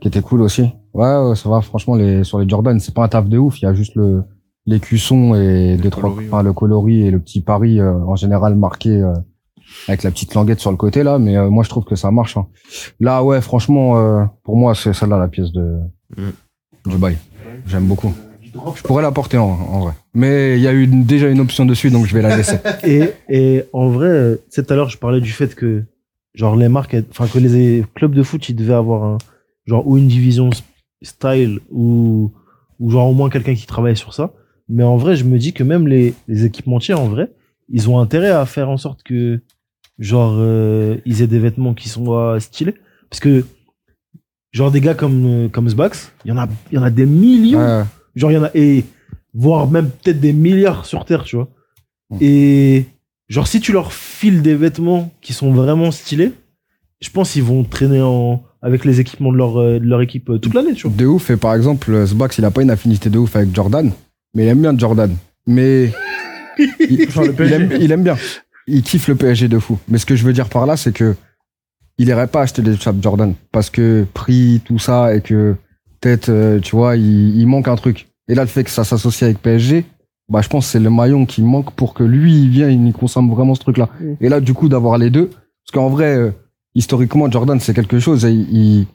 [0.00, 0.70] qui était cool aussi.
[0.94, 3.60] Ouais, ouais, ça va, franchement, les, sur les Jordan, c'est pas un taf de ouf,
[3.60, 4.22] il y a juste le,
[4.66, 8.54] les cuissons et deux, trois, enfin, le coloris et le petit pari, euh, en général,
[8.56, 9.12] marqué, euh,
[9.88, 12.10] avec la petite languette sur le côté, là, mais euh, moi, je trouve que ça
[12.10, 12.36] marche.
[12.36, 12.46] hein.
[13.00, 15.78] Là, ouais, franchement, euh, pour moi, c'est celle-là, la pièce de,
[16.16, 16.90] Mm.
[16.90, 17.16] du bail.
[17.66, 18.12] J'aime beaucoup.
[18.76, 19.92] Je pourrais la porter en, en vrai.
[20.12, 22.58] Mais il y a eu une- déjà une option dessus, donc je vais la laisser.
[22.84, 25.84] Et, et en vrai, euh, tu sais, tout à l'heure, je parlais du fait que,
[26.34, 29.18] genre, les marques, enfin, que les clubs de foot, ils devaient avoir un,
[29.64, 30.50] genre, ou une division
[31.02, 32.32] style, ou,
[32.78, 34.32] ou genre, au moins quelqu'un qui travaille sur ça.
[34.68, 37.32] Mais en vrai, je me dis que même les, les équipementiers, en vrai,
[37.68, 39.40] ils ont intérêt à faire en sorte que,
[39.98, 42.74] genre, euh, ils aient des vêtements qui soient stylés.
[43.10, 43.44] Parce que,
[44.52, 47.06] genre, des gars comme, euh, comme Sbax, il y en a, y en a des
[47.06, 47.58] millions.
[47.58, 47.84] Ouais.
[48.14, 48.84] Genre, il y en a, et
[49.34, 51.48] voire même peut-être des milliards sur Terre, tu vois.
[52.20, 52.84] Et
[53.28, 56.32] genre, si tu leur files des vêtements qui sont vraiment stylés,
[57.00, 60.30] je pense qu'ils vont traîner en, avec les équipements de leur, euh, de leur équipe
[60.30, 60.96] euh, toute l'année, tu vois.
[60.96, 63.54] De ouf, et par exemple, euh, Sbax, il a pas une affinité de ouf avec
[63.54, 63.90] Jordan,
[64.34, 65.14] mais il aime bien Jordan.
[65.46, 65.92] Mais
[66.58, 68.16] il, Enfin, aime, il aime bien.
[68.68, 69.78] Il kiffe le PSG de fou.
[69.88, 71.16] Mais ce que je veux dire par là, c'est que
[71.98, 75.56] il irait pas acheter des chaps Jordan parce que prix, tout ça, et que
[76.00, 78.08] peut-être, tu vois, il, il manque un truc.
[78.28, 79.84] Et là, le fait que ça s'associe avec PSG,
[80.28, 82.92] bah, je pense que c'est le maillon qui manque pour que lui, il vienne, il
[82.92, 83.88] consomme vraiment ce truc-là.
[84.00, 84.14] Mm.
[84.20, 86.30] Et là, du coup, d'avoir les deux, parce qu'en vrai, euh,
[86.74, 88.86] historiquement, Jordan, c'est quelque chose et il,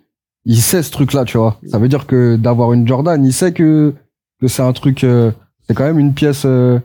[0.46, 1.60] il, sait ce truc-là, tu vois.
[1.68, 3.94] Ça veut dire que d'avoir une Jordan, il sait que,
[4.40, 5.32] que c'est un truc, euh,
[5.68, 6.80] c'est quand même une pièce euh,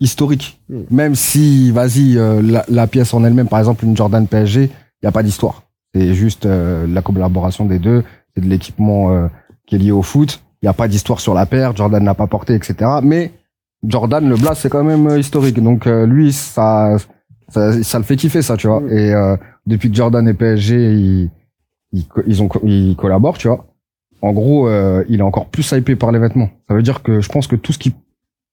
[0.00, 0.60] historique.
[0.68, 0.80] Mm.
[0.90, 4.70] Même si, vas-y, euh, la, la pièce en elle-même, par exemple, une Jordan PSG, il
[5.04, 5.62] n'y a pas d'histoire.
[5.94, 8.02] C'est juste euh, la collaboration des deux,
[8.34, 9.28] c'est de l'équipement euh,
[9.66, 10.42] qui est lié au foot.
[10.62, 12.74] Il n'y a pas d'histoire sur la paire, Jordan n'a pas porté, etc.
[13.02, 13.32] Mais
[13.86, 15.62] Jordan, le blast, c'est quand même euh, historique.
[15.62, 16.96] Donc euh, lui, ça,
[17.48, 18.80] ça, ça le fait kiffer, ça, tu vois.
[18.80, 18.92] Mm.
[18.92, 19.36] Et euh,
[19.66, 21.30] depuis que Jordan et PSG, ils,
[21.92, 23.66] ils, ils, ils collaborent, tu vois.
[24.22, 26.50] En gros, euh, il est encore plus hypé par les vêtements.
[26.68, 27.94] Ça veut dire que je pense que tout ce qui,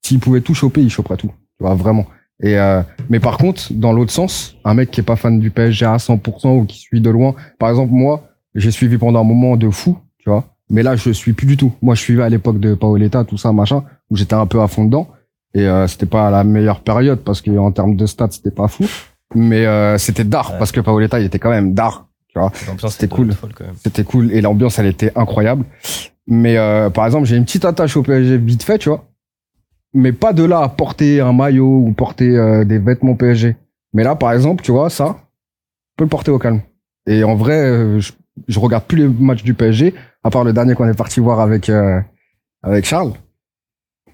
[0.01, 1.31] s'il pouvait tout choper, il choperait tout.
[1.57, 2.05] Tu vois, vraiment.
[2.43, 5.51] Et euh, mais par contre, dans l'autre sens, un mec qui est pas fan du
[5.51, 8.23] PSG à 100% ou qui suit de loin, par exemple moi,
[8.55, 10.45] j'ai suivi pendant un moment de fou, tu vois.
[10.69, 11.73] Mais là, je suis plus du tout.
[11.81, 14.67] Moi, je suivais à l'époque de Paoletta, tout ça, machin, où j'étais un peu à
[14.67, 15.07] fond dedans.
[15.53, 18.67] Et euh, c'était pas la meilleure période parce que en termes de stats, c'était pas
[18.67, 18.85] fou.
[19.35, 20.57] Mais euh, c'était d'art Ouais.
[20.59, 22.07] parce que Paoletta, il était quand même d'art.
[22.27, 23.33] Tu vois, L'ambiance C'était était cool.
[23.83, 25.65] c'était cool et l'ambiance, elle était incroyable.
[26.27, 29.05] Mais euh, par exemple, j'ai une petite attache au PSG vite fait, tu vois.
[29.93, 33.57] Mais pas de là à porter un maillot ou porter euh, des vêtements PSG.
[33.93, 35.17] Mais là, par exemple, tu vois, ça,
[35.91, 36.61] je peux le porter au calme.
[37.07, 38.13] Et en vrai, euh, je,
[38.47, 39.93] je regarde plus les matchs du PSG,
[40.23, 41.99] à part le dernier qu'on est parti voir avec euh,
[42.63, 43.11] avec Charles.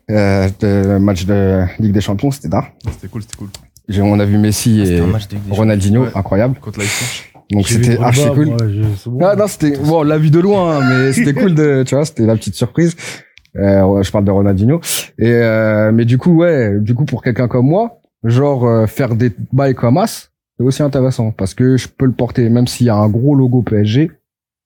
[0.10, 2.70] Euh, le match de Ligue des Champions, c'était d'art.
[2.94, 3.50] C'était cool, c'était cool.
[3.88, 5.02] J'ai- On a vu Messi C'était et
[5.52, 6.10] Ronaldinho, Ouais.
[6.16, 6.60] incroyable.
[6.60, 6.80] Contre.
[7.52, 8.46] Donc c'était archi cool.
[8.48, 9.20] moi, je- c'est bon.
[9.26, 11.96] Ah non, c'était bon, on l'a vu de loin, hein, mais c'était cool de, tu
[11.96, 12.96] vois, c'était la petite surprise.
[13.56, 14.82] Euh, je parle de Ronaldinho.
[15.18, 19.16] Et euh, mais du coup, ouais, du coup pour quelqu'un comme moi, genre euh, faire
[19.16, 22.88] des bails comme As, c'est aussi intéressant parce que je peux le porter, même s'il
[22.88, 24.12] y a un gros logo PSG.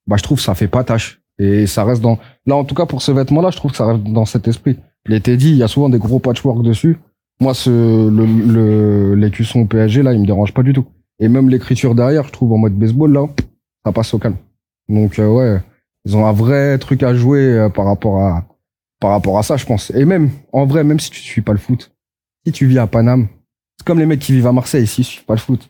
[0.07, 2.18] Bah, je trouve que ça fait pas tâche et ça reste dans.
[2.48, 4.80] Là, en tout cas pour ce vêtement-là, je trouve que ça reste dans cet esprit.
[5.06, 6.98] L'été dit, il y a souvent des gros patchwork dessus.
[7.41, 10.85] Moi, ce le, le l'écusson PSG là, il me dérange pas du tout.
[11.19, 13.26] Et même l'écriture derrière, je trouve en mode baseball là,
[13.84, 14.38] ça passe au calme.
[14.88, 15.59] Donc euh, ouais,
[16.05, 18.45] ils ont un vrai truc à jouer euh, par rapport à
[18.99, 19.91] par rapport à ça, je pense.
[19.95, 21.91] Et même en vrai, même si tu suis pas le foot,
[22.45, 23.27] si tu vis à Paname,
[23.77, 25.68] c'est comme les mecs qui vivent à Marseille, s'ils suivent pas le foot,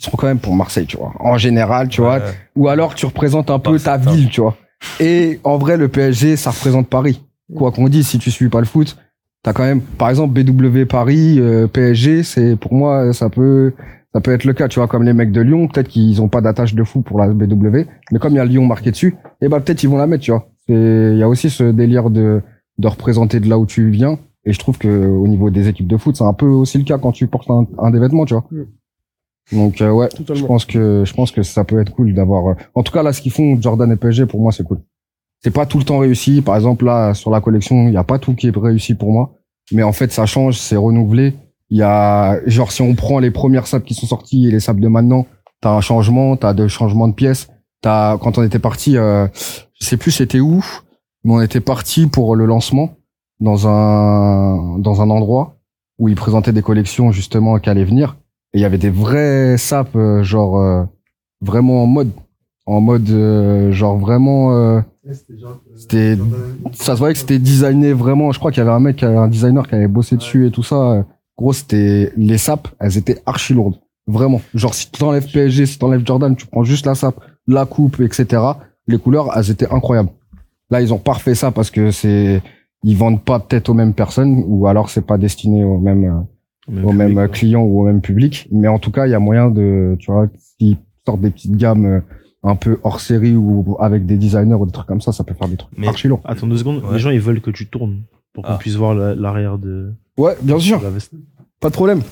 [0.00, 1.12] ils seront quand même pour Marseille, tu vois.
[1.20, 2.20] En général, tu vois.
[2.56, 4.56] Ou alors tu représentes un peu ta ville, tu vois.
[4.98, 7.22] Et en vrai, le PSG, ça représente Paris.
[7.56, 8.96] Quoi qu'on dise, si tu suis pas le foot,
[9.42, 13.72] t'as quand même, par exemple, BW Paris, euh, PSG, c'est pour moi, ça peut,
[14.14, 16.28] ça peut être le cas, tu vois, comme les mecs de Lyon, peut-être qu'ils ont
[16.28, 19.14] pas d'attache de fou pour la BW, mais comme il y a Lyon marqué dessus,
[19.40, 20.48] et ben peut-être ils vont la mettre, tu vois.
[20.68, 22.40] Il y a aussi ce délire de
[22.78, 25.88] de représenter de là où tu viens, et je trouve que au niveau des équipes
[25.88, 28.24] de foot, c'est un peu aussi le cas quand tu portes un, un des vêtements,
[28.24, 28.44] tu vois.
[29.52, 32.46] Donc euh, ouais, je pense que je pense que ça peut être cool d'avoir.
[32.48, 34.78] euh, En tout cas là, ce qu'ils font Jordan et PSG pour moi c'est cool.
[35.42, 36.42] C'est pas tout le temps réussi.
[36.42, 39.12] Par exemple là sur la collection, il y a pas tout qui est réussi pour
[39.12, 39.34] moi,
[39.72, 41.34] mais en fait ça change, c'est renouvelé.
[41.70, 44.60] Il y a genre si on prend les premières sables qui sont sorties et les
[44.60, 45.26] sables de maintenant,
[45.60, 47.48] t'as un changement, t'as des changements de pièces.
[47.80, 50.64] T'as quand on était parti, euh, je sais plus c'était où,
[51.24, 52.96] mais on était parti pour le lancement
[53.40, 55.56] dans un dans un endroit
[55.98, 58.16] où ils présentaient des collections justement qui allaient venir
[58.54, 60.84] et il y avait des vrais sapes euh, genre euh,
[61.40, 62.10] vraiment en mode
[62.66, 64.80] en mode euh, genre vraiment euh,
[65.76, 66.16] c'était
[66.72, 68.32] ça se voyait que c'était designé vraiment.
[68.32, 70.62] Je crois qu'il y avait un mec un designer qui avait bossé dessus et tout
[70.62, 70.76] ça.
[70.76, 71.02] Euh,
[71.36, 73.80] gros c'était les sapes elles étaient archi lourdes.
[74.06, 74.40] Vraiment.
[74.54, 78.00] Genre si tu t'enlèves PSG si t'enlèves Jordan tu prends juste la sape la coupe
[78.00, 78.42] etc
[78.86, 80.10] les couleurs elles étaient incroyables.
[80.70, 82.42] Là ils ont parfait ça parce que c'est
[82.84, 86.20] ils vendent pas peut-être aux mêmes personnes ou alors c'est pas destiné aux mêmes euh,
[86.84, 88.48] au même client ou au même public.
[88.52, 91.56] Mais en tout cas, il y a moyen de, tu vois, s'ils sortent des petites
[91.56, 92.00] gammes euh,
[92.44, 95.34] un peu hors série ou avec des designers ou des trucs comme ça, ça peut
[95.34, 96.20] faire des trucs Mais- archi lourds.
[96.24, 96.94] Attends deux secondes, Ouais.
[96.94, 98.02] les gens ils veulent que tu tournes
[98.32, 98.58] pour qu'on Ah.
[98.58, 101.12] puisse voir la- l'arrière de, Ouais, bien sûr, de la veste.
[101.60, 102.02] pas de problème.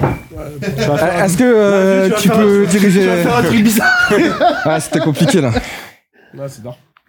[0.00, 4.10] Est-ce que euh, tu peux diriger un truc bizarre.
[4.64, 5.52] Ah, c'était compliqué là.
[6.34, 6.62] Là, c'est.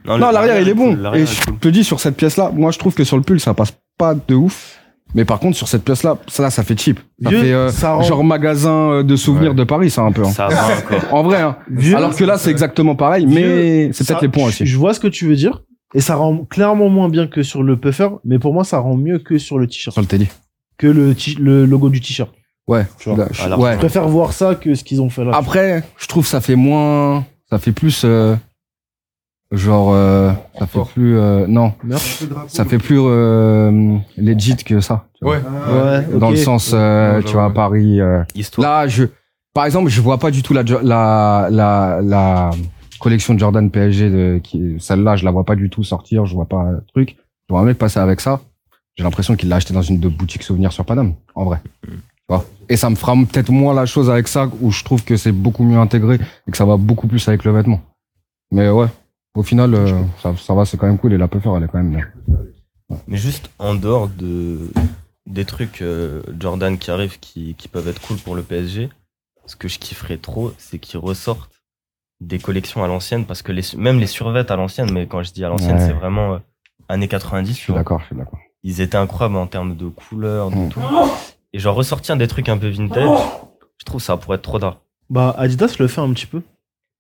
[0.06, 0.96] Non, l'arrière il est bon.
[0.96, 1.58] L'arrière Et je cool.
[1.58, 4.14] te dis sur cette pièce-là, moi je trouve que sur le pull ça passe pas
[4.16, 4.80] de ouf.
[5.16, 7.00] Mais par contre sur cette pièce-là, ça là ça fait cheap.
[7.24, 9.56] Ça Vieux, fait euh, ça rend- genre magasin euh, de souvenirs Ouais.
[9.56, 10.24] de Paris, ça un peu.
[10.24, 10.32] hein.
[10.32, 10.68] Ça va.
[11.12, 11.56] En vrai, hein.
[11.70, 14.66] Vieux, Alors que là c'est exactement pareil, mais c'est peut-être les points aussi.
[14.66, 15.64] Je vois ce que tu veux dire.
[15.94, 18.98] Et ça rend clairement moins bien que sur le puffer, mais pour moi, ça rend
[18.98, 19.94] mieux que sur le t-shirt.
[19.94, 20.28] Sur le télé.
[20.78, 22.30] Que le, le logo du t-shirt.
[22.68, 22.86] Ouais.
[23.00, 23.18] Tu vois.
[23.20, 23.72] Là, je- Alors, ouais.
[23.74, 25.32] Je préfère voir ça que ce qu'ils ont fait là.
[25.34, 28.36] Après, je trouve ça fait moins, ça fait plus, euh,
[29.52, 30.88] genre, euh, ça fait Fort.
[30.90, 31.74] plus, euh, non,
[32.48, 35.06] ça fait plus euh, legit que ça.
[35.18, 35.38] tu vois.
[35.38, 35.42] Ouais.
[36.12, 37.54] ouais, Dans le sens, euh, Ouais, tu vois, à ouais.
[37.54, 38.02] Paris.
[38.02, 38.82] euh, Histoire.
[38.82, 39.06] là, je,
[39.54, 42.50] par exemple, je vois pas du tout la Jo- la la la
[43.00, 46.26] collection de Jordan PSG de qui celle-là, je la vois pas du tout sortir.
[46.26, 47.16] Je vois pas un truc.
[47.48, 48.42] Je vois un mec passer avec ça.
[48.96, 51.60] J'ai l'impression qu'il l'a acheté dans une de boutique souvenir sur Paname, en vrai.
[51.86, 51.92] Tu
[52.28, 52.44] vois.
[52.68, 55.32] Et ça me fera peut-être moins la chose avec ça, où je trouve que c'est
[55.32, 56.16] beaucoup mieux intégré
[56.48, 57.80] et que ça va beaucoup plus avec le vêtement.
[58.52, 58.88] Mais ouais,
[59.38, 61.68] au final, euh, ça, ça va, c'est quand même cool et la puffer, elle est
[61.68, 62.06] quand même bien.
[63.08, 64.60] Mais juste en dehors de
[65.26, 68.90] des trucs euh, Jordan qui arrivent qui, qui peuvent être cool pour le PSG,
[69.46, 71.50] ce que je kifferais trop, c'est qu'ils ressortent
[72.22, 75.34] des collections à l'ancienne parce que les, même les survêtes à l'ancienne, mais quand je
[75.34, 75.86] dis à l'ancienne, Ouais.
[75.86, 76.38] c'est vraiment euh,
[76.90, 77.50] années 90.
[77.52, 77.82] Je tu suis vois.
[77.82, 78.40] d'accord, je suis d'accord.
[78.64, 80.70] Ils étaient incroyables en termes de couleurs, de Mm.
[80.70, 80.82] tout.
[81.54, 83.20] Et genre ressortir des trucs un peu vintage,
[83.78, 84.78] je trouve ça pourrait être trop d'art.
[85.10, 86.42] Bah, Adidas le fait un petit peu.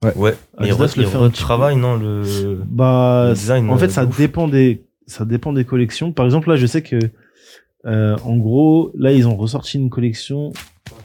[0.06, 2.22] Ouais, mais Adidas il le fait un travail, non le...
[2.69, 4.15] Bah, Le design, en fait, euh, ça ouf.
[4.18, 6.11] dépend des, ça dépend des collections.
[6.11, 6.99] Par exemple, là, je sais que,
[7.86, 10.53] euh, en gros, là, ils ont ressorti une collection,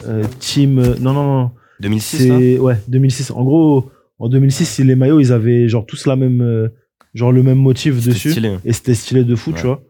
[0.07, 1.51] euh, team, euh, non, non, non,
[1.81, 2.63] 2006 là?
[2.63, 3.31] ouais, 2006.
[3.31, 6.69] En gros, en 2006, c'est les maillots, ils avaient genre tous la même, euh,
[7.15, 8.31] genre le même motif C'était dessus.
[8.33, 8.57] stylé.
[8.67, 9.57] Et c'était stylé de fou, Ouais.
[9.61, 9.83] tu vois.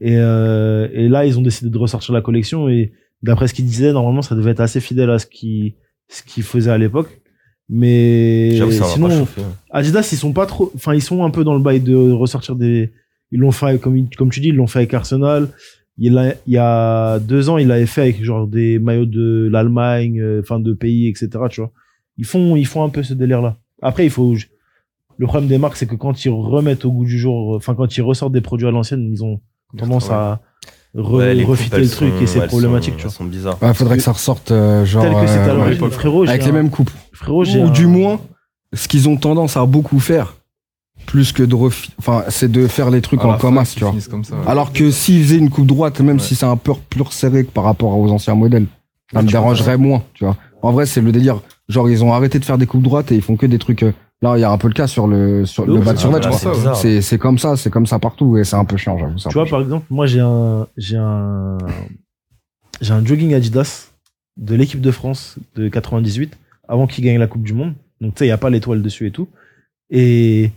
[0.00, 2.68] Et, euh, et là, ils ont décidé de ressortir la collection.
[2.68, 5.74] Et d'après ce qu'ils disaient, normalement, ça devait être assez fidèle à ce qu'ils
[6.08, 7.20] ce qu'ils faisaient à l'époque.
[7.76, 9.42] Mais ça sinon, chauffer.
[9.70, 12.54] Adidas, ils sont pas trop, enfin, ils sont un peu dans le bail de ressortir
[12.54, 12.92] des,
[13.32, 15.48] ils l'ont fait, comme, comme tu dis, ils l'ont fait avec Arsenal.
[15.98, 19.48] Il, a, il y a deux ans, il l'avait fait avec genre des maillots de
[19.50, 21.72] l'Allemagne, euh, enfin, de pays, etc., tu vois.
[22.16, 23.56] Ils font, ils font un peu ce délire-là.
[23.82, 24.36] Après, il faut,
[25.18, 27.96] le problème des marques, c'est que quand ils remettent au goût du jour, enfin, quand
[27.96, 29.40] ils ressortent des produits à l'ancienne, ils ont
[29.76, 30.40] tendance à
[30.96, 33.10] re- Ouais, refiter le truc sont- et c'est problématique, sont- tu vois.
[33.10, 33.62] elles sont bizarres.
[33.62, 35.90] Ouais, faudrait que ça ressorte euh, genre Tel que c'était à euh, l'origine.
[35.90, 36.90] Frérot, j'ai avec un- les mêmes coupes.
[37.12, 38.20] Frérot, j'ai Ou un- du moins,
[38.72, 40.34] ce qu'ils ont tendance à beaucoup faire,
[41.06, 43.90] plus que de refi- enfin, c'est de faire les trucs en qu'ils tu vois.
[43.90, 44.36] finissent comme ça.
[44.46, 47.50] Alors que s'ils faisaient une coupe droite, même si c'est un peu plus resserré que
[47.50, 48.66] par rapport aux anciens modèles,
[49.12, 50.36] ça me dérangerait moins, tu vois.
[50.62, 51.40] En vrai, c'est le délire.
[51.68, 53.84] Genre, ils ont arrêté de faire des coupes droites et ils font que des trucs.
[54.22, 57.00] Là, il y a un peu le cas sur le sur le bas de c'est
[57.02, 59.16] survêt, comme ça, c'est comme ça partout et c'est un peu chiant, j'avoue.
[59.16, 59.50] Tu vois, chiant.
[59.50, 61.58] par exemple, moi, j'ai un, j'ai un,
[62.80, 63.90] j'ai un jogging Adidas
[64.36, 66.36] de l'équipe de France de 98
[66.68, 67.74] avant qu'il gagne la Coupe du Monde.
[68.00, 69.28] Donc, tu sais, il n'y a pas l'étoile dessus et tout.
[69.90, 70.50] Et,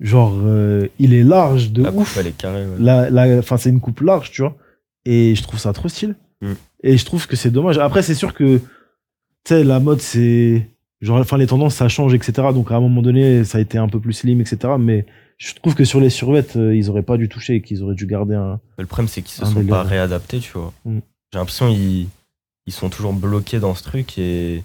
[0.00, 2.64] genre, euh, il est large de La coupe, elle est carrée.
[2.64, 2.76] ouais.
[2.78, 4.56] La, la, enfin, c'est une coupe large, tu vois.
[5.04, 6.14] Et je trouve ça trop stylé.
[6.40, 6.52] Mm.
[6.82, 7.78] Et je trouve que c'est dommage.
[7.78, 8.62] Après, c'est sûr que, tu
[9.44, 10.68] sais, la mode, c'est,
[11.02, 12.48] genre, enfin, les tendances, ça change, etc.
[12.54, 14.74] Donc, à un moment donné, ça a été un peu plus slim, etc.
[14.78, 15.04] Mais
[15.36, 17.94] je trouve que sur les survêtes, euh, ils auraient pas dû toucher et qu'ils auraient
[17.94, 19.74] dû garder un, Le problème, c'est qu'ils se sont délire.
[19.74, 20.72] pas réadaptés, tu vois.
[20.84, 20.98] Mm.
[21.32, 22.08] J'ai l'impression qu'ils
[22.66, 24.62] ils sont toujours bloqués dans ce truc et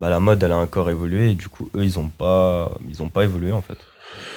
[0.00, 3.02] bah, la mode, elle a encore évolué et du coup, eux, ils ont pas, ils
[3.02, 3.78] ont pas évolué en fait.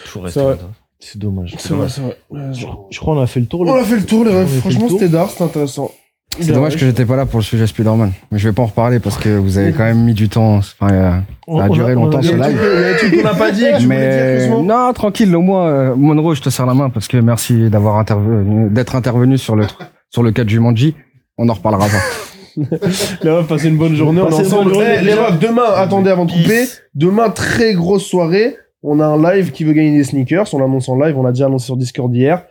[0.06, 0.58] Toujours resté C'est vrai.
[0.58, 0.74] comme ça.
[1.00, 1.56] C'est dommage.
[1.58, 2.18] C'est vrai, c'est vrai.
[2.54, 3.62] Je, crois qu'on a fait le tour.
[3.62, 5.92] On a fait le tour, les Franchement, c'était d'art, c'était intéressant.
[6.40, 8.12] C'est dommage que j'étais pas là pour le sujet Spider-Man.
[8.32, 10.58] Mais je vais pas en reparler parce que vous avez quand même mis du temps.
[10.58, 11.20] Enfin, euh,
[11.58, 12.60] ça a duré longtemps ce live.
[13.08, 15.42] il y a qu'on n'a pas dit que tu dire, Mais Cosmo non, tranquille, au
[15.42, 19.38] moins, euh, Monroe, je te serre la main parce que merci d'avoir intervenu, d'être intervenu
[19.38, 19.66] sur le
[20.10, 20.96] sur le cas du Jumanji.
[21.38, 22.64] On en reparlera pas.
[23.24, 24.22] Les refs, passez une bonne journée.
[24.22, 24.66] On ensemble.
[24.66, 24.96] bonne journée.
[25.00, 26.66] Eh, les refs, demain, attendez avant de couper.
[26.96, 28.58] Demain, très grosse soirée.
[28.84, 30.54] On a un live qui veut gagner des sneakers.
[30.54, 31.18] On l'annonce en live.
[31.18, 32.46] On l'a déjà annoncé sur Discord hier.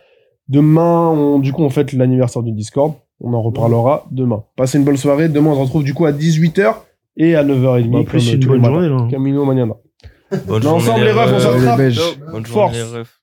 [0.47, 2.93] Demain, on, du coup, on fête l'anniversaire du Discord.
[3.21, 4.43] On en reparlera demain.
[4.55, 5.27] Passez une bonne soirée.
[5.29, 6.73] Demain, on se retrouve du coup à 18h
[7.17, 7.91] et à 9h30.
[7.91, 9.07] Bah, plus comme une tous les bonne journée, là.
[9.09, 9.73] Camino Maniana.
[10.47, 11.77] Bonne ensemble, les refs, on Euh, s'attrape.
[11.79, 12.19] les Belges.
[12.31, 12.75] Bonne Force.
[12.77, 13.18] journée, les refs.